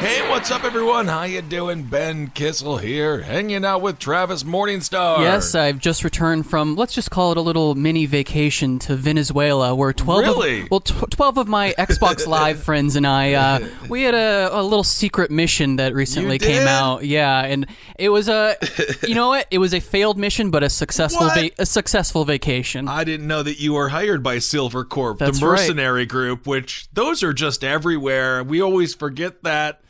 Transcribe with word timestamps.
Hey, 0.00 0.26
what's 0.30 0.50
up, 0.50 0.64
everyone? 0.64 1.08
How 1.08 1.24
you 1.24 1.42
doing? 1.42 1.82
Ben 1.82 2.28
Kissel 2.28 2.78
here, 2.78 3.20
hanging 3.20 3.66
out 3.66 3.82
with 3.82 3.98
Travis 3.98 4.44
Morningstar. 4.44 5.18
Yes, 5.20 5.54
I've 5.54 5.78
just 5.78 6.04
returned 6.04 6.46
from, 6.48 6.74
let's 6.74 6.94
just 6.94 7.10
call 7.10 7.32
it 7.32 7.36
a 7.36 7.42
little 7.42 7.74
mini 7.74 8.06
vacation 8.06 8.78
to 8.80 8.96
Venezuela, 8.96 9.74
where 9.74 9.92
12 9.92 10.20
Really? 10.22 10.62
of, 10.62 10.70
well, 10.70 10.80
tw- 10.80 11.10
12 11.10 11.36
of 11.36 11.48
my 11.48 11.74
Xbox 11.76 12.26
Live 12.26 12.62
friends 12.62 12.96
and 12.96 13.06
I, 13.06 13.34
uh, 13.34 13.68
we 13.90 14.02
had 14.02 14.14
a, 14.14 14.48
a 14.58 14.62
little 14.62 14.84
secret 14.84 15.30
mission 15.30 15.76
that 15.76 15.92
recently 15.92 16.38
came 16.38 16.66
out. 16.66 17.04
Yeah, 17.04 17.42
and 17.44 17.66
it 17.98 18.08
was 18.08 18.30
a, 18.30 18.56
you 19.06 19.14
know 19.14 19.28
what? 19.28 19.48
It 19.50 19.58
was 19.58 19.74
a 19.74 19.80
failed 19.80 20.16
mission, 20.16 20.50
but 20.50 20.62
a 20.62 20.70
successful, 20.70 21.28
va- 21.28 21.50
a 21.58 21.66
successful 21.66 22.24
vacation. 22.24 22.88
I 22.88 23.04
didn't 23.04 23.26
know 23.26 23.42
that 23.42 23.60
you 23.60 23.74
were 23.74 23.90
hired 23.90 24.22
by 24.22 24.36
Silvercorp, 24.36 25.18
That's 25.18 25.40
the 25.40 25.46
right. 25.46 25.58
mercenary 25.60 26.06
group, 26.06 26.46
which 26.46 26.88
those 26.94 27.22
are 27.22 27.34
just 27.34 27.62
everywhere. 27.62 28.42
We 28.42 28.62
always 28.62 28.94
forget 28.94 29.42
that. 29.42 29.82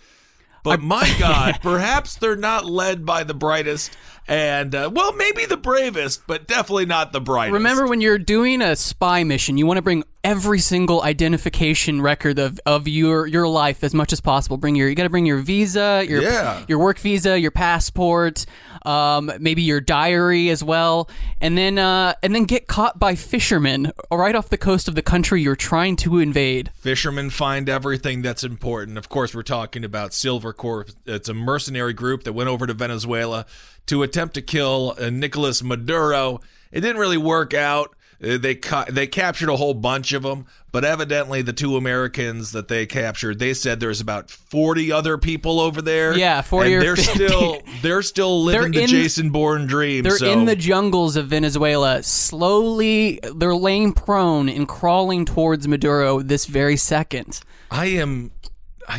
But 0.62 0.80
my 0.80 1.14
God, 1.18 1.58
perhaps 1.62 2.16
they're 2.16 2.36
not 2.36 2.64
led 2.64 3.06
by 3.06 3.24
the 3.24 3.34
brightest 3.34 3.96
and, 4.30 4.74
uh, 4.74 4.88
well, 4.92 5.12
maybe 5.14 5.44
the 5.44 5.56
bravest, 5.56 6.22
but 6.26 6.46
definitely 6.46 6.86
not 6.86 7.12
the 7.12 7.20
brightest. 7.20 7.52
Remember 7.52 7.86
when 7.86 8.00
you're 8.00 8.16
doing 8.16 8.62
a 8.62 8.76
spy 8.76 9.24
mission, 9.24 9.58
you 9.58 9.66
want 9.66 9.78
to 9.78 9.82
bring 9.82 10.04
every 10.22 10.58
single 10.58 11.02
identification 11.02 12.00
record 12.02 12.38
of, 12.38 12.60
of 12.66 12.86
your 12.86 13.26
your 13.26 13.48
life 13.48 13.82
as 13.82 13.94
much 13.94 14.12
as 14.12 14.20
possible. 14.20 14.56
Bring 14.58 14.76
your 14.76 14.88
you 14.88 14.94
got 14.94 15.04
to 15.04 15.08
bring 15.10 15.24
your 15.26 15.38
visa, 15.38 16.04
your 16.06 16.22
Yeah. 16.22 16.62
your 16.68 16.78
work 16.78 16.98
visa, 16.98 17.40
your 17.40 17.50
passport, 17.50 18.44
um, 18.84 19.32
maybe 19.40 19.62
your 19.62 19.80
diary 19.80 20.50
as 20.50 20.62
well, 20.62 21.08
and 21.40 21.56
then 21.56 21.78
uh, 21.78 22.12
and 22.22 22.34
then 22.34 22.44
get 22.44 22.66
caught 22.66 22.98
by 22.98 23.14
fishermen 23.14 23.92
right 24.12 24.34
off 24.36 24.50
the 24.50 24.58
coast 24.58 24.88
of 24.88 24.94
the 24.94 25.02
country 25.02 25.42
you're 25.42 25.56
trying 25.56 25.96
to 25.96 26.18
invade. 26.18 26.70
Fishermen 26.74 27.30
find 27.30 27.68
everything 27.68 28.20
that's 28.22 28.44
important. 28.44 28.98
Of 28.98 29.08
course, 29.08 29.34
we're 29.34 29.42
talking 29.42 29.84
about 29.84 30.10
Silvercorp. 30.10 30.94
It's 31.06 31.28
a 31.30 31.34
mercenary 31.34 31.94
group 31.94 32.24
that 32.24 32.34
went 32.34 32.50
over 32.50 32.66
to 32.66 32.74
Venezuela 32.74 33.46
to 33.90 34.02
attempt 34.02 34.34
to 34.34 34.42
kill 34.42 34.94
uh, 34.98 35.10
Nicolas 35.10 35.62
Maduro. 35.62 36.40
It 36.72 36.80
didn't 36.80 36.96
really 37.00 37.18
work 37.18 37.52
out. 37.54 37.94
Uh, 38.22 38.36
They 38.38 38.54
ca- 38.54 38.84
they 38.90 39.06
captured 39.06 39.48
a 39.48 39.56
whole 39.56 39.72
bunch 39.74 40.12
of 40.12 40.22
them, 40.22 40.44
but 40.72 40.84
evidently 40.84 41.40
the 41.42 41.52
two 41.54 41.76
Americans 41.76 42.52
that 42.52 42.68
they 42.68 42.84
captured, 42.86 43.38
they 43.38 43.54
said 43.54 43.80
there's 43.80 44.00
about 44.00 44.30
40 44.30 44.92
other 44.92 45.16
people 45.18 45.58
over 45.58 45.80
there. 45.82 46.14
Yeah, 46.16 46.42
40 46.42 46.74
and 46.74 46.76
or 46.76 46.84
they're 46.84 46.96
50. 46.96 47.14
still 47.26 47.62
they're 47.82 48.02
still 48.02 48.44
living 48.44 48.72
They're 48.72 48.80
the 48.80 48.82
in- 48.84 48.88
Jason 48.90 49.30
Bourne 49.30 49.66
dream. 49.66 50.02
They're 50.04 50.18
so. 50.18 50.30
in 50.30 50.44
the 50.44 50.54
jungles 50.54 51.16
of 51.16 51.28
Venezuela, 51.28 52.02
slowly. 52.02 53.18
They're 53.34 53.54
laying 53.56 53.92
prone 53.94 54.48
and 54.48 54.68
crawling 54.68 55.24
towards 55.24 55.66
Maduro 55.66 56.20
this 56.20 56.44
very 56.46 56.76
second. 56.76 57.40
I 57.70 57.86
am 57.86 58.30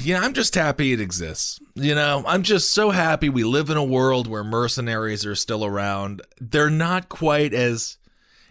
know, 0.05 0.17
I'm 0.17 0.33
just 0.33 0.55
happy 0.55 0.93
it 0.93 0.99
exists. 0.99 1.59
You 1.75 1.95
know, 1.95 2.23
I'm 2.27 2.43
just 2.43 2.73
so 2.73 2.89
happy 2.89 3.29
we 3.29 3.43
live 3.43 3.69
in 3.69 3.77
a 3.77 3.83
world 3.83 4.27
where 4.27 4.43
mercenaries 4.43 5.25
are 5.25 5.35
still 5.35 5.63
around. 5.63 6.21
They're 6.39 6.69
not 6.69 7.07
quite 7.07 7.53
as 7.53 7.97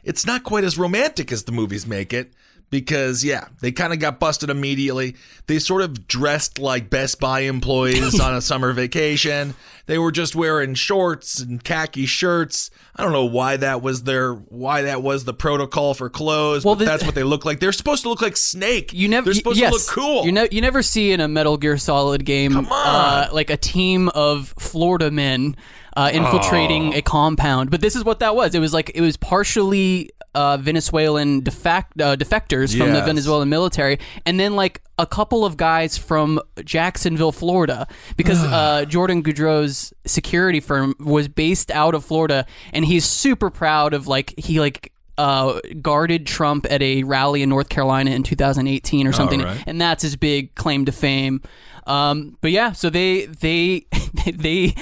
it's 0.03 0.25
not 0.25 0.43
quite 0.43 0.65
as 0.65 0.79
romantic 0.79 1.31
as 1.31 1.45
the 1.45 1.53
movies 1.53 1.87
make 1.87 2.13
it 2.15 2.33
because 2.71 3.25
yeah, 3.25 3.49
they 3.61 3.73
kind 3.73 3.93
of 3.93 3.99
got 3.99 4.21
busted 4.21 4.49
immediately. 4.49 5.17
They 5.47 5.59
sort 5.59 5.83
of 5.83 6.07
dressed 6.07 6.59
like 6.59 6.89
Best 6.89 7.21
Buy 7.21 7.41
employees 7.41 8.19
on 8.21 8.35
a 8.35 8.41
summer 8.41 8.73
vacation. 8.73 9.55
They 9.87 9.99
were 9.99 10.13
just 10.13 10.37
wearing 10.37 10.75
shorts 10.75 11.41
and 11.41 11.63
khaki 11.63 12.07
shirts. 12.07 12.71
I 12.95 13.03
don't 13.03 13.13
know 13.13 13.25
why 13.25 13.57
that 13.57 13.83
was 13.83 14.05
their 14.05 14.35
why 14.35 14.83
that 14.83 15.03
was 15.03 15.25
the 15.25 15.35
protocol 15.35 15.95
for 15.95 16.09
clothes, 16.09 16.65
Well, 16.65 16.77
but 16.77 16.81
the- 16.81 16.85
that's 16.85 17.05
what 17.05 17.15
they 17.17 17.25
look 17.25 17.45
like. 17.45 17.59
They're 17.59 17.73
supposed 17.73 18.03
to 18.05 18.09
look 18.09 18.23
like 18.23 18.37
Snake. 18.37 18.93
You 18.93 19.09
never. 19.09 19.27
They're 19.27 19.35
supposed 19.35 19.59
yes, 19.59 19.71
to 19.73 19.77
look 19.79 19.89
cool. 19.89 20.25
You, 20.25 20.33
ne- 20.33 20.49
you 20.53 20.61
never 20.61 20.83
see 20.83 21.11
in 21.13 21.21
a 21.21 21.27
Metal 21.29 21.57
Gear 21.57 21.77
Solid 21.77 22.25
game. 22.25 22.67
Uh, 22.71 23.29
like 23.33 23.51
a 23.51 23.57
team 23.57 24.09
of 24.11 24.55
Florida 24.59 25.11
men 25.11 25.57
uh, 25.97 26.11
infiltrating 26.13 26.95
a 26.95 27.03
compound. 27.03 27.71
But 27.71 27.81
this 27.81 27.97
is 27.97 28.05
what 28.05 28.21
that 28.21 28.37
was. 28.37 28.55
It 28.55 28.61
was 28.61 28.73
like 28.73 28.93
it 28.95 29.01
was 29.01 29.17
partially 29.17 30.11
uh, 30.35 30.57
Venezuelan 30.59 31.41
defect 31.41 32.01
uh, 32.01 32.17
defectors 32.17 32.77
from 32.77 32.91
the 32.91 32.99
Yes. 32.99 33.07
Venezuelan 33.07 33.49
military, 33.49 33.99
and 34.27 34.39
then 34.39 34.55
like 34.57 34.83
a 34.99 35.07
couple 35.07 35.45
of 35.45 35.57
guys 35.57 35.97
from 35.99 36.41
Jacksonville, 36.65 37.33
Florida, 37.33 37.87
because 38.17 38.43
uh, 38.45 38.85
Jordan 38.87 39.23
Goudreau's 39.23 39.93
security 40.07 40.61
firm 40.61 40.95
was 41.01 41.29
based 41.29 41.71
out 41.71 41.95
of 41.95 42.05
Florida, 42.05 42.47
and 42.73 42.85
he's 42.85 43.05
super 43.05 43.51
proud 43.51 43.95
of 43.95 44.07
like 44.07 44.35
he 44.39 44.61
like. 44.61 44.93
Uh, 45.19 45.61
guarded 45.83 46.27
Trump 46.27 46.67
at 46.71 46.81
a 46.81 47.03
rally 47.03 47.43
in 47.43 47.51
North 47.51 47.69
Carolina 47.69 48.11
in 48.13 48.23
2018 48.23 49.07
or 49.07 49.13
something, 49.13 49.43
right. 49.43 49.63
and 49.67 49.79
that's 49.79 50.03
his 50.03 50.17
big 50.17 50.55
claim 50.55 50.87
to 50.87 50.93
fame. 50.93 51.43
Um, 51.87 52.39
but 52.41 52.53
yeah, 52.53 52.73
so 52.73 52.89
they 52.89 53.27
they 53.27 53.85
they 54.33 54.75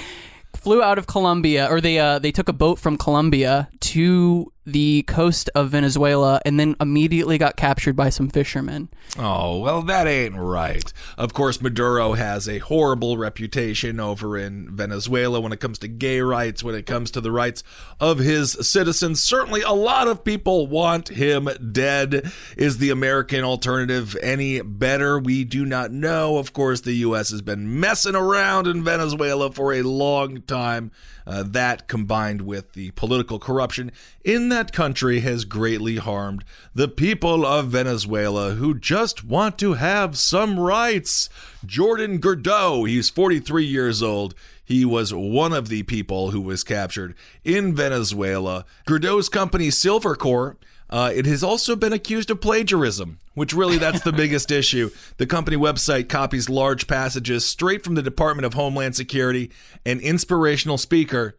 flew 0.55 0.81
out 0.81 0.97
of 0.97 1.09
Colombia, 1.09 1.67
or 1.69 1.81
they 1.81 1.99
uh, 1.99 2.21
they 2.21 2.31
took 2.31 2.49
a 2.49 2.53
boat 2.53 2.79
from 2.79 2.97
Colombia 2.97 3.69
to 3.81 4.53
the 4.73 5.03
coast 5.05 5.49
of 5.55 5.71
Venezuela, 5.71 6.41
and 6.45 6.61
then 6.61 6.77
immediately 6.81 7.39
got 7.39 7.57
captured 7.57 7.97
by 7.97 8.11
some 8.11 8.29
fishermen. 8.29 8.89
Oh, 9.19 9.59
well, 9.59 9.83
that 9.83 10.07
ain't 10.07 10.37
right. 10.37 10.93
Of 11.17 11.33
course, 11.33 11.63
Maduro 11.63 12.13
has 12.13 12.49
a 12.49 12.59
horrible 12.59 13.17
reputation 13.17 13.99
over 13.99 14.37
in 14.37 14.75
Venezuela 14.77 15.41
when 15.41 15.53
it 15.53 15.61
comes 15.61 15.79
to 15.81 15.89
gay 15.89 16.21
rights, 16.21 16.63
when 16.63 16.75
it 16.75 16.87
comes 16.87 17.11
to 17.13 17.21
the 17.21 17.33
rights 17.33 17.63
of 17.99 18.19
his 18.19 18.53
citizens. 18.61 19.23
Certainly, 19.23 19.63
a 19.63 19.73
lot 19.73 20.09
of 20.09 20.25
people 20.25 20.67
want 20.67 21.09
him 21.09 21.49
dead. 21.73 22.31
Is 22.57 22.79
the 22.79 22.91
American 22.91 23.45
alternative 23.45 24.17
any 24.23 24.61
better? 24.61 25.19
We 25.19 25.45
do 25.45 25.65
not 25.65 25.91
know. 25.91 26.37
Of 26.37 26.53
course, 26.53 26.83
the 26.83 26.93
U.S. 26.93 27.31
has 27.31 27.43
been 27.43 27.81
messing 27.81 28.15
around 28.15 28.67
in 28.67 28.85
Venezuela 28.85 29.51
for 29.51 29.73
a 29.73 29.83
long 29.83 30.43
time. 30.43 30.91
Uh, 31.29 31.43
that 31.43 31.89
combined 31.89 32.41
with 32.41 32.73
the 32.73 32.91
political 32.93 33.39
corruption 33.39 33.93
in 34.25 34.49
that 34.49 34.73
country 34.73 35.21
has 35.21 35.45
greatly 35.45 35.97
harmed 35.97 36.43
the 36.75 36.89
people 36.89 37.45
of 37.45 37.67
Venezuela 37.67 38.55
who 38.55 38.73
just 38.73 39.23
want 39.23 39.59
to 39.59 39.75
have 39.75 40.17
some 40.17 40.59
rights. 40.59 41.29
Jordan 41.67 42.19
Goudreau, 42.19 42.89
he's 42.89 43.11
43 43.11 43.63
years 43.63 44.03
old. 44.03 44.35
He 44.65 44.87
was 44.87 45.13
one 45.13 45.53
of 45.53 45.69
the 45.69 45.83
people 45.83 46.31
who 46.31 46.41
was 46.41 46.65
captured 46.65 47.15
in 47.45 47.77
Venezuela. 47.77 48.65
Goudreau's 48.87 49.29
company 49.29 49.69
Silvercorp 49.69 50.57
uh, 50.91 51.11
it 51.15 51.27
has 51.27 51.43
also 51.43 51.77
been 51.77 51.93
accused 51.93 52.31
of 52.31 52.41
plagiarism, 52.41 53.19
which 53.35 53.53
really 53.53 53.79
that's 53.79 54.03
the 54.03 54.13
biggest 54.25 54.51
issue. 54.51 54.91
The 55.19 55.27
company 55.27 55.57
website 55.57 56.09
copies 56.09 56.49
large 56.49 56.87
passages 56.87 57.45
straight 57.45 57.85
from 57.85 57.95
the 57.95 58.03
Department 58.03 58.47
of 58.47 58.55
Homeland 58.55 58.97
Security 58.97 59.51
and 59.85 60.01
inspirational 60.01 60.79
speaker 60.79 61.37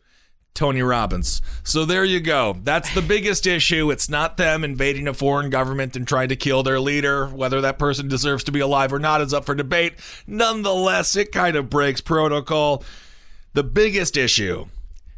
Tony 0.54 0.82
Robbins. 0.82 1.42
So 1.64 1.86
there 1.86 2.04
you 2.04 2.20
go. 2.20 2.58
That's 2.64 2.94
the 2.94 3.02
biggest 3.02 3.48
issue. 3.48 3.92
It's 3.92 4.10
not 4.10 4.38
them 4.38 4.64
invading 4.64 5.08
a 5.08 5.14
foreign 5.14 5.50
government 5.50 5.96
and 5.96 6.08
trying 6.08 6.30
to 6.30 6.36
kill 6.36 6.64
their 6.64 6.80
leader. 6.80 7.28
Whether 7.28 7.62
that 7.62 7.80
person 7.80 8.08
deserves 8.08 8.44
to 8.46 8.52
be 8.52 8.60
alive 8.60 8.92
or 8.92 9.00
not 9.00 9.22
is 9.22 9.34
up 9.34 9.46
for 9.46 9.56
debate. 9.56 9.94
Nonetheless, 10.28 11.16
it 11.16 11.32
kind 11.32 11.56
of 11.56 11.70
breaks 11.70 12.02
protocol. 12.02 12.84
The 13.54 13.64
biggest 13.64 14.18
issue 14.18 14.66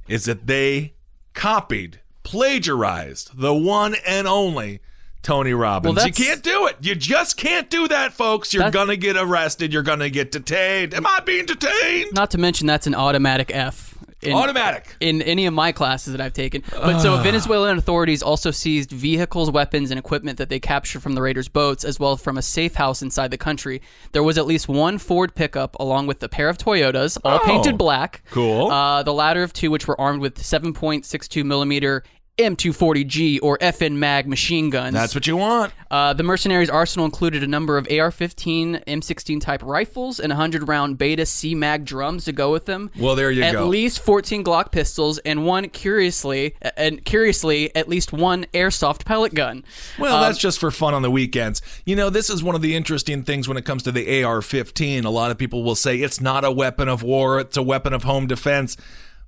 is 0.07 0.25
that 0.25 0.47
they 0.47 0.93
copied, 1.33 2.00
plagiarized 2.23 3.31
the 3.37 3.53
one 3.53 3.95
and 4.05 4.27
only 4.27 4.79
Tony 5.21 5.53
Robbins. 5.53 5.95
Well, 5.95 6.07
you 6.07 6.13
can't 6.13 6.41
do 6.41 6.67
it. 6.67 6.77
You 6.81 6.95
just 6.95 7.37
can't 7.37 7.69
do 7.69 7.87
that, 7.87 8.13
folks. 8.13 8.53
You're 8.53 8.71
going 8.71 8.87
to 8.87 8.97
get 8.97 9.17
arrested. 9.17 9.71
You're 9.71 9.83
going 9.83 9.99
to 9.99 10.09
get 10.09 10.31
detained. 10.31 10.93
Am 10.93 11.05
I 11.05 11.19
being 11.25 11.45
detained? 11.45 12.13
Not 12.13 12.31
to 12.31 12.37
mention 12.37 12.65
that's 12.67 12.87
an 12.87 12.95
automatic 12.95 13.51
F. 13.53 13.90
In, 14.21 14.33
Automatic. 14.33 14.95
in 14.99 15.21
any 15.23 15.47
of 15.47 15.53
my 15.53 15.71
classes 15.71 16.11
that 16.13 16.21
I've 16.21 16.33
taken. 16.33 16.63
But 16.71 16.99
so 16.99 17.17
Venezuelan 17.23 17.77
authorities 17.79 18.21
also 18.21 18.51
seized 18.51 18.91
vehicles, 18.91 19.49
weapons, 19.49 19.89
and 19.89 19.97
equipment 19.97 20.37
that 20.37 20.49
they 20.49 20.59
captured 20.59 21.01
from 21.01 21.13
the 21.15 21.21
raiders' 21.23 21.47
boats, 21.47 21.83
as 21.83 21.99
well 21.99 22.11
as 22.11 22.21
from 22.21 22.37
a 22.37 22.41
safe 22.43 22.75
house 22.75 23.01
inside 23.01 23.31
the 23.31 23.37
country. 23.37 23.81
There 24.11 24.21
was 24.21 24.37
at 24.37 24.45
least 24.45 24.67
one 24.67 24.99
Ford 24.99 25.33
pickup, 25.33 25.75
along 25.79 26.05
with 26.05 26.21
a 26.21 26.29
pair 26.29 26.49
of 26.49 26.57
Toyotas, 26.59 27.17
all 27.25 27.39
Oh. 27.41 27.45
painted 27.45 27.77
black. 27.79 28.21
Cool. 28.29 28.69
Uh, 28.69 29.01
the 29.01 29.13
latter 29.13 29.41
of 29.41 29.53
two, 29.53 29.71
which 29.71 29.87
were 29.87 29.99
armed 29.99 30.21
with 30.21 30.37
7.62 30.37 31.43
millimeter 31.43 32.03
M240G 32.37 33.39
or 33.41 33.57
FN 33.59 33.93
Mag 33.93 34.27
machine 34.27 34.69
guns. 34.69 34.93
That's 34.93 35.13
what 35.13 35.27
you 35.27 35.37
want. 35.37 35.73
Uh, 35.89 36.13
the 36.13 36.23
mercenaries' 36.23 36.69
arsenal 36.69 37.05
included 37.05 37.43
a 37.43 37.47
number 37.47 37.77
of 37.77 37.85
AR-15, 37.85 38.83
M16 38.85 39.41
type 39.41 39.61
rifles, 39.63 40.19
and 40.19 40.29
100 40.31 40.67
round 40.67 40.97
Beta 40.97 41.25
C 41.25 41.53
Mag 41.55 41.85
drums 41.85 42.25
to 42.25 42.31
go 42.31 42.51
with 42.51 42.65
them. 42.65 42.89
Well, 42.97 43.15
there 43.15 43.29
you 43.31 43.43
at 43.43 43.53
go. 43.53 43.63
At 43.65 43.69
least 43.69 43.99
14 43.99 44.43
Glock 44.43 44.71
pistols 44.71 45.17
and 45.19 45.45
one 45.45 45.69
curiously, 45.69 46.55
and 46.77 47.03
curiously, 47.03 47.75
at 47.75 47.89
least 47.89 48.13
one 48.13 48.45
airsoft 48.53 49.05
pellet 49.05 49.33
gun. 49.33 49.63
Well, 49.99 50.15
Um, 50.15 50.21
that's 50.21 50.39
just 50.39 50.59
for 50.59 50.71
fun 50.71 50.93
on 50.93 51.01
the 51.01 51.11
weekends. 51.11 51.61
You 51.85 51.95
know, 51.95 52.09
this 52.09 52.29
is 52.29 52.41
one 52.41 52.55
of 52.55 52.61
the 52.61 52.75
interesting 52.75 53.23
things 53.23 53.47
when 53.47 53.57
it 53.57 53.65
comes 53.65 53.83
to 53.83 53.91
the 53.91 54.23
AR 54.23 54.41
15. 54.41 55.03
A 55.05 55.09
lot 55.09 55.31
of 55.31 55.37
people 55.37 55.63
will 55.63 55.75
say 55.75 55.97
it's 55.97 56.21
not 56.21 56.43
a 56.45 56.51
weapon 56.51 56.87
of 56.87 57.03
war, 57.03 57.39
it's 57.39 57.57
a 57.57 57.63
weapon 57.63 57.93
of 57.93 58.03
home 58.03 58.27
defense. 58.27 58.77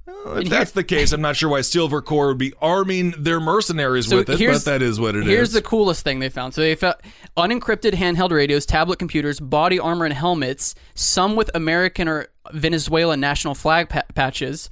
Well, 0.06 0.38
if 0.38 0.50
that's 0.50 0.72
the 0.72 0.84
case, 0.84 1.12
I'm 1.14 1.22
not 1.22 1.36
sure 1.36 1.50
why 1.50 1.60
Silvercorp 1.62 2.28
would 2.28 2.38
be 2.38 2.54
arming 2.62 3.12
their 3.18 3.40
mercenaries 3.40 4.14
with 4.14 4.30
it, 4.30 4.40
but 4.66 4.66
that 4.66 4.82
is 4.82 5.00
what 5.00 5.16
it 5.16 5.22
is. 5.22 5.28
here's 5.28 5.52
the 5.54 5.62
coolest 5.62 6.04
thing 6.04 6.20
they 6.20 6.30
found. 6.30 6.54
So 6.54 6.62
they 6.62 6.76
found 6.76 6.96
unencrypted 7.38 7.94
handheld 7.94 8.32
radios, 8.32 8.66
tablet 8.66 9.00
computers, 9.00 9.40
body 9.40 9.80
armor, 9.80 10.06
and 10.06 10.14
helmets. 10.14 10.76
Some 10.94 11.36
with 11.36 11.50
American 11.56 12.08
or 12.08 12.28
Venezuelan 12.52 13.20
national 13.22 13.56
flag 13.56 13.90
pa- 13.90 14.04
patches, 14.14 14.70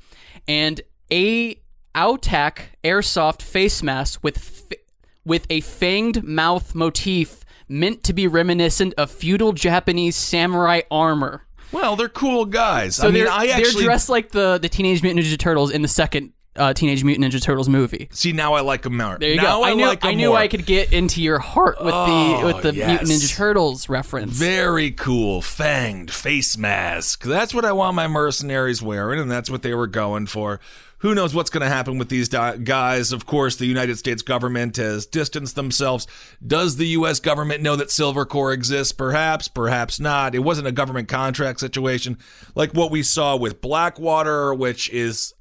and 0.47 0.81
a 1.11 1.55
Autac 1.95 2.59
airsoft 2.83 3.41
face 3.41 3.83
mask 3.83 4.19
with 4.23 4.37
f- 4.37 4.77
with 5.25 5.45
a 5.49 5.61
fanged 5.61 6.23
mouth 6.23 6.73
motif 6.73 7.43
meant 7.69 8.03
to 8.03 8.11
be 8.13 8.27
reminiscent 8.27 8.93
of 8.97 9.09
feudal 9.11 9.53
Japanese 9.53 10.15
samurai 10.15 10.81
armor. 10.89 11.45
Well, 11.71 11.95
they're 11.95 12.09
cool 12.09 12.45
guys. 12.45 12.95
So 12.97 13.03
I 13.07 13.11
mean, 13.11 13.23
they're, 13.23 13.31
I 13.31 13.47
they're 13.47 13.71
dressed 13.71 14.09
like 14.09 14.31
the 14.31 14.57
the 14.61 14.69
Teenage 14.69 15.01
Mutant 15.03 15.25
Ninja 15.25 15.37
Turtles 15.37 15.71
in 15.71 15.81
the 15.81 15.87
second 15.87 16.33
uh, 16.55 16.73
Teenage 16.73 17.03
Mutant 17.03 17.25
Ninja 17.33 17.41
Turtles 17.41 17.69
movie. 17.69 18.09
see 18.11 18.33
now 18.33 18.53
I 18.55 18.61
like 18.61 18.81
them 18.81 18.97
more. 18.97 19.17
There 19.17 19.29
you 19.29 19.37
now 19.37 19.59
go. 19.59 19.63
I, 19.63 19.73
knew 19.73 19.85
like 19.85 20.03
'em 20.03 20.11
I 20.11 20.13
knew 20.15 20.29
more. 20.29 20.37
I 20.37 20.47
could 20.49 20.65
get 20.65 20.91
into 20.91 21.21
your 21.21 21.39
heart 21.39 21.81
with 21.83 21.93
Oh, 21.95 22.39
the 22.39 22.45
with 22.53 22.63
the 22.63 22.73
yes. 22.75 22.87
Mutant 22.87 23.09
Ninja 23.09 23.35
Turtles 23.35 23.87
reference. 23.89 24.33
Very 24.33 24.91
cool, 24.91 25.41
fanged 25.41 26.09
face 26.11 26.57
mask. 26.57 27.23
That's 27.23 27.53
what 27.53 27.63
I 27.63 27.71
want 27.71 27.95
my 27.95 28.07
mercenaries 28.07 28.81
wearing, 28.81 29.19
and 29.19 29.31
that's 29.31 29.49
what 29.49 29.61
they 29.61 29.73
were 29.73 29.87
going 29.87 30.25
for. 30.27 30.59
Who 31.01 31.15
knows 31.15 31.33
what's 31.33 31.49
going 31.49 31.61
to 31.61 31.67
happen 31.67 31.97
with 31.97 32.09
these 32.09 32.29
guys? 32.29 33.11
Of 33.11 33.25
course, 33.25 33.55
the 33.55 33.65
United 33.65 33.97
States 33.97 34.21
government 34.21 34.77
has 34.77 35.07
distanced 35.07 35.55
themselves. 35.55 36.05
Does 36.45 36.77
the 36.77 36.89
U.S. 36.89 37.19
government 37.19 37.63
know 37.63 37.75
that 37.75 37.87
Silvercorp 37.87 38.53
exists? 38.53 38.93
Perhaps, 38.93 39.47
perhaps 39.47 39.99
not. 39.99 40.35
It 40.35 40.39
wasn't 40.39 40.67
a 40.67 40.71
government 40.71 41.07
contract 41.07 41.59
situation 41.59 42.19
like 42.53 42.73
what 42.73 42.91
we 42.91 43.01
saw 43.01 43.35
with 43.35 43.61
Blackwater, 43.61 44.53
which 44.53 44.91
is 44.91 45.33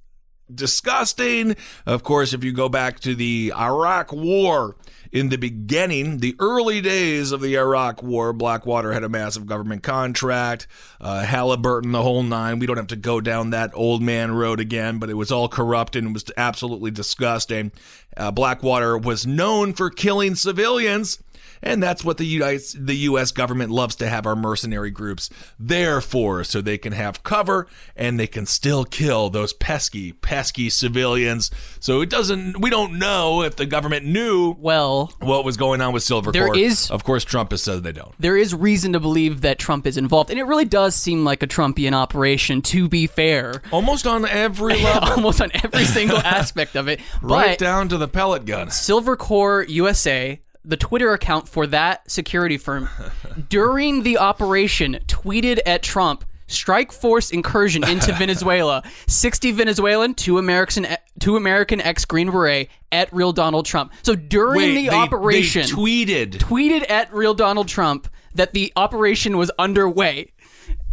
disgusting. 0.52 1.54
Of 1.84 2.02
course, 2.04 2.32
if 2.32 2.42
you 2.42 2.52
go 2.52 2.70
back 2.70 3.00
to 3.00 3.14
the 3.14 3.52
Iraq 3.54 4.12
War, 4.12 4.76
in 5.12 5.28
the 5.28 5.36
beginning, 5.36 6.18
the 6.18 6.36
early 6.38 6.80
days 6.80 7.32
of 7.32 7.40
the 7.40 7.56
Iraq 7.56 8.02
War, 8.02 8.32
Blackwater 8.32 8.92
had 8.92 9.02
a 9.02 9.08
massive 9.08 9.46
government 9.46 9.82
contract, 9.82 10.66
uh, 11.00 11.22
Halliburton, 11.22 11.92
the 11.92 12.02
whole 12.02 12.22
nine. 12.22 12.58
We 12.58 12.66
don't 12.66 12.76
have 12.76 12.86
to 12.88 12.96
go 12.96 13.20
down 13.20 13.50
that 13.50 13.70
old 13.74 14.02
man 14.02 14.32
road 14.32 14.60
again, 14.60 14.98
but 14.98 15.10
it 15.10 15.14
was 15.14 15.32
all 15.32 15.48
corrupt 15.48 15.96
and 15.96 16.08
it 16.08 16.12
was 16.12 16.24
absolutely 16.36 16.90
disgusting. 16.90 17.72
Uh, 18.16 18.30
Blackwater 18.30 18.96
was 18.96 19.26
known 19.26 19.72
for 19.72 19.90
killing 19.90 20.34
civilians. 20.34 21.22
And 21.62 21.82
that's 21.82 22.02
what 22.04 22.16
the 22.16 22.24
U.S. 22.26 22.74
the 22.78 22.94
U.S. 22.96 23.32
government 23.32 23.70
loves 23.70 23.94
to 23.96 24.08
have 24.08 24.26
our 24.26 24.34
mercenary 24.36 24.90
groups 24.90 25.28
there 25.58 26.00
for, 26.00 26.42
so 26.44 26.60
they 26.60 26.78
can 26.78 26.92
have 26.92 27.22
cover 27.22 27.66
and 27.94 28.18
they 28.18 28.26
can 28.26 28.46
still 28.46 28.84
kill 28.84 29.28
those 29.30 29.52
pesky, 29.52 30.12
pesky 30.12 30.70
civilians. 30.70 31.50
So 31.78 32.00
it 32.00 32.08
doesn't. 32.10 32.60
We 32.60 32.70
don't 32.70 32.98
know 32.98 33.42
if 33.42 33.56
the 33.56 33.66
government 33.66 34.06
knew 34.06 34.56
well, 34.58 35.12
what 35.20 35.44
was 35.44 35.56
going 35.56 35.80
on 35.80 35.92
with 35.92 36.02
Silver 36.02 36.32
There 36.32 36.54
is- 36.56 36.90
of 36.90 37.04
course, 37.04 37.24
Trump 37.24 37.50
has 37.50 37.62
said 37.62 37.82
they 37.82 37.92
don't. 37.92 38.14
there 38.18 38.36
is 38.36 38.54
reason 38.54 38.92
to 38.94 39.00
believe 39.00 39.42
that 39.42 39.58
Trump 39.58 39.86
is 39.86 39.96
involved, 39.96 40.30
and 40.30 40.38
it 40.38 40.44
really 40.44 40.64
does 40.64 40.94
seem 40.94 41.24
like 41.24 41.42
a 41.42 41.46
Trumpian 41.46 41.92
operation. 41.92 42.62
To 42.62 42.88
be 42.88 43.06
fair, 43.06 43.62
Almost 43.70 44.06
on 44.06 44.24
every 44.24 44.74
level, 44.82 45.10
almost 45.10 45.40
on 45.40 45.50
every 45.62 45.84
single 45.84 46.16
aspect 46.24 46.74
of 46.76 46.88
it. 46.88 47.00
right 47.22 47.58
But 47.58 47.64
down 47.64 47.88
to 47.90 47.98
the 47.98 48.08
pellet 48.08 48.44
gun. 48.46 48.68
Silvercorp 48.68 49.68
USA, 49.68 50.40
the 50.64 50.76
Twitter 50.76 51.12
account 51.12 51.48
for 51.48 51.66
that 51.68 52.10
security 52.10 52.56
firm, 52.58 52.88
during 53.48 54.02
the 54.02 54.18
operation, 54.18 54.98
tweeted 55.06 55.60
at 55.66 55.82
Trump. 55.82 56.24
Strike 56.46 56.90
force 56.90 57.30
incursion 57.30 57.84
into 57.88 58.12
Venezuela. 58.18 58.82
60 59.06 59.52
Venezuelan, 59.52 60.14
two 60.14 60.36
American, 60.36 60.84
eh, 60.84 60.96
two 61.20 61.36
American 61.36 61.80
ex 61.80 62.04
Green 62.04 62.28
Beret 62.28 62.68
at 62.90 63.12
real 63.12 63.32
Donald 63.32 63.66
Trump. 63.66 63.92
So 64.02 64.16
during 64.16 64.56
Wait, 64.56 64.74
the 64.74 64.88
they- 64.88 64.94
operation, 64.96 65.62
they 65.62 65.68
tweeted. 65.68 66.30
tweeted 66.38 66.90
at 66.90 67.14
real 67.14 67.34
Donald 67.34 67.68
Trump 67.68 68.08
that 68.34 68.52
the 68.52 68.72
operation 68.74 69.38
was 69.38 69.52
underway. 69.60 70.32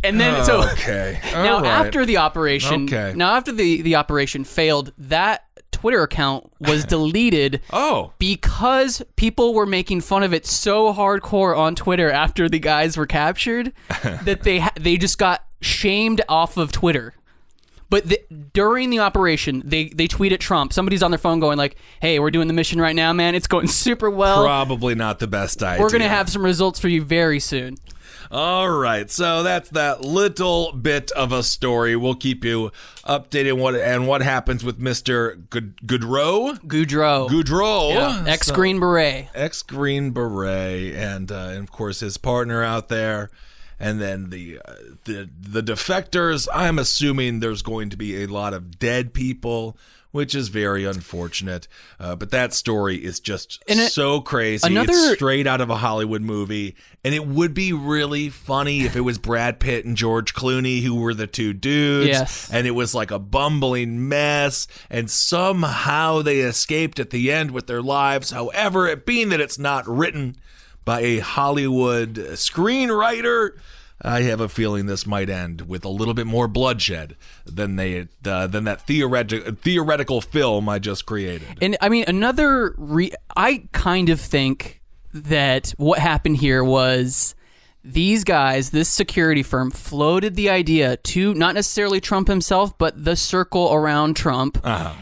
And 0.04 0.20
then 0.20 0.46
so 0.46 0.62
oh, 0.64 0.70
Okay. 0.74 1.20
now 1.34 1.62
right. 1.62 1.66
after 1.66 2.06
the 2.06 2.18
operation 2.18 2.84
Okay. 2.84 3.14
now 3.16 3.36
after 3.36 3.52
the 3.52 3.82
the 3.82 3.96
operation 3.96 4.44
failed, 4.44 4.94
that 5.00 5.47
Twitter 5.78 6.02
account 6.02 6.52
was 6.60 6.84
deleted 6.96 7.62
Oh. 7.72 8.14
because 8.18 9.04
people 9.16 9.54
were 9.54 9.66
making 9.68 10.02
fun 10.02 10.24
of 10.24 10.34
it 10.34 10.46
so 10.46 10.92
hardcore 10.94 11.56
on 11.58 11.76
Twitter 11.76 12.10
after 12.12 12.50
the 12.50 12.58
guys 12.60 12.98
were 12.98 13.06
captured 13.06 13.74
that 14.24 14.42
they 14.44 14.60
ha- 14.60 14.74
they 14.80 14.98
just 14.98 15.18
got 15.20 15.44
shamed 15.62 16.22
off 16.28 16.58
of 16.58 16.72
Twitter. 16.72 17.14
But 17.90 18.10
the, 18.10 18.20
during 18.54 18.90
the 18.90 19.00
operation, 19.00 19.62
they 19.64 19.86
they 19.90 20.08
tweet 20.08 20.34
at 20.34 20.40
Trump. 20.42 20.74
Somebody's 20.74 21.02
on 21.04 21.12
their 21.12 21.18
phone 21.18 21.40
going 21.40 21.58
like, 21.58 21.78
"Hey, 22.02 22.20
we're 22.20 22.32
doing 22.32 22.48
the 22.50 22.54
mission 22.54 22.82
right 22.82 22.96
now, 22.96 23.14
man. 23.14 23.34
It's 23.34 23.48
going 23.48 23.68
super 23.86 24.10
well. 24.10 24.44
Probably 24.44 24.94
not 24.96 25.20
the 25.20 25.28
best 25.28 25.64
idea. 25.64 25.82
We're 25.82 25.90
gonna 25.92 26.10
have 26.10 26.30
some 26.30 26.44
results 26.44 26.80
for 26.82 26.90
you 26.90 27.02
very 27.04 27.40
soon." 27.40 27.78
All 28.30 28.70
right, 28.70 29.10
so 29.10 29.42
that's 29.42 29.70
that 29.70 30.02
little 30.02 30.74
bit 30.74 31.12
of 31.12 31.32
a 31.32 31.44
story. 31.44 31.96
We'll 31.96 32.16
keep 32.16 32.44
you 32.44 32.72
updated 33.06 33.54
on 33.54 33.60
what 33.60 33.76
and 33.76 34.08
what 34.08 34.22
happens 34.22 34.64
with 34.66 34.80
Mister 34.80 35.36
Good 35.50 35.78
Goodrow. 35.86 36.60
Goudreau, 36.60 37.30
Goudreau, 37.30 38.28
ex 38.28 38.52
Green 38.52 38.80
Beret. 38.80 39.30
ex 39.34 39.62
Green 39.62 40.12
Beret, 40.12 40.94
and, 40.94 41.32
uh, 41.32 41.50
and 41.52 41.60
of 41.60 41.72
course 41.72 42.02
his 42.02 42.18
partner 42.18 42.64
out 42.64 42.90
there, 42.90 43.30
and 43.80 44.02
then 44.02 44.30
the 44.30 44.60
uh, 44.66 44.74
the 45.06 45.30
the 45.40 45.64
defectors. 45.64 46.48
I'm 46.54 46.80
assuming 46.80 47.40
there's 47.40 47.62
going 47.62 47.90
to 47.92 47.98
be 47.98 48.24
a 48.24 48.28
lot 48.28 48.54
of 48.54 48.78
dead 48.78 49.14
people. 49.14 49.78
Which 50.18 50.34
is 50.34 50.48
very 50.48 50.84
unfortunate, 50.84 51.68
uh, 52.00 52.16
but 52.16 52.32
that 52.32 52.52
story 52.52 52.98
is 53.06 53.20
just 53.20 53.62
And 53.68 53.80
it- 53.80 53.92
so 53.92 54.20
crazy. 54.20 54.66
another- 54.68 54.92
it's 54.92 55.14
straight 55.14 55.46
out 55.46 55.62
of 55.62 55.70
a 55.70 55.76
Hollywood 55.78 56.24
movie, 56.24 56.76
and 57.04 57.14
it 57.14 57.28
would 57.28 57.54
be 57.54 57.72
really 57.72 58.30
funny 58.30 58.82
if 58.82 58.96
it 58.96 59.02
was 59.02 59.20
Brad 59.20 59.60
Pitt 59.60 59.86
and 59.86 59.96
George 59.96 60.34
Clooney 60.34 60.82
who 60.82 60.96
were 60.96 61.14
the 61.14 61.28
two 61.28 61.54
dudes, 61.54 62.08
Yes. 62.08 62.50
and 62.52 62.66
it 62.66 62.72
was 62.72 62.96
like 62.96 63.12
a 63.12 63.20
bumbling 63.20 64.10
mess, 64.10 64.66
and 64.90 65.08
somehow 65.12 66.24
they 66.24 66.40
escaped 66.40 67.00
at 67.00 67.12
the 67.12 67.32
end 67.32 67.52
with 67.52 67.68
their 67.68 67.84
lives. 67.84 68.32
However, 68.32 68.88
it 68.88 69.06
being 69.06 69.30
that 69.30 69.40
it's 69.40 69.60
not 69.60 69.88
written 69.88 70.36
by 70.84 71.02
a 71.02 71.20
Hollywood 71.20 72.16
screenwriter. 72.34 73.52
I 74.02 74.22
have 74.24 74.40
a 74.40 74.50
feeling 74.50 74.86
this 74.86 75.08
might 75.08 75.30
end 75.30 75.62
with 75.62 75.84
a 75.84 75.90
little 75.90 76.14
bit 76.14 76.28
more 76.28 76.48
bloodshed 76.48 77.16
than 77.46 77.78
they 77.78 78.08
uh, 78.26 78.48
than 78.48 78.66
that 78.66 78.82
theoretic, 78.82 79.60
theoretical 79.60 80.22
film 80.22 80.70
I 80.70 80.80
just 80.80 81.06
created. 81.06 81.48
And 81.62 81.78
I 81.82 81.90
mean, 81.90 82.06
another 82.08 82.76
re- 82.78 83.14
I 83.36 83.68
kind 83.72 84.10
of 84.10 84.22
think 84.22 84.82
that 85.14 85.74
what 85.78 86.00
happened 86.00 86.38
here 86.38 86.64
was 86.64 87.34
these 87.84 88.24
guys, 88.24 88.72
this 88.72 88.90
security 88.90 89.42
firm, 89.42 89.72
floated 89.72 90.36
the 90.36 90.50
idea 90.50 90.98
to 90.98 91.34
not 91.34 91.56
necessarily 91.56 92.02
Trump 92.02 92.28
himself, 92.28 92.78
but 92.78 93.04
the 93.04 93.16
circle 93.16 93.74
around 93.74 94.16
Trump, 94.16 94.60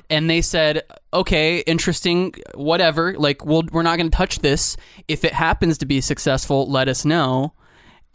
and 0.10 0.30
they 0.30 0.42
said, 0.42 0.84
"Okay, 1.14 1.60
interesting, 1.62 2.34
whatever. 2.54 3.16
Like, 3.18 3.44
we'll, 3.44 3.64
we're 3.72 3.82
not 3.82 3.98
going 3.98 4.10
to 4.10 4.16
touch 4.16 4.40
this. 4.40 4.78
If 5.08 5.26
it 5.26 5.34
happens 5.34 5.80
to 5.80 5.86
be 5.86 6.00
successful, 6.00 6.70
let 6.70 6.88
us 6.88 7.04
know." 7.04 7.54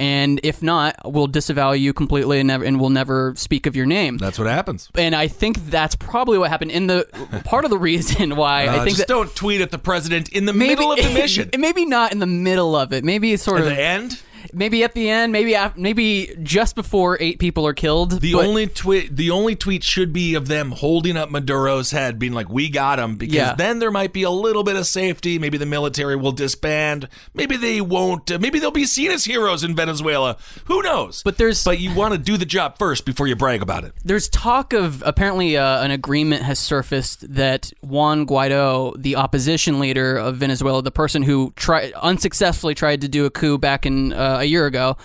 And 0.01 0.41
if 0.43 0.63
not, 0.63 0.97
we'll 1.05 1.27
disavow 1.27 1.73
you 1.73 1.93
completely 1.93 2.41
and 2.41 2.47
never, 2.47 2.65
and 2.65 2.81
we'll 2.81 2.89
never 2.89 3.35
speak 3.37 3.67
of 3.67 3.77
your 3.77 3.85
name 3.85 4.17
That's 4.17 4.39
what 4.39 4.49
happens. 4.49 4.89
and 4.95 5.15
I 5.15 5.29
think 5.29 5.59
that's 5.67 5.95
probably 5.95 6.39
what 6.39 6.49
happened. 6.49 6.71
In 6.71 6.87
the 6.87 7.07
part 7.45 7.65
of 7.67 7.71
the 7.71 7.77
reason 7.79 8.35
why 8.43 8.67
Uh, 8.67 8.73
I 8.73 8.77
think 8.79 8.97
just 8.97 9.01
that 9.01 9.09
don't 9.09 9.33
tweet 9.37 9.61
at 9.61 9.71
the 9.71 9.79
president 9.79 10.31
in 10.31 10.47
the 10.47 10.55
maybe 10.55 10.71
middle 10.77 10.93
of 10.93 10.99
the 10.99 11.13
mission. 11.15 11.51
maybe 11.59 11.85
not 11.85 12.13
in 12.13 12.19
the 12.19 12.27
middle 12.27 12.75
of 12.75 12.95
it. 12.95 13.05
Maybe 13.05 13.37
sort 13.37 13.61
At 13.61 13.67
of 13.67 13.75
the 13.77 13.81
end, 13.83 14.23
maybe 14.53 14.83
at 14.85 14.95
the 14.95 15.09
end, 15.09 15.33
maybe 15.33 15.55
af- 15.55 15.77
maybe 15.77 16.35
just 16.43 16.75
before 16.75 17.17
eight 17.21 17.39
people 17.39 17.67
are 17.67 17.73
killed. 17.75 18.21
The 18.21 18.33
but- 18.35 18.47
only 18.47 18.67
tweet, 18.67 19.17
the 19.17 19.31
only 19.31 19.55
tweet 19.57 19.83
should 19.85 20.13
be 20.13 20.35
of 20.35 20.49
them 20.49 20.73
holding 20.73 21.17
up 21.17 21.31
Maduro's 21.31 21.91
head, 21.91 22.19
being 22.19 22.33
like, 22.33 22.49
"We 22.49 22.69
got 22.69 22.99
him," 22.99 23.17
because 23.17 23.35
Yeah. 23.35 23.55
then 23.55 23.79
there 23.79 23.91
might 23.91 24.13
be 24.13 24.23
a 24.23 24.31
little 24.31 24.63
bit 24.63 24.77
of 24.77 24.87
safety. 24.87 25.39
Maybe 25.39 25.59
the 25.59 25.67
military 25.67 26.17
will 26.17 26.33
disband. 26.33 27.09
Maybe 27.35 27.57
they 27.57 27.81
won't. 27.81 28.31
Uh, 28.31 28.39
maybe 28.41 28.59
they'll 28.59 28.71
be 28.71 28.85
seen 28.87 29.11
as 29.11 29.25
heroes 29.25 29.63
in 29.65 29.75
Venezuela. 29.75 30.37
Who 30.67 30.83
knows? 30.83 31.23
But 31.25 31.39
there's- 31.39 31.65
but 31.65 31.79
you 31.81 31.95
want 31.95 32.13
to 32.13 32.19
do 32.19 32.37
the 32.37 32.45
job 32.47 32.79
first 32.79 33.05
before 33.05 33.27
you 33.27 33.37
brag 33.37 33.63
about 33.63 33.85
it. 33.85 33.93
There's 34.05 34.29
talk 34.29 34.73
of 34.73 35.03
apparently 35.07 35.57
uh, 35.57 35.83
an 35.83 35.91
agreement 35.91 36.43
has 36.43 36.59
surfaced 36.59 37.33
that 37.35 37.73
Juan 37.83 38.27
Guaido, 38.27 38.95
the 39.01 39.17
opposition 39.17 39.79
leader 39.81 40.17
of 40.17 40.37
Venezuela, 40.37 40.83
the 40.83 40.91
person 40.91 41.23
who 41.23 41.53
tried 41.57 41.93
unsuccessfully 42.01 42.75
tried 42.75 43.01
to 43.03 43.09
do 43.09 43.25
a 43.27 43.31
coup 43.31 43.59
back 43.59 43.87
in 43.87 44.13
uh, 44.13 44.40
a 44.41 44.45
year 44.45 44.67
ago, 44.67 44.97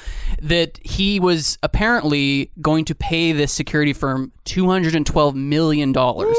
that 0.42 0.80
he 0.84 1.20
was 1.20 1.58
apparently 1.62 2.52
going 2.62 2.86
to 2.86 2.96
pay 2.96 3.32
this 3.32 3.52
security 3.52 3.94
firm 3.94 4.32
212 4.46 5.36
million 5.36 5.92
dollars. 5.92 6.38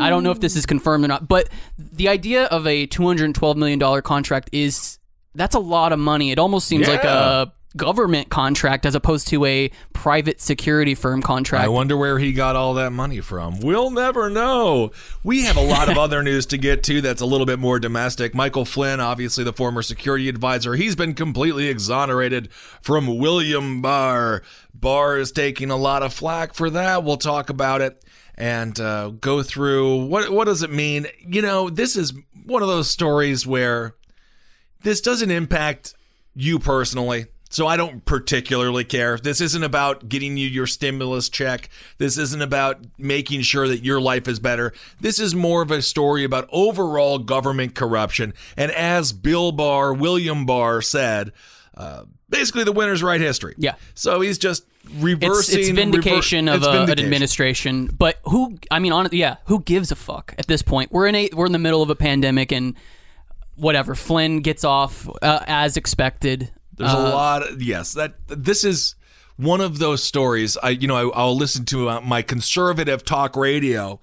I 0.00 0.08
don't 0.08 0.22
know 0.22 0.30
if 0.30 0.40
this 0.40 0.56
is 0.56 0.66
confirmed 0.66 1.04
or 1.04 1.08
not, 1.08 1.28
but 1.28 1.48
the 1.76 2.08
idea 2.08 2.44
of 2.44 2.66
a 2.66 2.86
212 2.86 3.56
million 3.56 3.78
dollar 3.78 4.02
contract 4.02 4.50
is 4.52 4.98
that's 5.34 5.54
a 5.54 5.60
lot 5.60 5.92
of 5.92 5.98
money. 5.98 6.30
It 6.32 6.38
almost 6.38 6.66
seems 6.66 6.88
like 6.88 7.04
a 7.04 7.52
government 7.76 8.30
contract 8.30 8.84
as 8.84 8.94
opposed 8.94 9.28
to 9.28 9.44
a 9.44 9.70
private 9.92 10.40
security 10.40 10.94
firm 10.94 11.22
contract. 11.22 11.64
I 11.64 11.68
wonder 11.68 11.96
where 11.96 12.18
he 12.18 12.32
got 12.32 12.56
all 12.56 12.74
that 12.74 12.90
money 12.90 13.20
from. 13.20 13.60
We'll 13.60 13.90
never 13.90 14.28
know. 14.28 14.90
We 15.22 15.44
have 15.44 15.56
a 15.56 15.62
lot 15.62 15.88
of 15.88 15.96
other 15.98 16.22
news 16.22 16.46
to 16.46 16.58
get 16.58 16.82
to 16.84 17.00
that's 17.00 17.20
a 17.20 17.26
little 17.26 17.46
bit 17.46 17.58
more 17.58 17.78
domestic. 17.78 18.34
Michael 18.34 18.64
Flynn, 18.64 19.00
obviously 19.00 19.44
the 19.44 19.52
former 19.52 19.82
security 19.82 20.28
advisor, 20.28 20.74
he's 20.74 20.96
been 20.96 21.14
completely 21.14 21.68
exonerated 21.68 22.52
from 22.52 23.18
William 23.18 23.80
Barr. 23.80 24.42
Barr 24.74 25.18
is 25.18 25.30
taking 25.30 25.70
a 25.70 25.76
lot 25.76 26.02
of 26.02 26.12
flack 26.12 26.54
for 26.54 26.70
that. 26.70 27.04
We'll 27.04 27.18
talk 27.18 27.50
about 27.50 27.80
it 27.80 28.04
and 28.36 28.80
uh, 28.80 29.10
go 29.10 29.42
through 29.42 30.06
what 30.06 30.30
what 30.30 30.46
does 30.46 30.62
it 30.62 30.72
mean. 30.72 31.06
You 31.20 31.42
know, 31.42 31.68
this 31.68 31.94
is 31.94 32.14
one 32.46 32.62
of 32.62 32.68
those 32.68 32.88
stories 32.88 33.46
where 33.46 33.94
this 34.82 35.00
doesn't 35.00 35.30
impact 35.30 35.94
you 36.34 36.58
personally. 36.58 37.26
So 37.52 37.66
I 37.66 37.76
don't 37.76 38.04
particularly 38.04 38.84
care. 38.84 39.18
This 39.18 39.40
isn't 39.40 39.62
about 39.62 40.08
getting 40.08 40.36
you 40.36 40.46
your 40.46 40.68
stimulus 40.68 41.28
check. 41.28 41.68
This 41.98 42.16
isn't 42.16 42.40
about 42.40 42.78
making 42.96 43.42
sure 43.42 43.66
that 43.66 43.84
your 43.84 44.00
life 44.00 44.28
is 44.28 44.38
better. 44.38 44.72
This 45.00 45.18
is 45.18 45.34
more 45.34 45.60
of 45.60 45.72
a 45.72 45.82
story 45.82 46.22
about 46.22 46.48
overall 46.52 47.18
government 47.18 47.74
corruption. 47.74 48.34
And 48.56 48.70
as 48.70 49.12
Bill 49.12 49.50
Barr, 49.50 49.92
William 49.92 50.46
Barr 50.46 50.80
said, 50.80 51.32
uh, 51.76 52.04
basically 52.28 52.62
the 52.62 52.72
winners 52.72 53.02
write 53.02 53.20
history. 53.20 53.54
Yeah. 53.58 53.74
So 53.94 54.20
he's 54.20 54.38
just 54.38 54.64
it's, 54.84 54.94
reversing. 54.94 55.58
it's 55.58 55.68
vindication 55.70 56.46
rever- 56.46 56.56
of 56.56 56.62
it's 56.82 56.90
a, 56.90 56.92
an 56.92 57.00
administration. 57.00 57.86
But 57.86 58.20
who? 58.24 58.58
I 58.70 58.78
mean, 58.78 58.92
on 58.92 59.08
yeah, 59.10 59.36
who 59.46 59.60
gives 59.60 59.90
a 59.90 59.96
fuck 59.96 60.34
at 60.38 60.46
this 60.46 60.62
point? 60.62 60.92
We're 60.92 61.08
in 61.08 61.14
a 61.16 61.30
we're 61.32 61.46
in 61.46 61.52
the 61.52 61.58
middle 61.58 61.82
of 61.82 61.90
a 61.90 61.96
pandemic, 61.96 62.52
and 62.52 62.76
whatever. 63.56 63.94
Flynn 63.94 64.40
gets 64.40 64.62
off 64.64 65.08
uh, 65.20 65.44
as 65.46 65.76
expected. 65.76 66.52
There's 66.80 66.94
Uh, 66.94 66.98
a 66.98 67.08
lot. 67.14 67.42
Of, 67.48 67.62
yes, 67.62 67.92
that 67.92 68.14
this 68.26 68.64
is 68.64 68.94
one 69.36 69.60
of 69.60 69.78
those 69.78 70.02
stories. 70.02 70.56
I 70.62 70.70
you 70.70 70.88
know 70.88 71.10
I, 71.10 71.20
I'll 71.20 71.36
listen 71.36 71.64
to 71.66 71.88
uh, 71.90 72.00
my 72.00 72.22
conservative 72.22 73.04
talk 73.04 73.36
radio, 73.36 74.00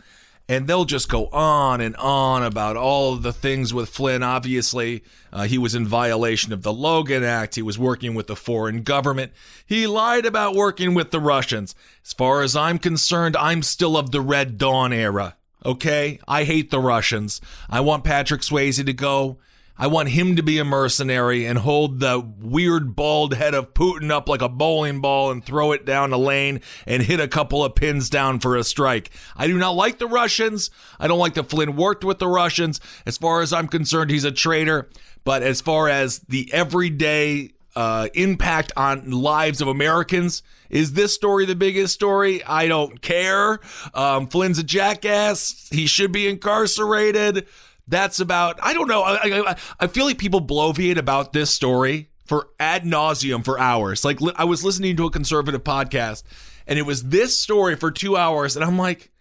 and 0.47 0.67
they'll 0.67 0.85
just 0.85 1.09
go 1.09 1.27
on 1.27 1.81
and 1.81 1.95
on 1.97 2.43
about 2.43 2.77
all 2.77 3.13
of 3.13 3.23
the 3.23 3.33
things 3.33 3.73
with 3.73 3.89
Flynn. 3.89 4.21
Obviously, 4.23 5.03
uh, 5.33 5.43
he 5.43 5.57
was 5.57 5.73
in 5.75 5.87
violation 5.87 6.53
of 6.53 6.61
the 6.61 6.71
Logan 6.71 7.23
Act. 7.23 7.55
He 7.55 7.61
was 7.63 7.79
working 7.79 8.13
with 8.15 8.27
the 8.27 8.35
foreign 8.35 8.83
government. 8.83 9.31
He 9.65 9.87
lied 9.87 10.25
about 10.25 10.55
working 10.55 10.93
with 10.93 11.11
the 11.11 11.19
Russians. 11.19 11.75
As 12.05 12.13
far 12.13 12.43
as 12.43 12.55
I'm 12.55 12.77
concerned, 12.79 13.35
I'm 13.35 13.63
still 13.63 13.97
of 13.97 14.11
the 14.11 14.21
Red 14.21 14.57
Dawn 14.57 14.93
era. 14.93 15.35
Okay, 15.65 16.19
I 16.27 16.43
hate 16.43 16.69
the 16.69 16.79
Russians. 16.79 17.41
I 17.69 17.81
want 17.81 18.03
Patrick 18.03 18.41
Swayze 18.41 18.85
to 18.85 18.93
go. 18.93 19.39
I 19.79 19.87
want 19.87 20.09
him 20.09 20.35
to 20.35 20.43
be 20.43 20.57
a 20.57 20.65
mercenary 20.65 21.45
and 21.45 21.59
hold 21.59 21.99
the 21.99 22.19
weird 22.19 22.95
bald 22.95 23.35
head 23.35 23.53
of 23.53 23.73
Putin 23.73 24.09
up 24.09 24.27
like 24.27 24.41
a 24.41 24.49
bowling 24.49 25.01
ball 25.01 25.29
and 25.29 25.43
throw 25.43 25.71
it 25.71 25.85
down 25.85 26.09
the 26.09 26.17
lane 26.17 26.61
and 26.85 27.03
hit 27.03 27.19
a 27.19 27.27
couple 27.27 27.63
of 27.63 27.75
pins 27.75 28.09
down 28.09 28.39
for 28.39 28.55
a 28.55 28.63
strike. 28.63 29.11
I 29.35 29.47
do 29.47 29.57
not 29.57 29.75
like 29.75 29.99
the 29.99 30.07
Russians. 30.07 30.71
I 30.99 31.07
don't 31.07 31.19
like 31.19 31.35
that 31.35 31.49
Flynn 31.49 31.75
worked 31.75 32.03
with 32.03 32.19
the 32.19 32.27
Russians. 32.27 32.79
As 33.05 33.17
far 33.17 33.41
as 33.41 33.53
I'm 33.53 33.67
concerned, 33.67 34.09
he's 34.09 34.23
a 34.23 34.31
traitor. 34.31 34.89
But 35.23 35.43
as 35.43 35.61
far 35.61 35.89
as 35.89 36.19
the 36.19 36.51
everyday 36.53 37.51
uh, 37.77 38.09
impact 38.15 38.71
on 38.75 39.11
lives 39.11 39.61
of 39.61 39.67
Americans. 39.67 40.41
Is 40.71 40.93
this 40.93 41.13
story 41.13 41.45
the 41.45 41.55
biggest 41.55 41.93
story? 41.93 42.43
I 42.43 42.67
don't 42.67 43.01
care. 43.03 43.59
Um, 43.93 44.25
Flynn's 44.25 44.57
a 44.57 44.63
jackass. 44.63 45.69
He 45.71 45.85
should 45.85 46.11
be 46.11 46.27
incarcerated. 46.27 47.45
That's 47.87 48.19
about. 48.19 48.59
I 48.61 48.73
don't 48.73 48.87
know. 48.87 49.01
I, 49.03 49.19
I, 49.23 49.55
I 49.79 49.87
feel 49.87 50.05
like 50.05 50.17
people 50.17 50.41
bloviate 50.41 50.97
about 50.97 51.33
this 51.33 51.49
story 51.49 52.09
for 52.25 52.49
ad 52.59 52.83
nauseum 52.83 53.43
for 53.43 53.59
hours. 53.59 54.03
Like 54.03 54.19
li- 54.19 54.33
I 54.35 54.43
was 54.43 54.63
listening 54.63 54.97
to 54.97 55.05
a 55.05 55.11
conservative 55.11 55.63
podcast, 55.63 56.23
and 56.67 56.77
it 56.77 56.83
was 56.83 57.03
this 57.03 57.37
story 57.37 57.75
for 57.75 57.91
two 57.91 58.17
hours, 58.17 58.55
and 58.55 58.65
I'm 58.65 58.77
like, 58.77 59.11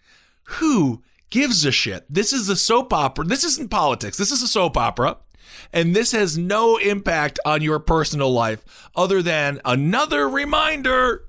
who 0.43 1.01
gives 1.29 1.65
a 1.65 1.71
shit? 1.71 2.05
This 2.09 2.33
is 2.33 2.49
a 2.49 2.55
soap 2.55 2.93
opera. 2.93 3.25
This 3.25 3.43
isn't 3.43 3.69
politics. 3.69 4.17
This 4.17 4.31
is 4.31 4.41
a 4.41 4.47
soap 4.47 4.77
opera. 4.77 5.17
And 5.73 5.95
this 5.95 6.11
has 6.11 6.37
no 6.37 6.77
impact 6.77 7.39
on 7.45 7.61
your 7.61 7.79
personal 7.79 8.31
life 8.31 8.89
other 8.95 9.21
than 9.21 9.59
another 9.65 10.29
reminder 10.29 11.25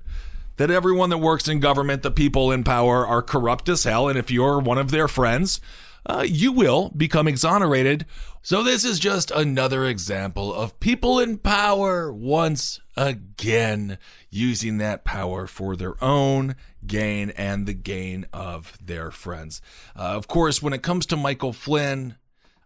that 0.57 0.69
everyone 0.69 1.09
that 1.09 1.17
works 1.17 1.47
in 1.47 1.59
government, 1.59 2.03
the 2.03 2.11
people 2.11 2.51
in 2.51 2.63
power, 2.63 3.07
are 3.07 3.21
corrupt 3.21 3.69
as 3.69 3.85
hell. 3.85 4.07
And 4.09 4.19
if 4.19 4.29
you're 4.29 4.59
one 4.59 4.77
of 4.77 4.91
their 4.91 5.07
friends, 5.07 5.61
uh, 6.09 6.25
you 6.27 6.51
will 6.51 6.89
become 6.97 7.27
exonerated. 7.27 8.03
So, 8.41 8.63
this 8.63 8.83
is 8.83 8.99
just 8.99 9.29
another 9.29 9.85
example 9.85 10.51
of 10.51 10.79
people 10.79 11.19
in 11.19 11.37
power 11.37 12.11
once 12.11 12.79
again 12.97 13.99
using 14.31 14.79
that 14.79 15.03
power 15.05 15.45
for 15.45 15.75
their 15.75 16.03
own 16.03 16.55
gain 16.87 17.29
and 17.31 17.67
the 17.67 17.73
gain 17.73 18.25
of 18.33 18.75
their 18.83 19.11
friends. 19.11 19.61
Uh, 19.95 20.13
of 20.15 20.27
course, 20.27 20.63
when 20.63 20.73
it 20.73 20.81
comes 20.81 21.05
to 21.07 21.15
Michael 21.15 21.53
Flynn, 21.53 22.15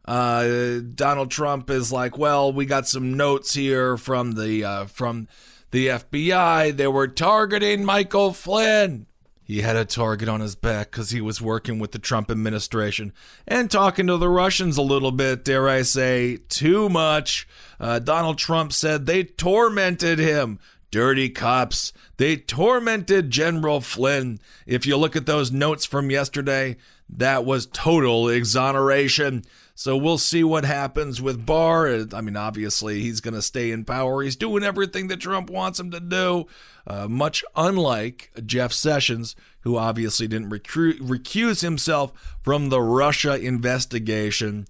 uh, 0.06 0.80
Donald 0.96 1.30
Trump 1.30 1.70
is 1.70 1.92
like, 1.92 2.18
well, 2.18 2.54
we 2.54 2.66
got 2.66 2.88
some 2.88 3.16
notes 3.18 3.56
here 3.56 3.98
from 3.98 4.34
the 4.34 4.64
uh, 4.64 4.86
from 4.86 5.28
the 5.72 5.88
FBI. 5.88 6.78
They 6.78 6.88
were 6.88 7.10
targeting 7.10 7.84
Michael 7.84 8.32
Flynn. 8.32 9.08
He 9.44 9.62
had 9.62 9.76
a 9.76 9.84
target 9.84 10.30
on 10.30 10.40
his 10.40 10.56
back 10.56 10.92
because 10.92 11.10
he 11.12 11.20
was 11.20 11.42
working 11.42 11.78
with 11.78 11.92
the 11.92 12.00
Trump 12.00 12.32
administration 12.32 13.12
and 13.46 13.70
talking 13.70 14.08
to 14.08 14.18
the 14.18 14.30
Russians 14.30 14.78
a 14.78 14.82
little 14.82 15.12
bit, 15.12 15.44
dare 15.44 15.68
I 15.68 15.82
say, 15.82 16.38
too 16.48 16.88
much. 16.88 17.48
Uh, 17.80 18.00
Donald 18.00 18.38
Trump 18.38 18.72
said 18.72 19.06
they 19.06 19.24
tormented 19.24 20.18
him. 20.20 20.60
Dirty 20.92 21.28
cops. 21.28 21.92
They 22.18 22.38
tormented 22.38 23.32
General 23.32 23.82
Flynn. 23.82 24.40
If 24.68 24.86
you 24.86 24.96
look 24.96 25.16
at 25.16 25.26
those 25.26 25.52
notes 25.52 25.86
from 25.86 26.12
yesterday, 26.12 26.78
that 27.10 27.44
was 27.44 27.66
total 27.66 28.30
exoneration. 28.30 29.44
So 29.76 29.98
we'll 29.98 30.20
see 30.20 30.44
what 30.44 30.66
happens 30.66 31.20
with 31.20 31.48
Barr. 31.48 32.06
I 32.14 32.22
mean, 32.22 32.38
obviously, 32.38 33.02
he's 33.02 33.22
going 33.22 33.34
to 33.34 33.42
stay 33.42 33.72
in 33.72 33.86
power. 33.86 34.22
He's 34.22 34.36
doing 34.36 34.64
everything 34.64 35.08
that 35.08 35.20
Trump 35.20 35.50
wants 35.50 35.80
him 35.80 35.90
to 35.92 36.00
do, 36.00 36.46
uh, 36.86 37.08
much 37.08 37.44
unlike 37.56 38.32
Jeff 38.46 38.72
Sessions, 38.74 39.36
who 39.62 39.78
obviously 39.78 40.28
didn't 40.28 40.50
recru- 40.50 41.00
recuse 41.00 41.62
himself 41.62 42.12
from 42.42 42.70
the 42.70 42.82
Russia 42.82 43.36
investigation. 43.40 44.68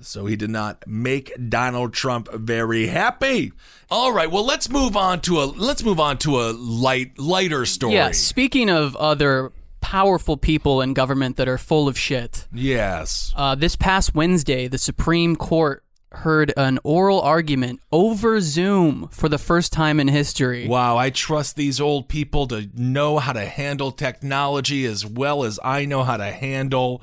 So 0.00 0.26
he 0.26 0.36
did 0.36 0.50
not 0.50 0.84
make 0.86 1.32
Donald 1.48 1.92
Trump 1.94 2.28
very 2.32 2.88
happy. 2.88 3.52
All 3.90 4.12
right, 4.12 4.30
well 4.30 4.44
let's 4.44 4.68
move 4.68 4.96
on 4.96 5.20
to 5.22 5.40
a 5.40 5.44
let's 5.44 5.84
move 5.84 6.00
on 6.00 6.18
to 6.18 6.40
a 6.40 6.52
light 6.52 7.18
lighter 7.18 7.64
story. 7.64 7.94
Yeah, 7.94 8.10
speaking 8.10 8.68
of 8.68 8.96
other 8.96 9.52
powerful 9.80 10.36
people 10.36 10.80
in 10.82 10.94
government 10.94 11.36
that 11.36 11.46
are 11.46 11.58
full 11.58 11.86
of 11.88 11.96
shit, 11.98 12.48
Yes. 12.52 13.32
uh, 13.36 13.54
this 13.54 13.76
past 13.76 14.14
Wednesday, 14.14 14.66
the 14.66 14.78
Supreme 14.78 15.36
Court 15.36 15.83
heard 16.16 16.52
an 16.56 16.78
oral 16.84 17.20
argument 17.20 17.80
over 17.92 18.40
Zoom 18.40 19.08
for 19.10 19.28
the 19.28 19.38
first 19.38 19.72
time 19.72 20.00
in 20.00 20.08
history. 20.08 20.66
Wow, 20.66 20.96
I 20.96 21.10
trust 21.10 21.56
these 21.56 21.80
old 21.80 22.08
people 22.08 22.46
to 22.48 22.68
know 22.74 23.18
how 23.18 23.32
to 23.32 23.44
handle 23.44 23.90
technology 23.92 24.84
as 24.86 25.04
well 25.04 25.44
as 25.44 25.58
I 25.62 25.84
know 25.84 26.02
how 26.02 26.16
to 26.16 26.30
handle. 26.30 27.02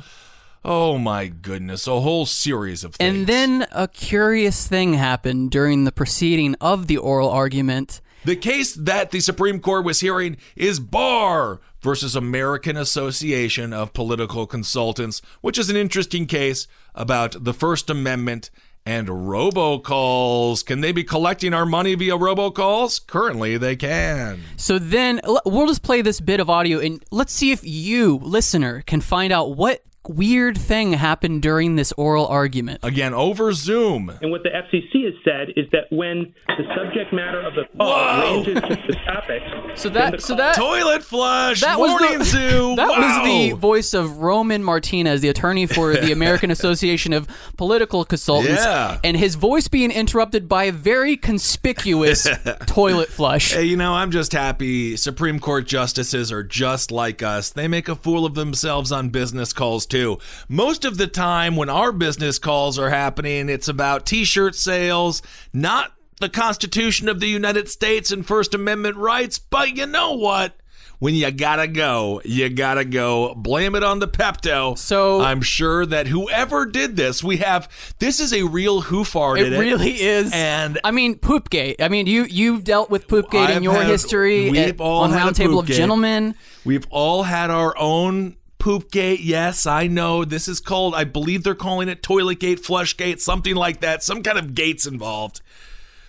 Oh 0.63 0.97
my 0.97 1.27
goodness, 1.27 1.87
a 1.87 1.99
whole 2.01 2.25
series 2.25 2.83
of 2.83 2.95
things. 2.95 3.17
And 3.17 3.27
then 3.27 3.67
a 3.71 3.87
curious 3.87 4.67
thing 4.67 4.93
happened 4.93 5.51
during 5.51 5.83
the 5.85 5.91
proceeding 5.91 6.55
of 6.61 6.87
the 6.87 6.97
oral 6.97 7.29
argument. 7.29 8.01
the 8.23 8.35
case 8.35 8.73
that 8.73 9.09
the 9.11 9.19
Supreme 9.19 9.59
Court 9.59 9.83
was 9.83 9.99
hearing 10.01 10.37
is 10.55 10.79
Barr 10.79 11.59
versus 11.81 12.15
American 12.15 12.77
Association 12.77 13.73
of 13.73 13.93
Political 13.93 14.45
Consultants, 14.45 15.21
which 15.41 15.57
is 15.57 15.71
an 15.71 15.75
interesting 15.75 16.27
case 16.27 16.67
about 16.93 17.43
the 17.43 17.53
First 17.53 17.89
Amendment 17.89 18.51
and 18.85 19.07
robocalls. 19.07 20.65
Can 20.65 20.81
they 20.81 20.91
be 20.91 21.03
collecting 21.03 21.53
our 21.53 21.65
money 21.65 21.95
via 21.95 22.17
robocalls? 22.17 23.05
Currently, 23.05 23.57
they 23.57 23.75
can. 23.75 24.41
So 24.57 24.79
then 24.79 25.21
we'll 25.45 25.67
just 25.67 25.83
play 25.83 26.01
this 26.01 26.19
bit 26.19 26.39
of 26.39 26.49
audio 26.49 26.79
and 26.79 27.03
let's 27.11 27.33
see 27.33 27.51
if 27.51 27.61
you, 27.63 28.19
listener, 28.23 28.83
can 28.85 29.01
find 29.01 29.31
out 29.31 29.55
what 29.55 29.83
weird 30.07 30.57
thing 30.57 30.93
happened 30.93 31.41
during 31.41 31.75
this 31.75 31.91
oral 31.93 32.25
argument. 32.27 32.79
Again, 32.83 33.13
over 33.13 33.53
Zoom. 33.53 34.09
And 34.21 34.31
what 34.31 34.41
the 34.43 34.49
FCC 34.49 35.05
has 35.05 35.13
said 35.23 35.49
is 35.55 35.67
that 35.71 35.85
when 35.91 36.33
the 36.47 36.63
subject 36.75 37.13
matter 37.13 37.39
of 37.41 37.53
the 37.55 37.63
call 37.77 37.87
Whoa. 37.87 38.43
ranges 38.43 38.55
to 38.55 38.77
the 38.87 38.97
topic, 39.05 39.41
So 39.75 39.89
that 39.89 40.13
the 40.13 40.19
so 40.19 40.35
that 40.35 40.55
Toilet 40.55 41.03
flush. 41.03 41.61
that 41.61 41.79
was 41.79 41.91
morning 41.91 42.19
the, 42.19 42.25
zoo. 42.25 42.75
That 42.81 42.87
was 42.89 43.25
the 43.25 43.51
voice 43.51 43.93
of 43.93 44.17
Roman 44.17 44.63
Martinez, 44.63 45.21
the 45.21 45.29
attorney 45.29 45.65
for 45.67 45.93
the 45.93 46.11
American 46.17 46.49
Association 46.51 47.13
of 47.13 47.27
Political 47.57 48.05
Consultants, 48.05 48.63
Yeah. 48.63 48.99
and 49.03 49.15
his 49.15 49.35
voice 49.35 49.67
being 49.67 49.91
interrupted 49.91 50.49
by 50.49 50.65
a 50.65 50.71
very 50.71 51.15
conspicuous 51.15 52.27
toilet 52.65 53.09
flush. 53.09 53.53
Hey, 53.53 53.65
you 53.65 53.77
know, 53.77 53.93
I'm 53.93 54.11
just 54.11 54.31
happy 54.31 54.95
Supreme 54.97 55.39
Court 55.39 55.67
justices 55.67 56.31
are 56.31 56.43
just 56.43 56.91
like 56.91 57.21
us. 57.21 57.51
They 57.51 57.67
make 57.67 57.87
a 57.87 57.95
fool 57.95 58.25
of 58.25 58.33
themselves 58.35 58.91
on 58.91 59.09
business 59.09 59.53
calls, 59.53 59.85
too. 59.91 60.17
Most 60.49 60.85
of 60.85 60.97
the 60.97 61.05
time, 61.07 61.55
when 61.55 61.69
our 61.69 61.91
business 61.91 62.39
calls 62.39 62.79
are 62.79 62.89
happening, 62.89 63.49
it's 63.49 63.67
about 63.67 64.05
t 64.07 64.23
shirt 64.25 64.55
sales, 64.55 65.21
not 65.53 65.91
the 66.19 66.29
Constitution 66.29 67.07
of 67.09 67.19
the 67.19 67.27
United 67.27 67.67
States 67.69 68.11
and 68.11 68.25
First 68.25 68.53
Amendment 68.55 68.95
rights. 68.97 69.37
But 69.37 69.75
you 69.77 69.85
know 69.85 70.13
what? 70.13 70.55
When 70.99 71.15
you 71.15 71.31
gotta 71.31 71.67
go, 71.67 72.21
you 72.23 72.47
gotta 72.49 72.85
go. 72.85 73.33
Blame 73.33 73.73
it 73.73 73.81
on 73.81 73.97
the 73.97 74.07
Pepto. 74.07 74.77
So- 74.77 75.19
I'm 75.21 75.41
sure 75.41 75.83
that 75.83 76.05
whoever 76.05 76.67
did 76.67 76.95
this, 76.95 77.23
we 77.23 77.37
have. 77.37 77.67
This 77.97 78.19
is 78.19 78.31
a 78.31 78.43
real 78.43 78.81
who 78.81 79.03
farted 79.03 79.51
It 79.51 79.57
really 79.59 79.99
is. 79.99 80.31
And 80.31 80.77
I 80.83 80.91
mean, 80.91 81.15
Poopgate. 81.15 81.81
I 81.81 81.87
mean, 81.89 82.05
you 82.05 82.25
you've 82.25 82.63
dealt 82.63 82.91
with 82.91 83.07
Poopgate 83.07 83.49
in 83.49 83.55
I've 83.57 83.63
your 83.63 83.73
had- 83.73 83.87
history 83.87 84.51
we've 84.51 84.59
at- 84.59 84.79
all 84.79 85.01
on 85.01 85.11
Roundtable 85.11 85.61
of 85.61 85.65
Gentlemen. 85.65 86.35
We've 86.65 86.85
all 86.91 87.23
had 87.23 87.49
our 87.49 87.75
own 87.79 88.35
poop 88.61 88.91
gate. 88.91 89.21
Yes, 89.21 89.65
I 89.65 89.87
know. 89.87 90.23
This 90.23 90.47
is 90.47 90.59
called, 90.59 90.93
I 90.93 91.03
believe 91.03 91.43
they're 91.43 91.55
calling 91.55 91.89
it 91.89 92.03
toilet 92.03 92.39
gate, 92.39 92.59
flush 92.59 92.95
gate, 92.95 93.19
something 93.19 93.55
like 93.55 93.81
that. 93.81 94.03
Some 94.03 94.21
kind 94.21 94.37
of 94.37 94.53
gates 94.53 94.85
involved. 94.85 95.41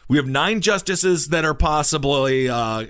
We 0.06 0.18
have 0.18 0.26
nine 0.26 0.60
justices 0.60 1.28
that 1.28 1.46
are 1.46 1.54
possibly 1.54 2.50
uh, 2.50 2.86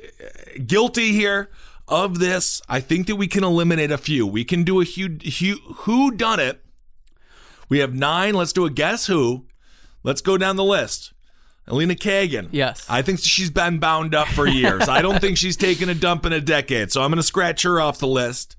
guilty 0.66 1.12
here 1.12 1.48
of 1.86 2.18
this. 2.18 2.60
I 2.68 2.80
think 2.80 3.06
that 3.06 3.14
we 3.14 3.28
can 3.28 3.44
eliminate 3.44 3.92
a 3.92 3.98
few. 3.98 4.26
We 4.26 4.44
can 4.44 4.64
do 4.64 4.80
a 4.80 4.84
who, 4.84 5.18
who, 5.38 5.54
who 5.74 6.10
done 6.10 6.40
it. 6.40 6.60
We 7.68 7.78
have 7.78 7.94
nine. 7.94 8.34
Let's 8.34 8.52
do 8.52 8.64
a 8.64 8.70
guess 8.70 9.06
who. 9.06 9.46
Let's 10.02 10.20
go 10.20 10.36
down 10.36 10.56
the 10.56 10.64
list. 10.64 11.12
Elena 11.68 11.94
Kagan. 11.94 12.48
Yes. 12.50 12.84
I 12.90 13.02
think 13.02 13.20
she's 13.20 13.50
been 13.50 13.78
bound 13.78 14.12
up 14.12 14.26
for 14.26 14.48
years. 14.48 14.88
I 14.88 15.02
don't 15.02 15.20
think 15.20 15.36
she's 15.36 15.56
taken 15.68 15.88
a 15.88 15.94
dump 15.94 16.26
in 16.26 16.32
a 16.32 16.40
decade, 16.40 16.90
so 16.90 17.00
I'm 17.00 17.10
going 17.10 17.18
to 17.18 17.22
scratch 17.22 17.62
her 17.62 17.80
off 17.80 17.98
the 17.98 18.08
list. 18.08 18.56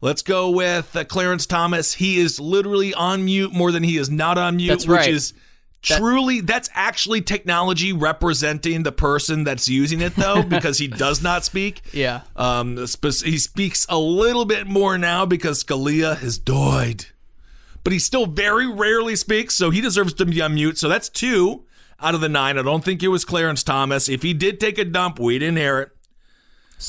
Let's 0.00 0.22
go 0.22 0.50
with 0.50 0.96
uh, 0.96 1.04
Clarence 1.04 1.46
Thomas. 1.46 1.94
He 1.94 2.18
is 2.18 2.40
literally 2.40 2.94
on 2.94 3.24
mute 3.24 3.52
more 3.52 3.70
than 3.70 3.82
he 3.82 3.96
is 3.98 4.08
not 4.10 4.38
on 4.38 4.56
mute, 4.56 4.68
That's 4.68 4.86
which 4.86 4.96
right. 4.96 5.10
is 5.10 5.34
truly 5.82 6.42
that's 6.42 6.68
actually 6.74 7.22
technology 7.22 7.90
representing 7.92 8.82
the 8.82 8.92
person 8.92 9.44
that's 9.44 9.66
using 9.66 10.02
it 10.02 10.14
though 10.14 10.42
because 10.48 10.78
he 10.78 10.88
does 10.88 11.22
not 11.22 11.44
speak. 11.44 11.82
Yeah. 11.92 12.22
Um 12.36 12.76
he 12.76 13.38
speaks 13.38 13.86
a 13.88 13.98
little 13.98 14.44
bit 14.44 14.66
more 14.66 14.98
now 14.98 15.24
because 15.26 15.64
Scalia 15.64 16.16
has 16.18 16.38
died. 16.38 17.06
But 17.82 17.94
he 17.94 17.98
still 17.98 18.26
very 18.26 18.70
rarely 18.70 19.16
speaks, 19.16 19.54
so 19.54 19.70
he 19.70 19.80
deserves 19.80 20.12
to 20.14 20.26
be 20.26 20.42
on 20.42 20.54
mute. 20.54 20.76
So 20.76 20.88
that's 20.88 21.08
two 21.08 21.64
out 21.98 22.14
of 22.14 22.20
the 22.20 22.28
nine. 22.28 22.58
I 22.58 22.62
don't 22.62 22.84
think 22.84 23.02
it 23.02 23.08
was 23.08 23.24
Clarence 23.24 23.62
Thomas. 23.62 24.08
If 24.08 24.22
he 24.22 24.34
did 24.34 24.60
take 24.60 24.78
a 24.78 24.84
dump, 24.84 25.18
we 25.18 25.38
didn't 25.38 25.56
hear 25.56 25.78
it. 25.80 25.90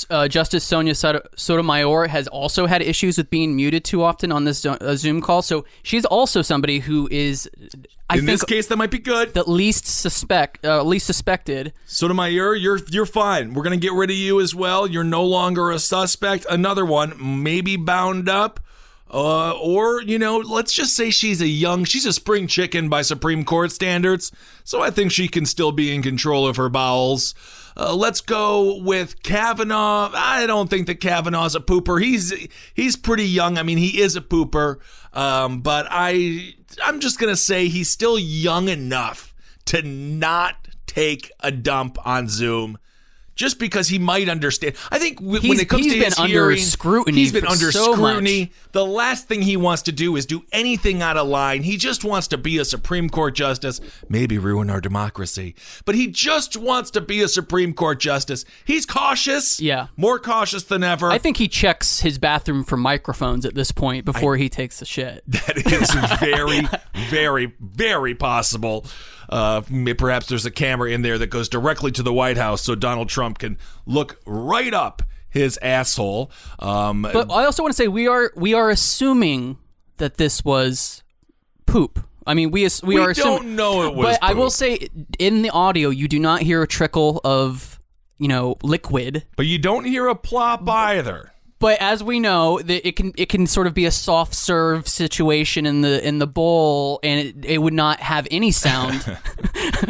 Uh, 0.10 0.28
Justice 0.28 0.64
Sonia 0.64 0.96
Sotomayor 0.96 2.08
has 2.08 2.28
also 2.30 2.66
had 2.66 2.82
issues 2.82 3.18
with 3.18 3.30
being 3.30 3.56
muted 3.56 3.84
too 3.84 4.04
often 4.04 4.32
on 4.32 4.46
this 4.46 4.66
uh, 4.66 4.96
Zoom 4.96 5.22
call. 5.22 5.42
So 5.42 5.66
she's 5.84 6.06
also 6.06 6.42
somebody 6.42 6.80
who 6.80 7.10
is, 7.12 7.50
I 8.10 8.16
In 8.16 8.26
think, 8.26 8.28
this 8.40 8.44
case, 8.46 8.68
that 8.68 8.78
might 8.78 8.92
be 8.92 9.00
good. 9.00 9.34
the 9.34 9.44
least 9.50 9.86
suspect, 9.86 10.66
uh, 10.66 10.82
least 10.84 11.06
suspected. 11.06 11.74
Sotomayor, 11.86 12.56
you're 12.56 12.80
you're 12.90 13.06
fine. 13.06 13.54
We're 13.54 13.64
gonna 13.64 13.78
get 13.78 13.94
rid 13.94 14.10
of 14.10 14.16
you 14.16 14.40
as 14.40 14.56
well. 14.56 14.88
You're 14.88 15.04
no 15.04 15.26
longer 15.26 15.72
a 15.72 15.80
suspect. 15.80 16.46
Another 16.50 16.86
one, 16.86 17.14
maybe 17.44 17.76
bound 17.76 18.30
up. 18.30 18.60
Uh, 19.14 19.52
or 19.60 20.02
you 20.02 20.18
know, 20.18 20.38
let's 20.38 20.72
just 20.72 20.96
say 20.96 21.10
she's 21.10 21.42
a 21.42 21.48
young, 21.48 21.84
she's 21.84 22.06
a 22.06 22.14
spring 22.14 22.48
chicken 22.48 22.88
by 22.88 23.02
Supreme 23.02 23.44
Court 23.44 23.72
standards. 23.74 24.32
So 24.64 24.82
I 24.82 24.90
think 24.90 25.12
she 25.12 25.28
can 25.28 25.46
still 25.46 25.74
be 25.74 25.94
in 25.94 26.02
control 26.02 26.48
of 26.48 26.56
her 26.56 26.70
bowels. 26.70 27.36
Uh, 27.76 27.96
let's 27.96 28.22
go 28.22 28.78
with 28.82 29.24
Kavanaugh. 29.24 30.12
I 30.14 30.46
don't 30.46 30.70
think 30.70 30.88
that 30.88 30.96
Kavanaugh's 30.96 31.56
a 31.56 31.60
pooper. 31.60 32.02
He's 32.02 32.34
he's 32.74 32.96
pretty 32.96 33.28
young. 33.28 33.58
I 33.58 33.64
mean, 33.64 33.78
he 33.78 34.02
is 34.02 34.16
a 34.16 34.22
pooper. 34.22 34.78
Um, 35.14 35.62
but 35.62 35.88
I 35.90 36.54
I'm 36.84 37.00
just 37.00 37.20
gonna 37.20 37.36
say 37.36 37.68
he's 37.68 37.90
still 37.90 38.20
young 38.20 38.68
enough 38.70 39.34
to 39.66 39.82
not 39.82 40.68
take 40.88 41.32
a 41.40 41.52
dump 41.52 41.98
on 42.06 42.28
Zoom. 42.28 42.78
Just 43.36 43.60
because 43.60 43.88
he 43.88 43.98
might 43.98 44.30
understand, 44.30 44.76
I 44.92 45.00
think 45.00 45.20
w- 45.20 45.50
when 45.50 45.60
it 45.60 45.70
comes 45.70 45.86
he's 45.86 45.94
to 45.94 46.00
been 46.00 46.06
his 46.10 46.20
under 46.20 46.32
hearing, 46.52 46.58
scrutiny 46.60 47.18
he's 47.18 47.32
been 47.32 47.48
under 47.48 47.72
so 47.72 47.94
scrutiny. 47.94 48.52
The 48.74 48.86
last 48.86 49.28
thing 49.28 49.42
he 49.42 49.58
wants 49.58 49.84
to 49.84 49.92
do 49.92 50.16
is 50.16 50.26
do 50.26 50.44
anything 50.52 51.02
out 51.02 51.18
of 51.18 51.28
line. 51.28 51.64
He 51.64 51.78
just 51.78 52.04
wants 52.04 52.28
to 52.28 52.38
be 52.38 52.58
a 52.58 52.66
Supreme 52.66 53.10
Court 53.10 53.34
justice, 53.34 53.80
maybe 54.10 54.38
ruin 54.38 54.70
our 54.70 54.82
democracy. 54.82 55.56
But 55.86 55.96
he 55.96 56.08
just 56.08 56.58
wants 56.58 56.92
to 56.92 57.02
be 57.02 57.22
a 57.22 57.28
Supreme 57.28 57.74
Court 57.74 58.00
justice. 58.00 58.46
He's 58.66 58.86
cautious. 58.86 59.60
Yeah. 59.60 59.88
More 59.96 60.20
cautious 60.20 60.64
than 60.64 60.84
ever. 60.84 61.10
I 61.10 61.18
think 61.18 61.38
he 61.38 61.48
checks 61.48 62.02
his 62.02 62.18
bathroom 62.20 62.64
for 62.64 62.78
microphones 62.78 63.46
at 63.46 63.56
this 63.56 63.72
point 63.72 64.06
before 64.06 64.36
he 64.38 64.50
takes 64.50 64.82
a 64.82 64.86
shit. 64.86 65.24
that 65.28 65.58
is 65.58 65.92
very, 66.20 66.62
very, 67.10 67.54
very 67.60 68.14
possible. 68.14 68.86
Uh, 69.32 69.62
perhaps 69.98 70.28
there's 70.28 70.46
a 70.46 70.52
camera 70.52 70.92
in 70.92 71.02
there 71.02 71.18
that 71.18 71.28
goes 71.28 71.48
directly 71.48 71.92
to 71.94 72.04
the 72.04 72.14
White 72.14 72.38
House 72.38 72.62
so 72.62 72.76
Donald 72.76 73.08
Trump 73.10 73.40
can 73.40 73.58
look 73.86 74.20
right 74.26 74.74
up 74.74 75.04
his 75.30 75.58
asshole. 75.62 76.30
Um, 76.60 77.04
But 77.04 77.32
I 77.32 77.46
also 77.46 77.64
want 77.64 77.72
to 77.74 77.78
say 77.78 77.88
we 77.88 78.08
are 78.08 78.32
we 78.36 78.54
are 78.54 78.70
assuming 78.70 79.58
that 79.98 80.18
this 80.18 80.44
was 80.44 81.04
poop. 81.66 82.06
I 82.28 82.34
mean, 82.34 82.52
we 82.52 82.68
we, 82.84 82.96
We 82.96 82.98
are 83.00 83.12
assuming, 83.12 83.38
don't 83.38 83.56
know 83.56 83.88
it 83.88 83.96
was 83.96 84.18
But 84.20 84.20
I 84.22 84.34
will 84.34 84.52
say, 84.52 84.90
in 85.18 85.42
the 85.42 85.50
audio, 85.50 85.90
you 85.90 86.08
do 86.08 86.20
not 86.20 86.42
hear 86.42 86.62
a 86.62 86.68
trickle 86.68 87.22
of 87.24 87.80
you 88.20 88.28
know 88.28 88.58
liquid. 88.62 89.26
but 89.38 89.48
you 89.48 89.58
don't 89.58 89.86
hear 89.86 90.08
a 90.08 90.16
plop 90.16 90.68
either. 90.70 91.31
But 91.62 91.80
as 91.80 92.04
we 92.04 92.20
know, 92.20 92.60
that 92.60 92.88
it 92.88 92.96
can 92.96 93.14
it 93.16 93.30
can 93.30 93.46
sort 93.46 93.68
of 93.68 93.76
be 93.76 93.86
a 93.86 93.92
soft 93.92 94.34
serve 94.34 94.88
situation 94.88 95.68
in 95.68 95.82
the 95.82 96.06
in 96.06 96.18
the 96.18 96.26
bowl, 96.26 97.00
and 97.04 97.20
it, 97.20 97.46
it 97.46 97.58
would 97.60 97.76
not 97.76 98.00
have 98.02 98.28
any 98.32 98.52
sound. 98.52 99.18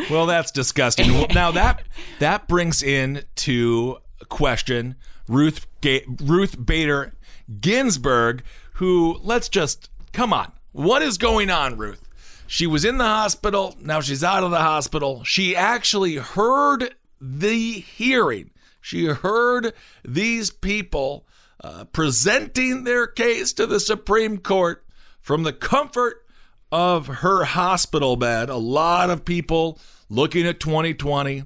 Well, 0.10 0.26
that's 0.26 0.52
disgusting. 0.52 1.14
Well, 1.14 1.28
now 1.34 1.52
that 1.52 1.84
that 2.20 2.48
brings 2.48 2.82
in 2.82 3.24
to 3.38 3.98
question 4.30 4.96
Ruth 5.28 5.68
Ga- 5.82 6.06
Ruth 6.22 6.66
Bader 6.66 7.14
Ginsburg, 7.60 8.44
who 8.74 9.20
let's 9.22 9.50
just 9.50 9.90
come 10.14 10.34
on. 10.34 10.52
What 10.72 11.02
is 11.02 11.18
going 11.18 11.50
on, 11.50 11.78
Ruth? 11.78 12.08
She 12.48 12.68
was 12.68 12.86
in 12.86 12.98
the 12.98 13.06
hospital. 13.06 13.76
Now 13.80 14.02
she's 14.02 14.24
out 14.24 14.44
of 14.44 14.52
the 14.52 14.60
hospital. 14.60 15.24
She 15.24 15.56
actually 15.56 16.16
heard 16.16 16.96
the 17.20 17.80
hearing. 17.80 18.52
She 18.82 19.06
heard 19.06 19.74
these 20.04 20.52
people 20.52 21.26
uh, 21.64 21.86
presenting 21.86 22.84
their 22.84 23.08
case 23.08 23.54
to 23.54 23.66
the 23.66 23.80
Supreme 23.80 24.38
Court 24.38 24.84
from 25.20 25.44
the 25.44 25.54
comfort 25.54 26.26
of 26.72 27.08
her 27.08 27.44
hospital 27.44 28.16
bed. 28.16 28.50
A 28.50 28.56
lot 28.56 29.10
of 29.10 29.26
people 29.26 29.80
looking 30.10 30.48
at 30.48 30.60
2020 30.60 31.44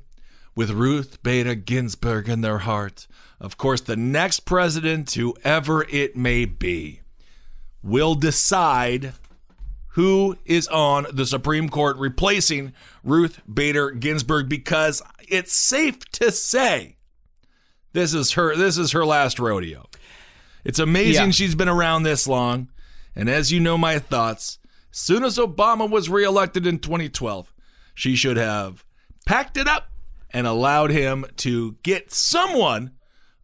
with 0.55 0.71
Ruth 0.71 1.21
Bader 1.21 1.55
Ginsburg 1.55 2.29
in 2.29 2.41
their 2.41 2.59
heart. 2.59 3.07
Of 3.39 3.57
course, 3.57 3.81
the 3.81 3.97
next 3.97 4.41
president, 4.41 5.11
whoever 5.11 5.83
it 5.89 6.15
may 6.15 6.45
be, 6.45 7.01
will 7.83 8.15
decide 8.15 9.13
who 9.89 10.37
is 10.45 10.67
on 10.69 11.05
the 11.11 11.25
Supreme 11.25 11.69
Court 11.69 11.97
replacing 11.97 12.73
Ruth 13.03 13.41
Bader 13.51 13.91
Ginsburg 13.91 14.49
because 14.49 15.01
it's 15.27 15.53
safe 15.53 15.99
to 16.11 16.31
say 16.31 16.95
this 17.93 18.13
is 18.13 18.33
her 18.33 18.55
this 18.55 18.77
is 18.77 18.91
her 18.91 19.05
last 19.05 19.39
rodeo. 19.39 19.85
It's 20.65 20.79
amazing 20.79 21.25
Yeah. 21.25 21.31
she's 21.31 21.55
been 21.55 21.69
around 21.69 22.03
this 22.03 22.27
long. 22.27 22.69
And 23.15 23.29
as 23.29 23.51
you 23.51 23.59
know 23.61 23.77
my 23.77 23.99
thoughts, 23.99 24.59
as 24.91 24.97
soon 24.99 25.23
as 25.23 25.37
Obama 25.37 25.89
was 25.89 26.09
reelected 26.09 26.65
in 26.67 26.79
2012, 26.79 27.53
she 27.93 28.15
should 28.15 28.35
have 28.35 28.83
packed 29.25 29.55
it 29.55 29.67
up 29.67 29.89
and 30.31 30.45
allowed 30.45 30.89
him 30.91 31.25
to 31.37 31.77
get 31.83 32.11
someone 32.11 32.91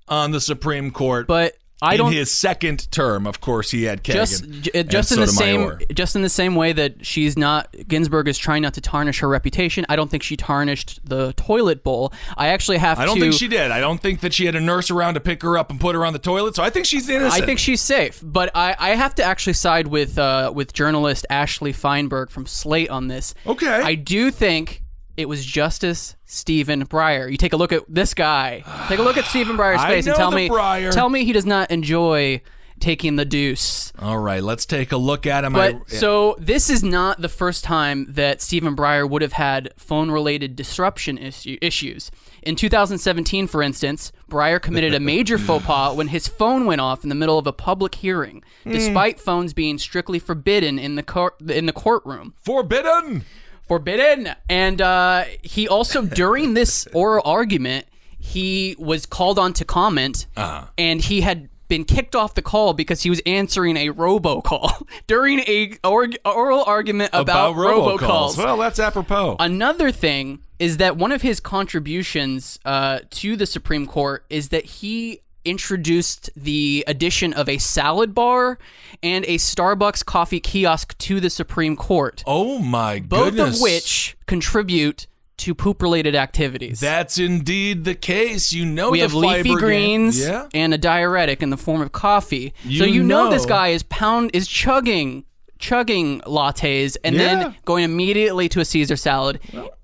on 0.09 0.31
the 0.31 0.41
Supreme 0.41 0.91
Court. 0.91 1.27
but 1.27 1.53
I 1.81 1.93
in 1.93 1.97
don't 1.97 2.11
in 2.11 2.17
his 2.17 2.31
second 2.31 2.91
term, 2.91 3.25
of 3.25 3.41
course, 3.41 3.71
he 3.71 3.83
had 3.83 4.03
Kagan. 4.03 4.13
just 4.13 4.49
j- 4.49 4.83
just 4.83 5.11
in 5.11 5.19
the 5.19 5.27
same 5.27 5.77
just 5.93 6.15
in 6.15 6.21
the 6.21 6.29
same 6.29 6.55
way 6.55 6.73
that 6.73 7.05
she's 7.05 7.37
not 7.37 7.75
Ginsburg 7.87 8.27
is 8.27 8.37
trying 8.37 8.61
not 8.61 8.75
to 8.75 8.81
tarnish 8.81 9.19
her 9.19 9.27
reputation. 9.27 9.85
I 9.89 9.95
don't 9.95 10.09
think 10.09 10.23
she 10.23 10.37
tarnished 10.37 10.99
the 11.03 11.33
toilet 11.33 11.83
bowl. 11.83 12.13
I 12.37 12.49
actually 12.49 12.77
have 12.77 12.97
to 12.97 13.03
I 13.03 13.05
don't 13.05 13.15
to 13.15 13.21
think 13.21 13.33
she 13.33 13.47
did. 13.47 13.71
I 13.71 13.79
don't 13.79 13.99
think 14.01 14.21
that 14.21 14.33
she 14.33 14.45
had 14.45 14.55
a 14.55 14.61
nurse 14.61 14.91
around 14.91 15.15
to 15.15 15.19
pick 15.19 15.41
her 15.41 15.57
up 15.57 15.71
and 15.71 15.79
put 15.79 15.95
her 15.95 16.05
on 16.05 16.13
the 16.13 16.19
toilet. 16.19 16.55
So 16.55 16.63
I 16.63 16.69
think 16.69 16.85
she's 16.85 17.09
innocent. 17.09 17.41
I 17.41 17.45
think 17.45 17.59
she's 17.59 17.81
safe, 17.81 18.19
but 18.23 18.51
I, 18.55 18.75
I 18.77 18.89
have 18.91 19.15
to 19.15 19.23
actually 19.23 19.53
side 19.53 19.87
with 19.87 20.19
uh, 20.19 20.51
with 20.53 20.73
journalist 20.73 21.25
Ashley 21.29 21.73
Feinberg 21.73 22.29
from 22.29 22.45
Slate 22.45 22.89
on 22.89 23.07
this. 23.07 23.33
Okay. 23.47 23.67
I 23.67 23.95
do 23.95 24.29
think 24.29 24.80
it 25.17 25.27
was 25.27 25.45
Justice 25.45 26.15
Stephen 26.25 26.85
Breyer. 26.85 27.29
You 27.29 27.37
take 27.37 27.53
a 27.53 27.57
look 27.57 27.71
at 27.71 27.83
this 27.87 28.13
guy. 28.13 28.63
Take 28.87 28.99
a 28.99 29.03
look 29.03 29.17
at 29.17 29.25
Stephen 29.25 29.57
Breyer's 29.57 29.83
face 29.85 30.07
and 30.07 30.15
tell 30.15 30.31
me 30.31 30.49
Breyer. 30.49 30.91
tell 30.91 31.09
me 31.09 31.25
he 31.25 31.33
does 31.33 31.45
not 31.45 31.69
enjoy 31.71 32.41
taking 32.79 33.15
the 33.15 33.25
deuce. 33.25 33.93
All 33.99 34.17
right, 34.17 34.41
let's 34.41 34.65
take 34.65 34.91
a 34.91 34.97
look 34.97 35.27
at 35.27 35.43
him. 35.43 35.53
But 35.53 35.75
I- 35.75 35.79
so 35.95 36.35
this 36.39 36.67
is 36.67 36.81
not 36.83 37.21
the 37.21 37.29
first 37.29 37.63
time 37.63 38.07
that 38.09 38.41
Stephen 38.41 38.75
Breyer 38.75 39.07
would 39.07 39.21
have 39.21 39.33
had 39.33 39.71
phone-related 39.77 40.55
disruption 40.55 41.19
issue, 41.19 41.57
issues. 41.61 42.09
In 42.41 42.55
2017, 42.55 43.45
for 43.45 43.61
instance, 43.61 44.11
Breyer 44.31 44.59
committed 44.59 44.95
a 44.95 44.99
major 45.13 45.37
faux 45.37 45.63
pas 45.63 45.95
when 45.95 46.07
his 46.07 46.27
phone 46.27 46.65
went 46.65 46.81
off 46.81 47.03
in 47.03 47.09
the 47.09 47.15
middle 47.15 47.37
of 47.37 47.45
a 47.45 47.53
public 47.53 47.93
hearing, 47.93 48.41
Hmm. 48.63 48.71
despite 48.71 49.19
phones 49.19 49.53
being 49.53 49.77
strictly 49.77 50.17
forbidden 50.17 50.79
in 50.79 50.95
the 50.95 51.03
court 51.03 51.35
in 51.51 51.67
the 51.67 51.73
courtroom. 51.73 52.33
forbidden. 52.43 53.25
Forbidden. 53.71 54.27
And 54.49 54.81
uh, 54.81 55.23
he 55.43 55.67
also 55.69 56.01
during 56.23 56.55
this 56.55 56.87
oral 56.93 57.21
argument, 57.25 57.85
he 58.19 58.75
was 58.77 59.05
called 59.05 59.39
on 59.39 59.53
to 59.53 59.63
comment, 59.65 60.27
Uh-huh. 60.35 60.65
and 60.77 60.99
he 60.99 61.21
had 61.21 61.47
been 61.69 61.85
kicked 61.85 62.13
off 62.17 62.33
the 62.33 62.41
call 62.41 62.73
because 62.73 63.01
he 63.03 63.09
was 63.09 63.21
answering 63.25 63.77
a 63.77 63.87
robocall 63.93 64.85
during 65.07 65.39
a 65.47 65.71
or- 65.85 66.09
oral 66.25 66.65
argument 66.65 67.11
about, 67.13 67.55
robocalls. 67.55 68.37
Well, 68.37 68.57
that's 68.57 68.77
apropos. 68.77 69.37
Another 69.39 69.89
thing 69.89 70.39
is 70.59 70.75
that 70.77 70.97
one 70.97 71.13
of 71.13 71.21
his 71.21 71.39
contributions 71.39 72.59
uh, 72.65 72.99
to 73.11 73.37
the 73.37 73.45
Supreme 73.45 73.87
Court 73.87 74.25
is 74.29 74.49
that 74.49 74.65
he 74.65 75.21
introduced 75.45 76.29
the 76.35 76.83
addition 76.87 77.33
of 77.33 77.47
a 77.49 77.57
salad 77.57 78.13
bar 78.13 78.57
and 79.03 79.25
a 79.25 79.35
Starbucks 79.37 80.05
coffee 80.05 80.39
kiosk 80.39 80.97
to 80.99 81.19
the 81.19 81.29
Supreme 81.29 81.75
Court, 81.75 82.23
oh 82.27 82.59
my 82.59 82.99
both 82.99 83.33
goodness. 83.35 83.45
Both 83.49 83.55
of 83.57 83.61
which 83.61 84.17
contribute 84.27 85.07
to 85.37 85.55
poop-related 85.55 86.15
activities. 86.15 86.79
That's 86.79 87.17
indeed 87.17 87.83
the 87.83 87.95
case. 87.95 88.53
You 88.53 88.63
know 88.65 88.91
we 88.91 88.99
the 88.99 89.03
have 89.05 89.13
leafy 89.15 89.55
greens. 89.55 90.19
Yeah. 90.19 90.47
and 90.53 90.71
a 90.73 90.77
diuretic 90.77 91.41
in 91.41 91.49
the 91.49 91.57
form 91.57 91.81
of 91.81 91.91
coffee. 91.91 92.53
so 92.63 92.69
You 92.69 92.85
you 92.85 93.03
know, 93.03 93.31
this 93.31 93.45
guy 93.47 93.69
is 93.69 93.81
pound 93.83 94.31
is 94.33 94.47
chugging 94.47 95.25
chugging 95.57 96.21
lattes 96.21 96.97
and 97.03 97.15
Yeah. 97.15 97.21
then 97.43 97.55
going 97.65 97.83
immediately 97.83 98.49
to 98.49 98.59
a 98.59 98.65
Caesar 98.65 98.95
salad. 98.95 99.39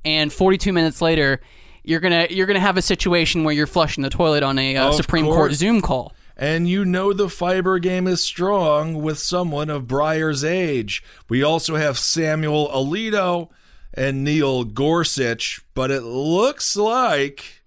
and 0.06 0.32
42 0.34 0.74
minutes 0.74 1.02
later, 1.02 1.40
you're 1.88 2.00
gonna 2.02 2.28
you're 2.30 2.46
gonna 2.48 2.60
have 2.60 2.78
a 2.78 2.82
situation 2.82 3.44
where 3.44 3.54
you're 3.54 3.66
flushing 3.68 4.04
the 4.04 4.10
toilet 4.10 4.44
on 4.44 4.60
a 4.60 4.76
uh, 4.76 4.92
Supreme 4.92 5.26
Court. 5.26 5.54
Zoom 5.54 5.82
call. 5.82 6.14
And 6.36 6.70
you 6.70 6.86
know 6.86 7.14
the 7.14 7.30
fiber 7.30 7.80
game 7.80 8.06
is 8.06 8.22
strong 8.22 9.02
with 9.02 9.18
someone 9.18 9.70
of 9.72 9.88
Breyer's 9.88 10.44
age. 10.44 11.02
We 11.30 11.42
also 11.42 11.78
have 11.78 11.98
Samuel 11.98 12.70
Alito 12.70 13.50
and 13.94 14.24
Neil 14.24 14.64
Gorsuch, 14.64 15.62
but 15.74 15.90
it 15.90 16.02
looks 16.04 16.76
like 16.78 17.64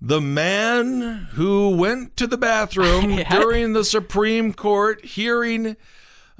the 0.00 0.20
man 0.20 1.28
who 1.32 1.76
went 1.76 2.16
to 2.16 2.26
the 2.26 2.38
bathroom 2.38 3.10
Yeah. 3.18 3.28
during 3.40 3.72
the 3.72 3.84
Supreme 3.84 4.52
Court 4.54 5.04
hearing 5.04 5.76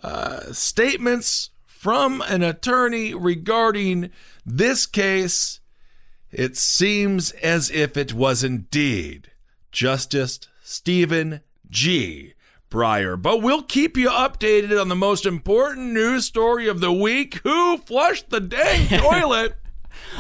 uh, 0.02 0.52
statements 0.52 1.50
from 1.66 2.22
an 2.22 2.42
attorney 2.42 3.12
regarding 3.12 4.10
this 4.46 4.86
case, 4.86 5.60
it 6.32 6.56
seems 6.56 7.30
as 7.32 7.70
if 7.70 7.96
it 7.96 8.14
was 8.14 8.42
indeed 8.42 9.30
Justice 9.70 10.40
Stephen 10.62 11.40
G. 11.68 12.34
Breyer. 12.70 13.20
But 13.20 13.42
we'll 13.42 13.62
keep 13.62 13.98
you 13.98 14.08
updated 14.08 14.80
on 14.80 14.88
the 14.88 14.96
most 14.96 15.26
important 15.26 15.92
news 15.92 16.24
story 16.24 16.68
of 16.68 16.80
the 16.80 16.92
week 16.92 17.40
who 17.42 17.76
flushed 17.76 18.30
the 18.30 18.40
dang 18.40 18.88
toilet? 19.00 19.56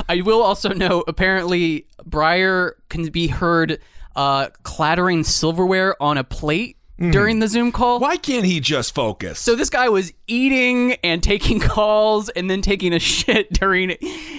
I 0.08 0.20
will 0.20 0.42
also 0.42 0.68
note 0.68 1.04
apparently 1.08 1.86
Breyer 2.04 2.72
can 2.90 3.08
be 3.10 3.28
heard 3.28 3.80
uh, 4.14 4.50
clattering 4.62 5.24
silverware 5.24 6.00
on 6.00 6.18
a 6.18 6.24
plate 6.24 6.76
Hmm. 7.02 7.10
during 7.10 7.40
the 7.40 7.48
Zoom 7.48 7.72
call. 7.72 7.98
Why 7.98 8.16
can't 8.16 8.44
he 8.44 8.60
just 8.60 8.94
focus? 8.94 9.40
So 9.40 9.56
this 9.56 9.70
guy 9.70 9.88
was 9.88 10.12
eating 10.28 10.92
and 11.02 11.20
taking 11.20 11.58
calls 11.60 12.28
and 12.28 12.48
then 12.48 12.62
taking 12.62 12.92
a 12.92 13.00
shit 13.00 13.52
during 13.52 13.96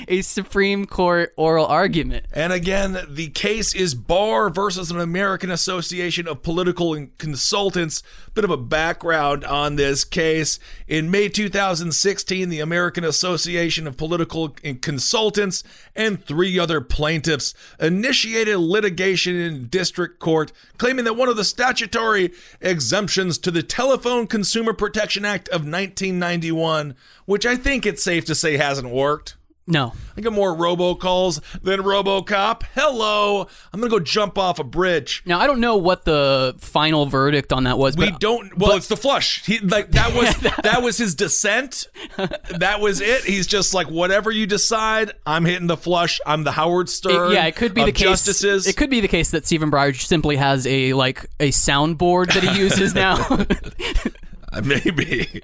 a 0.07 0.21
Supreme 0.21 0.85
Court 0.85 1.33
oral 1.35 1.65
argument. 1.65 2.25
And 2.31 2.53
again, 2.53 3.05
the 3.09 3.27
case 3.27 3.75
is 3.75 3.93
Barr 3.95 4.49
versus 4.49 4.91
an 4.91 4.99
American 5.01 5.51
Association 5.51 6.25
of 6.25 6.41
Political 6.41 7.07
Consultants. 7.17 8.01
Bit 8.33 8.45
of 8.45 8.49
a 8.49 8.55
background 8.55 9.43
on 9.43 9.75
this 9.75 10.05
case. 10.05 10.57
In 10.87 11.11
May 11.11 11.27
2016, 11.27 12.47
the 12.47 12.61
American 12.61 13.03
Association 13.03 13.87
of 13.87 13.97
Political 13.97 14.55
Consultants 14.79 15.65
and 15.97 16.23
three 16.23 16.57
other 16.57 16.79
plaintiffs 16.79 17.53
initiated 17.77 18.57
litigation 18.57 19.35
in 19.35 19.67
district 19.67 20.19
court 20.19 20.53
claiming 20.77 21.05
that 21.05 21.15
one 21.17 21.27
of 21.27 21.35
the 21.35 21.43
statutory 21.43 22.31
exemptions 22.61 23.37
to 23.39 23.51
the 23.51 23.63
Telephone 23.63 24.27
Consumer 24.27 24.73
Protection 24.73 25.25
Act 25.25 25.47
of 25.49 25.61
1991, 25.61 26.95
which 27.25 27.45
I 27.45 27.55
think 27.55 27.85
it's 27.85 28.03
safe 28.03 28.25
to 28.25 28.35
say 28.35 28.57
hasn't 28.57 28.89
worked. 28.89 29.35
No. 29.65 29.93
I 30.17 30.21
got 30.21 30.33
more 30.33 30.53
robocalls 30.53 31.41
than 31.61 31.79
RoboCop. 31.81 32.63
Hello, 32.75 33.47
I'm 33.71 33.79
gonna 33.79 33.89
go 33.89 33.99
jump 33.99 34.37
off 34.37 34.59
a 34.59 34.63
bridge. 34.63 35.23
Now 35.25 35.39
I 35.39 35.47
don't 35.47 35.61
know 35.61 35.77
what 35.77 36.03
the 36.03 36.55
final 36.59 37.05
verdict 37.05 37.53
on 37.53 37.63
that 37.63 37.77
was. 37.77 37.95
We 37.95 38.09
but 38.11 38.19
don't. 38.19 38.57
Well, 38.57 38.73
it's 38.75 38.89
the 38.89 38.97
flush. 38.97 39.45
He 39.45 39.59
like 39.59 39.91
that 39.91 40.13
was 40.13 40.35
that 40.63 40.83
was 40.83 40.97
his 40.97 41.15
descent. 41.15 41.87
That 42.49 42.81
was 42.81 42.99
it. 42.99 43.23
He's 43.23 43.47
just 43.47 43.73
like 43.73 43.87
whatever 43.89 44.31
you 44.31 44.45
decide. 44.45 45.13
I'm 45.25 45.45
hitting 45.45 45.67
the 45.67 45.77
flush. 45.77 46.19
I'm 46.25 46.43
the 46.43 46.51
Howard 46.51 46.89
Stern. 46.89 47.31
It- 47.31 47.35
yeah, 47.35 47.45
it 47.45 47.55
could 47.55 47.73
be 47.73 47.85
the 47.85 47.91
case. 47.93 48.03
Justices. 48.03 48.67
It 48.67 48.75
could 48.75 48.89
be 48.89 48.99
the 48.99 49.07
case 49.07 49.31
that 49.31 49.45
Stephen 49.45 49.71
Breyer 49.71 49.95
simply 49.99 50.35
has 50.35 50.67
a 50.67 50.91
like 50.93 51.25
a 51.39 51.49
soundboard 51.51 52.33
that 52.33 52.43
he 52.43 52.59
uses 52.59 52.93
now. 52.93 53.15
Maybe. 54.63 55.41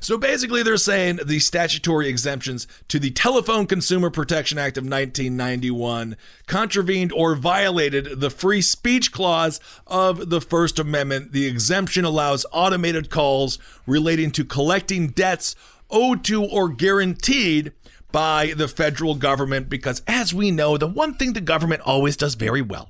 so 0.00 0.16
basically, 0.16 0.62
they're 0.62 0.76
saying 0.76 1.20
the 1.24 1.40
statutory 1.40 2.08
exemptions 2.08 2.66
to 2.88 2.98
the 2.98 3.10
Telephone 3.10 3.66
Consumer 3.66 4.10
Protection 4.10 4.58
Act 4.58 4.78
of 4.78 4.84
1991 4.84 6.16
contravened 6.46 7.12
or 7.12 7.34
violated 7.34 8.20
the 8.20 8.30
free 8.30 8.62
speech 8.62 9.12
clause 9.12 9.60
of 9.86 10.30
the 10.30 10.40
First 10.40 10.78
Amendment. 10.78 11.32
The 11.32 11.46
exemption 11.46 12.04
allows 12.04 12.46
automated 12.52 13.10
calls 13.10 13.58
relating 13.86 14.30
to 14.32 14.44
collecting 14.44 15.08
debts 15.08 15.54
owed 15.90 16.24
to 16.24 16.44
or 16.44 16.68
guaranteed 16.68 17.72
by 18.12 18.54
the 18.56 18.68
federal 18.68 19.14
government 19.14 19.68
because, 19.68 20.02
as 20.06 20.32
we 20.32 20.50
know, 20.50 20.76
the 20.76 20.86
one 20.86 21.14
thing 21.14 21.32
the 21.32 21.40
government 21.40 21.82
always 21.82 22.16
does 22.16 22.34
very 22.34 22.62
well 22.62 22.89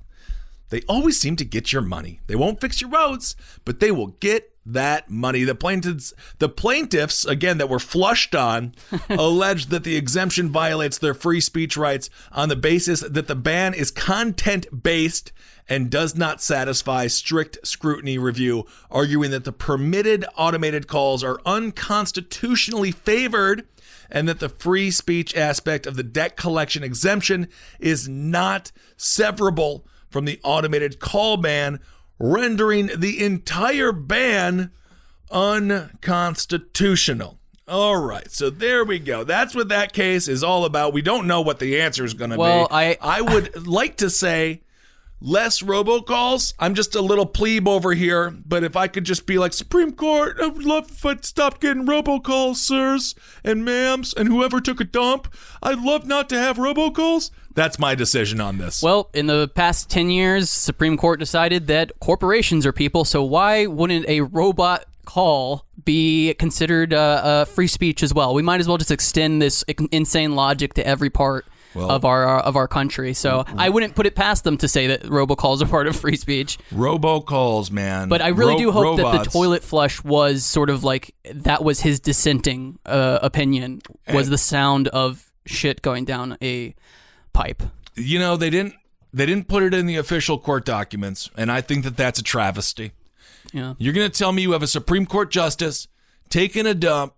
they 0.70 0.82
always 0.88 1.20
seem 1.20 1.36
to 1.36 1.44
get 1.44 1.72
your 1.72 1.82
money. 1.82 2.20
They 2.26 2.36
won't 2.36 2.60
fix 2.60 2.80
your 2.80 2.90
roads, 2.90 3.36
but 3.64 3.80
they 3.80 3.90
will 3.90 4.08
get 4.08 4.54
that 4.66 5.10
money. 5.10 5.44
The 5.44 5.54
plaintiffs, 5.54 6.12
the 6.38 6.48
plaintiffs 6.48 7.24
again 7.24 7.58
that 7.58 7.68
were 7.68 7.78
flushed 7.78 8.34
on, 8.34 8.74
alleged 9.10 9.70
that 9.70 9.84
the 9.84 9.96
exemption 9.96 10.50
violates 10.50 10.98
their 10.98 11.14
free 11.14 11.40
speech 11.40 11.76
rights 11.76 12.08
on 12.32 12.48
the 12.48 12.56
basis 12.56 13.00
that 13.00 13.26
the 13.26 13.34
ban 13.34 13.74
is 13.74 13.90
content 13.90 14.82
based 14.82 15.32
and 15.68 15.90
does 15.90 16.16
not 16.16 16.42
satisfy 16.42 17.06
strict 17.06 17.58
scrutiny 17.66 18.18
review, 18.18 18.66
arguing 18.90 19.30
that 19.30 19.44
the 19.44 19.52
permitted 19.52 20.24
automated 20.36 20.88
calls 20.88 21.22
are 21.22 21.40
unconstitutionally 21.46 22.90
favored 22.90 23.66
and 24.10 24.28
that 24.28 24.40
the 24.40 24.48
free 24.48 24.90
speech 24.90 25.36
aspect 25.36 25.86
of 25.86 25.96
the 25.96 26.02
debt 26.02 26.36
collection 26.36 26.82
exemption 26.82 27.48
is 27.78 28.08
not 28.08 28.72
severable 28.98 29.82
from 30.10 30.24
the 30.24 30.40
automated 30.42 30.98
call 30.98 31.36
ban, 31.36 31.78
rendering 32.18 32.90
the 32.96 33.24
entire 33.24 33.92
ban 33.92 34.72
unconstitutional. 35.30 37.38
All 37.68 37.96
right, 37.96 38.28
so 38.30 38.50
there 38.50 38.84
we 38.84 38.98
go. 38.98 39.22
That's 39.22 39.54
what 39.54 39.68
that 39.68 39.92
case 39.92 40.26
is 40.26 40.42
all 40.42 40.64
about. 40.64 40.92
We 40.92 41.02
don't 41.02 41.28
know 41.28 41.40
what 41.40 41.60
the 41.60 41.80
answer 41.80 42.04
is 42.04 42.14
going 42.14 42.30
to 42.30 42.36
Well, 42.36 42.66
be. 42.66 42.74
I- 42.74 42.98
I 43.00 43.20
would 43.20 43.64
like 43.66 43.98
to 43.98 44.10
say 44.10 44.62
less 45.20 45.62
robocalls. 45.62 46.54
I'm 46.58 46.74
just 46.74 46.94
a 46.94 47.00
little 47.00 47.26
plebe 47.26 47.68
over 47.68 47.92
here, 47.92 48.30
but 48.30 48.64
if 48.64 48.76
I 48.76 48.88
could 48.88 49.04
just 49.04 49.26
be 49.26 49.38
like 49.38 49.52
Supreme 49.52 49.92
Court, 49.92 50.38
I 50.40 50.46
would 50.46 50.64
love 50.64 50.90
if 50.90 51.04
I'd 51.04 51.24
stop 51.24 51.60
getting 51.60 51.86
robocalls, 51.86 52.56
sirs 52.56 53.14
and 53.44 53.66
ma'ams, 53.66 54.16
and 54.16 54.28
whoever 54.28 54.60
took 54.60 54.80
a 54.80 54.84
dump. 54.84 55.32
I'd 55.62 55.80
love 55.80 56.06
not 56.06 56.28
to 56.30 56.38
have 56.38 56.56
robocalls. 56.56 57.30
That's 57.54 57.78
my 57.78 57.94
decision 57.94 58.40
on 58.40 58.58
this. 58.58 58.82
Well, 58.82 59.10
in 59.12 59.26
the 59.26 59.48
past 59.54 59.90
10 59.90 60.10
years, 60.10 60.48
Supreme 60.48 60.96
Court 60.96 61.18
decided 61.18 61.66
that 61.66 61.92
corporations 62.00 62.64
are 62.64 62.72
people, 62.72 63.04
so 63.04 63.22
why 63.22 63.66
wouldn't 63.66 64.08
a 64.08 64.20
robot 64.22 64.86
call 65.04 65.66
be 65.84 66.34
considered 66.34 66.94
uh, 66.94 66.96
uh, 66.96 67.44
free 67.44 67.66
speech 67.66 68.02
as 68.02 68.14
well? 68.14 68.34
We 68.34 68.42
might 68.42 68.60
as 68.60 68.68
well 68.68 68.78
just 68.78 68.92
extend 68.92 69.42
this 69.42 69.64
insane 69.90 70.36
logic 70.36 70.74
to 70.74 70.86
every 70.86 71.10
part 71.10 71.46
of 71.74 72.04
our 72.04 72.38
uh, 72.38 72.42
of 72.42 72.56
our 72.56 72.66
country. 72.68 73.14
So 73.14 73.44
I 73.56 73.68
wouldn't 73.68 73.94
put 73.94 74.06
it 74.06 74.14
past 74.14 74.44
them 74.44 74.56
to 74.58 74.68
say 74.68 74.88
that 74.88 75.02
robocalls 75.02 75.62
are 75.62 75.66
part 75.66 75.86
of 75.86 75.96
free 75.96 76.16
speech. 76.16 76.58
robocalls, 76.72 77.70
man. 77.70 78.08
But 78.08 78.22
I 78.22 78.28
really 78.28 78.52
Ro- 78.54 78.58
do 78.58 78.72
hope 78.72 78.96
that 78.98 79.24
the 79.24 79.30
toilet 79.30 79.62
flush 79.62 80.02
was 80.04 80.44
sort 80.44 80.70
of 80.70 80.84
like 80.84 81.14
that 81.32 81.64
was 81.64 81.80
his 81.80 82.00
dissenting 82.00 82.78
uh, 82.86 83.18
opinion 83.22 83.80
was 84.12 84.28
the 84.30 84.38
sound 84.38 84.88
of 84.88 85.30
shit 85.46 85.82
going 85.82 86.04
down 86.04 86.36
a 86.42 86.74
pipe. 87.32 87.62
you 87.96 88.18
know 88.18 88.36
they 88.36 88.50
didn't 88.50 88.74
they 89.12 89.26
didn't 89.26 89.48
put 89.48 89.62
it 89.62 89.72
in 89.74 89.86
the 89.86 89.96
official 89.96 90.38
court 90.38 90.64
documents 90.64 91.30
and 91.36 91.50
i 91.50 91.60
think 91.60 91.82
that 91.84 91.96
that's 91.96 92.18
a 92.20 92.22
travesty 92.22 92.92
Yeah. 93.52 93.74
you're 93.78 93.92
going 93.94 94.08
to 94.08 94.16
tell 94.16 94.30
me 94.32 94.42
you 94.42 94.52
have 94.52 94.62
a 94.62 94.66
supreme 94.68 95.06
court 95.06 95.30
justice 95.30 95.88
taking 96.28 96.66
a 96.66 96.74
dump 96.74 97.14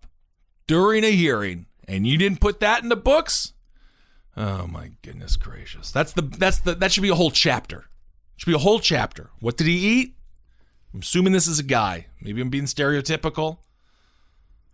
during 0.66 1.04
a 1.04 1.10
hearing 1.10 1.66
and 1.88 2.06
you 2.06 2.16
didn't 2.16 2.40
put 2.40 2.60
that 2.60 2.82
in 2.82 2.88
the 2.88 2.96
books 2.96 3.52
oh 4.36 4.66
my 4.66 4.92
goodness 5.02 5.36
gracious. 5.36 5.90
That's 5.90 6.12
the 6.12 6.22
that's 6.22 6.58
the 6.58 6.74
that 6.74 6.92
should 6.92 7.02
be 7.02 7.08
a 7.08 7.14
whole 7.14 7.30
chapter. 7.30 7.86
Should 8.36 8.50
be 8.50 8.54
a 8.54 8.58
whole 8.58 8.80
chapter. 8.80 9.30
What 9.40 9.56
did 9.56 9.66
he 9.66 9.74
eat? 9.76 10.16
I'm 10.94 11.00
assuming 11.00 11.32
this 11.32 11.46
is 11.46 11.58
a 11.58 11.62
guy. 11.64 12.06
Maybe 12.20 12.40
i'm 12.40 12.50
being 12.50 12.64
stereotypical. 12.64 13.58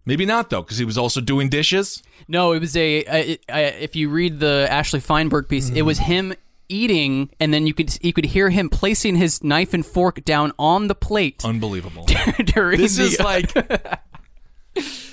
Maybe 0.05 0.25
not 0.25 0.49
though 0.51 0.62
because 0.62 0.79
he 0.79 0.85
was 0.85 0.97
also 0.97 1.21
doing 1.21 1.49
dishes. 1.49 2.03
No, 2.29 2.53
it 2.53 2.61
was 2.61 2.77
a. 2.77 3.38
if 3.49 3.94
you 3.94 4.09
read 4.09 4.40
the 4.40 4.66
Ashley 4.71 5.01
Feinberg 5.01 5.49
piece, 5.49 5.68
it 5.71 5.83
was 5.83 5.99
him 5.99 6.33
eating, 6.71 7.31
and 7.40 7.53
then 7.53 7.66
you 7.66 7.75
could 7.75 7.99
you 8.03 8.12
could 8.12 8.25
hear 8.27 8.49
him 8.51 8.71
placing 8.71 9.16
his 9.16 9.44
knife 9.44 9.75
and 9.75 9.85
fork 9.85 10.25
down 10.25 10.53
on 10.59 10.87
the 10.88 10.94
plate. 10.94 11.44
Unbelievable. 11.44 12.07
During 12.44 12.81
This 12.81 12.97
the. 12.97 13.03
is 13.05 13.21
like, 13.21 13.53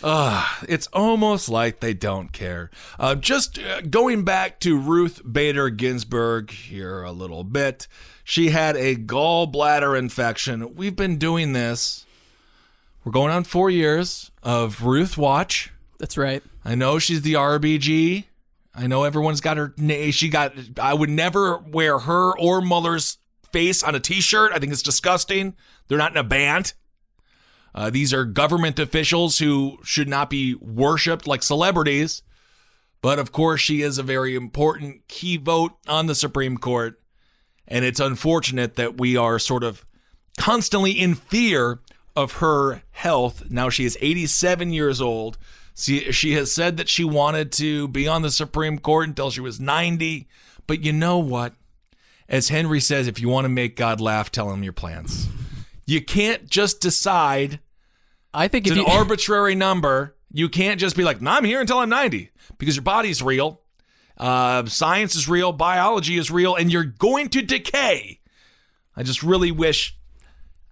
uh, 0.03 0.45
it's 0.67 0.87
almost 0.87 1.49
like 1.49 1.79
they 1.79 1.93
don't 1.93 2.31
care. 2.31 2.69
Uh, 2.99 3.15
just 3.15 3.59
uh, 3.59 3.81
going 3.81 4.23
back 4.23 4.59
to 4.61 4.77
Ruth 4.77 5.21
Bader 5.29 5.69
Ginsburg 5.69 6.51
here 6.51 7.03
a 7.03 7.11
little 7.11 7.43
bit. 7.43 7.87
She 8.23 8.49
had 8.49 8.75
a 8.75 8.95
gallbladder 8.95 9.97
infection. 9.97 10.75
We've 10.75 10.95
been 10.95 11.17
doing 11.17 11.53
this. 11.53 12.05
We're 13.03 13.11
going 13.11 13.31
on 13.31 13.43
four 13.43 13.69
years 13.69 14.31
of 14.41 14.83
Ruth 14.83 15.17
Watch. 15.17 15.71
That's 15.99 16.17
right. 16.17 16.41
I 16.63 16.75
know 16.75 16.97
she's 16.97 17.21
the 17.21 17.33
RBG. 17.33 18.25
I 18.73 18.87
know 18.87 19.03
everyone's 19.03 19.41
got 19.41 19.57
her. 19.57 19.73
She 20.11 20.29
got. 20.29 20.53
I 20.79 20.93
would 20.93 21.09
never 21.09 21.57
wear 21.59 21.99
her 21.99 22.37
or 22.37 22.61
Mueller's 22.61 23.19
face 23.53 23.83
on 23.83 23.95
a 23.95 23.99
T-shirt. 23.99 24.51
I 24.53 24.59
think 24.59 24.73
it's 24.73 24.81
disgusting. 24.81 25.55
They're 25.87 25.97
not 25.97 26.11
in 26.11 26.17
a 26.17 26.23
band. 26.23 26.73
Uh, 27.75 27.89
these 27.89 28.13
are 28.13 28.23
government 28.23 28.79
officials 28.79 29.39
who 29.39 29.77
should 29.83 30.07
not 30.07 30.29
be 30.29 30.55
worshipped 30.55 31.27
like 31.27 31.43
celebrities. 31.43 32.23
But 33.01 33.19
of 33.19 33.33
course, 33.33 33.59
she 33.59 33.81
is 33.81 33.97
a 33.97 34.03
very 34.03 34.33
important 34.33 35.07
key 35.09 35.35
vote 35.35 35.73
on 35.85 36.07
the 36.07 36.15
Supreme 36.15 36.57
Court. 36.57 36.99
And 37.67 37.83
it's 37.83 37.99
unfortunate 37.99 38.75
that 38.75 38.97
we 38.97 39.17
are 39.17 39.37
sort 39.37 39.63
of 39.63 39.85
constantly 40.37 40.91
in 40.91 41.15
fear 41.15 41.81
of 42.15 42.33
her 42.33 42.83
health. 42.91 43.51
Now 43.51 43.69
she 43.69 43.83
is 43.83 43.97
87 43.99 44.71
years 44.71 45.01
old. 45.01 45.37
She, 45.75 46.11
she 46.13 46.31
has 46.33 46.55
said 46.55 46.77
that 46.77 46.87
she 46.87 47.03
wanted 47.03 47.51
to 47.53 47.89
be 47.89 48.07
on 48.07 48.21
the 48.21 48.31
Supreme 48.31 48.79
Court 48.79 49.09
until 49.09 49.29
she 49.29 49.41
was 49.41 49.59
90. 49.59 50.29
But 50.65 50.81
you 50.81 50.93
know 50.93 51.17
what? 51.17 51.53
As 52.29 52.47
Henry 52.47 52.79
says, 52.79 53.07
if 53.07 53.19
you 53.19 53.27
want 53.27 53.45
to 53.45 53.49
make 53.49 53.75
God 53.75 53.99
laugh, 53.99 54.31
tell 54.31 54.51
him 54.51 54.63
your 54.63 54.73
plans. 54.73 55.27
You 55.85 56.03
can't 56.03 56.49
just 56.49 56.79
decide 56.81 57.59
I 58.35 58.47
think 58.47 58.67
it's 58.67 58.75
if 58.75 58.79
an 58.79 58.85
you 58.85 58.91
arbitrary 58.91 59.55
number. 59.55 60.15
You 60.31 60.49
can't 60.49 60.79
just 60.79 60.97
be 60.97 61.03
like, 61.03 61.21
no, 61.21 61.31
I'm 61.31 61.45
here 61.45 61.61
until 61.61 61.79
I'm 61.79 61.89
90 61.89 62.29
because 62.57 62.75
your 62.75 62.83
body's 62.83 63.21
real. 63.21 63.61
Uh, 64.17 64.65
science 64.65 65.15
is 65.15 65.29
real. 65.29 65.53
Biology 65.53 66.17
is 66.17 66.29
real. 66.29 66.55
And 66.55 66.71
you're 66.71 66.83
going 66.83 67.29
to 67.29 67.41
decay. 67.41 68.19
I 68.95 69.03
just 69.03 69.23
really 69.23 69.51
wish. 69.51 69.97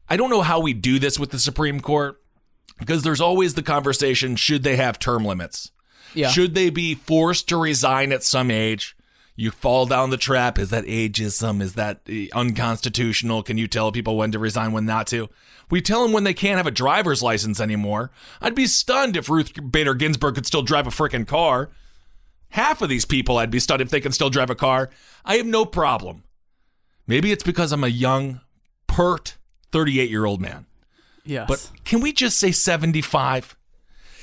I 0.10 0.18
don't 0.18 0.30
know 0.30 0.42
how 0.42 0.60
we 0.60 0.74
do 0.74 1.00
this 1.00 1.18
with 1.18 1.32
the 1.32 1.40
Supreme 1.40 1.80
Court 1.80 2.22
because 2.80 3.04
there's 3.04 3.22
always 3.22 3.54
the 3.54 3.64
conversation 3.64 4.36
should 4.36 4.64
they 4.64 4.76
have 4.76 5.00
term 5.00 5.24
limits? 5.24 5.72
yeah. 6.14 6.30
Should 6.30 6.56
they 6.56 6.70
be 6.70 6.96
forced 6.96 7.48
to 7.50 7.58
resign 7.58 8.12
at 8.12 8.24
some 8.24 8.52
age? 8.52 8.96
You 9.36 9.50
fall 9.50 9.86
down 9.86 10.12
the 10.12 10.18
trap. 10.18 10.60
Is 10.60 10.70
that 10.70 10.86
ageism? 10.86 11.62
Is 11.62 11.74
that 11.74 12.02
uh, 12.08 12.38
unconstitutional? 12.38 13.42
Can 13.44 13.58
you 13.58 13.68
tell 13.68 13.92
people 13.92 14.16
when 14.16 14.32
to 14.32 14.40
resign, 14.40 14.74
when 14.74 14.86
not 14.86 15.08
to? 15.08 15.30
We 15.74 15.82
tell 15.82 16.04
them 16.04 16.12
when 16.12 16.24
they 16.24 16.36
can't 16.36 16.58
have 16.58 16.68
a 16.68 16.72
driver's 16.72 17.24
license 17.24 17.60
anymore. 17.60 18.12
I'd 18.40 18.54
be 18.54 18.68
stunned 18.68 19.18
if 19.18 19.28
Ruth 19.28 19.54
Bader 19.72 19.96
Ginsburg 19.96 20.36
could 20.36 20.46
still 20.46 20.62
drive 20.62 20.86
a 20.86 20.92
freaking 20.92 21.26
car. 21.26 21.72
Half 22.50 22.84
of 22.84 22.90
these 22.90 23.06
people, 23.06 23.40
I'd 23.40 23.50
be 23.50 23.60
stunned 23.60 23.82
if 23.82 23.90
they 23.90 24.00
can 24.00 24.12
still 24.12 24.30
drive 24.30 24.52
a 24.52 24.56
car. 24.56 24.92
I 25.26 25.38
have 25.38 25.48
no 25.48 25.66
problem. 25.66 26.26
Maybe 27.08 27.32
it's 27.32 27.42
because 27.42 27.72
I'm 27.72 27.84
a 27.84 27.88
young, 27.88 28.42
pert, 28.86 29.38
38 29.72 30.12
year 30.12 30.26
old 30.26 30.42
man. 30.42 30.68
yes. 31.26 31.48
But 31.48 31.72
can 31.84 32.02
we 32.02 32.14
just 32.14 32.38
say 32.38 32.52
75? 32.52 33.58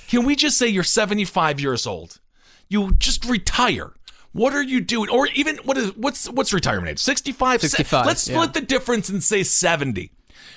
Can 0.07 0.25
we 0.25 0.37
just 0.37 0.57
say 0.57 0.69
you're 0.69 0.85
75 0.85 1.59
years 1.59 1.85
old? 1.85 2.21
You 2.69 2.93
just 2.93 3.25
retire. 3.25 3.95
What 4.31 4.55
are 4.55 4.63
you 4.63 4.81
doing? 4.81 5.11
Or 5.11 5.27
even 5.35 5.57
what 5.65 5.77
is 5.77 5.97
what's 5.97 6.31
what's 6.31 6.53
retirement 6.53 6.91
age? 6.91 6.99
65? 7.01 7.63
65, 7.63 8.07
Let's 8.07 8.29
yeah. 8.29 8.37
split 8.37 8.55
the 8.55 8.61
difference 8.61 9.09
and 9.09 9.21
say 9.21 9.43
70. 9.43 10.13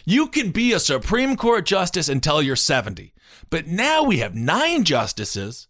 You 0.05 0.27
can 0.27 0.51
be 0.51 0.73
a 0.73 0.79
Supreme 0.79 1.37
Court 1.37 1.65
justice 1.65 2.09
until 2.09 2.41
you're 2.41 2.55
70. 2.55 3.13
But 3.49 3.67
now 3.67 4.03
we 4.03 4.17
have 4.19 4.35
nine 4.35 4.83
justices, 4.83 5.67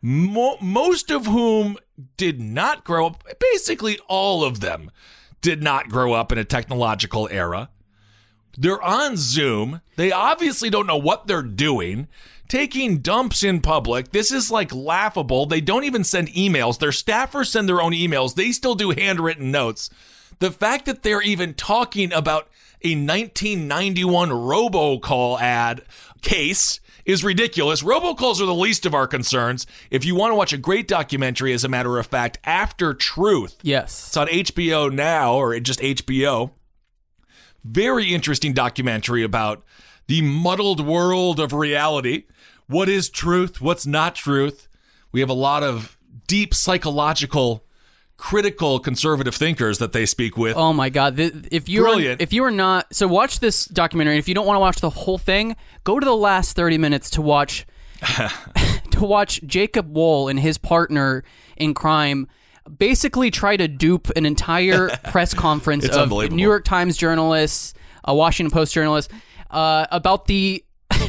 mo- 0.00 0.58
most 0.60 1.10
of 1.10 1.26
whom 1.26 1.76
did 2.16 2.40
not 2.40 2.84
grow 2.84 3.06
up, 3.06 3.24
basically 3.40 3.98
all 4.08 4.44
of 4.44 4.60
them 4.60 4.90
did 5.40 5.62
not 5.62 5.88
grow 5.88 6.12
up 6.12 6.30
in 6.30 6.38
a 6.38 6.44
technological 6.44 7.28
era. 7.30 7.70
They're 8.58 8.82
on 8.82 9.16
Zoom. 9.16 9.80
They 9.96 10.12
obviously 10.12 10.70
don't 10.70 10.86
know 10.86 10.96
what 10.96 11.26
they're 11.26 11.42
doing. 11.42 12.08
Taking 12.48 12.98
dumps 12.98 13.42
in 13.42 13.60
public. 13.60 14.12
This 14.12 14.30
is 14.30 14.50
like 14.50 14.74
laughable. 14.74 15.46
They 15.46 15.60
don't 15.60 15.84
even 15.84 16.04
send 16.04 16.28
emails. 16.28 16.78
Their 16.78 16.90
staffers 16.90 17.48
send 17.48 17.68
their 17.68 17.82
own 17.82 17.92
emails. 17.92 18.34
They 18.34 18.52
still 18.52 18.74
do 18.74 18.90
handwritten 18.90 19.50
notes. 19.50 19.90
The 20.38 20.50
fact 20.50 20.86
that 20.86 21.02
they're 21.02 21.22
even 21.22 21.54
talking 21.54 22.12
about 22.12 22.48
a 22.82 22.94
1991 22.94 24.30
robocall 24.30 25.40
ad 25.40 25.82
case 26.22 26.80
is 27.04 27.22
ridiculous. 27.22 27.82
Robocalls 27.82 28.40
are 28.40 28.46
the 28.46 28.54
least 28.54 28.84
of 28.84 28.94
our 28.94 29.06
concerns. 29.06 29.66
If 29.90 30.04
you 30.04 30.14
want 30.14 30.32
to 30.32 30.34
watch 30.34 30.52
a 30.52 30.58
great 30.58 30.88
documentary, 30.88 31.52
as 31.52 31.64
a 31.64 31.68
matter 31.68 31.98
of 31.98 32.06
fact, 32.06 32.38
After 32.44 32.92
Truth, 32.92 33.58
yes. 33.62 34.08
it's 34.08 34.16
on 34.16 34.26
HBO 34.26 34.92
now, 34.92 35.34
or 35.34 35.58
just 35.60 35.80
HBO. 35.80 36.50
Very 37.64 38.12
interesting 38.12 38.52
documentary 38.52 39.22
about 39.22 39.64
the 40.08 40.22
muddled 40.22 40.84
world 40.84 41.40
of 41.40 41.52
reality. 41.52 42.24
What 42.66 42.88
is 42.88 43.08
truth? 43.08 43.60
What's 43.60 43.86
not 43.86 44.14
truth? 44.14 44.68
We 45.12 45.20
have 45.20 45.30
a 45.30 45.34
lot 45.34 45.62
of 45.62 45.96
deep 46.26 46.54
psychological, 46.54 47.64
critical 48.16 48.78
conservative 48.78 49.34
thinkers 49.34 49.78
that 49.78 49.92
they 49.92 50.06
speak 50.06 50.36
with. 50.36 50.56
Oh 50.56 50.72
my 50.72 50.88
god! 50.88 51.18
If 51.18 51.68
you 51.68 51.82
are 51.82 51.94
Brilliant. 51.94 52.20
if 52.20 52.32
you 52.32 52.44
are 52.44 52.50
not 52.50 52.94
so 52.94 53.06
watch 53.08 53.40
this 53.40 53.66
documentary. 53.66 54.14
and 54.14 54.18
If 54.18 54.28
you 54.28 54.34
don't 54.34 54.46
want 54.46 54.56
to 54.56 54.60
watch 54.60 54.80
the 54.80 54.90
whole 54.90 55.18
thing, 55.18 55.56
go 55.84 55.98
to 56.00 56.04
the 56.04 56.16
last 56.16 56.56
thirty 56.56 56.78
minutes 56.78 57.10
to 57.10 57.22
watch 57.22 57.66
to 58.90 59.04
watch 59.04 59.40
Jacob 59.46 59.92
Wohl 59.92 60.28
and 60.28 60.38
his 60.38 60.58
partner 60.58 61.24
in 61.56 61.74
crime 61.74 62.28
basically 62.78 63.30
try 63.30 63.56
to 63.56 63.68
dupe 63.68 64.10
an 64.16 64.26
entire 64.26 64.88
press 65.10 65.34
conference 65.34 65.84
It's 65.84 65.96
of. 65.96 66.10
New 66.10 66.42
York 66.42 66.64
Times 66.64 66.96
journalists, 66.96 67.74
a 68.04 68.14
Washington 68.14 68.50
Post 68.50 68.74
journalist, 68.74 69.10
uh, 69.50 69.86
about 69.90 70.26
the 70.26 70.64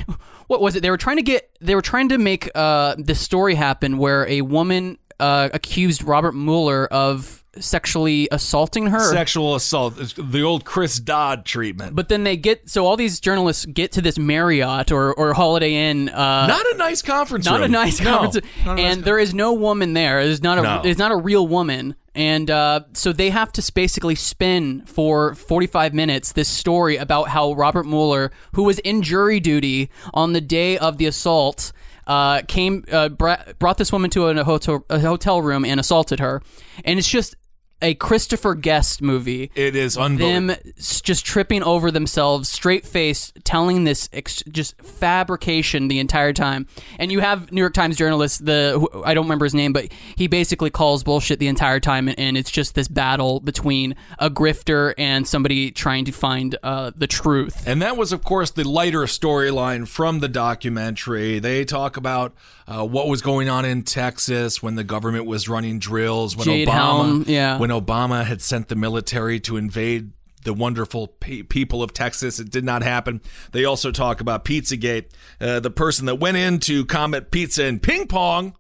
what 0.48 0.62
was 0.62 0.76
it? 0.76 0.82
They 0.82 0.90
were 0.90 0.98
trying 0.98 1.18
to 1.18 1.24
get 1.24 1.50
they 1.62 1.76
were 1.76 1.82
trying 1.82 2.10
to 2.10 2.18
make 2.18 2.50
uh, 2.56 2.96
this 2.98 3.20
story 3.20 3.56
happen 3.56 3.98
where 3.98 4.28
a 4.28 4.42
woman 4.42 4.98
uh, 5.20 5.50
accused 5.54 6.04
Robert 6.04 6.34
Mueller 6.34 6.86
of 6.88 7.44
sexually 7.60 8.28
assaulting 8.32 8.88
her. 8.88 9.00
Sexual 9.00 9.56
assault, 9.56 9.96
the 10.16 10.42
old 10.44 10.64
Chris 10.64 11.00
Dodd 11.00 11.44
treatment. 11.46 11.96
But 11.96 12.08
then 12.10 12.24
they 12.24 12.38
get 12.38 12.70
so 12.70 12.86
all 12.86 12.96
these 12.98 13.20
journalists 13.20 13.66
get 13.66 13.92
to 13.94 14.02
this 14.02 14.20
Marriott 14.20 14.92
or, 14.92 15.14
or 15.14 15.34
Holiday 15.34 15.90
Inn, 15.90 16.10
uh, 16.10 16.48
not 16.48 16.66
a 16.74 16.78
nice 16.78 17.02
conference 17.02 17.46
not 17.46 17.60
room. 17.62 17.64
a 17.64 17.68
nice 17.70 18.00
conference, 18.00 18.36
not 18.64 18.78
a 18.80 18.82
nice 18.82 18.96
and 18.96 19.04
there 19.04 19.18
is 19.18 19.34
no 19.34 19.54
woman 19.54 19.94
there. 19.94 20.24
There's 20.24 20.44
not 20.44 20.60
a 20.60 20.62
No. 20.62 20.82
there's 20.84 21.00
not 21.00 21.12
a 21.12 21.16
real 21.18 21.48
woman, 21.48 21.96
And 22.14 22.50
uh, 22.52 22.82
so 22.94 23.12
they 23.12 23.30
have 23.32 23.52
to 23.54 23.72
basically 23.74 24.16
spin 24.16 24.84
for 24.86 25.34
45 25.36 25.94
minutes 25.94 26.34
this 26.34 26.48
story 26.50 26.98
about 26.98 27.30
how 27.30 27.54
Robert 27.54 27.86
Mueller, 27.86 28.32
who 28.54 28.64
was 28.64 28.78
in 28.80 29.02
jury 29.02 29.40
duty 29.40 29.90
on 30.14 30.34
the 30.34 30.42
day 30.42 30.78
of 30.78 30.98
the 30.98 31.06
assault, 31.08 31.72
uh, 32.08 32.42
came 32.48 32.84
uh, 32.92 33.10
brought 33.10 33.78
this 33.78 33.92
woman 33.92 34.10
to 34.12 34.28
a 34.28 34.44
hotel 34.44 34.86
a 34.90 35.00
hotel 35.00 35.42
room 35.42 35.64
and 35.66 35.80
assaulted 35.80 36.20
her, 36.20 36.42
and 36.84 36.98
it's 36.98 37.10
just 37.10 37.36
a 37.82 37.94
Christopher 37.96 38.56
Guest 38.56 39.02
movie. 39.02 39.52
It 39.56 39.76
is 39.76 39.98
unbelievable. 39.98 40.56
Them 40.56 40.74
just 41.04 41.26
tripping 41.26 41.64
over 41.64 41.92
themselves, 41.92 42.50
straight 42.50 42.86
face, 42.86 43.32
telling 43.44 43.84
this 43.84 44.10
ex- 44.12 44.44
just 44.50 44.82
fabrication 44.82 45.88
the 45.88 46.00
entire 46.00 46.34
time. 46.34 46.68
And 46.98 47.12
you 47.12 47.20
have 47.20 47.52
New 47.52 47.62
York 47.62 47.74
Times 47.74 47.96
journalist, 47.98 48.46
the 48.46 48.74
who, 48.80 49.04
I 49.04 49.14
don't 49.14 49.26
remember 49.26 49.46
his 49.46 49.54
name, 49.54 49.74
but 49.74 49.90
he 50.16 50.28
basically 50.28 50.70
calls 50.70 51.04
bullshit 51.04 51.40
the 51.40 51.48
entire 51.48 51.80
time, 51.80 52.08
and, 52.08 52.18
and 52.20 52.38
it's 52.38 52.52
just 52.52 52.76
this 52.76 52.88
battle 52.88 53.40
between 53.40 53.96
a 54.20 54.30
grifter 54.30 54.94
and 54.98 55.28
somebody 55.28 55.72
trying 55.72 56.06
to 56.06 56.12
find 56.12 56.58
uh, 56.64 56.92
the 56.96 57.08
truth. 57.08 57.68
And 57.68 57.82
that 57.82 57.98
was, 57.98 58.12
of 58.12 58.24
course, 58.24 58.52
the 58.52 58.68
lighter 58.68 59.02
storyline 59.02 59.88
from 59.88 60.20
the 60.20 60.28
documentary. 60.28 61.40
They 61.40 61.64
talk 61.64 61.98
about 61.98 62.34
uh, 62.68 62.86
what 62.86 63.08
was 63.08 63.22
going 63.22 63.50
on 63.50 63.66
in 63.66 63.84
Texas 63.84 64.62
when 64.62 64.76
the 64.76 64.84
government 64.84 65.26
was 65.26 65.48
running 65.48 65.80
drills, 65.80 66.36
when 66.36 66.46
Jade 66.46 66.68
Obama, 66.68 66.74
Helm, 66.74 67.26
yeah. 67.28 67.58
when 67.58 67.67
Obama 67.70 68.26
had 68.26 68.42
sent 68.42 68.68
the 68.68 68.76
military 68.76 69.40
to 69.42 69.58
invade 69.58 70.12
the 70.44 70.54
wonderful 70.54 71.08
pe- 71.08 71.44
people 71.44 71.84
of 71.84 71.94
Texas. 71.94 72.40
It 72.40 72.50
did 72.50 72.64
not 72.64 72.82
happen. 72.82 73.22
They 73.52 73.66
also 73.66 73.92
talk 73.92 74.22
about 74.22 74.46
Pizzagate, 74.46 75.12
uh, 75.42 75.60
the 75.60 75.70
person 75.70 76.06
that 76.06 76.16
went 76.16 76.38
into 76.38 76.86
Comet 76.86 77.32
Pizza 77.32 77.66
and 77.66 77.82
ping 77.82 78.08
pong. 78.08 78.56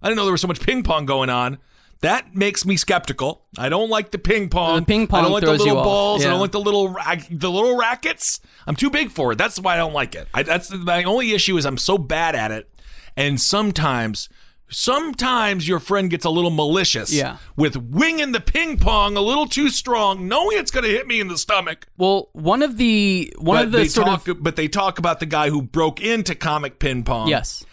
I 0.00 0.08
didn't 0.08 0.16
know 0.16 0.24
there 0.24 0.32
was 0.32 0.40
so 0.40 0.48
much 0.48 0.60
ping 0.60 0.82
pong 0.82 1.06
going 1.06 1.30
on. 1.30 1.58
That 2.00 2.34
makes 2.34 2.64
me 2.64 2.76
skeptical. 2.76 3.44
I 3.56 3.68
don't 3.68 3.88
like 3.88 4.10
the 4.10 4.18
ping 4.18 4.48
pong. 4.48 4.80
The 4.80 4.86
ping 4.86 5.06
pong 5.06 5.20
I 5.20 5.22
don't 5.22 5.32
like 5.32 5.44
the 5.44 5.52
little 5.52 5.84
balls. 5.84 6.22
I 6.22 6.24
yeah. 6.24 6.30
don't 6.32 6.40
like 6.40 6.50
the 6.50 6.60
little 6.60 6.88
ra- 6.88 7.14
the 7.30 7.50
little 7.50 7.76
rackets. 7.76 8.40
I'm 8.66 8.74
too 8.74 8.90
big 8.90 9.12
for 9.12 9.32
it. 9.32 9.38
That's 9.38 9.60
why 9.60 9.74
I 9.74 9.76
don't 9.76 9.92
like 9.92 10.16
it. 10.16 10.26
I, 10.34 10.42
that's 10.42 10.72
my 10.72 11.04
only 11.04 11.32
issue 11.32 11.56
is 11.56 11.64
I'm 11.64 11.78
so 11.78 11.98
bad 11.98 12.34
at 12.34 12.50
it, 12.50 12.68
and 13.16 13.40
sometimes. 13.40 14.28
Sometimes 14.72 15.68
your 15.68 15.78
friend 15.78 16.10
gets 16.10 16.24
a 16.24 16.30
little 16.30 16.50
malicious 16.50 17.12
Yeah. 17.12 17.36
with 17.56 17.76
winging 17.76 18.32
the 18.32 18.40
ping 18.40 18.78
pong 18.78 19.16
a 19.16 19.20
little 19.20 19.46
too 19.46 19.68
strong, 19.68 20.26
knowing 20.28 20.58
it's 20.58 20.70
going 20.70 20.84
to 20.84 20.90
hit 20.90 21.06
me 21.06 21.20
in 21.20 21.28
the 21.28 21.38
stomach. 21.38 21.86
Well, 21.96 22.30
one 22.32 22.62
of 22.62 22.78
the 22.78 23.32
one 23.38 23.56
but 23.58 23.64
of 23.66 23.72
the 23.72 23.78
they 23.78 23.88
sort 23.88 24.06
talk, 24.06 24.28
of 24.28 24.42
but 24.42 24.56
they 24.56 24.68
talk 24.68 24.98
about 24.98 25.20
the 25.20 25.26
guy 25.26 25.50
who 25.50 25.62
broke 25.62 26.00
into 26.00 26.34
comic 26.34 26.78
ping 26.78 27.04
pong. 27.04 27.28
yes, 27.28 27.64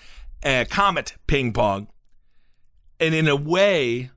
uh, 0.43 0.65
Comet 0.69 1.15
Ping 1.27 1.51
Pong. 1.53 1.87
And 2.99 3.15
in 3.15 3.27
a 3.27 3.35
way, 3.35 4.11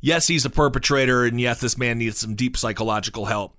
yes, 0.00 0.26
he's 0.26 0.44
a 0.44 0.50
perpetrator, 0.50 1.24
and 1.24 1.40
yes, 1.40 1.60
this 1.60 1.78
man 1.78 1.98
needs 1.98 2.18
some 2.18 2.34
deep 2.34 2.56
psychological 2.56 3.24
help. 3.26 3.56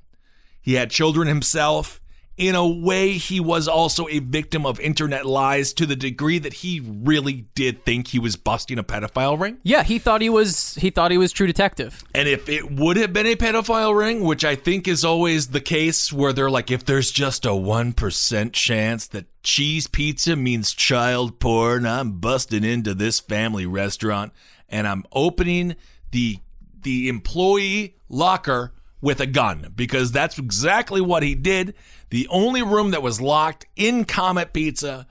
He 0.61 0.73
had 0.75 0.91
children 0.91 1.27
himself. 1.27 1.99
In 2.37 2.53
a 2.53 2.67
way, 2.67 3.13
he 3.13 3.39
was 3.39 3.65
also 3.67 4.09
a 4.09 4.19
victim 4.19 4.65
of 4.65 4.77
internet 4.81 5.25
lies 5.25 5.71
to 5.73 5.85
the 5.85 5.95
degree 5.95 6.37
that 6.39 6.55
he 6.55 6.81
really 6.83 7.45
did 7.55 7.85
think 7.85 8.09
he 8.09 8.19
was 8.19 8.35
busting 8.35 8.77
a 8.77 8.83
pedophile 8.83 9.39
ring. 9.39 9.57
yeah, 9.63 9.83
he 9.83 9.99
thought 9.99 10.21
he 10.21 10.29
was 10.29 10.75
he 10.75 10.89
thought 10.89 11.11
he 11.11 11.17
was 11.17 11.31
True 11.31 11.47
Detective. 11.47 12.03
And 12.13 12.27
if 12.27 12.49
it 12.49 12.69
would 12.69 12.97
have 12.97 13.13
been 13.13 13.25
a 13.25 13.35
pedophile 13.35 13.97
ring, 13.97 14.21
which 14.21 14.43
I 14.43 14.55
think 14.55 14.85
is 14.85 15.05
always 15.05 15.47
the 15.47 15.61
case, 15.61 16.11
where 16.11 16.33
they're 16.33 16.49
like, 16.49 16.69
if 16.71 16.83
there's 16.83 17.11
just 17.11 17.45
a 17.45 17.49
1% 17.49 18.51
chance 18.51 19.07
that 19.07 19.25
cheese 19.41 19.87
pizza 19.87 20.35
means 20.35 20.73
child 20.73 21.39
porn, 21.39 21.85
I'm 21.85 22.19
busting 22.19 22.65
into 22.65 22.93
this 22.93 23.21
family 23.21 23.65
restaurant 23.65 24.33
and 24.67 24.87
I'm 24.87 25.05
opening 25.13 25.75
the 26.11 26.39
the 26.81 27.07
employee 27.07 27.95
locker 28.09 28.73
with 29.05 29.19
a 29.19 29.27
gun 29.27 29.71
because 29.75 30.11
that's 30.11 30.39
exactly 30.39 30.99
what 30.99 31.21
he 31.21 31.35
did. 31.35 31.75
The 32.09 32.27
only 32.31 32.63
room 32.63 32.89
that 32.89 33.03
was 33.03 33.21
locked 33.21 33.67
in 33.75 34.03
Comet 34.03 34.51
Pizza 34.51 35.05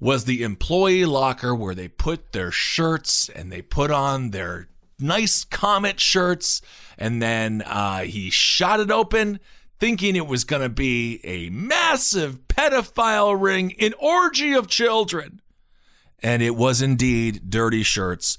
was 0.00 0.24
the 0.24 0.42
employee 0.42 1.04
locker 1.04 1.54
where 1.54 1.76
they 1.76 1.86
put 1.86 2.32
their 2.32 2.50
shirts 2.50 3.28
and 3.28 3.52
they 3.52 3.62
put 3.62 3.92
on 3.92 4.32
their 4.32 4.66
nice 4.98 5.44
Comet 5.44 6.00
shirts. 6.00 6.60
And 6.98 7.22
then 7.22 7.62
uh, 7.62 8.00
he 8.00 8.30
shot 8.30 8.80
it 8.80 8.90
open, 8.90 9.38
thinking 9.78 10.16
it 10.16 10.26
was 10.26 10.42
going 10.42 10.62
to 10.62 10.68
be 10.68 11.20
a 11.22 11.50
massive 11.50 12.48
pedophile 12.48 13.40
ring, 13.40 13.76
an 13.78 13.94
orgy 14.00 14.54
of 14.54 14.66
children. 14.66 15.40
And 16.20 16.42
it 16.42 16.56
was 16.56 16.82
indeed 16.82 17.48
dirty 17.48 17.84
shirts. 17.84 18.36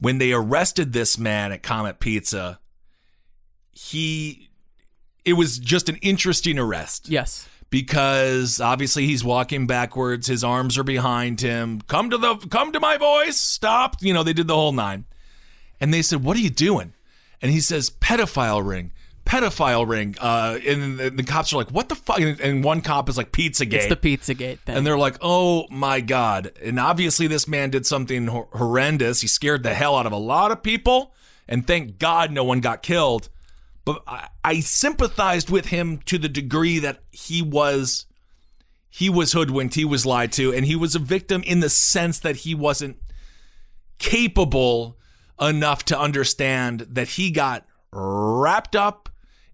When 0.00 0.18
they 0.18 0.32
arrested 0.32 0.92
this 0.92 1.16
man 1.16 1.52
at 1.52 1.62
Comet 1.62 2.00
Pizza, 2.00 2.58
he. 3.88 4.48
It 5.24 5.34
was 5.34 5.58
just 5.58 5.88
an 5.88 5.96
interesting 5.96 6.58
arrest 6.58 7.08
Yes. 7.08 7.46
because 7.68 8.60
obviously 8.60 9.06
he's 9.06 9.22
walking 9.22 9.66
backwards 9.66 10.26
his 10.26 10.42
arms 10.42 10.76
are 10.78 10.82
behind 10.82 11.40
him 11.40 11.80
come 11.88 12.10
to 12.10 12.18
the 12.18 12.36
come 12.50 12.72
to 12.72 12.80
my 12.80 12.96
voice 12.96 13.36
stop 13.36 13.96
you 14.00 14.12
know 14.14 14.22
they 14.22 14.32
did 14.32 14.46
the 14.48 14.54
whole 14.54 14.72
nine 14.72 15.04
and 15.80 15.92
they 15.94 16.02
said 16.02 16.24
what 16.24 16.36
are 16.36 16.40
you 16.40 16.50
doing 16.50 16.94
and 17.42 17.52
he 17.52 17.60
says 17.60 17.90
pedophile 17.90 18.66
ring 18.66 18.92
pedophile 19.26 19.86
ring 19.86 20.16
uh 20.20 20.58
and 20.66 20.98
the, 20.98 21.10
the 21.10 21.22
cops 21.22 21.52
are 21.52 21.56
like 21.56 21.68
what 21.70 21.88
the 21.90 21.94
fuck 21.94 22.18
and, 22.18 22.40
and 22.40 22.64
one 22.64 22.80
cop 22.80 23.08
is 23.08 23.16
like 23.16 23.30
pizza 23.30 23.64
gate. 23.66 23.82
It's 23.82 23.88
the 23.88 23.96
Pizzagate 23.96 24.58
thing. 24.60 24.76
and 24.76 24.86
they're 24.86 24.98
like, 24.98 25.16
"Oh 25.20 25.66
my 25.70 26.00
god!" 26.00 26.52
And 26.64 26.80
obviously, 26.80 27.26
this 27.28 27.46
man 27.46 27.70
did 27.70 27.84
something 27.86 28.26
hor- 28.26 28.48
horrendous. 28.52 29.20
He 29.20 29.28
scared 29.28 29.62
the 29.62 29.74
hell 29.74 29.96
out 29.96 30.06
of 30.06 30.12
a 30.12 30.16
lot 30.18 30.50
of 30.50 30.62
people, 30.62 31.12
and 31.46 31.64
thank 31.66 31.98
God 31.98 32.32
no 32.32 32.42
one 32.42 32.60
got 32.60 32.82
killed. 32.82 33.28
But 33.84 34.02
I, 34.06 34.28
I 34.44 34.60
sympathized 34.60 35.50
with 35.50 35.66
him 35.66 35.98
to 36.06 36.18
the 36.18 36.28
degree 36.28 36.78
that 36.78 37.02
he 37.10 37.42
was, 37.42 38.06
he 38.88 39.08
was 39.08 39.32
hoodwinked, 39.32 39.74
he 39.74 39.84
was 39.84 40.04
lied 40.04 40.32
to, 40.32 40.52
and 40.52 40.66
he 40.66 40.76
was 40.76 40.94
a 40.94 40.98
victim 40.98 41.42
in 41.44 41.60
the 41.60 41.70
sense 41.70 42.18
that 42.20 42.36
he 42.36 42.54
wasn't 42.54 42.98
capable 43.98 44.98
enough 45.40 45.84
to 45.86 45.98
understand 45.98 46.80
that 46.90 47.08
he 47.08 47.30
got 47.30 47.66
wrapped 47.92 48.76
up 48.76 49.08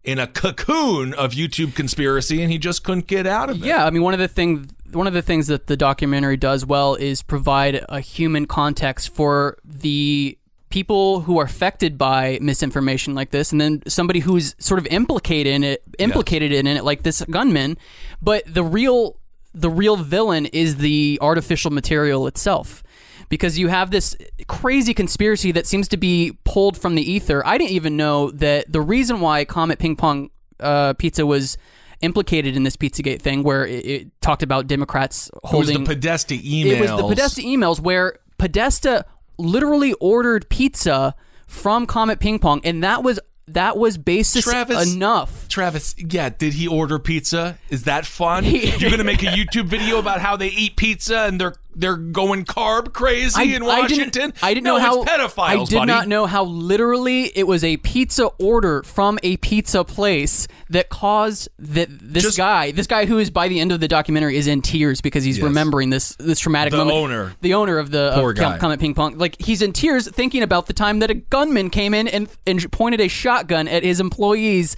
in 0.07 0.21
a 0.21 0.27
cocoon 0.27 1.13
of 1.15 1.33
YouTube 1.33 1.75
conspiracy, 1.75 2.41
and 2.41 2.51
he 2.51 2.59
just 2.59 2.85
couldn't 2.85 3.09
get 3.09 3.27
out 3.27 3.51
of 3.51 3.63
it. 3.63 3.67
Yeah, 3.67 3.85
I 3.85 3.91
mean 3.91 4.03
one 4.03 4.15
of 4.15 4.21
the 4.21 4.29
thing 4.29 4.71
one 4.93 5.09
of 5.09 5.13
the 5.13 5.23
things 5.23 5.49
that 5.49 5.67
the 5.67 5.77
documentary 5.77 6.37
does 6.37 6.65
well 6.65 6.95
is 6.95 7.23
provide 7.23 7.85
a 7.89 8.01
human 8.01 8.47
context 8.47 9.15
for 9.15 9.59
the 9.65 10.39
people 10.71 11.21
who 11.21 11.39
are 11.39 11.45
affected 11.45 11.97
by 11.97 12.39
misinformation 12.43 13.15
like 13.15 13.31
this 13.31 13.53
and 13.53 13.61
then 13.61 13.83
somebody 13.87 14.21
who's 14.21 14.55
sort 14.59 14.79
of 14.81 14.87
implicated 14.89 15.53
in 15.53 15.65
it 15.65 15.83
implicated 15.99 16.53
in 16.53 16.67
it 16.67 16.85
like 16.85 17.03
this 17.03 17.23
gunman 17.31 17.79
but 18.21 18.43
the 18.53 18.65
real 18.65 19.19
the 19.55 19.71
real 19.71 19.97
villain 19.97 20.47
is 20.47 20.77
the 20.77 21.19
artificial 21.23 21.71
material 21.71 22.27
itself 22.27 22.83
because 23.29 23.59
you 23.59 23.69
have 23.69 23.91
this 23.91 24.17
crazy 24.47 24.95
conspiracy 24.95 25.53
that 25.53 25.67
seems 25.67 25.89
to 25.89 25.97
be 25.97 26.39
pulled 26.45 26.77
from 26.77 26.95
the 26.95 27.03
ether. 27.11 27.45
I 27.47 27.59
didn't 27.59 27.73
even 27.73 27.97
know 27.97 28.31
that 28.33 28.71
the 28.71 28.81
reason 28.81 29.21
why 29.21 29.45
Comet 29.45 29.79
Ping 29.79 29.97
Pong 29.97 30.31
uh, 30.61 30.93
Pizza 30.95 31.27
was 31.27 31.59
implicated 32.03 32.57
in 32.57 32.63
this 32.63 32.77
Pizzagate 32.77 33.23
thing, 33.23 33.43
where 33.43 33.67
it, 33.67 33.87
it 33.87 34.21
talked 34.21 34.43
about 34.43 34.67
Democrats 34.67 35.29
It 35.29 35.35
was 35.43 35.51
holding. 35.51 35.85
the 35.85 35.95
Podesta 35.95 36.35
emails. 36.35 36.67
It 36.67 36.81
was 36.81 36.91
the 36.91 37.09
Podesta 37.09 37.41
emails 37.41 37.81
where 37.81 38.19
Podesta 38.39 39.07
literally 39.39 39.93
ordered 39.95 40.49
pizza 40.49 41.15
from 41.47 41.87
Comet 41.87 42.21
Ping 42.21 42.39
Pong, 42.39 42.61
and 42.65 42.83
that 42.83 43.03
was 43.03 43.21
that 43.49 43.77
was 43.79 43.97
basis 43.97 44.45
Travis- 44.45 44.93
enough. 44.95 45.47
Travis, 45.49 45.95
yeah, 45.99 46.29
did 46.31 46.55
he 46.55 46.67
order 46.67 46.99
pizza? 46.99 47.59
Is 47.71 47.85
that 47.85 48.05
fun? 48.05 48.45
You're 48.45 48.91
gonna 48.91 49.05
make 49.05 49.23
a 49.23 49.27
YouTube 49.27 49.67
video 49.67 49.99
about 49.99 50.21
how 50.21 50.37
they 50.37 50.49
eat 50.49 50.77
pizza 50.77 51.21
and 51.21 51.41
they're 51.41 51.55
they're 51.79 51.97
going 51.97 52.45
carb 52.45 52.93
crazy 52.93 53.55
in 53.55 53.65
Washington? 53.65 54.11
didn't, 54.31 54.43
I 54.43 54.55
didn't 54.55 54.65
no, 54.65 54.79
know 54.79 54.83
how 54.83 55.05
pedophiles, 55.05 55.39
I 55.39 55.57
did 55.65 55.75
buddy. 55.77 55.87
not 55.87 56.09
know 56.09 56.27
how 56.27 56.45
literally 56.45 57.25
it 57.37 57.47
was 57.47 57.63
a 57.63 57.77
pizza 57.79 58.27
order 58.39 58.83
from 58.83 59.19
a 59.23 59.37
pizza 59.37 59.85
place 59.85 60.49
that 60.71 60.89
caused 60.89 61.49
that 61.59 61.89
this 62.01 62.25
Just- 62.25 62.37
guy, 62.37 62.71
this 62.73 62.87
guy 62.87 63.07
who 63.07 63.19
is 63.19 63.31
by 63.31 63.49
the 63.49 63.61
end 63.61 63.73
of 63.73 63.81
the 63.81 63.89
documentary 63.89 64.37
is 64.37 64.47
in 64.47 64.63
tears 64.63 65.01
because 65.01 65.23
he's 65.25 65.37
Yes. 65.39 65.45
remembering 65.45 65.91
this 65.91 66.17
this 66.19 66.39
traumatic 66.41 66.71
The 66.73 66.79
moment. 66.79 66.97
owner. 66.97 67.33
the 67.43 67.55
owner 67.55 67.79
of 67.79 67.91
the 67.91 68.13
Poor 68.15 68.31
of 68.31 68.37
guy. 68.37 68.59
Comet 68.59 68.81
Ping 68.81 68.95
Pong, 68.95 69.19
like 69.19 69.37
he's 69.41 69.63
in 69.63 69.73
tears 69.73 70.09
thinking 70.11 70.43
about 70.43 70.67
the 70.67 70.73
time 70.73 70.99
that 71.01 71.11
a 71.11 71.15
gunman 71.15 71.71
came 71.71 71.95
in 71.95 72.09
and 72.09 72.29
and 72.47 72.71
pointed 72.73 73.01
a 73.01 73.09
shotgun 73.09 73.69
at 73.69 73.83
his 73.83 74.01
employees, 74.01 74.77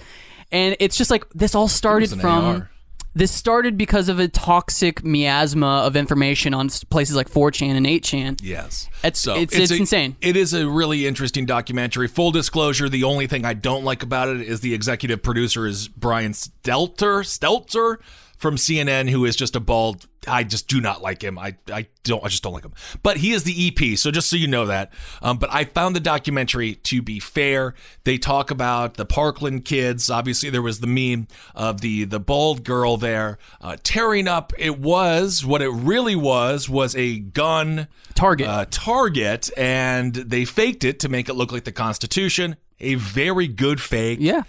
and 0.51 0.75
it's 0.79 0.97
just 0.97 1.09
like 1.11 1.23
this 1.33 1.55
all 1.55 1.67
started 1.67 2.09
from. 2.09 2.43
AR. 2.45 2.69
This 3.15 3.31
started 3.31 3.77
because 3.77 4.07
of 4.07 4.19
a 4.19 4.27
toxic 4.27 5.03
miasma 5.03 5.81
of 5.85 5.95
information 5.95 6.53
on 6.53 6.69
places 6.89 7.15
like 7.15 7.29
4chan 7.29 7.75
and 7.75 7.85
8chan. 7.87 8.39
Yes. 8.43 8.87
It's- 9.03 9.25
it's- 9.27 9.59
it's 9.59 9.71
a- 9.71 9.75
insane. 9.77 10.15
It 10.21 10.37
is 10.37 10.53
a 10.53 10.67
really 10.69 11.07
interesting 11.07 11.45
documentary. 11.45 12.07
Full 12.07 12.31
disclosure, 12.31 12.87
the 12.87 13.03
only 13.03 13.25
thing 13.27 13.45
I 13.45 13.53
don't 13.53 13.83
like 13.83 14.03
about 14.03 14.29
it 14.29 14.41
is 14.41 14.59
the 14.61 14.73
executive 14.73 15.23
producer 15.23 15.65
is 15.65 15.87
Brian 15.87 16.33
Stelter, 16.33 17.23
Stelter 17.25 17.97
from 18.39 18.55
CNN 18.55 19.09
who 19.09 19.25
is 19.25 19.35
just 19.35 19.55
a 19.55 19.59
bald. 19.59 20.07
I 20.27 20.43
just 20.43 20.67
do 20.67 20.81
not 20.81 21.01
like 21.01 21.21
him. 21.21 21.37
I, 21.37 21.55
I 21.71 21.87
don't. 22.03 22.23
I 22.23 22.29
just 22.29 22.41
don't 22.41 22.53
like 22.53 22.63
him. 22.65 22.73
But 23.03 23.17
he 23.17 23.31
is 23.31 23.43
the 23.43 23.67
EP, 23.67 23.97
so 23.97 24.11
just 24.11 24.29
so 24.29 24.35
you 24.35 24.47
know 24.47 24.65
that. 24.65 24.91
Um, 25.21 25.37
but 25.37 25.53
I 25.53 25.65
found 25.65 25.95
the 25.95 25.99
documentary 25.99 26.75
to 26.75 27.01
be 27.01 27.19
fair. 27.19 27.75
They 28.05 28.17
talk 28.17 28.49
about 28.49 28.95
the 28.95 29.05
Parkland 29.05 29.65
kids. 29.65 30.09
Obviously, 30.09 30.49
there 30.49 30.61
was 30.61 30.79
the 30.79 30.87
meme 30.87 31.27
of 31.53 31.81
the 31.81 32.05
the 32.05 32.19
bald 32.19 32.63
girl 32.63 32.97
there 32.97 33.37
uh, 33.61 33.77
tearing 33.83 34.27
up. 34.27 34.53
It 34.57 34.79
was 34.79 35.45
what 35.45 35.61
it 35.61 35.69
really 35.69 36.15
was 36.15 36.69
was 36.69 36.95
a 36.95 37.19
gun 37.19 37.87
Target. 38.15 38.47
uh, 38.47 38.65
target, 38.71 39.49
and 39.57 40.15
they 40.15 40.45
faked 40.45 40.83
it 40.85 40.99
to 41.01 41.09
make 41.09 41.27
it 41.29 41.33
look 41.33 41.51
like 41.51 41.65
the 41.65 41.71
Constitution. 41.71 42.55
A 42.79 42.95
very 42.95 43.47
good 43.47 43.81
fake 43.81 44.19
yeah. 44.21 44.43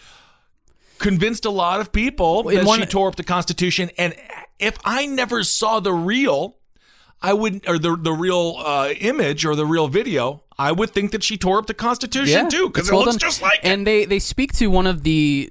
Convinced 1.01 1.45
a 1.45 1.51
lot 1.51 1.81
of 1.81 1.91
people 1.91 2.49
in 2.49 2.57
that 2.59 2.65
one- 2.67 2.79
she 2.81 2.87
tore 2.87 3.09
up 3.09 3.17
the 3.17 3.25
Constitution. 3.25 3.91
And 3.99 4.15
if 4.61 4.79
I 4.85 5.07
never 5.07 5.43
saw 5.43 5.81
the 5.81 5.93
real, 5.93 6.57
I 7.21 7.33
would, 7.33 7.69
or 7.69 7.79
the 7.79 7.97
the 7.97 8.13
real 8.13 8.55
uh, 8.59 8.91
image 9.01 9.45
or 9.45 9.57
the 9.57 9.67
real 9.67 9.89
video, 9.89 10.45
I 10.57 10.71
would 10.73 10.91
think 10.91 11.11
that 11.11 11.25
she 11.25 11.37
tore 11.37 11.59
up 11.59 11.67
the 11.67 11.75
Constitution 11.75 12.49
too 12.49 12.69
because 12.69 12.83
it's 12.85 12.91
it 12.91 12.95
well 12.95 13.05
looks 13.05 13.17
done. 13.17 13.29
just 13.29 13.43
like 13.43 13.59
it. 13.59 13.65
And 13.65 13.87
they 13.87 14.05
they 14.05 14.21
speak 14.21 14.53
to 14.55 14.69
one 14.69 14.87
of 14.87 15.03
the. 15.03 15.51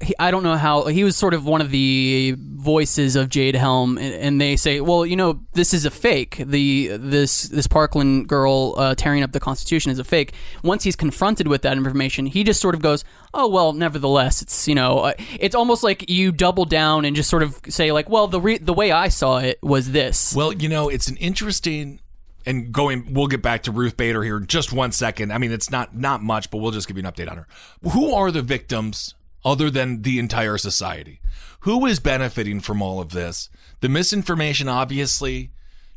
He- 0.00 0.14
I 0.18 0.30
don't 0.30 0.42
know 0.42 0.56
how 0.56 0.86
he 0.86 1.02
was 1.04 1.16
sort 1.16 1.34
of 1.34 1.44
one 1.44 1.60
of 1.60 1.70
the 1.70 2.34
voices 2.38 3.16
of 3.16 3.28
Jade 3.28 3.56
Helm, 3.56 3.98
and, 3.98 4.14
and 4.14 4.40
they 4.40 4.56
say, 4.56 4.80
"Well, 4.80 5.04
you 5.04 5.16
know, 5.16 5.40
this 5.54 5.74
is 5.74 5.84
a 5.84 5.90
fake. 5.90 6.36
The 6.44 6.96
this 6.98 7.44
this 7.44 7.66
Parkland 7.66 8.28
girl 8.28 8.74
uh, 8.76 8.94
tearing 8.94 9.22
up 9.22 9.32
the 9.32 9.40
Constitution 9.40 9.90
is 9.90 9.98
a 9.98 10.04
fake." 10.04 10.32
Once 10.62 10.84
he's 10.84 10.96
confronted 10.96 11.48
with 11.48 11.62
that 11.62 11.76
information, 11.76 12.26
he 12.26 12.44
just 12.44 12.60
sort 12.60 12.74
of 12.74 12.82
goes, 12.82 13.04
"Oh 13.34 13.48
well, 13.48 13.72
nevertheless, 13.72 14.40
it's 14.42 14.68
you 14.68 14.74
know, 14.74 15.00
uh, 15.00 15.12
it's 15.40 15.54
almost 15.54 15.82
like 15.82 16.08
you 16.08 16.30
double 16.32 16.64
down 16.64 17.04
and 17.04 17.16
just 17.16 17.28
sort 17.30 17.42
of 17.42 17.60
say 17.68 17.90
like, 17.92 18.08
well, 18.08 18.28
the 18.28 18.40
re- 18.40 18.58
the 18.58 18.74
way 18.74 18.92
I 18.92 19.08
saw 19.08 19.38
it 19.38 19.58
was 19.62 19.90
this." 19.92 20.34
Well, 20.34 20.52
you 20.52 20.68
know, 20.68 20.88
it's 20.88 21.08
an 21.08 21.16
interesting 21.16 22.00
and 22.46 22.72
going 22.72 23.12
we'll 23.12 23.26
get 23.26 23.42
back 23.42 23.64
to 23.64 23.72
Ruth 23.72 23.96
Bader 23.96 24.22
here 24.22 24.36
in 24.38 24.46
just 24.46 24.72
one 24.72 24.92
second. 24.92 25.32
I 25.32 25.38
mean, 25.38 25.52
it's 25.52 25.70
not 25.70 25.96
not 25.96 26.22
much, 26.22 26.50
but 26.50 26.58
we'll 26.58 26.70
just 26.70 26.86
give 26.88 26.96
you 26.96 27.04
an 27.04 27.12
update 27.12 27.30
on 27.30 27.36
her. 27.36 27.46
Who 27.90 28.12
are 28.14 28.30
the 28.30 28.42
victims 28.42 29.14
other 29.44 29.70
than 29.70 30.02
the 30.02 30.18
entire 30.18 30.58
society? 30.58 31.20
Who 31.60 31.86
is 31.86 32.00
benefiting 32.00 32.60
from 32.60 32.82
all 32.82 33.00
of 33.00 33.10
this? 33.10 33.48
The 33.80 33.88
misinformation 33.88 34.68
obviously 34.68 35.50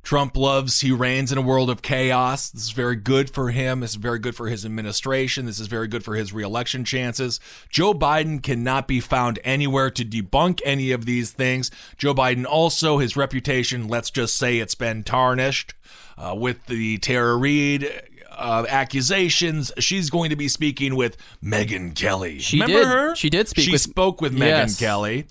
Trump 0.03 0.35
loves 0.35 0.81
he 0.81 0.91
reigns 0.91 1.31
in 1.31 1.37
a 1.37 1.43
world 1.43 1.69
of 1.69 1.81
chaos. 1.81 2.49
This 2.49 2.63
is 2.63 2.71
very 2.71 2.95
good 2.95 3.29
for 3.29 3.51
him. 3.51 3.81
This 3.81 3.91
is 3.91 3.97
very 3.97 4.17
good 4.17 4.35
for 4.35 4.47
his 4.47 4.65
administration. 4.65 5.45
This 5.45 5.59
is 5.59 5.67
very 5.67 5.87
good 5.87 6.03
for 6.03 6.15
his 6.15 6.33
reelection 6.33 6.83
chances. 6.83 7.39
Joe 7.69 7.93
Biden 7.93 8.41
cannot 8.41 8.87
be 8.87 8.99
found 8.99 9.39
anywhere 9.43 9.91
to 9.91 10.03
debunk 10.03 10.59
any 10.65 10.91
of 10.91 11.05
these 11.05 11.31
things. 11.31 11.69
Joe 11.97 12.15
Biden 12.15 12.45
also 12.45 12.97
his 12.97 13.15
reputation, 13.15 13.87
let's 13.87 14.09
just 14.09 14.37
say 14.37 14.57
it's 14.57 14.75
been 14.75 15.03
tarnished 15.03 15.75
uh, 16.17 16.35
with 16.35 16.65
the 16.65 16.97
Tara 16.97 17.35
Reade 17.35 18.01
uh, 18.41 18.65
accusations. 18.67 19.71
She's 19.79 20.09
going 20.09 20.29
to 20.31 20.35
be 20.35 20.47
speaking 20.47 20.95
with 20.95 21.17
Megyn 21.43 21.95
Kelly. 21.95 22.39
She 22.39 22.59
Remember 22.59 22.79
did. 22.79 22.87
her? 22.87 23.15
She 23.15 23.29
did 23.29 23.47
speak 23.47 23.65
She 23.65 23.71
with- 23.71 23.81
spoke 23.81 24.21
with 24.21 24.33
Megyn 24.33 24.39
Yes. 24.47 24.79
Kelly. 24.79 25.27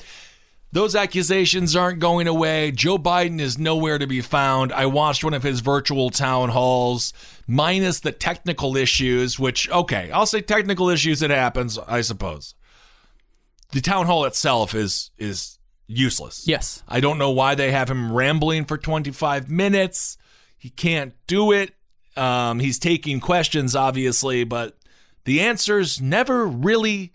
Those 0.72 0.94
accusations 0.94 1.74
aren't 1.74 1.98
going 1.98 2.28
away. 2.28 2.70
Joe 2.70 2.96
Biden 2.96 3.40
is 3.40 3.58
nowhere 3.58 3.98
to 3.98 4.06
be 4.06 4.20
found. 4.20 4.72
I 4.72 4.86
watched 4.86 5.24
one 5.24 5.34
of 5.34 5.42
his 5.42 5.58
virtual 5.60 6.10
town 6.10 6.50
halls, 6.50 7.12
minus 7.48 7.98
the 7.98 8.12
technical 8.12 8.76
issues, 8.76 9.36
which, 9.36 9.68
okay, 9.68 10.12
I'll 10.12 10.26
say 10.26 10.40
technical 10.42 10.88
issues, 10.88 11.22
it 11.22 11.30
happens, 11.30 11.76
I 11.76 12.02
suppose. 12.02 12.54
The 13.72 13.80
town 13.80 14.06
hall 14.06 14.24
itself 14.24 14.72
is 14.74 15.10
is 15.18 15.58
useless. 15.88 16.46
Yes. 16.46 16.84
I 16.88 17.00
don't 17.00 17.18
know 17.18 17.30
why 17.32 17.56
they 17.56 17.72
have 17.72 17.90
him 17.90 18.12
rambling 18.12 18.64
for 18.64 18.78
25 18.78 19.50
minutes. 19.50 20.16
He 20.56 20.70
can't 20.70 21.14
do 21.26 21.50
it. 21.50 21.72
Um, 22.16 22.58
he's 22.60 22.78
taking 22.78 23.20
questions, 23.20 23.74
obviously, 23.76 24.44
but 24.44 24.76
the 25.24 25.40
answers 25.40 26.00
never 26.00 26.46
really 26.46 27.12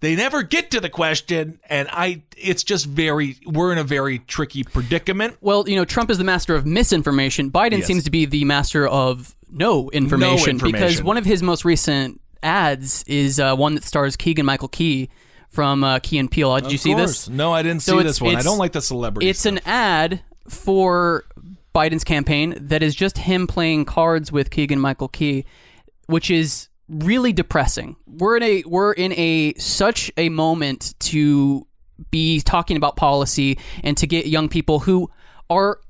they 0.00 0.16
never 0.16 0.42
get 0.42 0.70
to 0.72 0.80
the 0.80 0.90
question 0.90 1.58
and 1.70 1.88
i 1.90 2.20
it's 2.36 2.62
just 2.64 2.84
very 2.86 3.36
we're 3.46 3.72
in 3.72 3.78
a 3.78 3.84
very 3.84 4.18
tricky 4.18 4.62
predicament 4.64 5.36
Well, 5.40 5.66
you 5.68 5.76
know, 5.76 5.84
Trump 5.84 6.10
is 6.10 6.18
the 6.18 6.24
master 6.24 6.54
of 6.54 6.66
misinformation. 6.66 7.50
Biden 7.50 7.78
Yes. 7.78 7.86
seems 7.86 8.04
to 8.04 8.10
be 8.10 8.26
the 8.26 8.44
master 8.44 8.86
of 8.86 9.34
no 9.50 9.88
information, 9.90 10.56
because 10.56 10.62
information. 10.66 10.72
because 10.88 11.02
one 11.02 11.16
of 11.16 11.24
his 11.24 11.42
most 11.42 11.64
recent 11.64 12.20
ads 12.42 13.02
is 13.04 13.38
uh, 13.40 13.54
one 13.56 13.74
that 13.76 13.84
stars 13.84 14.16
Keegan 14.16 14.44
Michael 14.44 14.68
Key 14.68 15.08
from 15.48 15.84
uh, 15.84 16.00
Key 16.00 16.18
and 16.18 16.30
Peele. 16.30 16.58
Did 16.60 16.72
you 16.72 16.78
see 16.78 16.92
course. 16.94 17.26
this? 17.26 17.28
no 17.28 17.52
i 17.52 17.62
didn't 17.62 17.80
So 17.82 17.98
see 17.98 18.04
this 18.04 18.20
one 18.20 18.36
i 18.36 18.42
don't 18.42 18.58
like 18.58 18.72
the 18.72 18.82
celebrity 18.82 19.28
It's 19.30 19.46
an 19.46 19.60
ad 19.64 20.20
for 20.48 21.24
Biden's 21.74 22.04
campaign 22.04 22.54
that 22.60 22.82
is 22.82 22.94
just 22.94 23.18
him 23.18 23.46
playing 23.46 23.84
cards 23.84 24.30
with 24.30 24.50
Keegan 24.50 24.80
Michael 24.80 25.08
Key, 25.08 25.44
which 26.06 26.30
is 26.30 26.68
really 26.88 27.32
depressing. 27.32 27.96
We're 28.06 28.36
in 28.36 28.42
a 28.42 28.62
we're 28.66 28.92
in 28.92 29.12
a 29.14 29.54
such 29.54 30.12
a 30.16 30.28
moment 30.28 30.94
to 31.00 31.66
be 32.10 32.40
talking 32.40 32.76
about 32.76 32.96
policy 32.96 33.58
and 33.82 33.96
to 33.96 34.06
get 34.06 34.26
young 34.26 34.48
people 34.48 34.80
who 34.80 35.10
are 35.50 35.80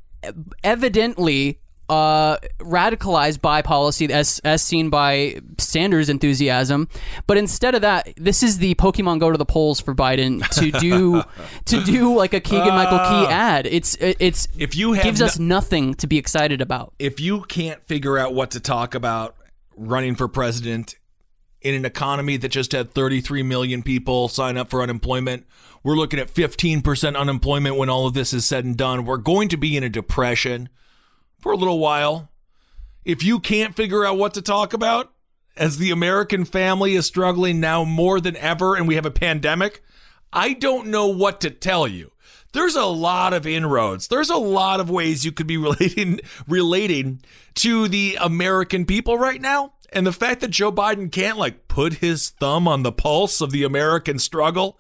evidently 0.63 1.61
uh, 1.89 2.37
radicalized 2.61 3.41
by 3.41 3.63
policy 3.63 4.13
as 4.13 4.41
as 4.45 4.63
seen 4.63 4.91
by 4.91 5.37
Sanders' 5.59 6.09
enthusiasm, 6.09 6.89
but 7.27 7.37
instead 7.37 7.75
of 7.75 7.83
that, 7.83 8.13
this 8.17 8.43
is 8.43 8.59
the 8.59 8.75
Pokemon 8.77 9.21
Go 9.21 9.31
to 9.31 9.39
the 9.39 9.45
polls 9.47 9.81
for 9.81 9.95
Biden 9.95 10.47
to 10.61 10.71
do 10.79 11.23
to 11.67 11.85
do 11.85 12.15
like 12.17 12.33
a 12.35 12.41
Keegan 12.41 12.69
Michael 12.69 12.99
Key 12.99 13.31
ad. 13.33 13.67
It's 13.67 13.95
it- 13.97 14.17
it's 14.21 14.49
Ah. 14.53 14.57
If 14.59 14.77
you 14.77 14.93
have 14.95 15.05
gives 15.05 15.21
no- 15.21 15.27
us 15.27 15.39
nothing 15.39 15.95
to 15.95 16.07
be 16.07 16.19
excited 16.19 16.61
about. 16.61 16.93
if 16.99 17.21
you 17.21 17.43
can't 17.43 17.83
figure 17.85 18.19
out 18.19 18.35
what 18.35 18.51
to 18.53 18.61
talk 18.61 18.95
about 18.95 19.37
running 19.77 20.15
for 20.15 20.29
president 20.29 20.95
in 21.61 21.75
an 21.75 21.85
economy 21.85 22.37
that 22.37 22.49
just 22.51 22.73
had 22.73 22.93
33 22.93 23.43
million 23.43 23.83
people 23.83 24.29
sign 24.29 24.57
up 24.57 24.69
for 24.71 24.83
unemployment, 24.83 25.47
we're 25.83 25.97
looking 25.97 26.21
at 26.21 26.29
15% 26.33 27.17
unemployment 27.17 27.77
when 27.77 27.89
all 27.89 28.07
of 28.07 28.15
this 28.15 28.33
is 28.33 28.45
said 28.45 28.65
and 28.65 28.77
done. 28.77 29.05
We're 29.05 29.17
going 29.17 29.49
to 29.49 29.57
be 29.57 29.77
in 29.77 29.83
a 29.83 29.89
depression 29.89 30.69
for 31.45 31.53
a 31.53 31.57
little 31.57 31.79
while. 31.79 32.31
If 33.05 33.23
you 33.23 33.39
can't 33.39 33.77
figure 33.77 34.03
out 34.03 34.17
what 34.17 34.33
to 34.33 34.41
talk 34.41 34.73
about, 34.73 35.13
as 35.59 35.77
the 35.77 35.91
American 35.91 36.47
family 36.47 36.95
is 36.95 37.05
struggling 37.05 37.61
now 37.61 37.85
more 37.85 38.19
than 38.19 38.35
ever 38.39 38.75
and 38.75 38.89
we 38.89 38.95
have 38.95 39.05
a 39.05 39.11
pandemic, 39.11 39.83
I 40.33 40.55
don't 40.55 40.87
know 40.87 41.07
what 41.07 41.43
to 41.43 41.51
tell 41.51 41.87
you. 41.87 42.13
There's 42.55 42.77
a 42.77 42.87
lot 42.87 43.35
of 43.35 43.47
inroads. 43.47 44.09
There's 44.09 44.31
a 44.31 44.39
lot 44.39 44.81
of 44.81 44.89
ways 44.89 45.27
you 45.27 45.33
could 45.33 45.47
be 45.47 45.57
relating 45.59 46.21
relating 46.49 47.21
to 47.57 47.89
the 47.89 48.17
American 48.19 48.87
people 48.87 49.19
right 49.19 49.41
now. 49.41 49.75
And 49.93 50.07
the 50.07 50.13
fact 50.13 50.41
that 50.41 50.51
Joe 50.51 50.73
Biden 50.73 51.13
can't 51.13 51.37
like 51.37 51.69
put 51.69 51.95
his 51.95 52.31
thumb 52.31 52.67
on 52.67 52.85
the 52.85 52.91
pulse 52.91 53.43
of 53.43 53.51
the 53.51 53.65
American 53.65 54.19
struggle 54.19 54.79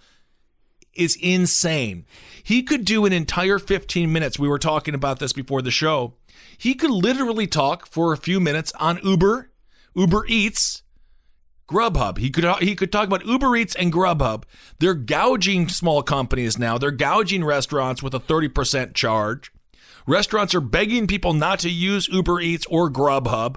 is 0.94 1.18
insane. 1.20 2.06
He 2.42 2.62
could 2.62 2.86
do 2.86 3.04
an 3.04 3.12
entire 3.12 3.58
15 3.58 4.10
minutes. 4.10 4.38
We 4.38 4.48
were 4.48 4.58
talking 4.58 4.94
about 4.94 5.18
this 5.18 5.34
before 5.34 5.60
the 5.60 5.70
show. 5.70 6.14
He 6.56 6.74
could 6.74 6.90
literally 6.90 7.46
talk 7.46 7.86
for 7.86 8.12
a 8.12 8.16
few 8.16 8.40
minutes 8.40 8.72
on 8.80 8.98
Uber, 9.02 9.50
Uber 9.94 10.24
Eats, 10.26 10.82
Grubhub. 11.68 12.18
He 12.18 12.30
could 12.30 12.44
he 12.60 12.74
could 12.74 12.92
talk 12.92 13.06
about 13.06 13.24
Uber 13.24 13.56
Eats 13.56 13.74
and 13.74 13.92
Grubhub. 13.92 14.44
They're 14.78 14.94
gouging 14.94 15.68
small 15.68 16.02
companies 16.02 16.58
now. 16.58 16.78
They're 16.78 16.90
gouging 16.90 17.44
restaurants 17.44 18.02
with 18.02 18.14
a 18.14 18.20
30% 18.20 18.94
charge. 18.94 19.52
Restaurants 20.06 20.54
are 20.54 20.60
begging 20.60 21.06
people 21.06 21.32
not 21.32 21.58
to 21.60 21.70
use 21.70 22.08
Uber 22.08 22.40
Eats 22.40 22.66
or 22.66 22.90
Grubhub 22.90 23.56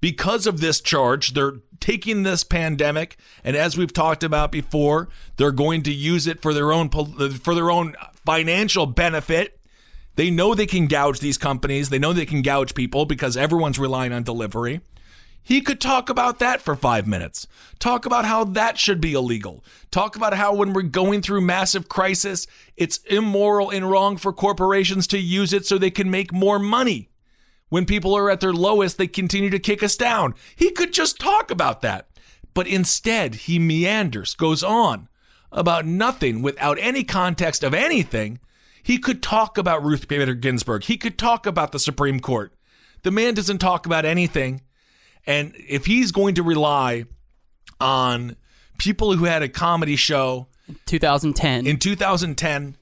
because 0.00 0.46
of 0.46 0.60
this 0.60 0.80
charge. 0.80 1.34
They're 1.34 1.56
taking 1.80 2.22
this 2.22 2.44
pandemic 2.44 3.16
and 3.42 3.56
as 3.56 3.76
we've 3.76 3.92
talked 3.92 4.22
about 4.22 4.52
before, 4.52 5.08
they're 5.36 5.50
going 5.50 5.82
to 5.84 5.92
use 5.92 6.26
it 6.28 6.40
for 6.40 6.54
their 6.54 6.72
own 6.72 6.88
for 6.90 7.54
their 7.54 7.70
own 7.70 7.96
financial 8.24 8.86
benefit. 8.86 9.57
They 10.18 10.32
know 10.32 10.52
they 10.52 10.66
can 10.66 10.88
gouge 10.88 11.20
these 11.20 11.38
companies. 11.38 11.90
They 11.90 11.98
know 12.00 12.12
they 12.12 12.26
can 12.26 12.42
gouge 12.42 12.74
people 12.74 13.06
because 13.06 13.36
everyone's 13.36 13.78
relying 13.78 14.12
on 14.12 14.24
delivery. 14.24 14.80
He 15.44 15.60
could 15.60 15.80
talk 15.80 16.10
about 16.10 16.40
that 16.40 16.60
for 16.60 16.74
five 16.74 17.06
minutes. 17.06 17.46
Talk 17.78 18.04
about 18.04 18.24
how 18.24 18.42
that 18.42 18.78
should 18.78 19.00
be 19.00 19.12
illegal. 19.12 19.64
Talk 19.92 20.16
about 20.16 20.34
how 20.34 20.52
when 20.52 20.72
we're 20.72 20.82
going 20.82 21.22
through 21.22 21.42
massive 21.42 21.88
crisis, 21.88 22.48
it's 22.76 22.98
immoral 23.04 23.70
and 23.70 23.88
wrong 23.88 24.16
for 24.16 24.32
corporations 24.32 25.06
to 25.06 25.18
use 25.20 25.52
it 25.52 25.66
so 25.66 25.78
they 25.78 25.88
can 25.88 26.10
make 26.10 26.32
more 26.32 26.58
money. 26.58 27.10
When 27.68 27.86
people 27.86 28.16
are 28.16 28.28
at 28.28 28.40
their 28.40 28.52
lowest, 28.52 28.98
they 28.98 29.06
continue 29.06 29.50
to 29.50 29.60
kick 29.60 29.84
us 29.84 29.96
down. 29.96 30.34
He 30.56 30.72
could 30.72 30.92
just 30.92 31.20
talk 31.20 31.52
about 31.52 31.80
that. 31.82 32.08
But 32.54 32.66
instead, 32.66 33.36
he 33.36 33.60
meanders, 33.60 34.34
goes 34.34 34.64
on 34.64 35.08
about 35.52 35.86
nothing 35.86 36.42
without 36.42 36.76
any 36.80 37.04
context 37.04 37.62
of 37.62 37.72
anything. 37.72 38.40
He 38.88 38.96
could 38.96 39.22
talk 39.22 39.58
about 39.58 39.84
Ruth 39.84 40.08
Bader 40.08 40.32
Ginsburg. 40.34 40.84
He 40.84 40.96
could 40.96 41.18
talk 41.18 41.44
about 41.44 41.72
the 41.72 41.78
Supreme 41.78 42.20
Court. 42.20 42.54
The 43.02 43.10
man 43.10 43.34
doesn't 43.34 43.58
talk 43.58 43.84
about 43.84 44.06
anything. 44.06 44.62
And 45.26 45.52
if 45.68 45.84
he's 45.84 46.10
going 46.10 46.36
to 46.36 46.42
rely 46.42 47.04
on 47.80 48.34
people 48.78 49.14
who 49.14 49.24
had 49.26 49.42
a 49.42 49.48
comedy 49.48 49.94
show 49.96 50.46
2010. 50.86 51.66
in 51.66 51.78
2010 51.78 52.76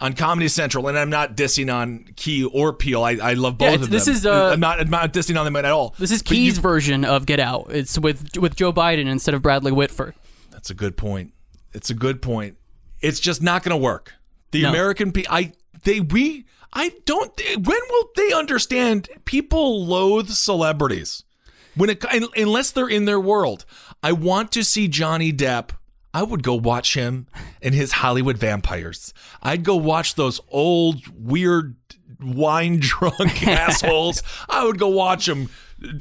on 0.00 0.12
Comedy 0.12 0.48
Central, 0.48 0.86
and 0.86 0.98
I'm 0.98 1.08
not 1.10 1.34
dissing 1.34 1.74
on 1.74 2.04
Key 2.14 2.44
or 2.44 2.74
Peele. 2.74 3.02
I, 3.02 3.12
I 3.12 3.32
love 3.32 3.56
both 3.56 3.68
Yeah, 3.70 3.74
of 3.76 3.82
it's- 3.84 4.04
them. 4.06 4.14
this 4.14 4.20
is, 4.20 4.26
uh, 4.26 4.50
I'm 4.52 4.60
not 4.60 4.80
I'm 4.80 4.90
not 4.90 5.12
dissing 5.14 5.38
on 5.38 5.46
them 5.46 5.56
at 5.56 5.64
all. 5.64 5.94
This 5.98 6.10
is 6.12 6.22
But 6.22 6.32
you- 6.32 6.36
Key's 6.36 6.58
version 6.58 7.04
of 7.06 7.24
Get 7.26 7.40
Out. 7.40 7.68
It's 7.70 7.98
with 7.98 8.36
with 8.36 8.54
Joe 8.54 8.72
Biden 8.72 9.06
instead 9.08 9.34
of 9.34 9.40
Bradley 9.42 9.72
Whitford. 9.72 10.14
That's 10.50 10.68
a 10.70 10.74
good 10.74 10.96
point. 10.98 11.32
It's 11.72 11.88
a 11.90 11.94
good 11.94 12.20
point. 12.22 12.56
It's 13.00 13.18
just 13.18 13.40
not 13.42 13.62
going 13.62 13.70
to 13.70 13.82
work. 13.82 14.12
The 14.50 14.62
No. 14.62 14.70
American 14.70 15.12
people, 15.12 15.34
I 15.34 15.52
they 15.84 16.00
we 16.00 16.44
I 16.72 16.92
don't. 17.06 17.32
When 17.56 17.80
will 17.90 18.10
they 18.16 18.32
understand? 18.32 19.08
People 19.24 19.84
loathe 19.86 20.28
celebrities 20.30 21.24
when 21.74 21.90
it 21.90 22.04
unless 22.36 22.70
they're 22.70 22.88
in 22.88 23.04
their 23.06 23.20
world. 23.20 23.64
I 24.02 24.12
want 24.12 24.52
to 24.52 24.62
see 24.64 24.88
Johnny 24.88 25.32
Depp. 25.32 25.70
I 26.14 26.22
would 26.22 26.42
go 26.42 26.54
watch 26.54 26.94
him 26.94 27.26
and 27.62 27.74
his 27.74 27.92
Hollywood 27.92 28.38
vampires. 28.38 29.12
I'd 29.42 29.62
go 29.64 29.76
watch 29.76 30.14
those 30.14 30.40
old 30.48 31.02
weird 31.14 31.76
wine 32.20 32.78
drunk 32.80 33.46
assholes. 33.46 34.22
I 34.48 34.64
would 34.64 34.78
go 34.78 34.88
watch 34.88 35.26
them 35.26 35.50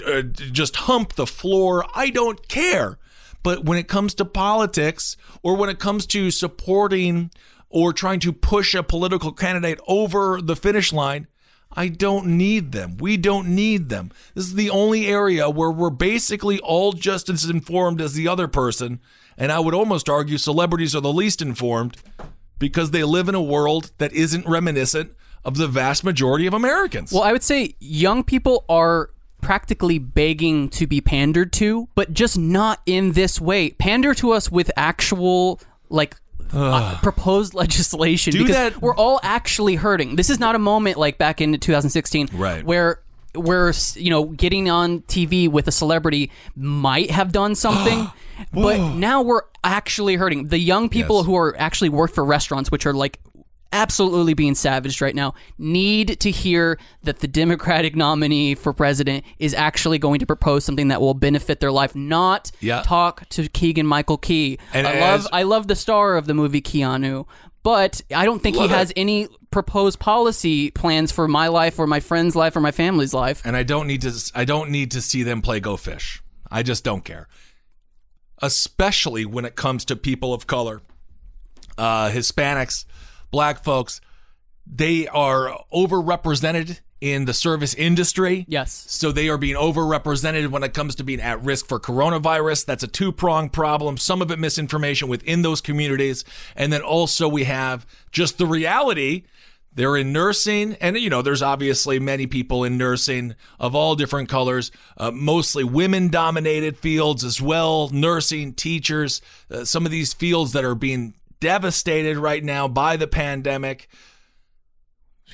uh, 0.06 0.22
just 0.22 0.76
hump 0.78 1.14
the 1.14 1.28
floor. 1.28 1.86
I 1.94 2.10
don't 2.10 2.48
care. 2.48 2.98
But 3.44 3.66
when 3.66 3.78
it 3.78 3.88
comes 3.88 4.14
to 4.16 4.26
politics 4.26 5.16
or 5.44 5.56
when 5.56 5.70
it 5.70 5.78
comes 5.80 6.06
to 6.08 6.32
supporting 6.32 7.30
or 7.70 7.94
trying 7.94 8.20
to 8.22 8.32
push 8.34 8.74
a 8.74 8.84
political 8.84 9.32
candidate 9.32 9.80
over 9.88 10.42
the 10.42 10.56
finish 10.56 10.94
line, 10.94 11.28
I 11.72 11.90
don't 11.90 12.28
need 12.28 12.72
them. 12.72 12.98
We 12.98 13.18
don't 13.18 13.50
need 13.50 13.90
them. 13.90 14.12
This 14.34 14.46
is 14.46 14.56
the 14.56 14.70
only 14.70 15.08
area 15.08 15.50
where 15.50 15.72
we're 15.72 15.90
basically 15.90 16.60
all 16.60 16.94
just 16.94 17.30
as 17.30 17.46
informed 17.46 18.02
as 18.02 18.14
the 18.14 18.28
other 18.28 18.48
person. 18.48 19.00
And 19.38 19.52
I 19.52 19.60
would 19.60 19.74
almost 19.74 20.10
argue 20.10 20.38
celebrities 20.38 20.96
are 20.96 21.02
the 21.02 21.14
least 21.14 21.42
informed 21.42 21.98
because 22.58 22.92
they 22.92 23.04
live 23.04 23.30
in 23.30 23.36
a 23.36 23.42
world 23.42 23.92
that 23.98 24.14
isn't 24.14 24.48
reminiscent 24.48 25.14
of 25.46 25.58
the 25.58 25.68
vast 25.68 26.04
majority 26.04 26.48
of 26.48 26.54
Americans. 26.54 27.12
Well, 27.12 27.24
I 27.24 27.32
would 27.32 27.44
say 27.44 27.76
young 27.80 28.24
people 28.24 28.66
are 28.68 29.12
practically 29.42 30.00
begging 30.00 30.70
to 30.70 30.88
be 30.88 31.00
pandered 31.00 31.54
to, 31.54 31.88
but 31.96 32.14
just 32.14 32.38
not 32.38 32.82
in 32.86 33.12
this 33.12 33.40
way. 33.40 33.70
Pander 33.72 34.14
to 34.16 34.32
us 34.32 34.52
with 34.52 34.72
actual 34.76 35.60
like 35.90 36.16
uh, 36.54 36.98
proposed 37.02 37.54
legislation 37.54 38.32
Do 38.34 38.40
because 38.40 38.56
that- 38.56 38.82
we're 38.82 38.96
all 38.96 39.20
actually 39.24 39.76
hurting. 39.76 40.16
This 40.16 40.30
is 40.30 40.40
not 40.40 40.56
a 40.56 40.60
moment 40.60 40.98
like 40.98 41.18
back 41.18 41.42
in 41.42 41.58
2016 41.60 42.30
Right. 42.34 42.64
where 42.66 43.00
where 43.36 43.72
you 43.96 44.10
know 44.10 44.26
getting 44.26 44.70
on 44.70 45.02
TV 45.02 45.48
with 45.50 45.68
a 45.68 45.72
celebrity 45.72 46.32
might 46.56 47.12
have 47.12 47.32
done 47.32 47.54
something. 47.66 48.10
But 48.54 48.94
now 48.96 49.22
we're 49.24 49.42
actually 49.64 50.16
hurting. 50.16 50.48
The 50.48 50.60
young 50.60 50.90
people 50.90 51.18
Yes. 51.18 51.26
who 51.26 51.36
are 51.36 51.56
actually 51.58 51.90
work 51.90 52.12
for 52.14 52.24
restaurants, 52.24 52.72
which 52.72 52.86
are 52.86 52.94
like 52.94 53.20
absolutely 53.72 54.34
being 54.34 54.56
savaged 54.56 55.02
right 55.02 55.16
now, 55.16 55.34
need 55.58 56.20
to 56.20 56.32
hear 56.32 56.80
that 57.04 57.20
the 57.20 57.28
Democratic 57.28 57.96
nominee 57.96 58.56
for 58.56 58.74
president 58.74 59.24
is 59.40 59.54
actually 59.54 59.98
going 60.00 60.20
to 60.20 60.26
propose 60.26 60.64
something 60.66 60.88
that 60.90 61.02
will 61.02 61.14
benefit 61.14 61.60
their 61.60 61.72
life, 61.72 61.96
not 61.96 62.52
Yeah. 62.60 62.82
talk 62.84 63.28
to 63.30 63.48
Keegan 63.50 63.86
Michael 63.88 64.18
Key. 64.18 64.58
And 64.74 64.88
I 64.88 65.00
love 65.00 65.28
I 65.32 65.44
love 65.44 65.68
the 65.68 65.76
star 65.76 66.18
of 66.18 66.28
the 66.28 66.34
movie 66.34 66.62
Keanu, 66.62 67.26
but 67.64 68.02
I 68.16 68.26
don't 68.26 68.42
think 68.42 68.56
he 68.58 68.68
has 68.68 68.92
it. 68.92 68.98
any 69.00 69.28
proposed 69.52 70.00
policy 70.00 70.72
plans 70.72 71.12
for 71.12 71.28
my 71.28 71.48
life 71.48 71.80
or 71.80 71.88
my 71.88 72.00
friend's 72.00 72.36
life 72.36 72.56
or 72.56 72.60
my 72.62 72.72
family's 72.72 73.14
life. 73.14 73.42
and 73.46 73.56
I 73.56 73.64
don't 73.64 73.88
need 73.88 74.02
to 74.02 74.32
I 74.36 74.46
don't 74.46 74.70
need 74.70 74.92
to 74.92 75.02
see 75.02 75.24
them 75.24 75.42
play 75.42 75.60
go 75.60 75.78
fish. 75.78 76.22
I 76.52 76.64
just 76.64 76.84
don't 76.84 77.04
care. 77.04 77.28
Especially 78.42 79.26
when 79.26 79.46
it 79.46 79.56
comes 79.56 79.84
to 79.86 79.96
people 79.96 80.34
of 80.34 80.46
color. 80.48 80.82
Uh 81.78 82.10
Hispanics, 82.10 82.86
black 83.32 83.64
folks, 83.64 84.02
they 84.66 85.08
are 85.08 85.58
overrepresented 85.74 86.80
in 87.00 87.26
the 87.26 87.34
service 87.34 87.74
industry. 87.76 88.46
Yes. 88.48 88.86
So 88.90 89.12
they 89.12 89.30
are 89.30 89.38
being 89.38 89.56
overrepresented 89.56 90.48
when 90.50 90.64
it 90.64 90.74
comes 90.74 90.96
to 90.96 91.04
being 91.04 91.22
at 91.22 91.44
risk 91.44 91.68
for 91.68 91.80
coronavirus. 91.80 92.66
That's 92.66 92.84
a 92.84 92.88
two 92.88 93.12
pronged 93.12 93.54
problem. 93.54 93.98
Some 93.98 94.22
of 94.22 94.32
it 94.32 94.40
misinformation 94.40 95.08
within 95.08 95.44
those 95.44 95.62
communities. 95.62 96.24
And 96.56 96.74
then 96.74 96.82
also 96.82 97.28
we 97.28 97.44
have 97.44 97.86
just 98.12 98.38
the 98.38 98.48
reality. 98.48 99.26
They're 99.74 99.96
in 99.96 100.12
nursing, 100.12 100.74
and 100.82 100.98
you 100.98 101.08
know, 101.08 101.22
there's 101.22 101.44
obviously 101.44 102.00
many 102.00 102.26
people 102.26 102.64
in 102.64 102.80
nursing 102.80 103.36
of 103.60 103.76
all 103.76 103.96
different 103.96 104.28
colors, 104.28 104.72
uh, 104.98 105.12
mostly 105.12 105.64
women 105.64 106.10
dominated 106.10 106.78
fields 106.78 107.24
as 107.24 107.40
well, 107.40 107.88
nursing, 107.90 108.56
teachers, 108.56 109.22
uh, 109.52 109.66
some 109.66 109.86
of 109.86 109.92
these 109.92 110.16
fields 110.16 110.54
that 110.54 110.66
are 110.66 110.74
being 110.74 111.14
devastated 111.40 112.18
right 112.18 112.44
now 112.44 112.68
by 112.68 112.98
the 112.98 113.08
pandemic. 113.08 113.88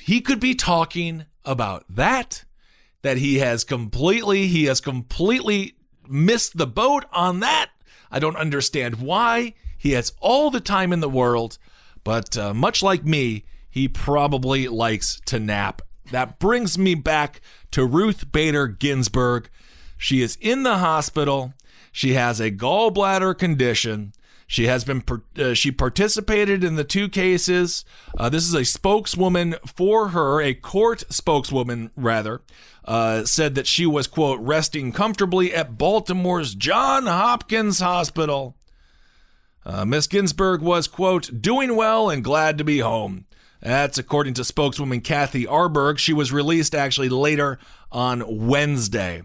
He 0.00 0.20
could 0.20 0.40
be 0.40 0.54
talking 0.54 1.26
about 1.44 1.84
that 1.88 2.44
that 3.02 3.18
he 3.18 3.38
has 3.38 3.64
completely 3.64 4.46
he 4.46 4.64
has 4.64 4.80
completely 4.80 5.76
missed 6.08 6.56
the 6.56 6.66
boat 6.66 7.04
on 7.12 7.40
that. 7.40 7.70
I 8.10 8.18
don't 8.18 8.36
understand 8.36 8.96
why 8.96 9.54
he 9.76 9.92
has 9.92 10.12
all 10.20 10.50
the 10.50 10.60
time 10.60 10.92
in 10.92 11.00
the 11.00 11.08
world 11.08 11.58
but 12.02 12.36
uh, 12.36 12.54
much 12.54 12.82
like 12.82 13.04
me 13.04 13.44
he 13.68 13.88
probably 13.88 14.68
likes 14.68 15.20
to 15.26 15.40
nap. 15.40 15.82
That 16.12 16.38
brings 16.38 16.78
me 16.78 16.94
back 16.94 17.40
to 17.72 17.84
ruth 17.84 18.30
bader 18.30 18.68
ginsburg. 18.68 19.50
She 19.96 20.22
is 20.22 20.38
in 20.40 20.62
the 20.62 20.78
hospital. 20.78 21.54
She 21.90 22.12
has 22.12 22.40
a 22.40 22.50
gallbladder 22.50 23.36
condition 23.36 24.12
she 24.46 24.66
has 24.66 24.84
been 24.84 25.02
uh, 25.38 25.54
she 25.54 25.70
participated 25.70 26.62
in 26.62 26.76
the 26.76 26.84
two 26.84 27.08
cases. 27.08 27.84
Uh, 28.18 28.28
this 28.28 28.44
is 28.44 28.54
a 28.54 28.64
spokeswoman 28.64 29.56
for 29.66 30.08
her, 30.08 30.40
a 30.40 30.54
court 30.54 31.04
spokeswoman 31.10 31.90
rather, 31.96 32.42
uh, 32.84 33.24
said 33.24 33.54
that 33.54 33.66
she 33.66 33.86
was 33.86 34.06
quote 34.06 34.40
resting 34.40 34.92
comfortably 34.92 35.54
at 35.54 35.78
Baltimore's 35.78 36.54
John 36.54 37.06
Hopkins 37.06 37.80
Hospital. 37.80 38.56
Uh, 39.64 39.84
Miss 39.84 40.06
Ginsburg 40.06 40.60
was 40.60 40.86
quote 40.86 41.40
doing 41.40 41.74
well 41.74 42.10
and 42.10 42.22
glad 42.22 42.58
to 42.58 42.64
be 42.64 42.80
home. 42.80 43.26
That's 43.60 43.96
according 43.96 44.34
to 44.34 44.44
spokeswoman 44.44 45.00
Kathy 45.00 45.46
Arberg. 45.46 45.96
She 45.96 46.12
was 46.12 46.32
released 46.32 46.74
actually 46.74 47.08
later 47.08 47.58
on 47.90 48.46
Wednesday. 48.46 49.22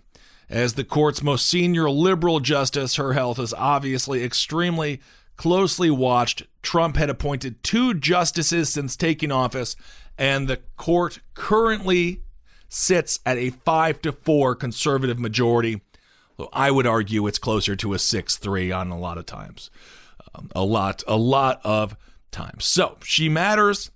As 0.49 0.73
the 0.73 0.83
court's 0.83 1.21
most 1.21 1.47
senior 1.47 1.89
liberal 1.89 2.39
justice, 2.39 2.95
her 2.95 3.13
health 3.13 3.37
is 3.37 3.53
obviously 3.53 4.23
extremely 4.23 4.99
closely 5.37 5.91
watched. 5.91 6.43
Trump 6.61 6.97
had 6.97 7.09
appointed 7.09 7.63
two 7.63 7.93
justices 7.93 8.73
since 8.73 8.95
taking 8.95 9.31
office, 9.31 9.75
and 10.17 10.47
the 10.47 10.57
court 10.75 11.19
currently 11.33 12.23
sits 12.67 13.19
at 13.25 13.37
a 13.37 13.51
5 13.51 14.01
to 14.01 14.11
4 14.11 14.55
conservative 14.55 15.19
majority. 15.19 15.81
I 16.51 16.71
would 16.71 16.87
argue 16.87 17.27
it's 17.27 17.39
closer 17.39 17.75
to 17.75 17.93
a 17.93 17.97
6-3 17.97 18.75
on 18.75 18.89
a 18.89 18.99
lot 18.99 19.17
of 19.17 19.25
times. 19.25 19.69
Um, 20.35 20.49
a 20.55 20.63
lot 20.63 21.03
a 21.07 21.17
lot 21.17 21.59
of 21.63 21.95
times. 22.31 22.65
So, 22.65 22.97
she 23.03 23.29
matters. 23.29 23.91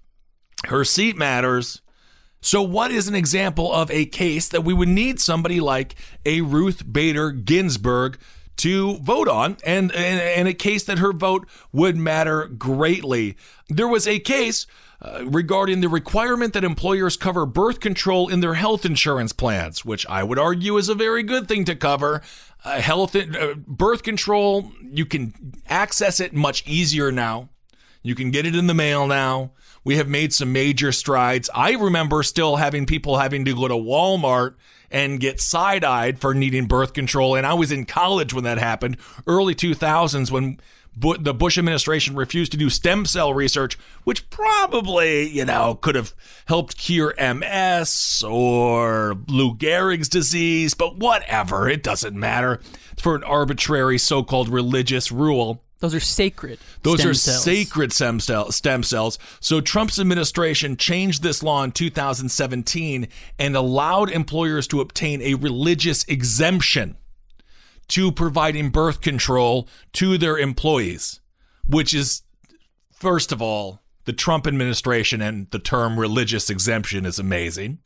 Her 0.66 0.84
seat 0.84 1.18
matters. 1.18 1.82
So, 2.44 2.62
what 2.62 2.91
is 2.91 3.08
an 3.08 3.16
example 3.16 3.72
of 3.72 3.89
a 3.89 4.06
case 4.06 4.50
that 4.50 4.66
we 4.66 4.74
would 4.74 4.89
need 4.89 5.22
somebody 5.22 5.62
like 5.62 5.96
a 6.26 6.41
Ruth 6.41 6.84
Bader 6.91 7.32
Ginsburg 7.32 8.20
to 8.58 8.98
vote 8.98 9.30
on, 9.30 9.56
and, 9.66 9.94
and, 9.94 10.20
and 10.20 10.48
a 10.50 10.54
case 10.54 10.84
that 10.84 11.00
her 11.00 11.14
vote 11.14 11.48
would 11.72 11.96
matter 11.96 12.48
greatly? 12.48 13.38
There 13.70 13.88
was 13.88 14.10
a 14.10 14.20
case 14.20 14.68
uh, 15.02 15.24
regarding 15.26 15.80
the 15.80 15.88
requirement 15.88 16.52
that 16.52 16.66
employers 16.66 17.16
cover 17.16 17.46
birth 17.46 17.80
control 17.80 18.28
in 18.28 18.41
their 18.41 18.56
health 18.56 18.86
insurance 18.86 19.32
plans, 19.32 19.86
which 19.86 20.06
I 20.08 20.22
would 20.26 20.38
argue 20.38 20.76
is 20.76 20.89
a 20.89 20.96
very 20.96 21.24
good 21.24 21.48
thing 21.48 21.64
to 21.64 21.78
cover. 21.78 22.22
Uh, 22.66 22.82
health 22.82 23.16
uh, 23.16 23.54
birth 23.56 24.04
control, 24.04 24.70
you 24.82 25.06
can 25.06 25.54
access 25.70 26.20
it 26.20 26.34
much 26.34 26.68
easier 26.68 27.10
now. 27.10 27.48
You 28.02 28.16
can 28.16 28.32
get 28.32 28.46
it 28.46 28.54
in 28.54 28.68
the 28.68 28.74
mail 28.74 29.08
now. 29.08 29.52
We 29.84 29.97
have 29.97 30.07
made 30.07 30.34
some 30.34 30.53
major 30.53 30.91
strides. 30.91 31.49
I 31.53 31.71
remember 31.71 32.23
still 32.23 32.55
having 32.57 32.86
people 32.86 33.17
having 33.17 33.45
to 33.45 33.55
go 33.55 33.67
to 33.67 33.73
Walmart 33.73 34.55
and 34.89 35.19
get 35.19 35.41
side 35.41 35.84
eyed 35.84 36.19
for 36.19 36.34
needing 36.34 36.67
birth 36.67 36.93
control. 36.93 37.36
And 37.36 37.45
I 37.45 37.53
was 37.53 37.71
in 37.71 37.86
college 37.86 38.34
when 38.34 38.43
that 38.43 38.59
happened, 38.59 38.97
early 39.27 39.55
2000s, 39.55 40.31
when 40.31 40.59
the 40.95 41.34
Bush 41.34 41.57
administration 41.57 42.15
refused 42.15 42.51
to 42.51 42.57
do 42.57 42.69
stem 42.69 43.05
cell 43.05 43.34
research, 43.34 43.79
which 44.03 44.29
probably, 44.29 45.27
you 45.27 45.43
know, 45.43 45.75
could 45.81 45.95
have 45.95 46.13
helped 46.45 46.77
cure 46.77 47.15
MS 47.17 48.23
or 48.25 49.17
Lou 49.27 49.55
Gehrig's 49.55 50.07
disease, 50.07 50.75
but 50.75 50.97
whatever. 50.97 51.67
It 51.67 51.81
doesn't 51.81 52.15
matter. 52.15 52.61
For 52.99 53.15
an 53.15 53.23
arbitrary 53.23 53.97
so 53.97 54.23
called 54.23 54.49
religious 54.49 55.11
rule. 55.11 55.62
Those 55.84 55.95
are 55.95 55.99
sacred. 55.99 56.59
Those 56.84 56.99
stem 57.01 57.09
are 57.09 57.13
cells. 57.13 57.43
sacred 57.43 57.91
stem, 57.91 58.21
cell, 58.21 58.53
stem 58.53 58.84
cells. 58.84 59.19
So 59.41 59.59
Trump's 59.59 59.99
administration 59.99 60.77
changed 60.77 61.23
this 61.23 61.43
law 61.43 61.61
in 61.61 61.73
2017 61.73 63.09
and 63.38 63.55
allowed 63.57 64.09
employers 64.09 64.65
to 64.67 64.79
obtain 64.79 65.21
a 65.21 65.34
religious 65.34 66.05
exemption 66.05 66.95
to 67.89 68.13
providing 68.13 68.69
birth 68.69 69.01
control 69.01 69.67
to 69.91 70.17
their 70.17 70.38
employees, 70.38 71.19
which 71.67 71.93
is, 71.93 72.21
first 72.93 73.34
of 73.34 73.41
all, 73.41 73.81
the 74.05 74.13
Trump 74.13 74.47
administration 74.47 75.21
and 75.21 75.51
the 75.51 75.59
term 75.59 75.99
religious 75.99 76.49
exemption 76.49 77.05
is 77.05 77.19
amazing. 77.19 77.79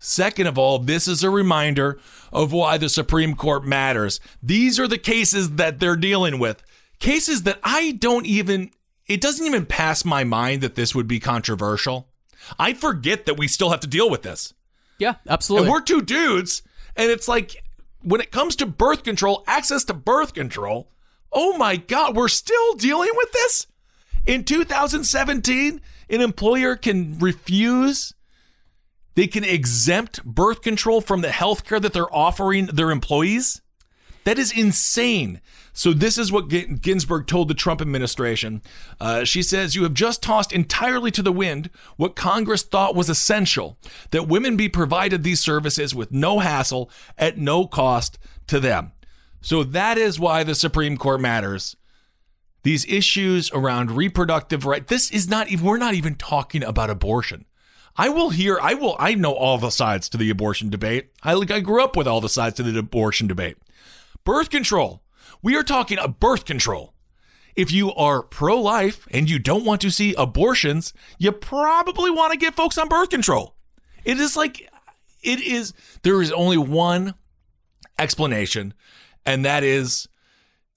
Second 0.00 0.48
of 0.48 0.58
all, 0.58 0.80
this 0.80 1.06
is 1.06 1.22
a 1.22 1.30
reminder 1.30 2.00
of 2.32 2.52
why 2.52 2.78
the 2.78 2.88
Supreme 2.88 3.36
Court 3.36 3.64
matters. 3.64 4.18
These 4.42 4.80
are 4.80 4.88
the 4.88 4.98
cases 4.98 5.50
that 5.54 5.78
they're 5.78 5.94
dealing 5.94 6.40
with. 6.40 6.64
Cases 6.98 7.44
that 7.44 7.60
I 7.62 7.92
don't 7.92 8.26
even, 8.26 8.70
it 9.06 9.20
doesn't 9.20 9.46
even 9.46 9.66
pass 9.66 10.04
my 10.04 10.24
mind 10.24 10.62
that 10.62 10.74
this 10.74 10.94
would 10.94 11.06
be 11.06 11.20
controversial. 11.20 12.08
I 12.58 12.74
forget 12.74 13.26
that 13.26 13.36
we 13.36 13.48
still 13.48 13.70
have 13.70 13.80
to 13.80 13.86
deal 13.86 14.10
with 14.10 14.22
this. 14.22 14.54
Yeah, 14.98 15.14
absolutely. 15.28 15.66
And 15.66 15.72
we're 15.72 15.82
two 15.82 16.02
dudes. 16.02 16.62
And 16.96 17.10
it's 17.10 17.28
like, 17.28 17.62
when 18.02 18.20
it 18.20 18.30
comes 18.30 18.56
to 18.56 18.66
birth 18.66 19.02
control, 19.04 19.44
access 19.46 19.84
to 19.84 19.94
birth 19.94 20.34
control, 20.34 20.90
oh 21.32 21.56
my 21.56 21.76
God, 21.76 22.16
we're 22.16 22.28
still 22.28 22.74
dealing 22.74 23.10
with 23.14 23.32
this? 23.32 23.66
In 24.26 24.44
2017, 24.44 25.80
an 26.10 26.20
employer 26.20 26.76
can 26.76 27.18
refuse, 27.18 28.12
they 29.14 29.26
can 29.26 29.44
exempt 29.44 30.24
birth 30.24 30.62
control 30.62 31.00
from 31.00 31.20
the 31.20 31.30
health 31.30 31.64
care 31.64 31.80
that 31.80 31.92
they're 31.92 32.14
offering 32.14 32.66
their 32.66 32.90
employees? 32.90 33.62
That 34.24 34.38
is 34.38 34.52
insane. 34.52 35.40
So, 35.78 35.92
this 35.92 36.18
is 36.18 36.32
what 36.32 36.48
Ginsburg 36.48 37.28
told 37.28 37.46
the 37.46 37.54
Trump 37.54 37.80
administration. 37.80 38.62
Uh, 39.00 39.22
she 39.22 39.44
says, 39.44 39.76
You 39.76 39.84
have 39.84 39.94
just 39.94 40.24
tossed 40.24 40.52
entirely 40.52 41.12
to 41.12 41.22
the 41.22 41.30
wind 41.30 41.70
what 41.96 42.16
Congress 42.16 42.64
thought 42.64 42.96
was 42.96 43.08
essential 43.08 43.78
that 44.10 44.26
women 44.26 44.56
be 44.56 44.68
provided 44.68 45.22
these 45.22 45.38
services 45.38 45.94
with 45.94 46.10
no 46.10 46.40
hassle 46.40 46.90
at 47.16 47.38
no 47.38 47.68
cost 47.68 48.18
to 48.48 48.58
them. 48.58 48.90
So, 49.40 49.62
that 49.62 49.96
is 49.96 50.18
why 50.18 50.42
the 50.42 50.56
Supreme 50.56 50.96
Court 50.96 51.20
matters. 51.20 51.76
These 52.64 52.84
issues 52.86 53.48
around 53.52 53.92
reproductive 53.92 54.66
right, 54.66 54.84
this 54.84 55.12
is 55.12 55.28
not 55.28 55.46
even, 55.46 55.64
we're 55.64 55.78
not 55.78 55.94
even 55.94 56.16
talking 56.16 56.64
about 56.64 56.90
abortion. 56.90 57.44
I 57.94 58.08
will 58.08 58.30
hear, 58.30 58.58
I 58.60 58.74
will, 58.74 58.96
I 58.98 59.14
know 59.14 59.32
all 59.32 59.58
the 59.58 59.70
sides 59.70 60.08
to 60.08 60.18
the 60.18 60.28
abortion 60.28 60.70
debate. 60.70 61.12
I, 61.22 61.34
like, 61.34 61.52
I 61.52 61.60
grew 61.60 61.84
up 61.84 61.94
with 61.96 62.08
all 62.08 62.20
the 62.20 62.28
sides 62.28 62.56
to 62.56 62.64
the 62.64 62.76
abortion 62.76 63.28
debate. 63.28 63.58
Birth 64.24 64.50
control. 64.50 65.04
We 65.42 65.56
are 65.56 65.62
talking 65.62 65.98
a 65.98 66.08
birth 66.08 66.44
control. 66.44 66.94
If 67.56 67.72
you 67.72 67.92
are 67.94 68.22
pro 68.22 68.60
life 68.60 69.06
and 69.10 69.28
you 69.28 69.38
don't 69.38 69.64
want 69.64 69.80
to 69.80 69.90
see 69.90 70.14
abortions, 70.14 70.92
you 71.18 71.32
probably 71.32 72.10
want 72.10 72.32
to 72.32 72.38
get 72.38 72.54
folks 72.54 72.78
on 72.78 72.88
birth 72.88 73.10
control. 73.10 73.56
It 74.04 74.18
is 74.20 74.36
like, 74.36 74.70
it 75.22 75.40
is, 75.40 75.72
there 76.02 76.22
is 76.22 76.30
only 76.30 76.56
one 76.56 77.14
explanation, 77.98 78.74
and 79.26 79.44
that 79.44 79.64
is 79.64 80.08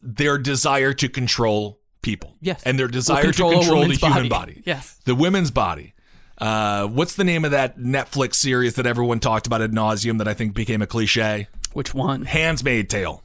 their 0.01 0.37
desire 0.39 0.93
to 0.93 1.07
control 1.07 1.79
people. 2.01 2.35
Yes. 2.41 2.63
And 2.63 2.79
their 2.79 2.87
Well, 2.87 2.91
desire 2.91 3.23
control 3.23 3.51
to 3.51 3.57
control 3.59 3.87
the 3.87 3.93
human 3.93 4.27
body. 4.27 4.53
body. 4.53 4.63
Yes. 4.65 4.99
The 5.05 5.13
women's 5.13 5.51
body. 5.51 5.93
Uh, 6.39 6.87
what's 6.87 7.13
the 7.15 7.23
name 7.23 7.45
of 7.45 7.51
that 7.51 7.77
Netflix 7.77 8.35
series 8.35 8.73
that 8.73 8.87
everyone 8.87 9.19
talked 9.19 9.45
about 9.45 9.61
ad 9.61 9.71
nauseum 9.71 10.17
that 10.17 10.27
I 10.27 10.33
think 10.33 10.55
became 10.55 10.81
a 10.81 10.87
cliche? 10.87 11.47
Which 11.73 11.93
one? 11.93 12.23
Handmaid's 12.25 12.91
Tale. 12.91 13.23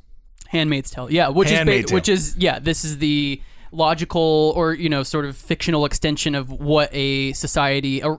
Handmaid's 0.49 0.91
Tale. 0.91 1.11
Yeah, 1.11 1.29
which 1.29 1.51
is 1.51 1.65
ba- 1.65 1.95
which 1.95 2.09
is 2.09 2.37
yeah, 2.37 2.59
this 2.59 2.85
is 2.85 2.99
the 2.99 3.41
logical 3.73 4.53
or 4.57 4.75
you 4.75 4.89
know 4.89 5.03
sort 5.03 5.25
of 5.25 5.37
fictional 5.37 5.85
extension 5.85 6.35
of 6.35 6.51
what 6.51 6.89
a 6.93 7.33
society 7.33 8.01
a 8.01 8.17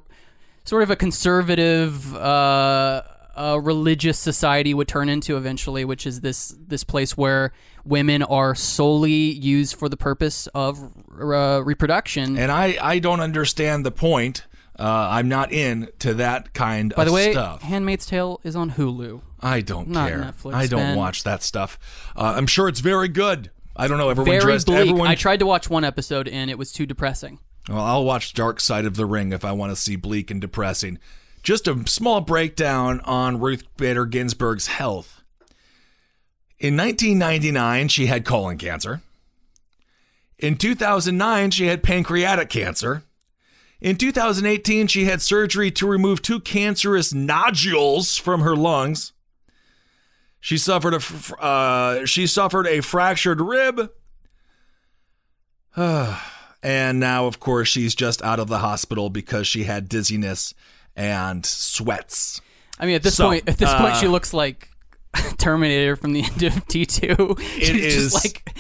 sort 0.66 0.84
of 0.84 0.92
a 0.92 0.96
conservative 0.96 2.16
uh 2.16 3.02
a 3.38 3.60
religious 3.62 4.18
society 4.18 4.74
would 4.74 4.88
turn 4.88 5.10
into 5.10 5.38
eventually, 5.38 5.86
which 5.86 6.08
is 6.08 6.22
this 6.22 6.56
this 6.60 6.84
place 6.84 7.16
where 7.16 7.54
women 7.86 8.24
are 8.24 8.56
solely 8.56 9.12
used 9.12 9.76
for 9.76 9.88
the 9.88 9.96
purpose 9.96 10.48
of 10.48 10.92
uh, 11.22 11.62
reproduction. 11.64 12.38
And 12.38 12.52
I, 12.52 12.78
I 12.82 13.00
don't 13.00 13.20
understand 13.20 13.86
the 13.86 13.92
point. 13.92 14.46
Uh, 14.78 15.08
I'm 15.12 15.30
not 15.30 15.52
in 15.52 15.90
to 16.00 16.16
that 16.16 16.54
kind 16.54 16.94
By 16.96 17.04
of 17.04 17.08
the 17.08 17.14
way, 17.14 17.32
stuff. 17.32 17.62
Handmaid's 17.62 18.06
Tale 18.06 18.42
is 18.44 18.56
on 18.56 18.72
Hulu. 18.72 19.22
I 19.42 19.62
don't 19.62 19.90
not 19.90 20.10
care. 20.10 20.20
Netflix, 20.20 20.54
I 20.54 20.68
don't 20.68 20.80
Ben. 20.82 20.98
watch 20.98 21.24
that 21.24 21.44
stuff. 21.44 21.78
Uh, 22.16 22.34
I'm 22.36 22.48
sure 22.48 22.68
it's 22.68 22.80
very 22.80 23.08
good. 23.08 23.52
I 23.76 23.88
don't 23.88 23.98
know. 24.00 24.10
Everyone 24.10 24.32
Very 24.32 24.42
dressed. 24.42 24.66
bleak. 24.66 24.80
Everyone. 24.80 25.08
I 25.08 25.16
tried 25.16 25.38
to 25.40 25.46
watch 25.46 25.70
one 25.70 25.84
episode 25.84 26.28
and 26.28 26.50
it 26.50 26.58
was 26.58 26.72
too 26.72 26.86
depressing. 26.88 27.40
Well, 27.70 27.80
I'll 27.80 28.04
watch 28.06 28.34
Dark 28.34 28.60
Side 28.60 28.86
of 28.86 28.96
the 28.96 29.06
Ring 29.06 29.32
if 29.32 29.46
I 29.46 29.52
want 29.52 29.72
to 29.72 29.76
see 29.76 29.96
bleak 29.96 30.32
and 30.32 30.42
depressing. 30.42 30.98
Just 31.44 31.68
a 31.68 31.88
small 31.88 32.22
breakdown 32.22 33.00
on 33.02 33.40
Ruth 33.40 33.64
Bader 33.78 34.06
Ginsburg's 34.06 34.68
health. 34.68 35.22
In 36.60 36.76
1999, 36.76 37.88
she 37.90 38.08
had 38.08 38.26
colon 38.26 38.58
cancer. 38.58 39.02
In 40.40 40.58
2009, 40.58 41.52
she 41.52 41.68
had 41.68 41.84
pancreatic 41.84 42.50
cancer. 42.50 43.04
In 43.80 43.96
2018, 43.96 44.88
she 44.88 45.06
had 45.06 45.22
surgery 45.22 45.70
to 45.72 45.88
remove 45.88 46.22
two 46.22 46.40
cancerous 46.40 47.14
nodules 47.14 48.18
from 48.18 48.42
her 48.42 48.56
lungs. 48.56 49.14
She 50.40 50.58
suffered 50.58 50.94
a 50.94 51.00
fr- 51.00 51.36
uh, 51.40 52.06
she 52.06 52.28
suffered 52.28 52.68
a 52.68 52.82
fractured 52.82 53.42
rib. 53.42 53.90
And 56.64 57.00
now, 57.00 57.28
of 57.28 57.40
course, 57.40 57.68
she's 57.68 57.94
just 57.94 58.22
out 58.24 58.40
of 58.40 58.48
the 58.48 58.58
hospital 58.58 59.10
because 59.12 59.46
she 59.46 59.66
had 59.66 59.88
dizziness 59.88 60.56
and 60.96 61.46
sweats. 61.46 62.42
I 62.80 62.88
mean, 62.88 62.96
at 62.96 63.04
this 63.04 63.16
So, 63.16 63.28
point, 63.28 63.48
at 63.48 63.60
this 63.60 63.72
point, 63.76 63.94
uh, 63.94 64.00
she 64.00 64.08
looks 64.08 64.34
like 64.34 64.68
Terminator 65.38 65.96
from 65.96 66.14
the 66.14 66.24
end 66.24 66.44
of 66.44 66.68
T 66.68 66.86
two. 66.88 67.38
She's 67.60 67.70
is- 67.70 68.12
just 68.12 68.26
like 68.26 68.58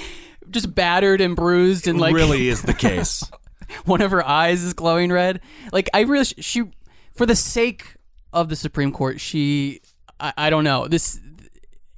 just 0.52 0.74
battered 0.76 1.20
and 1.20 1.36
bruised, 1.36 1.88
and 1.88 2.00
like 2.00 2.14
really 2.16 2.48
is 2.50 2.62
the 2.62 2.74
case. 2.76 3.24
one 3.86 4.02
of 4.02 4.12
her 4.12 4.26
eyes 4.26 4.64
is 4.64 4.74
glowing 4.74 5.12
red. 5.12 5.42
Like 5.74 5.90
I 5.94 6.02
really, 6.02 6.26
she, 6.26 6.64
for 7.16 7.26
the 7.26 7.36
sake 7.36 7.96
of 8.32 8.48
the 8.48 8.56
Supreme 8.56 8.92
Court, 8.92 9.20
she, 9.20 9.82
I, 10.20 10.34
I 10.38 10.50
don't 10.52 10.64
know 10.64 10.88
this. 10.88 11.20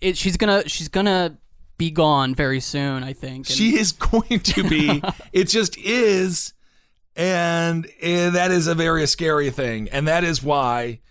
It, 0.02 0.18
she's 0.18 0.38
gonna, 0.38 0.68
she's 0.68 0.88
gonna 0.88 1.38
be 1.78 1.92
gone 1.92 2.36
very 2.36 2.60
soon. 2.60 3.04
I 3.04 3.14
think. 3.14 3.48
And- 3.48 3.58
she 3.58 3.78
is 3.78 3.92
going 3.92 4.40
to 4.40 4.64
be. 4.68 5.02
it 5.34 5.46
just 5.46 5.78
is. 5.78 6.54
And 7.16 7.88
eh, 8.02 8.30
that 8.30 8.52
is 8.52 8.68
a 8.68 8.76
very 8.76 9.06
scary 9.08 9.50
thing. 9.50 9.90
And 9.90 10.08
that 10.08 10.24
is 10.24 10.42
why 10.42 11.02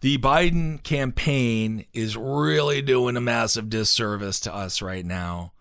the 0.00 0.18
Biden 0.18 0.82
campaign 0.82 1.86
is 1.94 2.16
really 2.16 2.82
doing 2.82 3.16
a 3.16 3.20
massive 3.20 3.70
disservice 3.70 4.40
to 4.40 4.54
us 4.54 4.82
right 4.82 5.06
now. 5.06 5.52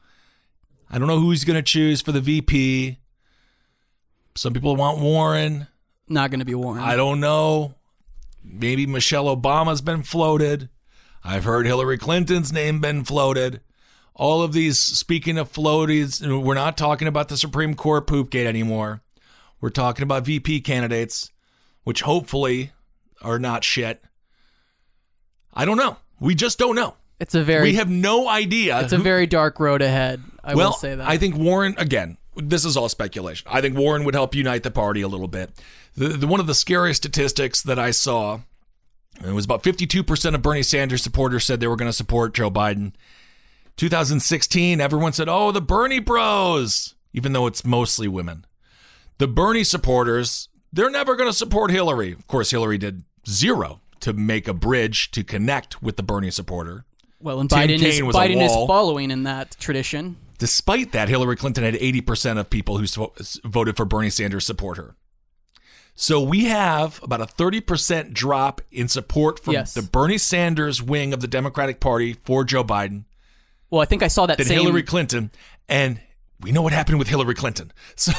I 0.90 0.98
don't 0.98 1.08
know 1.08 1.20
who 1.20 1.30
he's 1.30 1.46
going 1.46 1.56
to 1.56 1.62
choose 1.62 2.02
for 2.02 2.12
the 2.12 2.20
VP. 2.20 2.98
Some 4.36 4.54
people 4.54 4.76
want 4.76 5.00
Warren. 5.00 5.68
not 6.08 6.32
gonna 6.32 6.46
be 6.46 6.56
Warren. 6.56 6.82
I 6.82 6.96
don't 6.96 7.20
know. 7.20 7.76
Maybe 8.44 8.86
Michelle 8.86 9.26
Obama's 9.36 9.82
been 9.82 10.04
floated. 10.04 10.70
I've 11.24 11.44
heard 11.44 11.66
Hillary 11.66 11.98
Clinton's 11.98 12.52
name 12.52 12.80
been 12.80 13.04
floated. 13.04 13.62
All 14.16 14.42
of 14.42 14.54
these, 14.54 14.80
speaking 14.80 15.38
of 15.38 15.52
floaties, 15.52 16.22
we're 16.44 16.54
not 16.54 16.78
talking 16.78 17.08
about 17.08 17.30
the 17.30 17.38
Supreme 17.38 17.76
Court 17.76 18.08
poopgate 18.08 18.48
anymore. 18.48 19.02
We're 19.60 19.70
talking 19.70 20.04
about 20.04 20.26
VP 20.26 20.62
candidates, 20.62 21.32
which 21.84 22.02
hopefully 22.02 22.72
are 23.22 23.40
not 23.40 23.64
shit. 23.64 24.04
I 25.54 25.66
don't 25.66 25.78
know. 25.78 25.98
We 26.20 26.36
just 26.36 26.58
don't 26.58 26.76
know. 26.76 26.96
It's 27.20 27.36
a 27.36 27.44
very, 27.44 27.64
we 27.64 27.76
have 27.76 27.90
no 27.90 28.28
idea. 28.28 28.82
it's 28.82 28.94
a 28.94 28.98
who- 28.98 29.04
very 29.04 29.28
dark 29.28 29.60
road 29.60 29.82
ahead. 29.82 30.22
I 30.44 30.56
well, 30.56 30.70
will 30.70 30.74
say 30.74 30.96
that. 30.96 31.08
I 31.08 31.18
think 31.18 31.36
Warren 31.36 31.76
again. 31.78 32.18
This 32.36 32.66
is 32.66 32.78
all 32.78 32.90
speculation. 32.90 33.48
I 33.52 33.62
think 33.62 33.78
Warren 33.78 34.06
would 34.06 34.16
help 34.16 34.34
unite 34.34 34.64
the 34.64 34.72
party 34.72 35.02
a 35.02 35.08
little 35.08 35.28
bit. 35.28 35.52
The, 35.96 36.08
the 36.10 36.28
one 36.28 36.40
of 36.40 36.48
the 36.48 36.56
scariest 36.56 37.02
statistics 37.04 37.62
that 37.64 37.78
I 37.78 37.92
saw, 37.92 38.40
it 39.24 39.32
was 39.34 39.46
about 39.46 39.64
52% 39.64 40.36
of 40.36 40.42
Bernie 40.42 40.64
Sanders 40.64 41.04
supporters 41.04 41.46
said 41.46 41.60
they 41.60 41.68
were 41.68 41.76
going 41.76 41.90
to 41.90 41.94
support 41.94 42.34
Joe 42.34 42.50
Biden. 42.52 42.94
2016, 43.78 44.80
everyone 44.82 45.14
said, 45.14 45.28
"Oh, 45.30 45.52
the 45.52 45.62
Bernie 45.62 46.00
Bros," 46.00 46.96
even 47.14 47.34
though 47.34 47.48
it's 47.48 47.66
mostly 47.66 48.08
women. 48.08 48.46
The 49.18 49.28
Bernie 49.28 49.64
supporters, 49.64 50.50
they're 50.74 50.90
never 50.90 51.16
going 51.16 51.30
to 51.30 51.36
support 51.36 51.72
Hillary. 51.72 52.12
Of 52.12 52.28
course, 52.28 52.52
Hillary 52.52 52.78
did 52.78 53.04
zero 53.28 53.82
to 54.02 54.14
make 54.14 54.48
a 54.48 54.54
bridge 54.54 55.12
to 55.12 55.24
connect 55.24 55.82
with 55.82 55.96
the 55.98 56.04
Bernie 56.04 56.32
supporter. 56.32 56.86
well, 57.20 57.40
and 57.40 57.50
Tim 57.50 57.60
Biden 57.60 57.82
is 57.84 58.00
Biden 58.02 58.44
is 58.44 58.52
following 58.68 59.12
in 59.12 59.24
that 59.24 59.56
tradition. 59.60 60.18
Despite 60.40 60.92
that, 60.92 61.08
Hillary 61.08 61.36
Clinton 61.36 61.64
had 61.64 61.76
80% 61.76 62.40
of 62.40 62.50
people 62.50 62.80
who 62.80 62.88
voted 63.44 63.78
for 63.78 63.86
Bernie 63.86 64.10
Sanders 64.10 64.44
support 64.46 64.78
her. 64.78 64.96
So 65.96 66.20
we 66.22 66.46
have 66.46 67.00
about 67.04 67.22
a 67.22 67.26
30% 67.26 68.14
drop 68.14 68.62
in 68.72 68.88
support 68.88 69.40
from 69.40 69.54
Yes. 69.54 69.74
the 69.74 69.82
Bernie 69.82 70.18
Sanders 70.18 70.82
wing 70.82 71.14
of 71.14 71.20
the 71.22 71.28
Democratic 71.28 71.80
Party 71.80 72.14
for 72.14 72.44
Joe 72.44 72.64
Biden 72.64 73.04
Well, 73.70 73.82
I 73.82 73.86
think 73.86 74.02
I 74.04 74.08
saw 74.08 74.26
that 74.26 74.38
than 74.38 74.48
same. 74.48 74.62
Hillary 74.62 74.84
Clinton. 74.84 75.32
And 75.70 76.00
we 76.40 76.52
know 76.52 76.64
what 76.64 76.74
happened 76.74 76.98
with 76.98 77.08
Hillary 77.08 77.36
Clinton. 77.36 77.72
So 77.98 78.12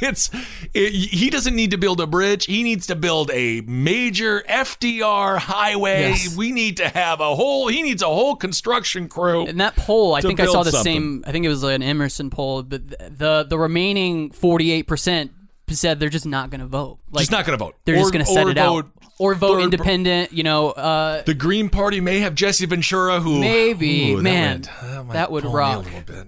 it's 0.00 0.30
it, 0.74 0.92
he 0.92 1.28
doesn't 1.28 1.56
need 1.56 1.72
to 1.72 1.76
build 1.78 2.00
a 2.00 2.06
bridge. 2.06 2.44
He 2.46 2.62
needs 2.62 2.86
to 2.86 2.94
build 2.94 3.32
a 3.32 3.62
major 3.62 4.44
FDR 4.48 5.38
highway. 5.38 6.10
Yes. 6.10 6.36
We 6.36 6.52
need 6.52 6.76
to 6.76 6.88
have 6.88 7.18
a 7.20 7.34
whole. 7.34 7.66
He 7.66 7.82
needs 7.82 8.00
a 8.00 8.06
whole 8.06 8.36
construction 8.36 9.08
crew. 9.08 9.46
In 9.46 9.56
that 9.56 9.74
poll, 9.74 10.14
I 10.14 10.20
think 10.20 10.38
I 10.38 10.46
saw 10.46 10.62
the 10.62 10.70
something. 10.70 10.94
same. 10.94 11.24
I 11.26 11.32
think 11.32 11.44
it 11.44 11.48
was 11.48 11.64
an 11.64 11.82
Emerson 11.82 12.30
poll, 12.30 12.62
but 12.62 12.88
the 13.18 13.44
the 13.48 13.58
remaining 13.58 14.30
forty 14.30 14.70
eight 14.70 14.86
percent 14.86 15.32
said 15.70 15.98
they're 16.00 16.08
just 16.10 16.26
not 16.26 16.50
going 16.50 16.60
to 16.60 16.66
vote. 16.66 16.98
Like 17.10 17.22
Just 17.22 17.30
not 17.32 17.46
going 17.46 17.58
to 17.58 17.64
vote. 17.64 17.76
they're 17.84 17.94
Or- 17.96 18.00
just 18.00 18.12
going 18.12 18.24
to 18.24 18.30
set 18.30 18.46
it 18.48 18.58
out 18.58 18.86
or 19.18 19.34
vote 19.34 19.62
independent. 19.62 20.32
You 20.32 20.42
know, 20.42 20.70
uh, 20.72 21.22
The 21.22 21.34
Green 21.34 21.68
Party 21.70 22.00
may 22.00 22.18
have 22.20 22.34
Jesse 22.34 22.66
Ventura, 22.66 23.20
who 23.20 23.40
Maybe. 23.40 24.12
Ooh, 24.12 24.16
that 24.16 24.22
Man, 24.22 24.60
that, 24.62 25.04
might 25.06 25.12
that 25.14 25.30
would 25.32 25.44
rock. 25.44 25.86
a 25.86 25.88
little 25.88 26.00
bit. 26.02 26.26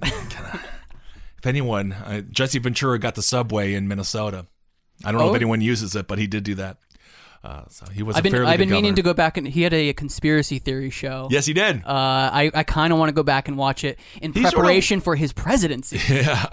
If 1.39 1.47
anyone, 1.47 1.93
uh, 1.93 2.23
Jesse 2.23 2.59
Ventura 2.59 2.99
got 2.99 3.15
the 3.15 3.23
subway 3.23 3.75
in 3.75 3.87
Minnesota. 3.89 4.47
I 5.05 5.13
don't 5.13 5.21
know 5.21 5.27
Oh. 5.27 5.31
if 5.31 5.37
anyone 5.37 5.61
uses 5.61 5.95
it, 5.95 6.07
but 6.09 6.19
he 6.19 6.27
did 6.27 6.43
do 6.45 6.55
that. 6.57 6.79
Uh, 7.47 7.65
so 7.69 7.87
he 7.93 8.03
was. 8.03 8.17
I've 8.17 8.21
a 8.21 8.23
been 8.25 8.33
fairly 8.33 8.47
I've 8.49 8.59
been 8.59 8.71
meaning 8.71 8.97
to 8.97 9.03
go 9.03 9.15
back 9.15 9.37
and 9.37 9.47
he 9.47 9.63
had 9.63 9.73
a, 9.73 9.93
conspiracy 9.93 10.59
theory 10.59 10.91
show. 10.91 11.29
Yes, 11.31 11.47
he 11.47 11.53
did. 11.53 11.77
Uh, 11.87 11.91
I, 11.93 12.51
I 12.53 12.63
kind 12.65 12.93
of 12.93 12.99
want 12.99 13.09
to 13.09 13.13
go 13.15 13.23
back 13.23 13.47
and 13.47 13.57
watch 13.57 13.85
it 13.85 13.99
in 14.21 14.33
He 14.33 14.41
sort 14.43 14.55
of- 14.55 14.59
preparation 14.59 15.01
for 15.01 15.15
his 15.15 15.33
presidency. 15.33 16.01
Yeah, 16.17 16.47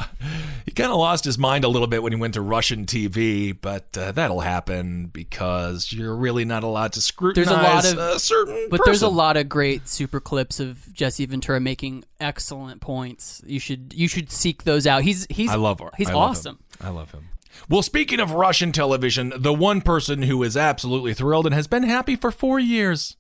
he 0.66 0.72
kind 0.72 0.92
of 0.92 0.98
lost 0.98 1.26
his 1.26 1.38
mind 1.38 1.64
a 1.64 1.68
little 1.68 1.88
bit 1.88 2.04
when 2.04 2.12
he 2.14 2.20
went 2.20 2.36
to 2.36 2.42
Russian 2.42 2.86
TV, 2.86 3.58
but 3.60 3.98
uh, 3.98 4.12
that'll 4.12 4.42
happen 4.42 5.08
because 5.08 5.92
you're 5.92 6.16
really 6.16 6.46
not 6.46 6.64
allowed 6.64 6.94
to 6.94 7.02
scrutinize 7.02 7.48
There's 7.84 7.94
a 7.94 7.98
lot 7.98 8.10
of- 8.12 8.16
a 8.16 8.20
certain. 8.20 8.68
But 8.70 8.82
there's 8.86 9.02
a 9.02 9.10
lot 9.10 9.36
of 9.38 9.50
great 9.50 9.88
super 9.88 10.20
clips 10.20 10.60
of 10.60 10.94
Jesse 10.94 11.26
Ventura 11.26 11.60
making 11.60 12.04
excellent 12.20 12.82
points. 12.82 13.42
You 13.46 13.60
should 13.60 13.94
you 13.96 14.08
should 14.08 14.32
seek 14.32 14.64
those 14.64 14.86
out. 14.86 15.02
He's 15.04 15.26
he's 15.30 15.50
I 15.50 15.56
love. 15.56 15.82
he's 15.98 16.10
I 16.10 16.14
love 16.14 16.32
awesome. 16.32 16.60
him. 16.80 16.88
I 16.88 16.90
love 16.90 17.12
him. 17.12 17.30
Well, 17.70 17.82
speaking 17.82 18.20
of 18.20 18.32
Russian 18.32 18.72
television, 18.72 19.34
the 19.38 19.54
one 19.54 19.82
person 19.82 20.24
who 20.24 20.42
is 20.44 20.58
absolutely 20.58 21.14
thrilled 21.14 21.46
and 21.46 21.56
has 21.56 21.68
been 21.68 21.84
happy 21.84 22.16
for 22.16 22.32
four 22.32 22.60
years, 22.60 23.16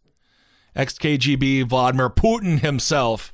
ex-KGB 0.75 1.67
Vladimir 1.67 2.09
Putin 2.09 2.59
himself 2.59 3.33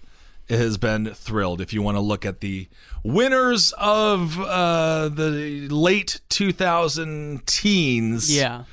has 0.49 0.77
been 0.77 1.13
thrilled. 1.13 1.61
If 1.61 1.73
you 1.73 1.81
want 1.81 1.95
to 1.97 2.01
look 2.01 2.25
at 2.25 2.41
the 2.41 2.67
winners 3.03 3.71
of 3.77 4.39
uh, 4.39 5.09
the 5.09 5.67
late 5.69 6.21
2000 6.29 7.45
teens, 7.45 8.35
Yeah. 8.35 8.63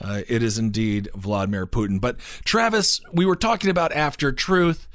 uh, 0.00 0.22
it 0.28 0.42
is 0.42 0.58
indeed 0.58 1.08
Vladimir 1.14 1.66
Putin. 1.66 2.00
But 2.00 2.18
Travis, 2.44 3.00
we 3.12 3.24
were 3.24 3.36
talking 3.36 3.70
about 3.70 3.92
After 3.92 4.32
Truth. 4.32 4.86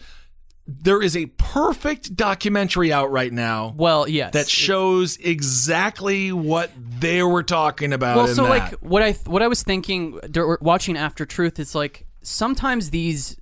There 0.67 1.01
is 1.01 1.15
a 1.15 1.27
perfect 1.37 2.15
documentary 2.15 2.91
out 2.91 3.11
right 3.11 3.31
now 3.31 3.73
Well, 3.77 4.07
yes. 4.09 4.33
that 4.33 4.49
shows 4.49 5.17
exactly 5.17 6.31
what 6.31 6.71
they 6.99 7.21
were 7.21 7.43
talking 7.43 7.93
about. 7.93 8.17
well, 8.17 8.27
in 8.27 8.35
so 8.35 8.43
that. 8.43 8.49
like 8.49 8.73
what 8.79 9.03
I 9.03 9.13
what 9.25 9.41
I 9.43 9.47
was 9.47 9.61
thinking 9.63 10.19
watching 10.61 10.97
After 10.97 11.25
Truth 11.25 11.59
is 11.59 11.75
like 11.75 12.07
sometimes 12.23 12.89
these 12.89 13.37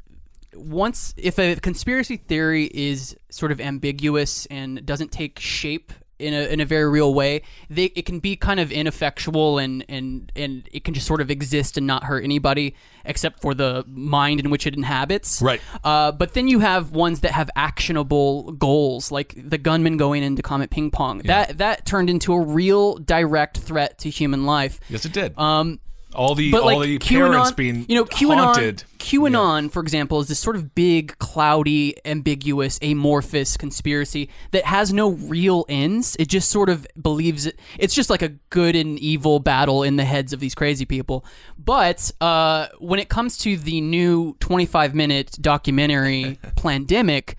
once 0.55 1.13
if 1.17 1.39
a 1.39 1.55
conspiracy 1.55 2.17
theory 2.17 2.65
is 2.73 3.15
sort 3.29 3.51
of 3.51 3.59
ambiguous 3.61 4.45
and 4.47 4.85
doesn't 4.85 5.11
take 5.11 5.39
shape 5.39 5.93
in 6.19 6.33
a 6.33 6.45
in 6.45 6.59
a 6.59 6.65
very 6.65 6.89
real 6.89 7.13
way, 7.13 7.41
they 7.69 7.85
it 7.95 8.05
can 8.05 8.19
be 8.19 8.35
kind 8.35 8.59
of 8.59 8.71
ineffectual 8.71 9.57
and 9.57 9.83
and 9.89 10.31
and 10.35 10.67
it 10.71 10.83
can 10.83 10.93
just 10.93 11.07
sort 11.07 11.21
of 11.21 11.29
exist 11.29 11.77
and 11.77 11.87
not 11.87 12.03
hurt 12.05 12.23
anybody 12.23 12.75
except 13.05 13.41
for 13.41 13.53
the 13.53 13.83
mind 13.87 14.39
in 14.39 14.49
which 14.49 14.65
it 14.65 14.75
inhabits. 14.75 15.41
Right. 15.41 15.61
Uh, 15.83 16.11
but 16.11 16.33
then 16.33 16.47
you 16.47 16.59
have 16.59 16.91
ones 16.91 17.21
that 17.21 17.31
have 17.31 17.49
actionable 17.55 18.51
goals, 18.53 19.11
like 19.11 19.33
the 19.37 19.57
gunman 19.57 19.97
going 19.97 20.23
into 20.23 20.41
Comet 20.41 20.69
Ping 20.69 20.91
Pong. 20.91 21.19
That 21.19 21.57
that 21.57 21.85
turned 21.85 22.09
into 22.09 22.33
a 22.33 22.39
real 22.39 22.95
direct 22.97 23.57
threat 23.57 23.97
to 23.99 24.09
human 24.09 24.45
life. 24.45 24.79
yes, 24.89 25.05
it 25.05 25.13
did. 25.13 25.37
Um, 25.37 25.79
all 26.15 26.35
the 26.35 26.53
all 26.53 26.65
like 26.65 26.87
the 26.87 26.99
QAnon, 26.99 27.31
parents 27.31 27.51
being 27.51 27.85
you 27.89 27.95
know, 27.95 28.05
QAnon, 28.05 28.35
haunted. 28.35 28.83
QAnon, 29.03 29.69
for 29.69 29.81
example, 29.81 30.21
is 30.21 30.29
this 30.29 30.39
sort 30.39 30.55
of 30.55 30.73
big, 30.73 31.17
cloudy, 31.19 31.93
ambiguous, 32.05 32.79
amorphous 32.81 33.57
conspiracy 33.57 34.29
that 34.51 34.63
has 34.63 34.93
no 34.93 35.11
real 35.11 35.65
ends. 35.67 36.15
It 36.19 36.29
just 36.29 36.49
sort 36.49 36.69
of 36.69 36.87
believes 36.99 37.45
it. 37.45 37.59
It's 37.77 37.93
just 37.93 38.09
like 38.09 38.21
a 38.21 38.29
good 38.49 38.77
and 38.77 38.97
evil 38.97 39.39
battle 39.39 39.83
in 39.83 39.97
the 39.97 40.05
heads 40.05 40.31
of 40.31 40.39
these 40.39 40.55
crazy 40.55 40.85
people. 40.85 41.25
But 41.57 42.11
uh, 42.21 42.67
when 42.79 42.99
it 42.99 43.09
comes 43.09 43.37
to 43.39 43.57
the 43.57 43.81
new 43.81 44.37
25 44.39 44.95
minute 44.95 45.37
documentary, 45.39 46.39
Plandemic. 46.55 47.35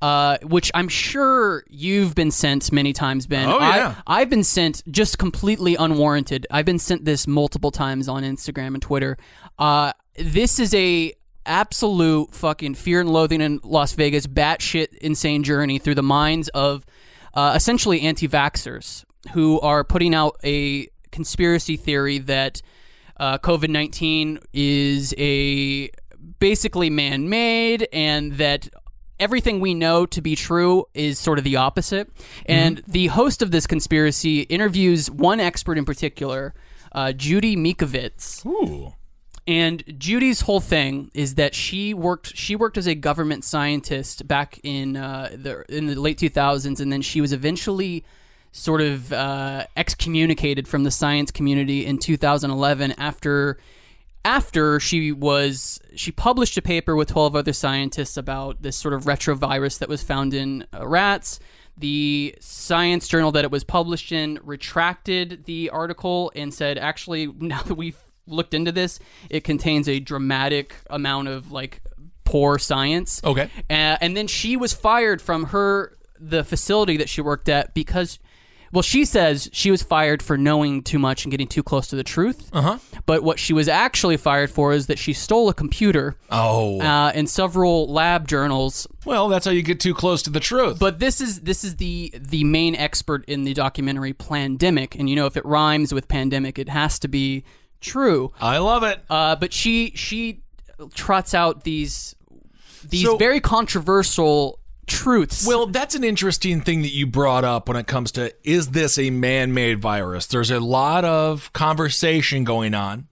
Uh, 0.00 0.36
which 0.42 0.68
I'm 0.74 0.88
sure 0.88 1.62
you've 1.68 2.16
been 2.16 2.32
sent 2.32 2.72
many 2.72 2.92
times, 2.92 3.28
Ben. 3.28 3.48
Oh, 3.48 3.60
yeah. 3.60 3.94
I, 4.04 4.20
I've 4.20 4.28
been 4.28 4.42
sent 4.42 4.82
just 4.90 5.16
completely 5.16 5.76
unwarranted. 5.76 6.44
I've 6.50 6.64
been 6.64 6.80
sent 6.80 7.04
this 7.04 7.28
multiple 7.28 7.70
times 7.70 8.08
on 8.08 8.24
Instagram 8.24 8.74
and 8.74 8.82
Twitter. 8.82 9.16
Uh, 9.60 9.92
this 10.16 10.58
is 10.58 10.74
a 10.74 11.12
absolute 11.44 12.32
fucking 12.34 12.74
fear 12.74 13.00
and 13.00 13.10
loathing 13.10 13.40
in 13.40 13.60
Las 13.64 13.94
Vegas, 13.94 14.26
batshit 14.26 14.96
insane 14.98 15.42
journey 15.42 15.78
through 15.78 15.96
the 15.96 16.02
minds 16.02 16.48
of 16.50 16.86
uh, 17.34 17.52
essentially 17.56 18.02
anti-vaxxers 18.02 19.04
who 19.32 19.58
are 19.60 19.82
putting 19.84 20.14
out 20.14 20.36
a 20.44 20.86
conspiracy 21.10 21.76
theory 21.76 22.18
that 22.18 22.62
uh, 23.16 23.38
COVID 23.38 23.68
nineteen 23.68 24.38
is 24.52 25.14
a 25.18 25.90
basically 26.38 26.90
man-made 26.90 27.88
and 27.92 28.34
that 28.34 28.68
everything 29.20 29.60
we 29.60 29.74
know 29.74 30.06
to 30.06 30.20
be 30.20 30.34
true 30.34 30.84
is 30.94 31.18
sort 31.18 31.38
of 31.38 31.44
the 31.44 31.56
opposite. 31.56 32.10
And 32.46 32.82
the 32.88 33.06
host 33.08 33.42
of 33.42 33.50
this 33.52 33.66
conspiracy 33.66 34.40
interviews 34.42 35.10
one 35.10 35.38
expert 35.38 35.78
in 35.78 35.84
particular, 35.84 36.54
uh, 36.92 37.12
Judy 37.12 37.56
Mikovits. 37.56 38.44
Ooh. 38.46 38.94
And 39.46 39.82
Judy's 39.98 40.42
whole 40.42 40.60
thing 40.60 41.10
is 41.14 41.34
that 41.34 41.54
she 41.54 41.94
worked 41.94 42.36
she 42.36 42.54
worked 42.54 42.78
as 42.78 42.86
a 42.86 42.94
government 42.94 43.44
scientist 43.44 44.28
back 44.28 44.60
in 44.62 44.96
uh, 44.96 45.30
the 45.34 45.64
in 45.68 45.86
the 45.86 45.96
late 45.96 46.18
2000s, 46.18 46.80
and 46.80 46.92
then 46.92 47.02
she 47.02 47.20
was 47.20 47.32
eventually 47.32 48.04
sort 48.52 48.80
of 48.80 49.12
uh, 49.12 49.66
excommunicated 49.76 50.68
from 50.68 50.84
the 50.84 50.90
science 50.90 51.30
community 51.30 51.84
in 51.86 51.98
2011 51.98 52.92
after 52.98 53.58
after 54.24 54.78
she 54.78 55.10
was 55.10 55.80
she 55.96 56.12
published 56.12 56.56
a 56.56 56.62
paper 56.62 56.94
with 56.94 57.08
12 57.08 57.34
other 57.34 57.52
scientists 57.52 58.16
about 58.16 58.62
this 58.62 58.76
sort 58.76 58.94
of 58.94 59.04
retrovirus 59.04 59.78
that 59.78 59.88
was 59.88 60.02
found 60.02 60.34
in 60.34 60.64
uh, 60.72 60.86
rats. 60.86 61.40
The 61.76 62.36
science 62.38 63.08
journal 63.08 63.32
that 63.32 63.44
it 63.44 63.50
was 63.50 63.64
published 63.64 64.12
in 64.12 64.38
retracted 64.44 65.46
the 65.46 65.70
article 65.70 66.30
and 66.36 66.54
said 66.54 66.78
actually 66.78 67.26
now 67.40 67.62
that 67.62 67.74
we've 67.74 67.98
looked 68.26 68.54
into 68.54 68.70
this 68.72 68.98
it 69.30 69.42
contains 69.44 69.88
a 69.88 69.98
dramatic 70.00 70.74
amount 70.90 71.28
of 71.28 71.50
like 71.52 71.80
poor 72.24 72.58
science 72.58 73.20
Okay. 73.24 73.50
uh, 73.68 73.98
and 74.00 74.16
then 74.16 74.26
she 74.26 74.56
was 74.56 74.72
fired 74.72 75.20
from 75.20 75.46
her 75.46 75.96
the 76.18 76.44
facility 76.44 76.96
that 76.98 77.08
she 77.08 77.20
worked 77.20 77.48
at 77.48 77.74
because 77.74 78.18
well 78.72 78.80
she 78.82 79.04
says 79.04 79.50
she 79.52 79.70
was 79.72 79.82
fired 79.82 80.22
for 80.22 80.38
knowing 80.38 80.82
too 80.82 80.98
much 81.00 81.24
and 81.24 81.30
getting 81.32 81.48
too 81.48 81.64
close 81.64 81.88
to 81.88 81.96
the 81.96 82.04
truth 82.04 82.48
uh-huh 82.52 82.78
but 83.06 83.24
what 83.24 83.40
she 83.40 83.52
was 83.52 83.66
actually 83.68 84.16
fired 84.16 84.50
for 84.50 84.72
is 84.72 84.86
that 84.86 84.98
she 85.00 85.12
stole 85.12 85.48
a 85.48 85.54
computer 85.54 86.16
Oh. 86.30 86.80
uh, 86.80 87.10
and 87.12 87.28
several 87.28 87.92
lab 87.92 88.28
journals 88.28 88.86
well, 89.04 89.28
that's 89.28 89.44
how 89.46 89.50
you 89.50 89.62
get 89.62 89.80
too 89.80 89.94
close 89.94 90.22
to 90.22 90.30
the 90.30 90.38
truth. 90.38 90.78
but 90.78 91.00
this 91.00 91.20
is 91.20 91.40
this 91.40 91.64
is 91.64 91.74
the 91.78 92.14
the 92.16 92.44
main 92.44 92.76
expert 92.76 93.24
in 93.24 93.42
the 93.42 93.52
documentary 93.52 94.14
Plandemic, 94.14 94.94
and 94.96 95.10
you 95.10 95.16
know 95.16 95.26
if 95.26 95.36
it 95.36 95.44
rhymes 95.44 95.92
with 95.92 96.06
pandemic, 96.06 96.56
it 96.56 96.68
has 96.68 97.00
to 97.00 97.08
be 97.08 97.42
true. 97.82 98.32
I 98.40 98.58
love 98.58 98.82
it. 98.84 99.00
Uh, 99.10 99.36
but 99.36 99.52
she 99.52 99.92
she 99.94 100.42
trots 100.94 101.34
out 101.34 101.64
these 101.64 102.14
these 102.88 103.04
So- 103.04 103.16
very 103.16 103.40
controversial 103.40 104.58
truths. 104.86 105.46
Well, 105.46 105.66
that's 105.66 105.94
an 105.94 106.02
interesting 106.04 106.60
thing 106.60 106.82
that 106.82 106.92
you 106.92 107.06
brought 107.06 107.44
up 107.44 107.68
when 107.68 107.76
it 107.76 107.86
comes 107.86 108.10
to 108.12 108.32
is 108.42 108.68
this 108.68 108.98
a 108.98 109.10
man 109.10 109.52
made 109.54 109.80
virus? 109.80 110.26
There's 110.26 110.50
a 110.50 110.60
lot 110.60 111.04
of 111.04 111.52
conversation 111.52 112.44
going 112.44 112.74
on 112.74 113.08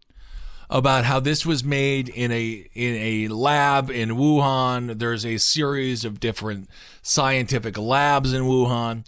about 0.69 1.05
how 1.05 1.19
this 1.21 1.45
was 1.45 1.65
made 1.65 2.09
in 2.09 2.31
a 2.33 2.67
in 2.75 2.95
a 2.97 3.29
lab 3.29 3.91
in 3.91 4.11
Wuhan. 4.11 4.99
There's 4.99 5.25
a 5.27 5.37
series 5.39 6.05
of 6.05 6.21
different 6.21 6.69
scientific 7.03 7.77
labs 7.79 8.33
in 8.33 8.43
Wuhan. 8.45 9.05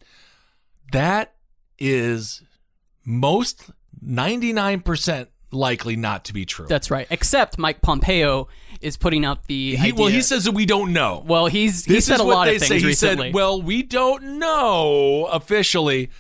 That 0.93 1.35
is 1.79 2.43
most 3.05 3.71
99% 4.05 5.27
likely 5.53 5.97
not 5.97 6.25
to 6.27 6.33
be 6.33 6.45
true. 6.45 6.67
that's 6.67 6.91
right. 6.91 7.07
Except 7.11 7.59
Mike 7.59 7.81
Pompeo 7.83 8.49
is 8.81 8.97
putting 8.97 9.25
out 9.25 9.45
the 9.47 9.77
he, 9.77 9.93
well, 9.93 10.09
he 10.09 10.23
says 10.23 10.45
that 10.45 10.53
we 10.53 10.67
don't 10.67 10.93
know. 10.93 11.23
well 11.27 11.47
he's 11.47 11.85
he 11.85 11.95
this 11.95 12.07
said 12.07 12.21
a 12.21 12.25
lot 12.25 12.49
of 12.49 12.55
things 12.55 12.69
say. 12.69 12.79
He 12.79 12.87
recently. 12.87 13.29
said, 13.29 13.35
"Well, 13.35 13.61
we 13.63 13.83
don't 13.83 14.39
know 14.39 15.27
officially, 15.31 16.11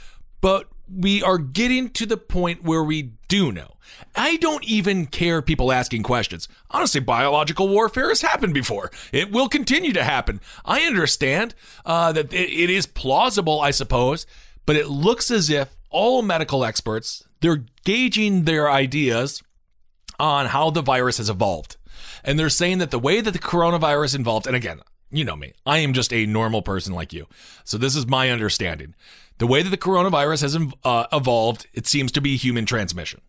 but 0.40 0.68
we 0.88 1.22
are 1.22 1.38
getting 1.38 1.90
to 1.90 2.06
the 2.06 2.16
point 2.16 2.62
where 2.62 2.82
we 2.84 3.12
do 3.28 3.50
know." 3.52 3.76
I 4.14 4.36
don't 4.36 4.64
even 4.64 5.06
care 5.06 5.40
people 5.42 5.72
asking 5.72 6.02
questions. 6.02 6.48
Honestly, 6.70 7.00
biological 7.00 7.68
warfare 7.68 8.08
has 8.08 8.20
happened 8.20 8.52
before. 8.54 8.90
It 9.12 9.30
will 9.30 9.48
continue 9.48 9.92
to 9.92 10.04
happen. 10.04 10.40
I 10.64 10.82
understand 10.82 11.54
uh, 11.84 12.12
that 12.12 12.32
it, 12.32 12.50
it 12.50 12.70
is 12.70 12.86
plausible, 12.86 13.60
I 13.60 13.70
suppose, 13.70 14.26
but 14.66 14.76
it 14.76 14.88
looks 14.88 15.30
as 15.30 15.50
if 15.50 15.76
all 15.90 16.22
medical 16.22 16.64
experts 16.64 17.24
they're 17.42 17.64
gauging 17.84 18.44
their 18.44 18.70
ideas 18.70 19.42
on 20.18 20.46
how 20.46 20.70
the 20.70 20.82
virus 20.82 21.18
has 21.18 21.28
evolved. 21.28 21.76
And 22.24 22.38
they're 22.38 22.48
saying 22.48 22.78
that 22.78 22.90
the 22.90 22.98
way 22.98 23.20
that 23.20 23.32
the 23.32 23.38
coronavirus 23.38 24.18
evolved, 24.18 24.46
and 24.46 24.56
again, 24.56 24.80
you 25.10 25.24
know 25.24 25.36
me, 25.36 25.52
I 25.66 25.78
am 25.78 25.92
just 25.92 26.12
a 26.12 26.24
normal 26.24 26.62
person 26.62 26.94
like 26.94 27.12
you. 27.12 27.26
So 27.64 27.76
this 27.76 27.94
is 27.94 28.06
my 28.06 28.30
understanding 28.30 28.94
The 29.38 29.46
way 29.46 29.62
that 29.62 29.70
the 29.70 29.76
coronavirus 29.76 30.42
has 30.42 30.58
uh, 30.84 31.06
evolved, 31.12 31.66
it 31.74 31.86
seems 31.86 32.12
to 32.12 32.20
be 32.20 32.36
human 32.36 32.64
transmission. 32.64 33.20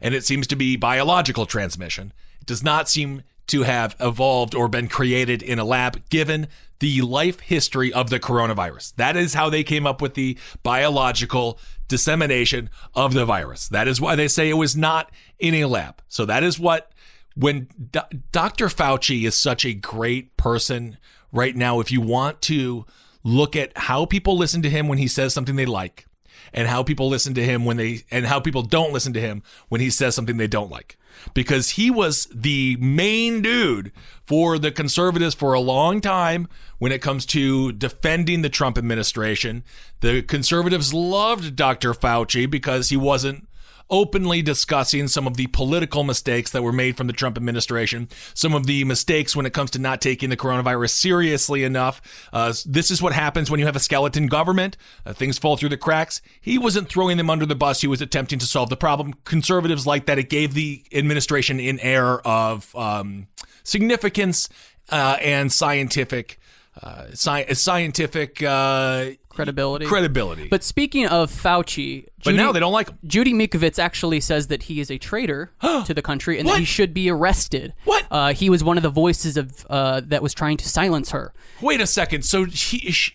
And 0.00 0.14
it 0.14 0.24
seems 0.24 0.46
to 0.48 0.56
be 0.56 0.76
biological 0.76 1.46
transmission. 1.46 2.12
It 2.40 2.46
does 2.46 2.64
not 2.64 2.88
seem 2.88 3.22
to 3.48 3.62
have 3.62 3.94
evolved 4.00 4.54
or 4.54 4.68
been 4.68 4.88
created 4.88 5.42
in 5.42 5.58
a 5.58 5.64
lab 5.64 6.08
given 6.08 6.48
the 6.80 7.00
life 7.02 7.40
history 7.40 7.92
of 7.92 8.10
the 8.10 8.18
coronavirus. 8.18 8.94
That 8.96 9.16
is 9.16 9.34
how 9.34 9.50
they 9.50 9.62
came 9.62 9.86
up 9.86 10.02
with 10.02 10.14
the 10.14 10.36
biological 10.62 11.58
dissemination 11.88 12.70
of 12.94 13.12
the 13.12 13.24
virus. 13.24 13.68
That 13.68 13.88
is 13.88 14.00
why 14.00 14.16
they 14.16 14.28
say 14.28 14.48
it 14.48 14.54
was 14.54 14.76
not 14.76 15.10
in 15.38 15.54
a 15.54 15.66
lab. 15.66 16.02
So 16.08 16.24
that 16.26 16.42
is 16.42 16.58
what 16.58 16.92
when 17.34 17.68
Do- 17.90 18.18
Dr. 18.30 18.66
Fauci 18.66 19.24
is 19.24 19.36
such 19.36 19.64
a 19.64 19.74
great 19.74 20.36
person 20.36 20.98
right 21.32 21.56
now 21.56 21.80
if 21.80 21.90
you 21.90 22.00
want 22.00 22.42
to 22.42 22.84
look 23.24 23.56
at 23.56 23.76
how 23.76 24.04
people 24.04 24.36
listen 24.36 24.62
to 24.62 24.70
him 24.70 24.88
when 24.88 24.98
he 24.98 25.08
says 25.08 25.32
something 25.32 25.56
they 25.56 25.66
like 25.66 26.06
and 26.52 26.68
how 26.68 26.82
people 26.82 27.08
listen 27.08 27.34
to 27.34 27.42
him 27.42 27.64
when 27.64 27.76
they 27.76 28.02
and 28.10 28.26
how 28.26 28.40
people 28.40 28.62
don't 28.62 28.92
listen 28.92 29.12
to 29.12 29.20
him 29.20 29.42
when 29.68 29.80
he 29.80 29.90
says 29.90 30.14
something 30.14 30.36
they 30.36 30.46
don't 30.46 30.70
like 30.70 30.96
because 31.34 31.70
he 31.70 31.90
was 31.90 32.26
the 32.34 32.76
main 32.80 33.42
dude 33.42 33.92
for 34.26 34.58
the 34.58 34.70
conservatives 34.70 35.34
for 35.34 35.52
a 35.52 35.60
long 35.60 36.00
time 36.00 36.48
when 36.78 36.92
it 36.92 37.02
comes 37.02 37.26
to 37.26 37.72
defending 37.72 38.42
the 38.42 38.48
Trump 38.48 38.78
administration. 38.78 39.62
The 40.00 40.22
conservatives 40.22 40.92
loved 40.92 41.56
Dr. 41.56 41.94
Fauci 41.94 42.50
because 42.50 42.88
he 42.88 42.96
wasn't 42.96 43.46
openly 43.92 44.40
discussing 44.40 45.06
some 45.06 45.26
of 45.26 45.36
the 45.36 45.46
political 45.48 46.02
mistakes 46.02 46.50
that 46.50 46.62
were 46.62 46.72
made 46.72 46.96
from 46.96 47.06
the 47.06 47.12
Trump 47.12 47.36
administration, 47.36 48.08
some 48.34 48.54
of 48.54 48.66
the 48.66 48.82
mistakes 48.84 49.36
when 49.36 49.44
it 49.44 49.52
comes 49.52 49.70
to 49.70 49.78
not 49.78 50.00
taking 50.00 50.30
the 50.30 50.36
coronavirus 50.36 50.90
seriously 50.90 51.62
enough. 51.62 52.00
Uh, 52.32 52.52
this 52.64 52.90
is 52.90 53.02
what 53.02 53.12
happens 53.12 53.50
when 53.50 53.60
you 53.60 53.66
have 53.66 53.76
a 53.76 53.80
skeleton 53.80 54.26
government. 54.26 54.78
Uh, 55.04 55.12
things 55.12 55.38
fall 55.38 55.56
through 55.56 55.68
the 55.68 55.76
cracks. 55.76 56.22
He 56.40 56.56
wasn't 56.58 56.88
throwing 56.88 57.18
them 57.18 57.28
under 57.28 57.44
the 57.44 57.54
bus. 57.54 57.82
He 57.82 57.86
was 57.86 58.00
attempting 58.00 58.38
to 58.38 58.46
solve 58.46 58.70
the 58.70 58.76
problem. 58.76 59.14
Conservatives 59.24 59.86
like 59.86 60.06
that. 60.06 60.18
It 60.18 60.30
gave 60.30 60.54
the 60.54 60.82
administration 60.92 61.60
an 61.60 61.78
air 61.80 62.26
of 62.26 62.74
um, 62.74 63.26
significance 63.62 64.48
uh, 64.88 65.18
and 65.20 65.52
scientific. 65.52 66.38
Uh, 66.82 67.08
sci- 67.10 67.52
scientific 67.52 68.42
uh, 68.42 69.10
credibility. 69.32 69.86
credibility. 69.86 70.48
But 70.48 70.62
speaking 70.62 71.06
of 71.06 71.30
Fauci, 71.30 72.04
But 72.18 72.24
Judy, 72.32 72.36
now 72.36 72.52
they 72.52 72.60
don't 72.60 72.72
like 72.72 72.88
him. 72.90 72.98
Judy 73.06 73.32
Mikovits 73.32 73.78
actually 73.78 74.20
says 74.20 74.48
that 74.48 74.64
he 74.64 74.80
is 74.80 74.90
a 74.90 74.98
traitor 74.98 75.50
to 75.62 75.92
the 75.94 76.02
country 76.02 76.38
and 76.38 76.48
that 76.48 76.58
he 76.58 76.64
should 76.64 76.92
be 76.94 77.10
arrested. 77.10 77.74
What? 77.84 78.04
Uh, 78.10 78.32
he 78.34 78.50
was 78.50 78.62
one 78.62 78.76
of 78.76 78.82
the 78.82 78.90
voices 78.90 79.36
of 79.36 79.66
uh, 79.70 80.00
that 80.06 80.22
was 80.22 80.34
trying 80.34 80.56
to 80.58 80.68
silence 80.68 81.10
her. 81.12 81.32
Wait 81.60 81.80
a 81.80 81.86
second. 81.86 82.22
So 82.24 82.44
he, 82.44 82.90
she, 82.92 83.14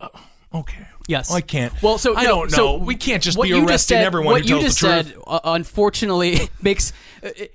uh, 0.00 0.08
okay. 0.54 0.86
Yes. 1.06 1.32
I 1.32 1.40
can't. 1.40 1.72
Well, 1.82 1.96
so 1.96 2.14
I 2.14 2.24
no, 2.24 2.28
don't 2.28 2.50
know. 2.50 2.56
so 2.56 2.76
we 2.76 2.94
can't 2.94 3.22
just 3.22 3.40
be 3.40 3.48
you 3.48 3.60
just 3.60 3.70
arresting 3.70 3.96
said- 3.96 4.04
everyone 4.04 4.32
what 4.32 4.42
who 4.42 4.48
you 4.48 4.60
tells 4.60 4.64
just 4.64 4.80
the 4.82 4.86
truth. 5.02 5.06
said, 5.14 5.22
uh, 5.26 5.40
unfortunately, 5.44 6.50
makes 6.62 6.92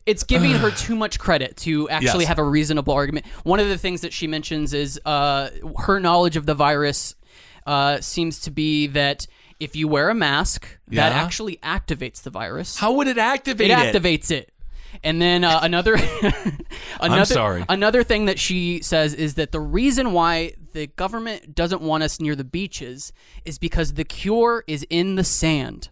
it's 0.07 0.23
giving 0.23 0.51
her 0.53 0.71
too 0.71 0.95
much 0.95 1.19
credit 1.19 1.55
to 1.57 1.87
actually 1.89 2.21
Yes. 2.23 2.27
have 2.29 2.39
a 2.39 2.43
reasonable 2.43 2.95
argument. 2.95 3.27
One 3.43 3.59
of 3.59 3.69
the 3.69 3.77
things 3.77 4.01
that 4.01 4.11
she 4.11 4.25
mentions 4.25 4.73
is 4.73 4.99
uh, 5.05 5.49
her 5.83 5.99
knowledge 5.99 6.35
of 6.35 6.47
the 6.47 6.55
virus 6.55 7.13
uh, 7.65 8.01
seems 8.01 8.39
to 8.41 8.51
be 8.51 8.87
that 8.87 9.27
if 9.59 9.75
you 9.75 9.87
wear 9.87 10.09
a 10.09 10.15
mask, 10.15 10.67
that 10.89 11.13
actually 11.13 11.57
activates 11.57 12.21
the 12.21 12.29
virus. 12.29 12.77
How 12.77 12.93
would 12.93 13.07
it 13.07 13.17
activate 13.17 13.71
it 13.71 13.77
it? 13.77 13.95
activates 13.95 14.31
it. 14.31 14.51
And 15.03 15.21
then 15.21 15.43
uh, 15.43 15.59
another, 15.63 15.95
another. 16.99 17.65
Another 17.69 18.03
thing 18.03 18.25
that 18.25 18.39
she 18.39 18.81
says 18.81 19.13
is 19.13 19.35
that 19.35 19.51
the 19.51 19.59
reason 19.59 20.11
why 20.11 20.53
the 20.73 20.87
government 20.87 21.55
doesn't 21.55 21.81
want 21.81 22.03
us 22.03 22.19
near 22.19 22.35
the 22.35 22.43
beaches 22.43 23.11
is 23.45 23.57
because 23.57 23.93
the 23.93 24.03
cure 24.03 24.63
is 24.67 24.85
in 24.89 25.15
the 25.15 25.23
sand. 25.23 25.89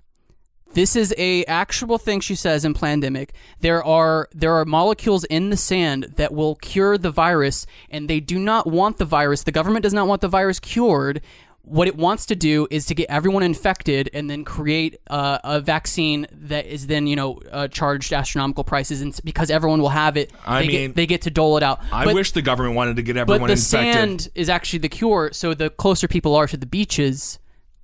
This 0.73 0.95
is 0.95 1.13
a 1.17 1.43
actual 1.45 1.97
thing 1.97 2.21
she 2.21 2.35
says 2.35 2.63
in 2.63 2.73
Plandemic. 2.73 3.31
There 3.59 3.83
are 3.83 4.29
there 4.31 4.53
are 4.53 4.63
molecules 4.63 5.25
in 5.25 5.49
the 5.49 5.57
sand 5.57 6.13
that 6.15 6.33
will 6.33 6.55
cure 6.55 6.97
the 6.97 7.11
virus, 7.11 7.65
and 7.89 8.09
they 8.09 8.21
do 8.21 8.39
not 8.39 8.67
want 8.67 8.97
the 8.97 9.05
virus. 9.05 9.43
The 9.43 9.51
government 9.51 9.83
does 9.83 9.93
not 9.93 10.07
want 10.07 10.21
the 10.21 10.29
virus 10.29 10.59
cured. 10.59 11.21
What 11.63 11.87
it 11.87 11.95
wants 11.95 12.25
to 12.25 12.35
do 12.35 12.67
is 12.71 12.87
to 12.87 12.95
get 12.95 13.09
everyone 13.09 13.43
infected 13.43 14.09
and 14.13 14.29
then 14.29 14.43
create 14.43 14.97
uh, 15.09 15.37
a 15.43 15.61
vaccine 15.61 16.25
that 16.31 16.65
is 16.65 16.87
then 16.87 17.05
you 17.07 17.15
know 17.15 17.39
uh, 17.51 17.67
charged 17.67 18.11
astronomical 18.13 18.63
prices, 18.63 19.01
and 19.01 19.17
because 19.23 19.49
everyone 19.51 19.79
will 19.81 19.89
have 19.89 20.17
it, 20.17 20.33
I 20.45 20.61
they 20.61 20.67
mean, 20.67 20.87
get, 20.89 20.95
they 20.95 21.05
get 21.05 21.21
to 21.23 21.29
dole 21.29 21.57
it 21.57 21.63
out. 21.63 21.79
I 21.91 22.05
But- 22.05 22.15
wish 22.15 22.31
the 22.31 22.41
government 22.41 22.75
wanted 22.75 22.95
to 22.97 23.03
get 23.03 23.15
everyone 23.15 23.41
but 23.41 23.47
the 23.47 23.53
infected. 23.53 24.21
sand 24.21 24.29
is 24.35 24.49
actually 24.49 24.79
the 24.79 24.89
cure. 24.89 25.29
So 25.33 25.53
the 25.53 25.69
closer 25.69 26.07
people 26.07 26.35
are 26.35 26.47
to 26.47 26.57
the 26.57 26.65
beaches, 26.65 27.37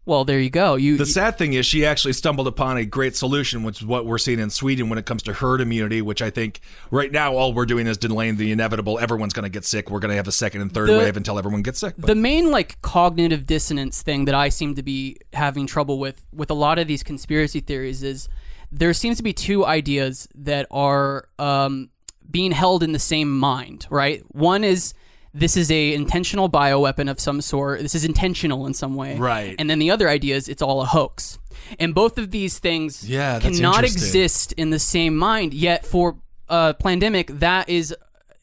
well, 0.07 0.23
there 0.23 0.39
you 0.39 0.49
go. 0.49 0.75
You 0.75 0.97
the 0.97 1.05
sad 1.05 1.37
thing 1.37 1.53
is, 1.53 1.65
she 1.65 1.85
actually 1.85 2.13
stumbled 2.13 2.47
upon 2.47 2.77
a 2.77 2.85
great 2.85 3.15
solution, 3.15 3.63
which 3.63 3.81
is 3.81 3.85
what 3.85 4.05
we're 4.05 4.17
seeing 4.17 4.39
in 4.39 4.49
Sweden 4.49 4.89
when 4.89 4.97
it 4.97 5.05
comes 5.05 5.21
to 5.23 5.33
herd 5.33 5.59
immunity. 5.59 6.01
Which 6.01 6.21
I 6.21 6.29
think 6.29 6.61
right 6.89 7.11
now 7.11 7.35
all 7.35 7.53
we're 7.53 7.65
doing 7.65 7.87
is 7.87 7.97
delaying 7.97 8.37
the 8.37 8.51
inevitable. 8.51 8.97
Everyone's 8.99 9.33
going 9.33 9.43
to 9.43 9.49
get 9.49 9.65
sick. 9.65 9.89
We're 9.89 9.99
going 9.99 10.11
to 10.11 10.15
have 10.15 10.27
a 10.27 10.31
second 10.31 10.61
and 10.61 10.73
third 10.73 10.89
The- 10.89 10.97
wave 10.97 11.17
until 11.17 11.37
everyone 11.37 11.61
gets 11.61 11.79
sick. 11.79 11.95
But 11.97 12.07
the 12.07 12.15
main 12.15 12.51
like 12.51 12.81
cognitive 12.81 13.45
dissonance 13.45 14.01
thing 14.01 14.25
that 14.25 14.35
I 14.35 14.47
seem 14.49 14.75
to 14.75 14.83
be 14.83 15.17
having 15.33 15.67
trouble 15.67 15.99
with 15.99 16.25
with 16.33 16.49
a 16.49 16.55
lot 16.55 16.79
of 16.79 16.87
these 16.87 17.03
conspiracy 17.03 17.59
theories 17.59 18.01
is 18.01 18.29
there 18.71 18.93
seems 18.93 19.17
to 19.17 19.23
be 19.23 19.33
two 19.33 19.65
ideas 19.65 20.27
that 20.35 20.67
are 20.71 21.27
um, 21.37 21.89
being 22.29 22.51
held 22.51 22.81
in 22.81 22.93
the 22.93 22.99
same 22.99 23.37
mind, 23.37 23.87
right? 23.89 24.23
One 24.29 24.63
is 24.63 24.93
this 25.37 25.55
is 25.55 25.69
a 25.71 25.93
intentional 25.93 26.49
bioweapon 26.49 27.09
of 27.09 27.19
some 27.19 27.41
sort. 27.41 27.81
This 27.81 27.95
is 27.95 28.03
intentional 28.05 28.65
in 28.65 28.73
some 28.73 28.95
way, 28.95 29.17
Right. 29.17 29.55
And 29.59 29.69
then 29.69 29.79
the 29.79 29.91
other 29.91 30.09
idea 30.09 30.35
is 30.35 30.47
it's 30.49 30.61
all 30.61 30.81
a 30.81 30.85
hoax. 30.85 31.37
And 31.79 31.93
both 31.93 32.17
of 32.17 32.31
these 32.31 32.59
things 32.59 33.07
Yeah, 33.07 33.39
cannot 33.39 33.83
exist 33.83 34.53
in 34.53 34.69
the 34.69 34.79
same 34.79 35.15
mind. 35.17 35.53
Yet 35.53 35.85
for 35.85 36.17
uh, 36.49 36.73
Plandemic, 36.73 37.39
that 37.39 37.69
is 37.69 37.95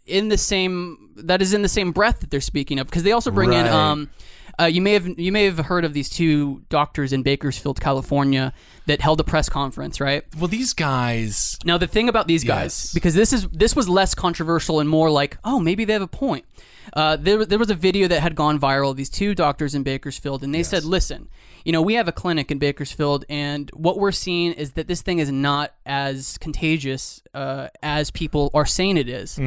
in 0.07 0.29
the 0.29 0.39
same 0.39 0.99
that 1.17 1.41
is 1.41 1.55
in 1.55 1.63
the 1.63 1.69
same 1.69 1.93
breath 1.93 2.21
that 2.21 2.31
they're 2.31 2.41
speaking 2.41 2.79
of 2.79 2.87
because 2.87 3.05
they 3.05 3.13
also 3.13 3.31
bring 3.31 3.53
in 3.55 3.67
um 3.67 4.11
uh, 4.61 4.65
you 4.65 4.83
may 4.83 4.93
have 4.93 5.07
you 5.19 5.33
may 5.33 5.45
have 5.47 5.59
heard 5.59 5.85
of 5.85 5.95
these 5.95 6.09
two 6.09 6.63
doctors 6.69 7.13
in 7.13 7.23
Bakersfield, 7.25 7.81
California, 7.81 8.53
that 8.87 9.01
held 9.01 9.19
a 9.21 9.25
press 9.25 9.49
conference, 9.49 10.01
right? 10.01 10.23
well, 10.39 10.47
these 10.47 10.73
guys. 10.73 11.59
Now 11.65 11.77
the 11.79 11.87
thing 11.89 12.09
about 12.09 12.29
these 12.29 12.45
guys, 12.45 12.85
Yes. 12.85 12.95
because 12.95 13.15
this 13.15 13.33
is 13.33 13.49
this 13.49 13.75
was 13.75 13.89
less 13.89 14.15
controversial 14.15 14.79
and 14.81 14.89
more 14.89 15.11
like, 15.11 15.39
oh, 15.45 15.59
maybe 15.59 15.85
they 15.85 15.93
have 15.93 16.03
a 16.03 16.07
point. 16.07 16.45
Uh, 16.93 17.17
there, 17.17 17.45
there 17.45 17.59
was 17.59 17.71
a 17.71 17.75
video 17.75 18.07
that 18.09 18.21
had 18.21 18.35
gone 18.35 18.59
viral. 18.61 18.91
of 18.91 18.97
These 18.97 19.11
two 19.11 19.35
doctors 19.35 19.75
in 19.75 19.83
Bakersfield, 19.83 20.43
and 20.45 20.55
they 20.55 20.63
said, 20.63 20.85
"Listen, 20.85 21.29
you 21.65 21.73
know, 21.73 21.81
we 21.83 21.95
have 21.95 22.09
a 22.09 22.13
clinic 22.13 22.51
in 22.51 22.59
Bakersfield, 22.59 23.25
and 23.29 23.71
what 23.73 23.99
we're 23.99 24.13
seeing 24.13 24.53
is 24.53 24.73
that 24.73 24.87
this 24.87 25.01
thing 25.03 25.19
is 25.19 25.33
not 25.33 25.75
as 25.87 26.37
contagious 26.39 27.23
uh, 27.33 27.69
as 27.83 28.11
people 28.11 28.51
are 28.53 28.67
saying 28.67 28.97
it 28.99 29.09
is. 29.09 29.39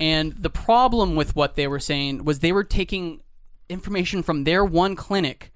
And 0.00 0.32
the 0.32 0.50
problem 0.50 1.14
with 1.14 1.36
what 1.36 1.54
they 1.54 1.68
were 1.68 1.78
saying 1.78 2.24
was 2.24 2.40
they 2.40 2.50
were 2.52 2.64
taking 2.64 3.22
information 3.68 4.22
from 4.22 4.44
their 4.44 4.64
one 4.64 4.96
clinic 4.96 5.51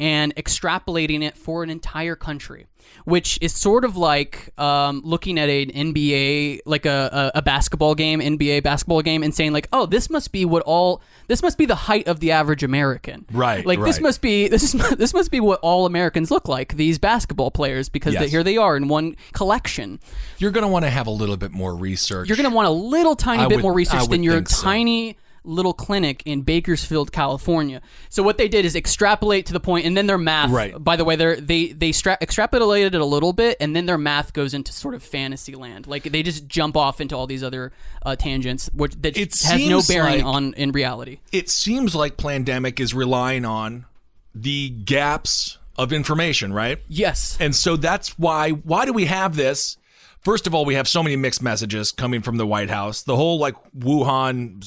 and 0.00 0.34
extrapolating 0.34 1.22
it 1.22 1.36
for 1.36 1.62
an 1.62 1.68
entire 1.68 2.16
country, 2.16 2.66
which 3.04 3.38
is 3.42 3.54
sort 3.54 3.84
of 3.84 3.94
like 3.96 4.58
um, 4.58 5.02
looking 5.04 5.38
at 5.38 5.50
an 5.50 5.68
NBA, 5.70 6.60
like 6.64 6.86
a, 6.86 7.30
a, 7.34 7.42
basketball 7.42 7.94
game, 7.94 8.20
NBA 8.20 8.62
basketball 8.62 9.02
game, 9.02 9.22
and 9.22 9.34
saying 9.34 9.52
like, 9.52 9.68
"Oh, 9.74 9.84
this 9.84 10.08
must 10.08 10.32
be 10.32 10.46
what 10.46 10.62
all 10.62 11.02
this 11.28 11.42
must 11.42 11.58
be 11.58 11.66
the 11.66 11.74
height 11.74 12.08
of 12.08 12.20
the 12.20 12.32
average 12.32 12.62
American." 12.62 13.26
Right, 13.30 13.64
Like 13.66 13.82
this 13.82 14.00
must 14.00 14.22
be 14.22 14.48
this 14.54 14.62
is 14.62 14.72
this 14.96 15.12
must 15.12 15.30
be 15.30 15.38
what 15.38 15.60
all 15.60 15.84
Americans 15.84 16.30
look 16.30 16.48
like. 16.48 16.76
These 16.76 16.98
basketball 16.98 17.50
players, 17.50 17.88
because 17.90 18.14
they, 18.14 18.20
Yes. 18.22 18.30
here 18.30 18.42
they 18.42 18.56
are 18.56 18.76
in 18.76 18.88
one 18.88 19.16
collection. 19.32 20.00
You're 20.38 20.50
going 20.50 20.62
to 20.62 20.68
want 20.68 20.86
to 20.86 20.90
have 20.90 21.06
a 21.06 21.10
little 21.10 21.36
bit 21.36 21.52
more 21.52 21.76
research. 21.76 22.28
You're 22.28 22.36
going 22.38 22.48
to 22.48 22.54
want 22.56 22.68
a 22.68 22.72
little 22.72 23.16
tiny 23.16 23.42
I 23.42 23.48
bit 23.48 23.56
would- 23.56 23.62
more 23.62 23.74
research 23.74 24.08
than 24.08 24.22
your 24.22 24.44
so. 24.46 24.62
tiny 24.62 25.18
little 25.44 25.72
clinic 25.72 26.22
in 26.26 26.42
Bakersfield, 26.42 27.12
California. 27.12 27.80
So 28.08 28.22
what 28.22 28.38
they 28.38 28.48
did 28.48 28.64
is 28.64 28.76
extrapolate 28.76 29.46
to 29.46 29.52
the 29.52 29.60
point, 29.60 29.86
and 29.86 29.96
then 29.96 30.06
their 30.06 30.18
math. 30.18 30.50
Right. 30.50 30.74
By 30.82 30.96
the 30.96 31.04
way, 31.04 31.16
they 31.16 31.36
they 31.36 31.66
they 31.72 31.92
stra- 31.92 32.18
extrapolated 32.20 32.86
it 32.88 33.00
a 33.00 33.04
little 33.04 33.32
bit, 33.32 33.56
and 33.60 33.74
then 33.74 33.86
their 33.86 33.98
math 33.98 34.32
goes 34.32 34.54
into 34.54 34.72
sort 34.72 34.94
of 34.94 35.02
fantasy 35.02 35.54
land. 35.54 35.86
Like 35.86 36.04
they 36.04 36.22
just 36.22 36.46
jump 36.46 36.76
off 36.76 37.00
into 37.00 37.16
all 37.16 37.26
these 37.26 37.42
other 37.42 37.72
uh, 38.04 38.16
tangents, 38.16 38.70
which 38.74 38.94
that 39.02 39.16
It 39.16 39.34
has 39.42 39.66
no 39.68 39.80
bearing 39.86 40.24
like- 40.24 40.24
on 40.24 40.54
in 40.54 40.72
reality. 40.72 41.20
it 41.32 41.48
seems 41.50 41.94
like 41.94 42.16
Plandemic 42.16 42.80
is 42.80 42.92
relying 42.94 43.44
on 43.44 43.86
the 44.34 44.70
gaps 44.70 45.58
of 45.76 45.92
information, 45.92 46.52
right? 46.52 46.78
Yes. 46.88 47.36
And 47.40 47.54
so 47.56 47.76
that's 47.76 48.18
why 48.18 48.50
why 48.50 48.84
do 48.84 48.92
we 48.92 49.06
have 49.06 49.36
this? 49.36 49.76
First 50.20 50.46
of 50.46 50.54
all, 50.54 50.66
we 50.66 50.74
have 50.74 50.86
so 50.86 51.02
many 51.02 51.16
mixed 51.16 51.42
messages 51.42 51.92
coming 51.92 52.20
from 52.20 52.36
the 52.36 52.46
White 52.46 52.68
House. 52.68 53.02
The 53.02 53.16
whole 53.16 53.38
like 53.38 53.54
Wuhan 53.72 54.66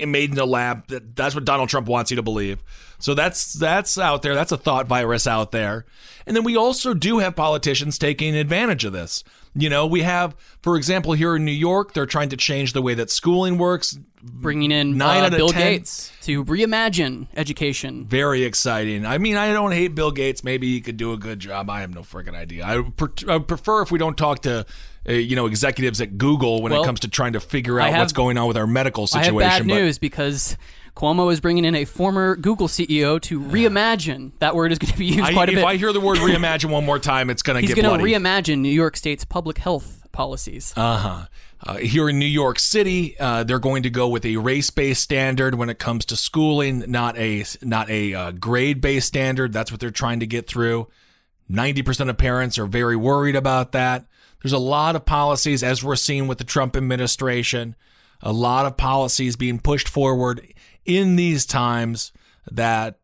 uh, 0.00 0.06
made 0.06 0.30
in 0.30 0.38
a 0.38 0.44
lab 0.44 0.86
that, 0.88 1.16
that's 1.16 1.34
what 1.34 1.44
Donald 1.44 1.68
Trump 1.68 1.88
wants 1.88 2.12
you 2.12 2.16
to 2.16 2.22
believe. 2.22 2.62
So 3.00 3.12
that's 3.14 3.54
that's 3.54 3.98
out 3.98 4.22
there. 4.22 4.34
That's 4.34 4.52
a 4.52 4.56
thought 4.56 4.86
virus 4.86 5.26
out 5.26 5.50
there. 5.50 5.84
And 6.26 6.36
then 6.36 6.44
we 6.44 6.56
also 6.56 6.94
do 6.94 7.18
have 7.18 7.34
politicians 7.34 7.98
taking 7.98 8.36
advantage 8.36 8.84
of 8.84 8.92
this. 8.92 9.24
You 9.54 9.68
know, 9.68 9.84
we 9.84 10.02
have 10.02 10.36
for 10.62 10.76
example 10.76 11.12
here 11.12 11.34
in 11.34 11.44
New 11.44 11.52
York, 11.52 11.92
they're 11.92 12.06
trying 12.06 12.28
to 12.28 12.36
change 12.36 12.72
the 12.72 12.82
way 12.82 12.94
that 12.94 13.10
schooling 13.10 13.58
works. 13.58 13.98
Bringing 14.24 14.72
in 14.72 14.96
Nine 14.96 15.24
uh, 15.24 15.36
Bill 15.36 15.48
10. 15.50 15.60
Gates 15.60 16.10
to 16.22 16.44
reimagine 16.44 17.28
education. 17.36 18.06
very 18.06 18.44
exciting. 18.44 19.04
I 19.06 19.18
mean, 19.18 19.36
I 19.36 19.52
don't 19.52 19.72
hate 19.72 19.94
Bill 19.94 20.10
Gates. 20.10 20.42
Maybe 20.42 20.72
he 20.72 20.80
could 20.80 20.96
do 20.96 21.12
a 21.12 21.16
good 21.16 21.38
job. 21.40 21.68
I 21.70 21.80
have 21.80 21.94
no 21.94 22.00
freaking 22.02 22.34
idea. 22.34 22.64
I 22.64 22.78
would, 22.78 22.94
I 23.28 23.38
prefer 23.38 23.82
if 23.82 23.90
we 23.90 23.98
don't 23.98 24.16
talk 24.16 24.42
to, 24.42 24.64
uh, 25.08 25.12
you 25.12 25.36
know, 25.36 25.46
executives 25.46 26.00
at 26.00 26.16
Google 26.18 26.62
when 26.62 26.72
Well, 26.72 26.82
it 26.82 26.86
comes 26.86 27.00
to 27.00 27.08
trying 27.08 27.34
to 27.34 27.40
figure 27.40 27.78
out 27.80 27.90
have- 27.90 28.00
what's 28.00 28.12
going 28.12 28.38
on 28.38 28.48
with 28.48 28.56
our 28.56 28.66
medical 28.66 29.04
I 29.04 29.22
situation. 29.22 29.40
have 29.50 29.62
bad 29.62 29.68
but- 29.68 29.74
news 29.74 29.98
because 29.98 30.56
Cuomo 30.96 31.32
is 31.32 31.40
bringing 31.40 31.64
in 31.64 31.74
a 31.74 31.84
former 31.84 32.36
Google 32.36 32.68
CEO 32.68 33.20
to 33.22 33.40
reimagine. 33.74 34.32
That 34.38 34.54
word 34.54 34.72
is 34.72 34.78
going 34.78 34.92
to 34.92 34.98
be 34.98 35.06
used 35.06 35.20
I, 35.20 35.32
quite 35.32 35.48
a 35.48 35.52
if 35.52 35.58
bit. 35.58 35.64
I 35.64 35.76
hear 35.76 35.92
the 35.92 36.00
word 36.00 36.18
reimagine 36.18 36.70
one 36.70 36.84
more 36.86 36.98
time, 36.98 37.30
it's 37.30 37.42
going 37.42 37.56
to 37.56 37.60
He's 37.60 37.74
get 37.74 37.82
going 37.82 37.98
to 37.98 38.04
reimagine 38.04 38.58
New 38.60 38.68
York 38.72 38.96
State's 38.96 39.24
public 39.24 39.58
health 39.58 40.00
policies. 40.12 40.72
Uh-huh. 40.76 41.26
Uh, 41.62 41.76
here 41.76 42.08
in 42.08 42.18
New 42.18 42.26
York 42.26 42.58
City, 42.58 43.16
uh, 43.18 43.42
they're 43.44 43.58
going 43.58 43.84
to 43.84 43.90
go 43.90 44.08
with 44.08 44.26
a 44.26 44.36
race-based 44.36 45.02
standard 45.02 45.54
when 45.54 45.70
it 45.70 45.78
comes 45.78 46.04
to 46.06 46.16
schooling, 46.16 46.84
not 46.88 47.16
a 47.16 47.44
not 47.62 47.88
a 47.88 48.14
uh, 48.14 48.30
grade-based 48.32 49.06
standard. 49.06 49.52
That's 49.52 49.70
what 49.70 49.80
they're 49.80 49.90
trying 49.90 50.20
to 50.20 50.26
get 50.26 50.46
through. 50.46 50.88
Ninety 51.48 51.82
percent 51.82 52.10
of 52.10 52.18
parents 52.18 52.58
are 52.58 52.66
very 52.66 52.96
worried 52.96 53.36
about 53.36 53.72
that. 53.72 54.04
There's 54.42 54.52
a 54.52 54.58
lot 54.58 54.94
of 54.94 55.06
policies, 55.06 55.62
as 55.62 55.82
we're 55.82 55.96
seeing 55.96 56.28
with 56.28 56.38
the 56.38 56.44
Trump 56.44 56.76
administration, 56.76 57.76
a 58.20 58.32
lot 58.32 58.66
of 58.66 58.76
policies 58.76 59.36
being 59.36 59.58
pushed 59.58 59.88
forward 59.88 60.46
in 60.84 61.16
these 61.16 61.46
times 61.46 62.12
that 62.50 62.98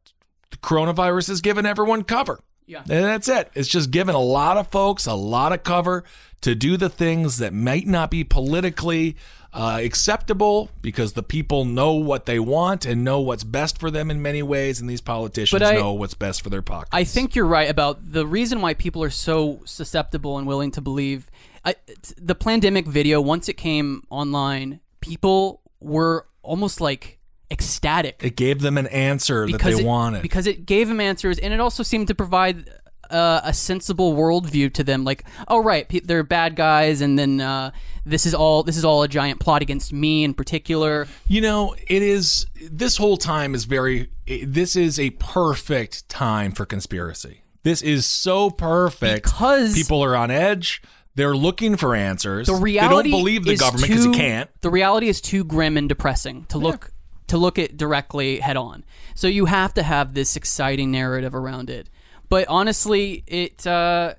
the 0.50 0.58
coronavirus 0.58 1.28
has 1.28 1.40
given 1.40 1.64
everyone 1.64 2.04
cover. 2.04 2.40
Yeah. 2.66 2.80
And 2.80 3.04
that's 3.04 3.28
it. 3.28 3.50
It's 3.54 3.68
just 3.68 3.90
giving 3.90 4.14
a 4.14 4.20
lot 4.20 4.56
of 4.56 4.68
folks 4.68 5.06
a 5.06 5.14
lot 5.14 5.52
of 5.52 5.64
cover 5.64 6.04
to 6.42 6.54
do 6.54 6.76
the 6.76 6.88
things 6.88 7.38
that 7.38 7.52
might 7.52 7.86
not 7.86 8.10
be 8.10 8.24
politically 8.24 9.16
uh, 9.52 9.80
acceptable 9.82 10.70
because 10.80 11.14
the 11.14 11.22
people 11.22 11.64
know 11.64 11.92
what 11.92 12.26
they 12.26 12.38
want 12.38 12.86
and 12.86 13.04
know 13.04 13.20
what's 13.20 13.44
best 13.44 13.78
for 13.78 13.90
them 13.90 14.10
in 14.10 14.22
many 14.22 14.42
ways, 14.42 14.80
and 14.80 14.88
these 14.88 15.00
politicians 15.00 15.62
I- 15.62 15.74
know 15.74 15.92
what's 15.92 16.14
best 16.14 16.42
for 16.42 16.50
their 16.50 16.62
pockets. 16.62 16.90
I 16.92 17.04
think 17.04 17.34
you're 17.34 17.46
right 17.46 17.68
about 17.68 18.12
the 18.12 18.26
reason 18.26 18.60
why 18.60 18.74
people 18.74 19.02
are 19.02 19.10
so 19.10 19.60
susceptible 19.64 20.38
and 20.38 20.46
willing 20.46 20.70
to 20.72 20.80
believe. 20.80 21.30
I, 21.64 21.74
the 22.16 22.34
Plandemic 22.34 22.86
video, 22.86 23.20
once 23.20 23.48
it 23.48 23.54
came 23.54 24.04
online, 24.08 24.80
people 25.00 25.60
were 25.80 26.26
almost 26.42 26.80
like 26.80 27.18
ecstatic 27.50 28.20
it 28.22 28.36
gave 28.36 28.60
them 28.60 28.78
an 28.78 28.86
answer 28.86 29.46
that 29.48 29.60
they 29.60 29.72
it, 29.72 29.84
wanted. 29.84 30.22
because 30.22 30.46
it 30.46 30.64
gave 30.64 30.88
them 30.88 31.00
answers, 31.00 31.38
and 31.38 31.52
it 31.52 31.60
also 31.60 31.82
seemed 31.82 32.06
to 32.06 32.14
provide 32.14 32.70
uh, 33.10 33.40
a 33.44 33.52
sensible 33.52 34.14
worldview 34.14 34.72
to 34.74 34.84
them. 34.84 35.04
Like, 35.04 35.24
oh 35.48 35.62
right, 35.62 35.88
pe- 35.88 36.00
they're 36.00 36.22
bad 36.22 36.56
guys, 36.56 37.00
and 37.00 37.18
then 37.18 37.40
uh, 37.40 37.70
this 38.04 38.26
is 38.26 38.34
all 38.34 38.62
this 38.62 38.76
is 38.76 38.84
all 38.84 39.02
a 39.02 39.08
giant 39.08 39.40
plot 39.40 39.62
against 39.62 39.92
me 39.92 40.24
in 40.24 40.34
particular. 40.34 41.06
You 41.26 41.40
know, 41.40 41.74
it 41.88 42.02
is 42.02 42.46
this 42.70 42.96
whole 42.96 43.16
time 43.16 43.54
is 43.54 43.64
very 43.64 44.10
this 44.44 44.76
is 44.76 44.98
a 44.98 45.10
perfect 45.10 46.08
time 46.08 46.52
for 46.52 46.64
conspiracy. 46.66 47.42
This 47.62 47.82
is 47.82 48.06
so 48.06 48.50
perfect 48.50 49.24
Because- 49.24 49.74
people 49.74 50.02
are 50.02 50.16
on 50.16 50.30
edge. 50.30 50.82
They're 51.16 51.36
looking 51.36 51.76
for 51.76 51.94
answers. 51.94 52.46
The 52.46 52.54
reality 52.54 53.10
they 53.10 53.10
don't 53.10 53.20
believe 53.20 53.44
the 53.44 53.56
government 53.56 53.88
because 53.88 54.04
he 54.04 54.12
can't. 54.12 54.48
The 54.62 54.70
reality 54.70 55.08
is 55.08 55.20
too 55.20 55.44
grim 55.44 55.76
and 55.76 55.88
depressing 55.88 56.46
to 56.46 56.56
look 56.56 56.92
to 57.26 57.36
look 57.36 57.58
at 57.58 57.76
directly 57.76 58.38
head 58.40 58.56
on. 58.56 58.84
So 59.14 59.26
you 59.26 59.44
have 59.46 59.74
to 59.74 59.82
have 59.82 60.14
this 60.14 60.36
exciting 60.36 60.90
narrative 60.90 61.34
around 61.34 61.68
it. 61.68 61.88
But 62.30 62.46
honestly, 62.48 63.22
it 63.26 63.66
uh, 63.66 64.14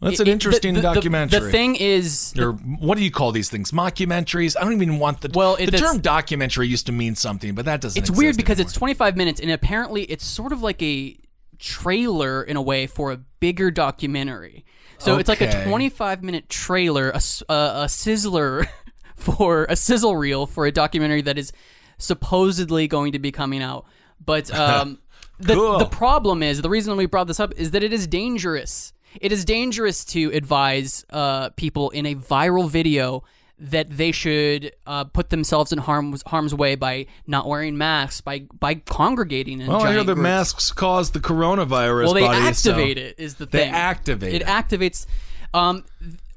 That's 0.00 0.20
an 0.20 0.28
it- 0.28 0.32
interesting 0.32 0.74
the- 0.74 0.80
the- 0.80 0.94
documentary. 0.94 1.40
The 1.40 1.50
thing 1.50 1.74
is, 1.76 2.32
Or 2.38 2.52
what 2.52 2.96
do 2.96 3.04
you 3.04 3.10
call 3.10 3.32
these 3.32 3.50
things? 3.50 3.72
Mockumentaries? 3.72 4.56
I 4.58 4.64
don't 4.64 4.72
even 4.74 4.98
want 4.98 5.20
the 5.20 5.30
Well, 5.34 5.56
it- 5.56 5.70
the 5.70 5.76
term 5.78 5.98
documentary 6.00 6.68
used 6.68 6.86
to 6.86 6.92
mean 6.92 7.14
something, 7.16 7.54
but 7.54 7.64
that 7.66 7.80
doesn't. 7.82 8.00
it's 8.00 8.10
weird 8.10 8.36
because 8.38 8.58
anymore. 8.58 8.68
it's 8.70 8.78
25 8.78 9.16
minutes 9.16 9.40
and 9.40 9.50
apparently 9.50 10.04
it's 10.04 10.24
sort 10.24 10.52
of 10.52 10.62
like 10.62 10.80
a 10.82 11.16
trailer 11.58 12.42
in 12.42 12.56
a 12.56 12.62
way 12.62 12.86
for 12.86 13.10
a 13.12 13.16
bigger 13.40 13.70
documentary. 13.70 14.64
So 14.98 15.18
it's 15.18 15.28
like 15.28 15.40
a 15.42 15.64
25 15.64 16.22
minute 16.22 16.48
trailer, 16.48 17.10
a 17.10 17.18
sizzler 17.18 18.66
for 19.16 19.66
a 19.68 19.76
sizzle 19.76 20.16
reel 20.16 20.46
for 20.46 20.66
a 20.66 20.72
documentary 20.72 21.22
that 21.22 21.36
is 21.36 21.52
supposedly 21.98 22.86
going 22.88 23.12
to 23.12 23.18
be 23.18 23.32
coming 23.32 23.62
out. 23.62 23.86
But 24.24 24.50
um, 24.58 24.98
the 25.38 25.54
Cool. 25.54 25.78
the 25.78 25.86
problem 25.86 26.42
is 26.42 26.62
the 26.62 26.70
reason 26.70 26.96
we 26.96 27.06
brought 27.06 27.26
this 27.26 27.40
up 27.40 27.52
is 27.56 27.70
that 27.72 27.82
it 27.82 27.92
is 27.92 28.06
dangerous. 28.06 28.92
It 29.20 29.32
is 29.32 29.44
dangerous 29.44 30.04
to 30.06 30.30
advise 30.32 31.04
uh, 31.10 31.50
people 31.50 31.90
in 31.90 32.04
a 32.06 32.14
viral 32.14 32.68
video 32.68 33.24
that 33.58 33.88
they 33.88 34.12
should 34.12 34.72
uh, 34.86 35.04
put 35.04 35.30
themselves 35.30 35.72
in 35.72 35.78
harm's 35.78 36.22
harm's 36.26 36.54
way 36.54 36.74
by 36.74 37.06
not 37.26 37.46
wearing 37.48 37.78
masks, 37.78 38.20
by 38.20 38.40
by 38.60 38.74
congregating 38.74 39.60
in 39.62 39.68
Well, 39.68 39.82
I 39.82 39.92
hear 39.92 40.04
the 40.04 40.12
groups. 40.14 40.22
masks 40.22 40.70
cause 40.72 41.12
the 41.12 41.20
coronavirus. 41.20 42.04
Well, 42.04 42.14
they 42.14 42.20
so- 42.26 42.32
activate 42.70 42.98
it. 42.98 43.14
Is 43.18 43.36
the 43.36 43.46
They 43.46 43.64
activate 43.68 44.34
it? 44.34 44.42
it. 44.42 44.46
activates. 44.48 45.06
Um, 45.54 45.84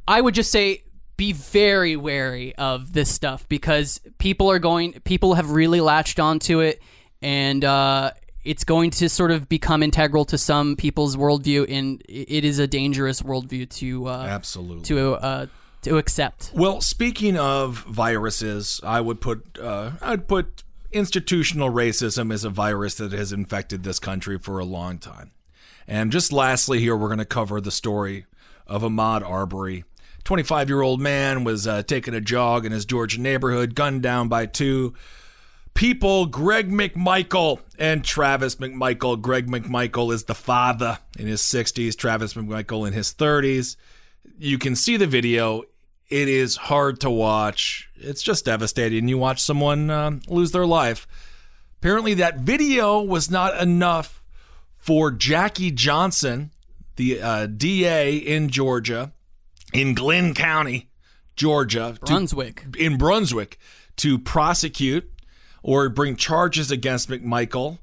I 0.07 0.21
would 0.21 0.33
just 0.33 0.49
say 0.51 0.83
be 1.17 1.33
very 1.33 1.97
wary 1.97 2.55
of 2.55 2.93
this 2.93 3.09
stuff 3.09 3.45
because 3.49 3.99
people 4.19 4.49
are 4.49 4.59
going. 4.59 4.93
People 5.03 5.33
have 5.33 5.51
really 5.51 5.81
latched 5.81 6.21
onto 6.21 6.61
it, 6.61 6.81
and 7.21 7.65
uh, 7.65 8.11
it's 8.43 8.63
going 8.63 8.91
to 8.91 9.09
sort 9.09 9.31
of 9.31 9.49
become 9.49 9.83
integral 9.83 10.25
to 10.25 10.37
some 10.37 10.75
people's 10.75 11.15
worldview, 11.15 11.69
and 11.69 12.01
it 12.07 12.45
is 12.45 12.59
a 12.59 12.67
dangerous 12.67 13.21
worldview 13.21 13.69
to 13.69 14.07
uh, 14.07 14.27
Absolutely. 14.29 14.83
to 14.83 15.13
uh, 15.13 15.45
to 15.83 15.97
accept. 15.97 16.51
Well, 16.53 16.81
speaking 16.81 17.37
of 17.37 17.79
viruses, 17.83 18.79
I 18.83 19.01
would 19.01 19.21
put 19.21 19.57
uh, 19.59 19.91
I'd 20.01 20.27
put 20.27 20.63
institutional 20.91 21.69
racism 21.69 22.33
as 22.33 22.43
a 22.43 22.49
virus 22.49 22.95
that 22.95 23.11
has 23.11 23.31
infected 23.31 23.83
this 23.83 23.99
country 23.99 24.39
for 24.39 24.59
a 24.59 24.65
long 24.65 24.97
time. 24.97 25.31
And 25.87 26.11
just 26.11 26.31
lastly, 26.31 26.79
here 26.79 26.95
we're 26.95 27.07
going 27.07 27.19
to 27.19 27.25
cover 27.25 27.59
the 27.61 27.71
story 27.71 28.25
of 28.67 28.83
Ahmaud 28.83 29.27
Arbery. 29.27 29.83
25 30.23 30.69
year 30.69 30.81
old 30.81 31.01
man 31.01 31.43
was 31.43 31.67
uh, 31.67 31.81
taking 31.83 32.13
a 32.13 32.21
jog 32.21 32.65
in 32.65 32.71
his 32.71 32.85
Georgia 32.85 33.19
neighborhood, 33.19 33.73
gunned 33.75 34.03
down 34.03 34.27
by 34.27 34.45
two 34.45 34.93
people 35.79 36.25
Greg 36.25 36.69
McMichael 36.69 37.61
and 37.77 38.03
Travis 38.03 38.55
McMichael. 38.55 39.19
Greg 39.21 39.47
McMichael 39.47 40.13
is 40.13 40.25
the 40.25 40.35
father 40.35 40.99
in 41.17 41.25
his 41.25 41.41
60s, 41.41 41.95
Travis 41.95 42.33
McMichael 42.33 42.85
in 42.85 42.91
his 42.91 43.13
30s. 43.13 43.77
You 44.37 44.57
can 44.57 44.75
see 44.75 44.97
the 44.97 45.07
video. 45.07 45.63
It 46.09 46.27
is 46.27 46.57
hard 46.57 46.99
to 46.99 47.09
watch. 47.09 47.89
It's 47.95 48.21
just 48.21 48.43
devastating. 48.43 49.07
You 49.07 49.17
watch 49.17 49.41
someone 49.41 49.89
um, 49.89 50.19
lose 50.27 50.51
their 50.51 50.65
life. 50.65 51.07
Apparently, 51.79 52.13
that 52.15 52.39
video 52.39 53.01
was 53.01 53.31
not 53.31 53.57
enough 53.61 54.21
for 54.75 55.11
Jackie 55.11 55.71
Johnson, 55.71 56.51
the 56.97 57.21
uh, 57.21 57.45
DA 57.45 58.17
in 58.17 58.49
Georgia, 58.49 59.13
in 59.71 59.93
Glynn 59.93 60.33
County, 60.33 60.89
Georgia, 61.37 61.95
to- 62.03 62.05
Brunswick. 62.05 62.65
in 62.77 62.97
Brunswick 62.97 63.57
to 63.95 64.19
prosecute 64.19 65.09
or 65.63 65.89
bring 65.89 66.15
charges 66.15 66.71
against 66.71 67.09
McMichael, 67.09 67.79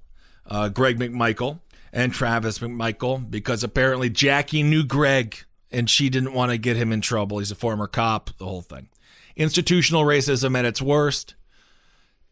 uh, 0.46 0.68
Greg 0.68 0.98
McMichael, 0.98 1.60
and 1.92 2.12
Travis 2.12 2.58
McMichael 2.58 3.30
because 3.30 3.64
apparently 3.64 4.10
Jackie 4.10 4.62
knew 4.62 4.84
Greg 4.84 5.44
and 5.72 5.90
she 5.90 6.08
didn't 6.08 6.32
want 6.32 6.52
to 6.52 6.58
get 6.58 6.76
him 6.76 6.92
in 6.92 7.00
trouble. 7.00 7.38
He's 7.38 7.50
a 7.50 7.56
former 7.56 7.86
cop, 7.86 8.30
the 8.38 8.44
whole 8.44 8.62
thing. 8.62 8.88
Institutional 9.34 10.04
racism 10.04 10.56
at 10.56 10.64
its 10.64 10.80
worst. 10.80 11.34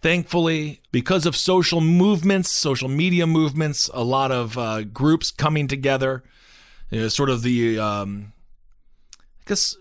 Thankfully, 0.01 0.80
because 0.92 1.24
of 1.24 1.34
social 1.34 1.80
movements, 1.80 2.51
social 2.51 2.88
media 2.88 3.26
movements, 3.26 3.88
a 3.95 4.05
lot 4.05 4.30
of 4.30 4.59
uh, 4.59 4.82
groups 4.82 5.30
coming 5.30 5.66
together, 5.66 6.22
you 6.90 7.01
know, 7.01 7.09
sort 7.09 7.30
of 7.30 7.42
the, 7.42 7.78
um, 7.78 8.32
I 9.16 9.42
guess, 9.47 9.76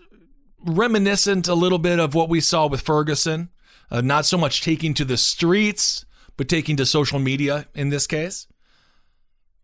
reminiscent 0.64 1.46
a 1.46 1.54
little 1.54 1.78
bit 1.78 1.98
of 2.00 2.14
what 2.14 2.30
we 2.30 2.40
saw 2.40 2.66
with 2.66 2.80
Ferguson. 2.80 3.50
Uh, 3.94 4.00
not 4.00 4.26
so 4.26 4.36
much 4.36 4.60
taking 4.60 4.92
to 4.92 5.04
the 5.04 5.16
streets, 5.16 6.04
but 6.36 6.48
taking 6.48 6.76
to 6.76 6.84
social 6.84 7.20
media 7.20 7.68
in 7.76 7.90
this 7.90 8.08
case. 8.08 8.48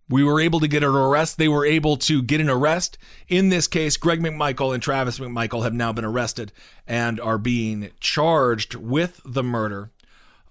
We 0.08 0.22
were 0.22 0.40
able 0.40 0.60
to 0.60 0.68
get 0.68 0.84
an 0.84 0.94
arrest. 0.94 1.36
They 1.36 1.48
were 1.48 1.66
able 1.66 1.96
to 1.96 2.22
get 2.22 2.40
an 2.40 2.48
arrest. 2.48 2.96
In 3.26 3.48
this 3.48 3.66
case, 3.66 3.96
Greg 3.96 4.20
McMichael 4.20 4.72
and 4.72 4.80
Travis 4.80 5.18
McMichael 5.18 5.64
have 5.64 5.74
now 5.74 5.92
been 5.92 6.04
arrested 6.04 6.52
and 6.86 7.18
are 7.18 7.38
being 7.38 7.90
charged 7.98 8.76
with 8.76 9.20
the 9.24 9.42
murder 9.42 9.90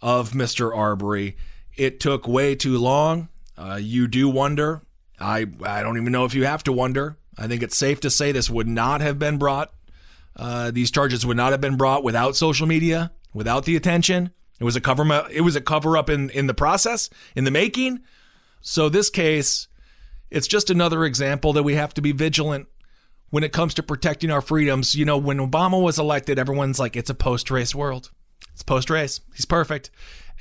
of 0.01 0.31
Mr. 0.31 0.75
Arbery. 0.75 1.37
It 1.77 2.01
took 2.01 2.27
way 2.27 2.55
too 2.55 2.77
long. 2.77 3.29
Uh, 3.57 3.79
you 3.81 4.09
do 4.09 4.27
wonder. 4.27 4.81
I 5.21 5.45
I 5.63 5.83
don't 5.83 5.97
even 5.97 6.11
know 6.11 6.25
if 6.25 6.35
you 6.35 6.43
have 6.43 6.63
to 6.63 6.73
wonder. 6.73 7.17
I 7.37 7.47
think 7.47 7.63
it's 7.63 7.77
safe 7.77 8.01
to 8.01 8.09
say 8.09 8.33
this 8.33 8.49
would 8.49 8.67
not 8.67 8.99
have 8.99 9.17
been 9.17 9.37
brought. 9.37 9.71
Uh, 10.35 10.69
these 10.71 10.91
charges 10.91 11.25
would 11.25 11.37
not 11.37 11.53
have 11.53 11.61
been 11.61 11.77
brought 11.77 12.03
without 12.03 12.35
social 12.35 12.67
media, 12.67 13.11
without 13.33 13.65
the 13.65 13.75
attention. 13.75 14.31
It 14.59 14.63
was 14.63 14.75
a 14.75 14.81
cover. 14.81 15.27
It 15.31 15.41
was 15.41 15.55
a 15.55 15.61
cover 15.61 15.95
up 15.97 16.09
in 16.09 16.29
in 16.31 16.47
the 16.47 16.53
process, 16.53 17.09
in 17.35 17.43
the 17.45 17.51
making. 17.51 18.01
So 18.61 18.89
this 18.89 19.09
case, 19.09 19.67
it's 20.29 20.47
just 20.47 20.69
another 20.69 21.05
example 21.05 21.53
that 21.53 21.63
we 21.63 21.75
have 21.75 21.93
to 21.93 22.01
be 22.01 22.11
vigilant 22.11 22.67
when 23.29 23.43
it 23.43 23.53
comes 23.53 23.73
to 23.75 23.83
protecting 23.83 24.31
our 24.31 24.41
freedoms. 24.41 24.95
You 24.95 25.05
know, 25.05 25.17
when 25.17 25.37
Obama 25.37 25.81
was 25.81 25.97
elected, 25.97 26.37
everyone's 26.37 26.79
like, 26.79 26.97
it's 26.97 27.09
a 27.09 27.15
post 27.15 27.49
race 27.49 27.73
world. 27.73 28.11
It's 28.51 28.63
post 28.63 28.89
race. 28.89 29.21
He's 29.33 29.45
perfect. 29.45 29.91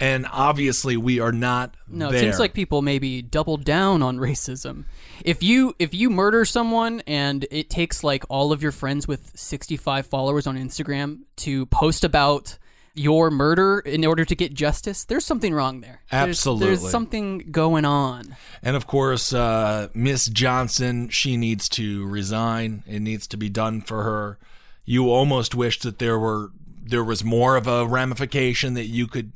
And 0.00 0.26
obviously, 0.32 0.96
we 0.96 1.18
are 1.20 1.32
not 1.32 1.74
No, 1.88 2.08
there. 2.10 2.18
it 2.18 2.22
seems 2.22 2.38
like 2.38 2.54
people 2.54 2.82
maybe 2.82 3.20
double 3.22 3.56
down 3.56 4.02
on 4.02 4.16
racism. 4.28 4.84
If 5.24 5.42
you 5.44 5.74
if 5.78 5.94
you 5.94 6.10
murder 6.10 6.44
someone 6.44 7.02
and 7.06 7.46
it 7.52 7.70
takes 7.70 8.02
like 8.02 8.24
all 8.28 8.50
of 8.52 8.62
your 8.62 8.72
friends 8.72 9.06
with 9.06 9.32
65 9.36 10.06
followers 10.06 10.46
on 10.48 10.56
Instagram 10.56 11.20
to 11.36 11.66
post 11.66 12.02
about 12.04 12.58
your 12.98 13.30
murder 13.30 13.80
in 13.80 14.04
order 14.04 14.24
to 14.24 14.34
get 14.34 14.54
justice, 14.54 15.04
there's 15.04 15.24
something 15.24 15.54
wrong 15.54 15.80
there. 15.80 16.02
There's- 16.10 16.28
Absolutely. 16.28 16.76
There's, 16.76 16.90
something 16.90 17.38
going 17.50 17.84
on. 17.84 18.36
And 18.62 18.76
of 18.76 18.86
course, 18.86 19.32
uh, 19.32 19.88
Miss 19.94 20.26
Johnson, 20.26 21.08
she 21.08 21.36
needs 21.36 21.68
to 21.70 22.06
resign. 22.06 22.82
It 22.86 23.00
needs 23.00 23.26
to 23.28 23.36
be 23.36 23.48
done 23.48 23.80
for 23.80 24.02
her. 24.02 24.38
You 24.84 25.10
almost 25.10 25.54
wish 25.54 25.78
that 25.80 25.98
there 25.98 26.18
were 26.18 26.50
there 26.82 27.04
was 27.04 27.22
more 27.22 27.56
of 27.56 27.66
a 27.66 27.86
ramification 27.86 28.72
that 28.74 28.86
you 28.86 29.06
could 29.06 29.32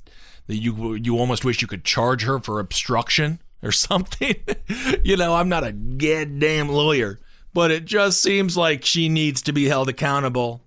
that 0.47 0.57
you 0.57 0.95
you 0.95 1.19
almost 1.19 1.45
wish 1.45 1.61
you 1.61 1.69
could 1.69 1.85
charge 1.85 2.23
her 2.25 2.39
for 2.39 2.59
obstruction 2.59 3.41
or 3.63 3.71
something. 3.73 4.35
you 5.05 5.17
know, 5.17 5.35
I'm 5.35 5.49
not 5.49 5.65
a 5.65 5.73
goddamn 5.73 6.69
lawyer, 6.69 7.21
but 7.55 7.71
it 7.71 7.85
just 7.85 8.23
seems 8.23 8.57
like 8.57 8.85
she 8.85 9.09
needs 9.09 9.43
to 9.43 9.53
be 9.53 9.69
held 9.69 9.89
accountable. 9.89 10.63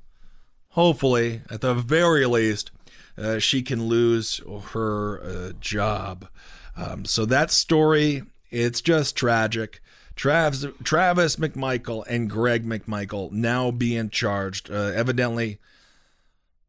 Hopefully, 0.69 1.41
at 1.49 1.61
the 1.61 1.73
very 1.73 2.25
least, 2.25 2.69
uh, 3.17 3.39
she 3.39 3.61
can 3.61 3.87
lose 3.87 4.41
her 4.71 5.23
uh, 5.23 5.51
job. 5.59 6.27
Um, 6.77 7.05
so 7.05 7.25
that 7.25 7.51
story, 7.51 8.23
it's 8.49 8.81
just 8.81 9.15
tragic. 9.15 9.81
Travis, 10.15 10.65
Travis 10.83 11.35
McMichael 11.35 12.05
and 12.07 12.29
Greg 12.29 12.65
McMichael 12.65 13.31
now 13.31 13.71
being 13.71 14.09
charged. 14.09 14.71
Uh, 14.71 14.91
evidently, 14.95 15.59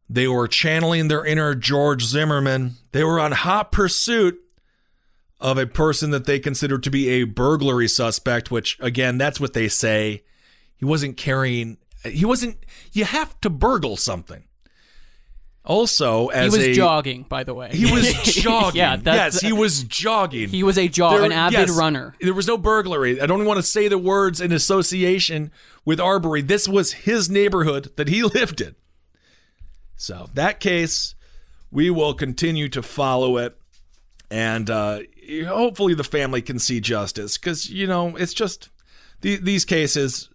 they 0.09 0.29
were 0.29 0.49
channeling 0.49 1.09
their 1.09 1.25
inner 1.25 1.55
George 1.55 2.05
Zimmerman. 2.05 2.75
They 2.93 3.05
were 3.05 3.21
on 3.21 3.33
hot 3.33 3.73
pursuit 3.73 4.41
of 5.41 5.59
a 5.59 5.67
person 5.67 6.11
that 6.11 6.25
they 6.25 6.39
considered 6.39 6.83
to 6.85 6.91
be 6.91 7.09
a 7.09 7.25
burglary 7.25 7.89
suspect, 7.89 8.51
which, 8.51 8.79
again, 8.81 9.19
that's 9.19 9.41
what 9.41 9.53
they 9.53 9.69
say. 9.69 10.23
He 10.77 10.85
wasn't 10.85 11.17
carrying, 11.17 11.79
he 12.05 12.25
wasn't, 12.25 12.59
you 12.93 13.05
have 13.05 13.41
to 13.43 13.51
burgle 13.51 13.97
something. 13.97 14.45
Also, 15.67 16.29
as 16.29 16.55
He 16.55 16.59
was 16.59 16.69
a, 16.69 16.73
jogging, 16.75 17.23
by 17.29 17.43
the 17.43 17.53
way. 17.53 17.71
He 17.73 17.91
was 17.91 18.13
jogging. 18.23 18.79
yeah, 18.79 18.95
that's, 18.95 19.35
yes, 19.35 19.41
he 19.43 19.53
was 19.53 19.83
jogging. 19.83 20.49
he 20.49 20.63
was 20.63 20.79
a 20.79 20.87
jog, 20.87 21.21
an 21.23 21.33
avid 21.33 21.59
yes, 21.59 21.77
runner. 21.77 22.15
There 22.21 22.33
was 22.33 22.47
no 22.47 22.57
burglary. 22.57 23.21
I 23.21 23.27
don't 23.27 23.45
want 23.45 23.59
to 23.59 23.65
say 23.65 23.89
the 23.89 23.99
words 23.99 24.41
in 24.41 24.53
association 24.53 25.51
with 25.85 25.99
Arbery. 25.99 26.41
This 26.41 26.69
was 26.69 26.93
his 26.93 27.29
neighborhood 27.29 27.91
that 27.97 28.07
he 28.07 28.23
lived 28.35 28.61
in. 28.61 28.77
So 29.97 30.31
that 30.35 30.61
case, 30.61 31.17
we 31.73 31.91
will 31.91 32.15
continue 32.15 32.69
to 32.69 32.83
follow 32.83 33.37
it, 33.39 33.59
and 34.31 34.71
uh, 34.71 35.01
hopefully 35.49 35.95
the 35.95 36.05
family 36.05 36.43
can 36.43 36.61
see 36.61 36.81
justice 36.81 37.39
because 37.39 37.69
you 37.69 37.89
know 37.89 38.15
it's 38.15 38.35
just 38.35 38.69
the, 39.23 39.37
these 39.37 39.65
cases 39.65 40.29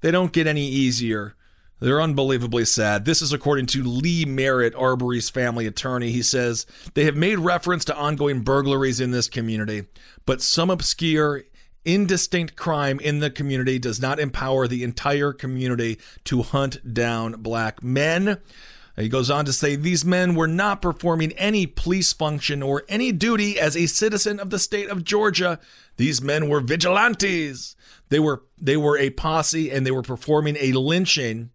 they 0.00 0.10
don't 0.10 0.32
get 0.32 0.46
any 0.46 0.66
easier. 0.66 1.34
They're 1.80 2.00
unbelievably 2.00 2.64
sad. 2.64 3.04
This 3.04 3.22
is 3.22 3.32
according 3.32 3.66
to 3.66 3.84
Lee 3.84 4.24
Merritt, 4.24 4.74
Arbery's 4.74 5.30
family 5.30 5.66
attorney. 5.66 6.10
He 6.10 6.22
says 6.22 6.66
they 6.94 7.04
have 7.04 7.16
made 7.16 7.38
reference 7.38 7.84
to 7.86 7.96
ongoing 7.96 8.40
burglaries 8.40 9.00
in 9.00 9.12
this 9.12 9.28
community, 9.28 9.86
but 10.26 10.42
some 10.42 10.70
obscure, 10.70 11.44
indistinct 11.84 12.56
crime 12.56 12.98
in 13.00 13.20
the 13.20 13.30
community 13.30 13.78
does 13.78 14.00
not 14.00 14.18
empower 14.18 14.66
the 14.66 14.82
entire 14.82 15.32
community 15.32 15.98
to 16.24 16.42
hunt 16.42 16.92
down 16.92 17.32
black 17.40 17.82
men. 17.82 18.38
He 18.96 19.08
goes 19.08 19.30
on 19.30 19.44
to 19.44 19.52
say 19.52 19.76
these 19.76 20.04
men 20.04 20.34
were 20.34 20.48
not 20.48 20.82
performing 20.82 21.30
any 21.34 21.66
police 21.66 22.12
function 22.12 22.64
or 22.64 22.82
any 22.88 23.12
duty 23.12 23.58
as 23.58 23.76
a 23.76 23.86
citizen 23.86 24.40
of 24.40 24.50
the 24.50 24.58
state 24.58 24.88
of 24.88 25.04
Georgia. 25.04 25.60
These 25.96 26.20
men 26.20 26.48
were 26.48 26.60
vigilantes. 26.60 27.76
They 28.08 28.18
were 28.18 28.42
they 28.60 28.76
were 28.76 28.98
a 28.98 29.10
posse 29.10 29.70
and 29.70 29.86
they 29.86 29.92
were 29.92 30.02
performing 30.02 30.56
a 30.58 30.72
lynching 30.72 31.50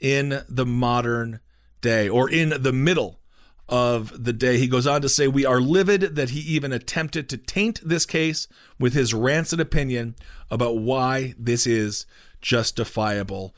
in 0.00 0.42
the 0.48 0.66
modern 0.66 1.40
day 1.80 2.08
or 2.08 2.28
in 2.30 2.62
the 2.62 2.72
middle 2.72 3.20
of 3.68 4.24
the 4.24 4.32
day. 4.32 4.58
He 4.58 4.66
goes 4.66 4.86
on 4.86 5.02
to 5.02 5.08
say, 5.08 5.28
We 5.28 5.44
are 5.44 5.60
livid 5.60 6.16
that 6.16 6.30
he 6.30 6.40
even 6.40 6.72
attempted 6.72 7.28
to 7.28 7.36
taint 7.36 7.80
this 7.84 8.06
case 8.06 8.48
with 8.78 8.94
his 8.94 9.12
rancid 9.12 9.60
opinion 9.60 10.14
about 10.50 10.78
why 10.78 11.34
this 11.38 11.66
is 11.66 12.06
justifiable. 12.40 13.54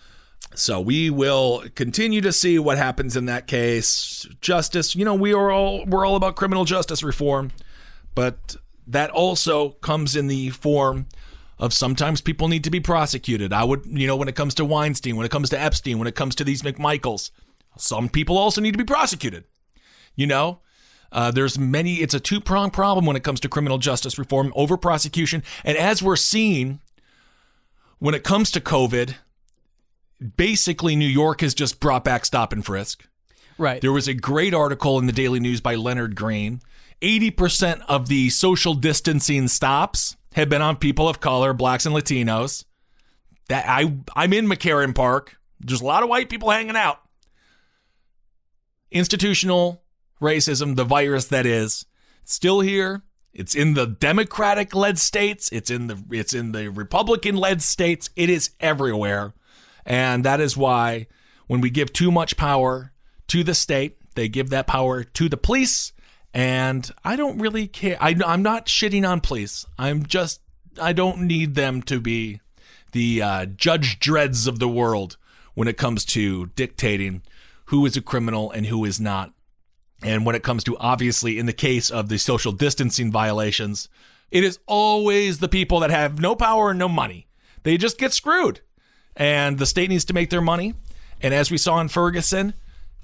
So 0.54 0.80
we 0.80 1.10
will 1.10 1.64
continue 1.76 2.20
to 2.22 2.32
see 2.32 2.58
what 2.58 2.76
happens 2.76 3.16
in 3.16 3.26
that 3.26 3.46
case. 3.46 4.26
Justice, 4.40 4.96
you 4.96 5.04
know, 5.04 5.14
we 5.14 5.32
are 5.32 5.50
all 5.50 5.84
we're 5.86 6.04
all 6.04 6.16
about 6.16 6.34
criminal 6.34 6.64
justice 6.64 7.04
reform, 7.04 7.52
but 8.14 8.56
that 8.86 9.10
also 9.10 9.70
comes 9.70 10.16
in 10.16 10.26
the 10.26 10.50
form 10.50 11.06
of 11.60 11.74
sometimes 11.74 12.22
people 12.22 12.48
need 12.48 12.64
to 12.64 12.70
be 12.70 12.80
prosecuted. 12.80 13.52
I 13.52 13.64
would, 13.64 13.84
you 13.84 14.06
know, 14.06 14.16
when 14.16 14.28
it 14.28 14.34
comes 14.34 14.54
to 14.54 14.64
Weinstein, 14.64 15.16
when 15.16 15.26
it 15.26 15.30
comes 15.30 15.50
to 15.50 15.60
Epstein, 15.60 15.98
when 15.98 16.08
it 16.08 16.14
comes 16.14 16.34
to 16.36 16.44
these 16.44 16.62
McMichaels, 16.62 17.30
some 17.76 18.08
people 18.08 18.38
also 18.38 18.62
need 18.62 18.72
to 18.72 18.78
be 18.78 18.84
prosecuted. 18.84 19.44
You 20.16 20.26
know, 20.26 20.60
uh, 21.12 21.30
there's 21.30 21.58
many. 21.58 21.96
It's 21.96 22.14
a 22.14 22.20
two 22.20 22.40
pronged 22.40 22.72
problem 22.72 23.04
when 23.04 23.14
it 23.14 23.22
comes 23.22 23.40
to 23.40 23.48
criminal 23.48 23.76
justice 23.76 24.18
reform, 24.18 24.52
over 24.56 24.78
prosecution, 24.78 25.42
and 25.62 25.76
as 25.76 26.02
we're 26.02 26.16
seeing, 26.16 26.80
when 27.98 28.14
it 28.14 28.24
comes 28.24 28.50
to 28.52 28.60
COVID, 28.60 29.16
basically 30.36 30.96
New 30.96 31.06
York 31.06 31.42
has 31.42 31.52
just 31.52 31.78
brought 31.78 32.04
back 32.04 32.24
stop 32.24 32.54
and 32.54 32.64
frisk. 32.64 33.06
Right. 33.58 33.82
There 33.82 33.92
was 33.92 34.08
a 34.08 34.14
great 34.14 34.54
article 34.54 34.98
in 34.98 35.04
the 35.04 35.12
Daily 35.12 35.40
News 35.40 35.60
by 35.60 35.74
Leonard 35.74 36.16
Green. 36.16 36.62
80% 37.02 37.82
of 37.88 38.08
the 38.08 38.30
social 38.30 38.74
distancing 38.74 39.48
stops 39.48 40.16
have 40.34 40.48
been 40.48 40.62
on 40.62 40.76
people 40.76 41.08
of 41.08 41.20
color, 41.20 41.52
blacks 41.52 41.86
and 41.86 41.94
Latinos. 41.94 42.64
That 43.48 43.64
I 43.68 43.94
I'm 44.14 44.32
in 44.32 44.46
McCarren 44.46 44.94
Park. 44.94 45.36
There's 45.60 45.80
a 45.80 45.86
lot 45.86 46.02
of 46.02 46.08
white 46.08 46.30
people 46.30 46.50
hanging 46.50 46.76
out. 46.76 47.00
Institutional 48.90 49.82
racism, 50.20 50.76
the 50.76 50.84
virus 50.84 51.26
that 51.26 51.46
is, 51.46 51.86
still 52.24 52.60
here. 52.60 53.02
It's 53.32 53.54
in 53.54 53.74
the 53.74 53.86
Democratic 53.86 54.74
led 54.74 54.98
states, 54.98 55.50
it's 55.52 55.70
in 55.70 55.86
the 55.86 56.02
it's 56.10 56.34
in 56.34 56.52
the 56.52 56.68
Republican 56.68 57.36
led 57.36 57.62
states. 57.62 58.10
It 58.16 58.30
is 58.30 58.50
everywhere. 58.60 59.34
And 59.86 60.24
that 60.24 60.40
is 60.40 60.56
why 60.56 61.06
when 61.46 61.60
we 61.60 61.70
give 61.70 61.92
too 61.92 62.10
much 62.10 62.36
power 62.36 62.92
to 63.28 63.42
the 63.42 63.54
state, 63.54 63.96
they 64.14 64.28
give 64.28 64.50
that 64.50 64.66
power 64.66 65.02
to 65.02 65.28
the 65.28 65.36
police. 65.36 65.92
And 66.32 66.88
I 67.04 67.16
don't 67.16 67.38
really 67.38 67.66
care. 67.66 67.96
I, 68.00 68.16
I'm 68.24 68.42
not 68.42 68.66
shitting 68.66 69.08
on 69.08 69.20
police. 69.20 69.66
I'm 69.78 70.06
just, 70.06 70.40
I 70.80 70.92
don't 70.92 71.22
need 71.22 71.54
them 71.54 71.82
to 71.82 72.00
be 72.00 72.40
the 72.92 73.22
uh, 73.22 73.46
Judge 73.46 73.98
Dredds 73.98 74.46
of 74.46 74.58
the 74.58 74.68
world 74.68 75.16
when 75.54 75.68
it 75.68 75.76
comes 75.76 76.04
to 76.06 76.46
dictating 76.54 77.22
who 77.66 77.84
is 77.86 77.96
a 77.96 78.02
criminal 78.02 78.50
and 78.50 78.66
who 78.66 78.84
is 78.84 79.00
not. 79.00 79.32
And 80.02 80.24
when 80.24 80.34
it 80.34 80.42
comes 80.42 80.64
to, 80.64 80.76
obviously, 80.78 81.38
in 81.38 81.46
the 81.46 81.52
case 81.52 81.90
of 81.90 82.08
the 82.08 82.18
social 82.18 82.52
distancing 82.52 83.12
violations, 83.12 83.88
it 84.30 84.44
is 84.44 84.58
always 84.66 85.38
the 85.38 85.48
people 85.48 85.80
that 85.80 85.90
have 85.90 86.20
no 86.20 86.34
power 86.34 86.70
and 86.70 86.78
no 86.78 86.88
money. 86.88 87.26
They 87.62 87.76
just 87.76 87.98
get 87.98 88.12
screwed 88.12 88.60
and 89.16 89.58
the 89.58 89.66
state 89.66 89.90
needs 89.90 90.04
to 90.06 90.14
make 90.14 90.30
their 90.30 90.40
money. 90.40 90.74
And 91.20 91.34
as 91.34 91.50
we 91.50 91.58
saw 91.58 91.80
in 91.80 91.88
Ferguson, 91.88 92.54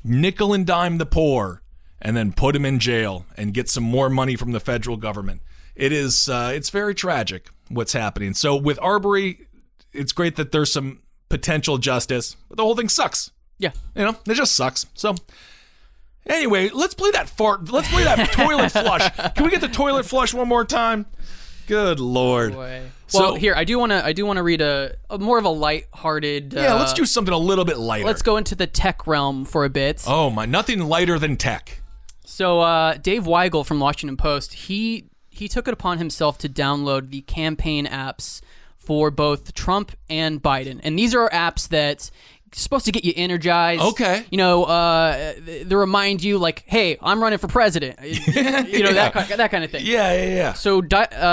nickel 0.03 0.55
and 0.55 0.67
dime 0.67 0.99
the 0.99 1.07
poor, 1.07 1.63
and 2.01 2.17
then 2.17 2.33
put 2.33 2.55
him 2.57 2.65
in 2.65 2.79
jail 2.79 3.27
and 3.37 3.55
get 3.55 3.69
some 3.69 3.85
more 3.85 4.09
money 4.11 4.37
from 4.37 4.53
the 4.53 4.61
federal 4.61 4.97
government. 4.97 5.41
It 5.75 5.93
is 5.93 6.29
uh, 6.29 6.53
it's 6.55 6.71
very 6.71 6.95
tragic 6.95 7.49
what's 7.69 7.93
happening. 7.93 8.35
So 8.35 8.57
with 8.57 8.79
Arbery, 8.81 9.47
it's 9.93 10.13
great 10.13 10.37
that 10.37 10.53
there's 10.53 10.73
some 10.73 11.01
potential 11.29 11.79
justice, 11.79 12.37
but 12.49 12.57
the 12.57 12.63
whole 12.63 12.77
thing 12.77 12.89
sucks. 12.89 13.31
yeah. 13.59 13.73
You 13.95 14.05
know, 14.05 14.17
it 14.27 14.35
just 14.35 14.55
sucks. 14.55 14.87
So. 14.95 15.15
Anyway, 16.29 16.71
let's 16.71 16.95
play 16.95 17.13
that 17.13 17.29
fart. 17.29 17.71
Let's 17.71 17.89
play 17.89 18.03
that 18.03 18.17
toilet 18.33 18.73
flush. 18.73 19.09
Can 19.35 19.45
we 19.45 19.51
get 19.51 19.61
the 19.61 19.69
toilet 19.69 20.07
flush 20.07 20.35
one 20.35 20.49
more 20.49 20.65
time? 20.65 21.07
Good 21.69 22.01
lord. 22.01 22.55
Way. 22.57 22.91
So- 23.07 23.35
here 23.37 23.55
I 23.55 23.63
do 23.65 23.79
want 23.79 23.93
to 23.93 24.05
I 24.05 24.13
do 24.13 24.27
want 24.27 24.39
to 24.39 24.43
read 24.43 24.61
a, 24.61 24.97
a 25.09 25.19
more 25.19 25.39
of 25.39 25.45
a 25.45 25.49
light-hearted. 25.51 26.53
Yeah, 26.53 26.75
uh, 26.75 26.79
let's 26.81 26.93
do 26.95 27.05
something 27.07 27.33
a 27.33 27.39
little 27.39 27.65
bit 27.65 27.79
lighter. 27.79 28.07
Let's 28.07 28.23
go 28.23 28.37
into 28.37 28.57
the 28.57 28.67
tech 28.67 29.07
realm 29.07 29.45
for 29.45 29.65
a 29.65 29.69
bit. 29.69 30.03
Oh 30.07 30.31
my, 30.31 30.47
nothing 30.47 30.81
lighter 30.81 31.19
than 31.19 31.37
tech. 31.37 31.81
So 32.37 32.61
uh, 32.61 32.99
Dave 32.99 33.25
Weigel 33.25 33.65
from 33.65 33.81
Washington 33.81 34.19
Post, 34.19 34.53
he 34.53 35.07
he 35.31 35.49
took 35.49 35.67
it 35.69 35.73
upon 35.73 35.97
himself 35.97 36.37
to 36.39 36.51
download 36.51 37.09
the 37.09 37.23
campaign 37.23 37.87
apps 37.87 38.43
for 38.77 39.11
both 39.11 39.55
Trump 39.55 39.93
and 40.11 40.43
Biden, 40.43 40.79
and 40.83 40.99
these 40.99 41.15
are 41.15 41.31
apps 41.31 41.67
that 41.69 42.11
supposed 42.53 42.85
to 42.85 42.93
get 42.93 43.07
you 43.07 43.15
energized. 43.17 43.81
Okay. 43.81 44.27
you 44.31 44.37
know, 44.37 44.65
uh, 44.65 45.33
they 45.47 45.75
remind 45.75 46.23
you 46.23 46.37
like, 46.37 46.63
hey, 46.67 46.99
I'm 47.01 47.23
running 47.23 47.39
for 47.39 47.49
president. 47.49 48.01
you 48.03 48.83
know 48.83 48.93
that 48.93 49.15
ki- 49.15 49.37
that 49.37 49.51
kind 49.51 49.65
of 49.65 49.71
thing. 49.71 49.87
Yeah, 49.87 50.13
yeah, 50.13 50.35
yeah. 50.35 50.53
So 50.53 50.81
uh, 50.81 50.83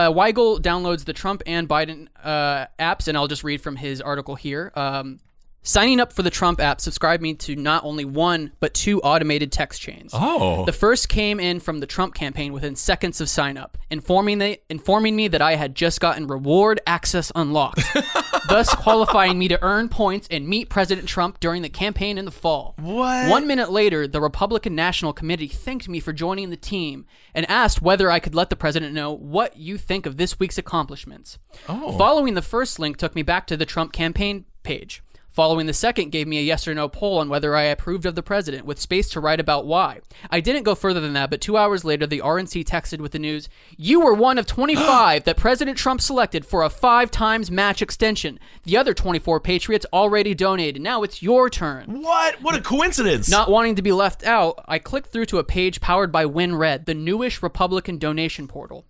Weigel 0.10 0.62
downloads 0.62 1.04
the 1.04 1.12
Trump 1.12 1.44
and 1.46 1.68
Biden 1.68 2.08
uh, 2.24 2.68
apps, 2.80 3.10
and 3.10 3.18
I'll 3.18 3.28
just 3.28 3.44
read 3.44 3.60
from 3.60 3.76
his 3.76 4.00
article 4.00 4.36
here. 4.36 4.72
Um, 4.74 5.20
Signing 5.66 6.02
up 6.02 6.12
for 6.12 6.24
the 6.24 6.30
Trump 6.30 6.60
app 6.60 6.82
subscribed 6.82 7.24
me 7.24 7.36
to 7.36 7.56
not 7.56 7.86
only 7.86 8.04
one, 8.04 8.52
but 8.60 8.74
two 8.74 9.00
automated 9.00 9.50
text 9.50 9.82
chains. 9.82 10.12
Oh. 10.14 10.66
The 10.66 10.74
first 10.74 11.08
came 11.08 11.40
in 11.40 11.62
from 11.62 11.80
the 11.80 11.88
Trump 11.88 12.14
campaign 12.14 12.52
within 12.52 12.76
seconds 12.76 13.22
of 13.22 13.30
sign 13.30 13.56
up, 13.56 13.78
informing, 13.90 14.40
they, 14.40 14.60
informing 14.70 15.16
me 15.16 15.30
that 15.30 15.42
I 15.42 15.56
had 15.56 15.74
just 15.74 16.02
gotten 16.02 16.28
reward 16.28 16.82
access 16.86 17.32
unlocked, 17.34 17.82
thus 18.50 18.76
qualifying 18.76 19.40
me 19.40 19.48
to 19.48 19.64
earn 19.64 19.88
points 19.88 20.28
and 20.30 20.50
meet 20.50 20.70
President 20.70 21.08
Trump 21.08 21.40
during 21.40 21.62
the 21.62 21.70
campaign 21.70 22.18
in 22.18 22.26
the 22.26 22.32
fall. 22.32 22.76
What? 22.78 23.30
One 23.30 23.48
minute 23.48 23.72
later, 23.72 24.06
the 24.06 24.20
Republican 24.20 24.76
National 24.76 25.14
Committee 25.14 25.48
thanked 25.48 25.88
me 25.88 26.02
for 26.02 26.12
joining 26.12 26.50
the 26.50 26.58
team 26.58 27.06
and 27.34 27.50
asked 27.50 27.82
whether 27.82 28.12
I 28.12 28.20
could 28.20 28.36
let 28.36 28.50
the 28.50 28.58
president 28.58 28.94
know 28.94 29.14
what 29.14 29.56
you 29.56 29.78
think 29.78 30.06
of 30.06 30.18
this 30.18 30.38
week's 30.40 30.58
accomplishments. 30.58 31.38
Oh. 31.70 31.98
Following 31.98 32.34
the 32.34 32.42
first 32.42 32.80
link 32.80 32.98
took 32.98 33.16
me 33.16 33.22
back 33.22 33.48
to 33.48 33.56
the 33.56 33.66
Trump 33.66 33.94
campaign 33.94 34.44
page. 34.64 35.02
Following 35.34 35.66
the 35.66 35.74
second 35.74 36.12
gave 36.12 36.28
me 36.28 36.38
a 36.38 36.44
yes 36.44 36.68
or 36.68 36.76
no 36.76 36.88
poll 36.88 37.18
on 37.18 37.28
whether 37.28 37.56
I 37.56 37.64
approved 37.64 38.06
of 38.06 38.14
the 38.14 38.22
president, 38.22 38.68
with 38.68 38.80
space 38.80 39.10
to 39.10 39.20
write 39.20 39.40
about 39.40 39.66
why. 39.66 40.02
I 40.30 40.40
didn't 40.40 40.62
go 40.62 40.76
further 40.76 41.02
than 41.02 41.14
that, 41.14 41.32
but 41.32 41.42
two 41.42 41.58
hours 41.58 41.84
later, 41.84 42.06
the 42.06 42.20
RNC 42.20 42.64
texted 42.66 43.00
with 43.00 43.14
the 43.14 43.20
news 43.20 43.50
You 43.76 44.02
were 44.02 44.14
one 44.14 44.38
of 44.38 44.46
25 44.46 45.24
that 45.26 45.36
President 45.36 45.76
Trump 45.76 46.02
selected 46.02 46.46
for 46.46 46.62
a 46.62 46.70
five 46.70 47.10
times 47.10 47.50
match 47.50 47.82
extension. 47.82 48.38
The 48.62 48.78
other 48.78 48.94
24 48.94 49.40
Patriots 49.40 49.88
already 49.92 50.36
donated. 50.36 50.84
Now 50.84 51.02
it's 51.02 51.24
your 51.24 51.50
turn. 51.50 52.04
What? 52.04 52.40
What 52.44 52.54
a 52.54 52.62
coincidence. 52.62 53.28
Not 53.28 53.50
wanting 53.50 53.74
to 53.74 53.82
be 53.82 53.92
left 53.92 54.24
out, 54.24 54.64
I 54.68 54.78
clicked 54.78 55.12
through 55.12 55.26
to 55.26 55.40
a 55.40 55.44
page 55.44 55.82
powered 55.82 56.12
by 56.12 56.26
WinRed, 56.26 56.86
the 56.86 56.94
newish 56.94 57.42
Republican 57.42 57.98
donation 57.98 58.48
portal. 58.48 58.86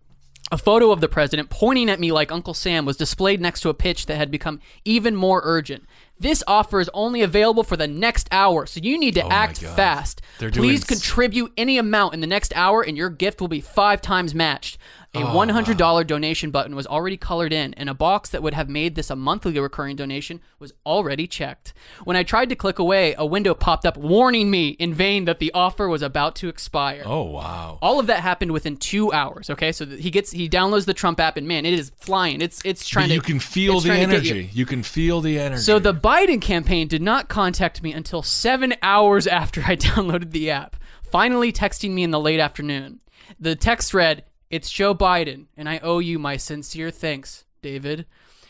A 0.54 0.58
photo 0.58 0.92
of 0.92 1.02
the 1.02 1.08
president 1.08 1.50
pointing 1.50 1.90
at 1.90 2.00
me 2.00 2.12
like 2.12 2.32
Uncle 2.32 2.54
Sam 2.54 2.86
was 2.86 2.96
displayed 2.96 3.42
next 3.42 3.62
to 3.62 3.70
a 3.70 3.74
pitch 3.74 4.06
that 4.06 4.18
had 4.18 4.30
become 4.30 4.60
even 4.86 5.16
more 5.16 5.42
urgent. 5.44 5.86
This 6.20 6.44
offer 6.48 6.80
is 6.80 6.90
only 6.94 7.22
available 7.22 7.64
for 7.64 7.76
the 7.76 7.88
next 7.88 8.28
hour, 8.32 8.66
so 8.66 8.80
you 8.82 8.98
need 8.98 9.16
to 9.16 9.24
oh 9.26 9.30
act 9.30 9.58
fast. 9.60 10.22
They're 10.40 10.52
Please 10.52 10.82
s- 10.82 10.88
contribute 10.88 11.52
any 11.58 11.78
amount 11.78 12.14
in 12.14 12.22
the 12.22 12.28
next 12.28 12.54
hour, 12.56 12.82
and 12.82 12.96
your 12.96 13.10
gift 13.10 13.42
will 13.42 13.48
be 13.48 13.62
five 13.62 14.02
times 14.02 14.34
matched. 14.34 14.78
A 15.16 15.20
$100 15.22 16.08
donation 16.08 16.50
button 16.50 16.76
was 16.76 16.88
already 16.88 17.18
colored 17.18 17.54
in, 17.54 17.76
and 17.76 17.88
a 17.88 17.94
box 17.94 18.30
that 18.32 18.42
would 18.42 18.56
have 18.56 18.68
made 18.68 18.96
this 18.96 19.12
a 19.12 19.16
monthly 19.16 19.60
recurring 19.60 19.96
donation 19.96 20.42
was 20.58 20.74
already 20.88 21.28
checked. 21.28 21.72
When 22.04 22.18
I 22.18 22.24
tried 22.24 22.50
to 22.50 22.56
click 22.56 22.80
away, 22.80 23.14
a 23.16 23.24
window 23.24 23.54
popped 23.54 23.86
up 23.86 23.96
warning 23.96 24.50
me 24.50 24.70
in 24.70 24.92
vain 24.96 25.26
that 25.26 25.38
the 25.38 25.52
offer 25.54 25.88
was 25.88 26.02
about 26.02 26.36
to 26.38 26.50
expire. 26.50 27.04
oh 27.06 27.24
wow. 27.26 27.78
All 27.82 28.00
of 28.00 28.08
that 28.08 28.22
happened 28.22 28.54
within 28.54 28.76
two 28.76 29.14
hours. 29.14 29.52
Okay, 29.52 29.72
so 29.72 29.86
he 29.86 30.10
gets 30.10 30.32
he 30.32 30.50
downloads 30.50 30.86
the 30.86 30.96
Trump 30.96 31.20
app, 31.20 31.38
and 31.38 31.48
man, 31.48 31.66
it 31.68 31.76
is 31.76 31.92
flying. 31.96 32.42
It's 32.42 32.60
it's 32.66 32.88
trying 32.88 33.06
But 33.06 33.10
to. 33.10 33.14
you 33.16 33.22
can 33.22 33.40
feel 33.40 33.82
the 33.82 33.90
get 33.90 33.98
you- 33.98 34.04
energy. 34.16 34.50
You. 34.52 34.66
can 34.66 34.82
feel 34.82 35.22
the 35.22 35.38
energy. 35.38 35.62
So 35.62 35.78
the 35.78 35.94
Biden 35.94 36.42
campaign 36.42 36.88
did 36.88 37.04
not 37.04 37.30
contact 37.30 37.84
me 37.84 37.94
until 37.94 38.24
seven 38.24 38.74
hours 38.82 39.28
after 39.42 39.62
I 39.62 39.76
downloaded 39.76 40.32
the 40.32 40.50
app, 40.50 40.76
finally 41.04 41.52
texting 41.54 41.92
me 41.92 42.02
in 42.02 42.10
the 42.10 42.20
late 42.20 42.40
afternoon. 42.40 43.00
The 43.40 43.56
text 43.56 43.94
read, 43.94 44.24
It's 44.50 44.70
Joe 44.72 44.94
Biden, 44.94 45.46
and 45.58 45.68
I 45.68 45.80
owe 45.80 46.00
you 46.00 46.20
my 46.20 46.38
sincere 46.38 46.92
thanks, 46.92 47.46
David. 47.62 48.06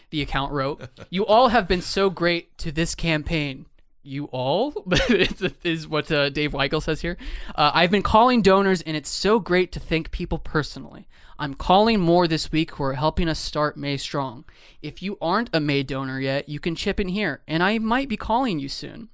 The 0.09 0.21
account 0.21 0.51
wrote, 0.51 0.81
You 1.09 1.25
all 1.25 1.49
have 1.49 1.67
been 1.67 1.81
so 1.81 2.09
great 2.09 2.57
to 2.59 2.71
this 2.71 2.93
campaign. 2.95 3.65
You 4.03 4.25
all? 4.25 4.73
It's- 5.09 5.51
is 5.63 5.87
what 5.87 6.11
uh, 6.11 6.29
Dave 6.29 6.51
Weigel 6.51 6.83
says 6.83 7.01
here. 7.01 7.17
Uh, 7.55 7.71
I've 7.73 7.91
been 7.91 8.03
calling 8.03 8.41
donors, 8.41 8.81
and 8.81 8.97
it's 8.97 9.09
so 9.09 9.39
great 9.39 9.71
to 9.71 9.79
thank 9.79 10.11
people 10.11 10.37
personally. 10.37 11.07
I'm 11.39 11.53
calling 11.53 11.99
more 11.99 12.27
this 12.27 12.51
week 12.51 12.71
who 12.71 12.83
are 12.83 12.93
helping 12.93 13.27
us 13.27 13.39
start 13.39 13.75
May 13.77 13.97
strong. 13.97 14.43
If 14.81 15.01
you 15.01 15.17
aren't 15.21 15.49
a 15.53 15.59
May 15.59 15.83
donor 15.83 16.19
yet, 16.19 16.47
you 16.47 16.59
can 16.59 16.75
chip 16.75 16.99
in 16.99 17.07
here, 17.07 17.41
and 17.47 17.63
I 17.63 17.79
might 17.79 18.07
be 18.09 18.17
calling 18.17 18.59
you 18.59 18.69
soon. 18.69 19.09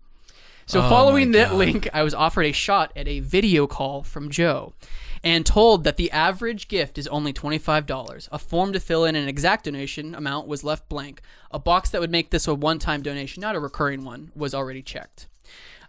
So, 0.66 0.82
following 0.88 1.32
that 1.32 1.56
link, 1.56 1.88
I 1.94 2.04
was 2.04 2.14
offered 2.14 2.44
a 2.44 2.52
shot 2.52 2.92
at 2.96 3.08
a 3.08 3.22
video 3.22 3.66
call 3.66 4.04
from 4.04 4.30
Joe 4.30 4.74
and 5.24 5.46
told 5.46 5.84
that 5.84 5.98
the 5.98 6.12
average 6.12 6.68
gift 6.68 6.98
is 6.98 7.08
only 7.08 7.34
$25. 7.34 8.30
A 8.32 8.40
form 8.40 8.74
to 8.74 8.80
fill 8.80 9.06
in 9.06 9.16
an 9.16 9.28
exact 9.28 9.66
donation 9.66 10.16
amount 10.16 10.48
was 10.48 10.64
left 10.64 10.90
blank. 10.90 11.22
A 11.52 11.60
box 11.60 11.90
that 11.90 12.02
would 12.02 12.12
make 12.12 12.30
this 12.30 12.48
a 12.48 12.54
one 12.56 12.80
time 12.80 13.02
donation, 13.02 13.42
not 13.42 13.56
a 13.56 13.60
recurring 13.60 14.04
one, 14.04 14.32
was 14.36 14.54
already 14.54 14.82
checked. 14.82 15.28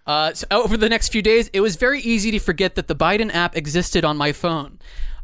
Uh, 0.06 0.32
so 0.32 0.46
over 0.50 0.76
the 0.76 0.88
next 0.88 1.10
few 1.10 1.22
days, 1.22 1.50
it 1.52 1.60
was 1.60 1.76
very 1.76 2.00
easy 2.00 2.30
to 2.30 2.38
forget 2.38 2.74
that 2.74 2.88
the 2.88 2.96
Biden 2.96 3.32
app 3.32 3.56
existed 3.56 4.04
on 4.04 4.16
my 4.16 4.32
phone. 4.32 4.78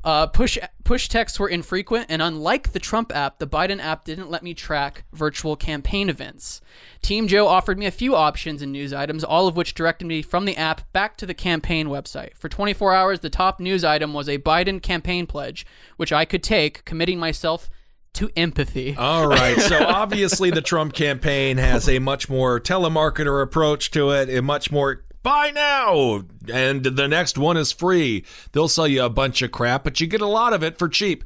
Uh, 0.06 0.24
push 0.24 0.56
push 0.84 1.08
texts 1.08 1.40
were 1.40 1.48
infrequent, 1.48 2.06
and 2.08 2.22
unlike 2.22 2.70
the 2.70 2.78
Trump 2.78 3.10
app, 3.12 3.40
the 3.40 3.46
Biden 3.46 3.80
app 3.80 4.04
didn't 4.04 4.30
let 4.30 4.44
me 4.44 4.54
track 4.54 5.02
virtual 5.12 5.56
campaign 5.56 6.08
events. 6.08 6.60
Team 7.02 7.26
Joe 7.26 7.48
offered 7.48 7.76
me 7.76 7.86
a 7.86 7.90
few 7.90 8.14
options 8.14 8.62
and 8.62 8.70
news 8.70 8.92
items, 8.92 9.24
all 9.24 9.48
of 9.48 9.56
which 9.56 9.74
directed 9.74 10.04
me 10.06 10.22
from 10.22 10.44
the 10.44 10.56
app 10.56 10.92
back 10.92 11.16
to 11.16 11.26
the 11.26 11.34
campaign 11.34 11.88
website. 11.88 12.36
For 12.36 12.48
24 12.48 12.94
hours, 12.94 13.18
the 13.18 13.30
top 13.30 13.58
news 13.58 13.82
item 13.82 14.14
was 14.14 14.28
a 14.28 14.38
Biden 14.38 14.80
campaign 14.80 15.26
pledge, 15.26 15.66
which 15.96 16.12
I 16.12 16.24
could 16.24 16.44
take, 16.44 16.84
committing 16.84 17.18
myself 17.18 17.68
to 18.12 18.30
empathy. 18.36 18.94
All 18.96 19.26
right. 19.26 19.60
So 19.60 19.84
obviously, 19.84 20.52
the 20.52 20.62
Trump 20.62 20.92
campaign 20.92 21.56
has 21.56 21.88
a 21.88 21.98
much 21.98 22.28
more 22.28 22.60
telemarketer 22.60 23.42
approach 23.42 23.90
to 23.90 24.12
it, 24.12 24.28
a 24.30 24.40
much 24.40 24.70
more 24.70 25.04
buy 25.26 25.50
now, 25.50 26.22
and 26.52 26.84
the 26.84 27.08
next 27.08 27.36
one 27.36 27.56
is 27.56 27.72
free. 27.72 28.24
They'll 28.52 28.68
sell 28.68 28.86
you 28.88 29.02
a 29.04 29.10
bunch 29.10 29.42
of 29.42 29.50
crap, 29.52 29.84
but 29.84 30.00
you 30.00 30.06
get 30.06 30.20
a 30.20 30.26
lot 30.26 30.52
of 30.52 30.62
it 30.62 30.78
for 30.78 30.88
cheap. 30.88 31.24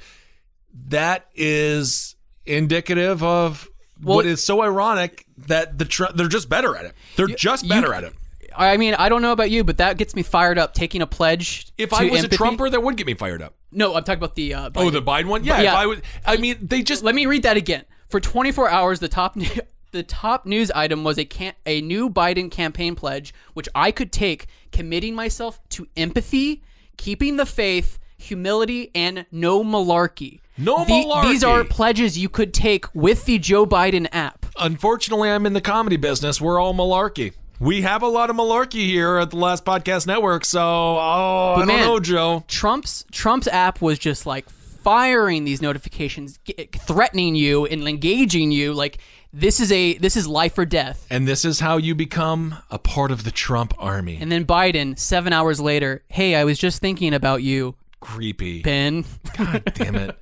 That 0.89 1.27
is 1.35 2.17
indicative 2.47 3.23
of 3.23 3.69
what 4.03 4.25
Well- 4.25 4.27
is 4.27 4.43
so 4.43 4.63
ironic 4.63 5.25
that 5.47 5.79
the 5.79 5.85
tr- 5.85 6.13
they're 6.15 6.29
just 6.29 6.49
better 6.49 6.77
at 6.77 6.85
it. 6.87 6.95
They're 7.17 7.27
just 7.27 7.69
better 7.69 7.93
at 7.93 8.05
it. 8.05 8.15
I 8.57 8.77
mean, 8.77 8.95
I 8.95 9.09
don't 9.09 9.23
know 9.23 9.33
about 9.33 9.51
you, 9.51 9.63
but 9.63 9.77
that 9.79 9.97
gets 9.97 10.17
me 10.17 10.23
fired 10.23 10.59
up. 10.59 10.75
Taking 10.75 11.03
a 11.03 11.07
pledge. 11.07 11.69
If 11.79 11.93
I 11.93 12.05
was 12.07 12.21
empathy. 12.21 12.35
a 12.35 12.37
Trumper, 12.37 12.69
that 12.71 12.83
would 12.83 12.97
get 12.97 13.07
me 13.07 13.15
fired 13.15 13.43
up. 13.43 13.55
no, 13.71 13.95
I'm 13.95 14.03
talking 14.03 14.19
about 14.19 14.35
the. 14.35 14.55
Uh, 14.55 14.71
Oh, 14.75 14.91
the 14.91 15.01
Biden 15.01 15.27
one? 15.27 15.45
Yeah. 15.45 15.61
Yeah. 15.61 15.93
If 15.93 16.03
I 16.27 16.33
I 16.33 16.37
mean, 16.37 16.57
they 16.61 16.83
just 16.83 17.05
Let 17.05 17.15
me 17.15 17.27
read 17.27 17.45
that 17.45 17.57
again. 17.57 17.85
For 18.09 18.19
24 18.21 18.69
hours, 18.69 18.99
the 18.99 19.09
top 19.09 19.37
the 19.93 20.03
top 20.03 20.47
news 20.47 20.71
item 20.73 21.05
was 21.05 21.19
a 21.19 21.25
can- 21.25 21.55
a 21.67 21.81
new 21.81 22.09
Biden 22.11 22.51
campaign 22.51 22.95
pledge, 22.95 23.33
which 23.55 23.69
I 23.75 23.91
could 23.91 24.13
take, 24.13 24.47
committing 24.73 25.15
myself 25.15 25.61
to 25.71 25.87
empathy, 25.97 26.63
keeping 26.97 27.37
the 27.37 27.47
faith, 27.47 27.99
humility, 28.19 28.91
and 28.95 29.27
no 29.33 29.65
malarkey. 29.65 30.41
No 30.59 30.85
The- 30.85 31.21
These 31.29 31.43
are 31.43 31.65
pledges 31.65 32.19
you 32.19 32.29
could 32.29 32.53
take 32.53 32.85
with 32.95 33.25
the 33.25 33.39
Joe 33.39 33.67
Biden 33.67 34.07
app. 34.13 34.47
unfortunately, 34.59 35.31
I'm 35.31 35.47
in 35.47 35.55
the 35.55 35.61
comedy 35.63 35.97
business. 35.97 36.41
We're 36.41 36.61
all 36.61 36.75
malarkey. 36.75 37.33
We 37.59 37.83
have 37.83 38.03
a 38.03 38.09
lot 38.09 38.31
of 38.31 38.37
malarkey 38.37 38.85
here 38.87 39.17
at 39.19 39.31
the 39.31 39.37
Last 39.37 39.65
Podcast 39.65 40.07
Network. 40.07 40.45
So, 40.45 40.61
oh, 40.61 41.55
I 41.57 41.65
don't 41.67 41.69
know, 41.69 42.01
Joe. 42.01 42.45
Trump's 42.49 43.05
Trump's 43.13 43.49
app 43.49 43.81
was 43.83 43.99
just 43.99 44.25
like 44.27 44.49
firing 44.51 45.45
these 45.45 45.61
notifications, 45.61 46.39
threatening 46.75 47.35
you 47.35 47.67
and 47.67 47.87
engaging 47.87 48.51
you. 48.51 48.73
Like 48.73 48.99
this 49.33 49.61
is 49.61 49.71
a 49.71 49.95
this 49.99 50.17
is 50.17 50.27
life 50.27 50.59
or 50.59 50.65
death. 50.65 51.07
And 51.11 51.27
this 51.27 51.45
is 51.45 51.61
how 51.61 51.77
you 51.77 51.95
become 51.95 52.57
a 52.71 52.79
part 52.79 53.11
of 53.11 53.25
the 53.25 53.31
Trump 53.31 53.75
army. 53.79 54.19
And 54.21 54.31
then 54.31 54.45
Biden, 54.45 54.99
seven 54.99 55.33
hours 55.33 55.61
later, 55.61 56.03
hey, 56.09 56.35
I 56.35 56.45
was 56.45 56.59
just 56.59 56.81
thinking 56.81 57.15
about 57.15 57.43
you, 57.43 57.77
Creepy. 58.01 58.63
Ben. 58.63 59.05
God 59.37 59.63
damn 59.75 59.95
it. 59.95 60.17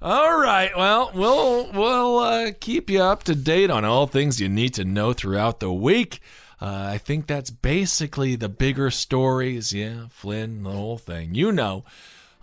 All 0.00 0.38
right. 0.40 0.70
Well, 0.76 1.10
we'll 1.14 1.70
we'll 1.72 2.18
uh, 2.18 2.52
keep 2.58 2.90
you 2.90 3.02
up 3.02 3.24
to 3.24 3.34
date 3.34 3.70
on 3.70 3.84
all 3.84 4.06
things 4.06 4.40
you 4.40 4.48
need 4.48 4.74
to 4.74 4.84
know 4.84 5.12
throughout 5.12 5.60
the 5.60 5.72
week. 5.72 6.20
Uh, 6.62 6.90
I 6.92 6.98
think 6.98 7.26
that's 7.26 7.50
basically 7.50 8.36
the 8.36 8.48
bigger 8.48 8.90
stories. 8.90 9.72
Yeah, 9.72 10.06
Flynn, 10.10 10.62
the 10.62 10.70
whole 10.72 10.98
thing. 10.98 11.34
You 11.34 11.52
know. 11.52 11.84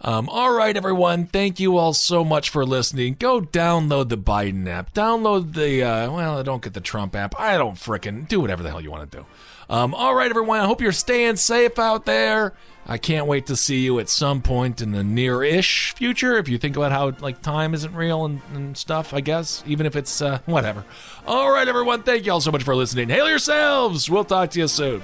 Um, 0.07 0.29
all 0.29 0.53
right, 0.53 0.77
everyone. 0.77 1.25
Thank 1.25 1.59
you 1.59 1.75
all 1.75 1.91
so 1.91 2.23
much 2.23 2.49
for 2.49 2.65
listening. 2.65 3.17
Go 3.19 3.41
download 3.41 4.07
the 4.07 4.17
Biden 4.17 4.65
app. 4.65 4.93
Download 4.93 5.53
the, 5.53 5.83
uh, 5.83 6.09
well, 6.09 6.41
don't 6.45 6.63
get 6.63 6.73
the 6.73 6.79
Trump 6.79 7.13
app. 7.13 7.37
I 7.37 7.57
don't 7.57 7.75
frickin' 7.75 8.25
do 8.25 8.39
whatever 8.39 8.63
the 8.63 8.69
hell 8.69 8.79
you 8.79 8.89
want 8.89 9.11
to 9.11 9.17
do. 9.17 9.25
Um, 9.69 9.93
all 9.93 10.15
right, 10.15 10.29
everyone. 10.29 10.61
I 10.61 10.65
hope 10.65 10.79
you're 10.79 10.93
staying 10.93 11.35
safe 11.35 11.77
out 11.77 12.05
there. 12.05 12.53
I 12.85 12.97
can't 12.97 13.27
wait 13.27 13.47
to 13.47 13.57
see 13.57 13.83
you 13.83 13.99
at 13.99 14.07
some 14.07 14.41
point 14.41 14.81
in 14.81 14.93
the 14.93 15.03
near-ish 15.03 15.93
future. 15.93 16.37
If 16.37 16.47
you 16.47 16.57
think 16.57 16.77
about 16.77 16.93
how 16.93 17.11
like 17.19 17.41
time 17.41 17.73
isn't 17.73 17.93
real 17.93 18.23
and, 18.23 18.39
and 18.53 18.77
stuff, 18.77 19.13
I 19.13 19.19
guess, 19.19 19.61
even 19.67 19.85
if 19.85 19.97
it's 19.97 20.21
uh, 20.21 20.39
whatever. 20.45 20.85
All 21.27 21.51
right, 21.51 21.67
everyone. 21.67 22.03
Thank 22.03 22.25
you 22.25 22.31
all 22.31 22.39
so 22.39 22.51
much 22.51 22.63
for 22.63 22.77
listening. 22.77 23.09
Hail 23.09 23.27
yourselves. 23.27 24.09
We'll 24.09 24.23
talk 24.23 24.51
to 24.51 24.59
you 24.61 24.69
soon. 24.69 25.03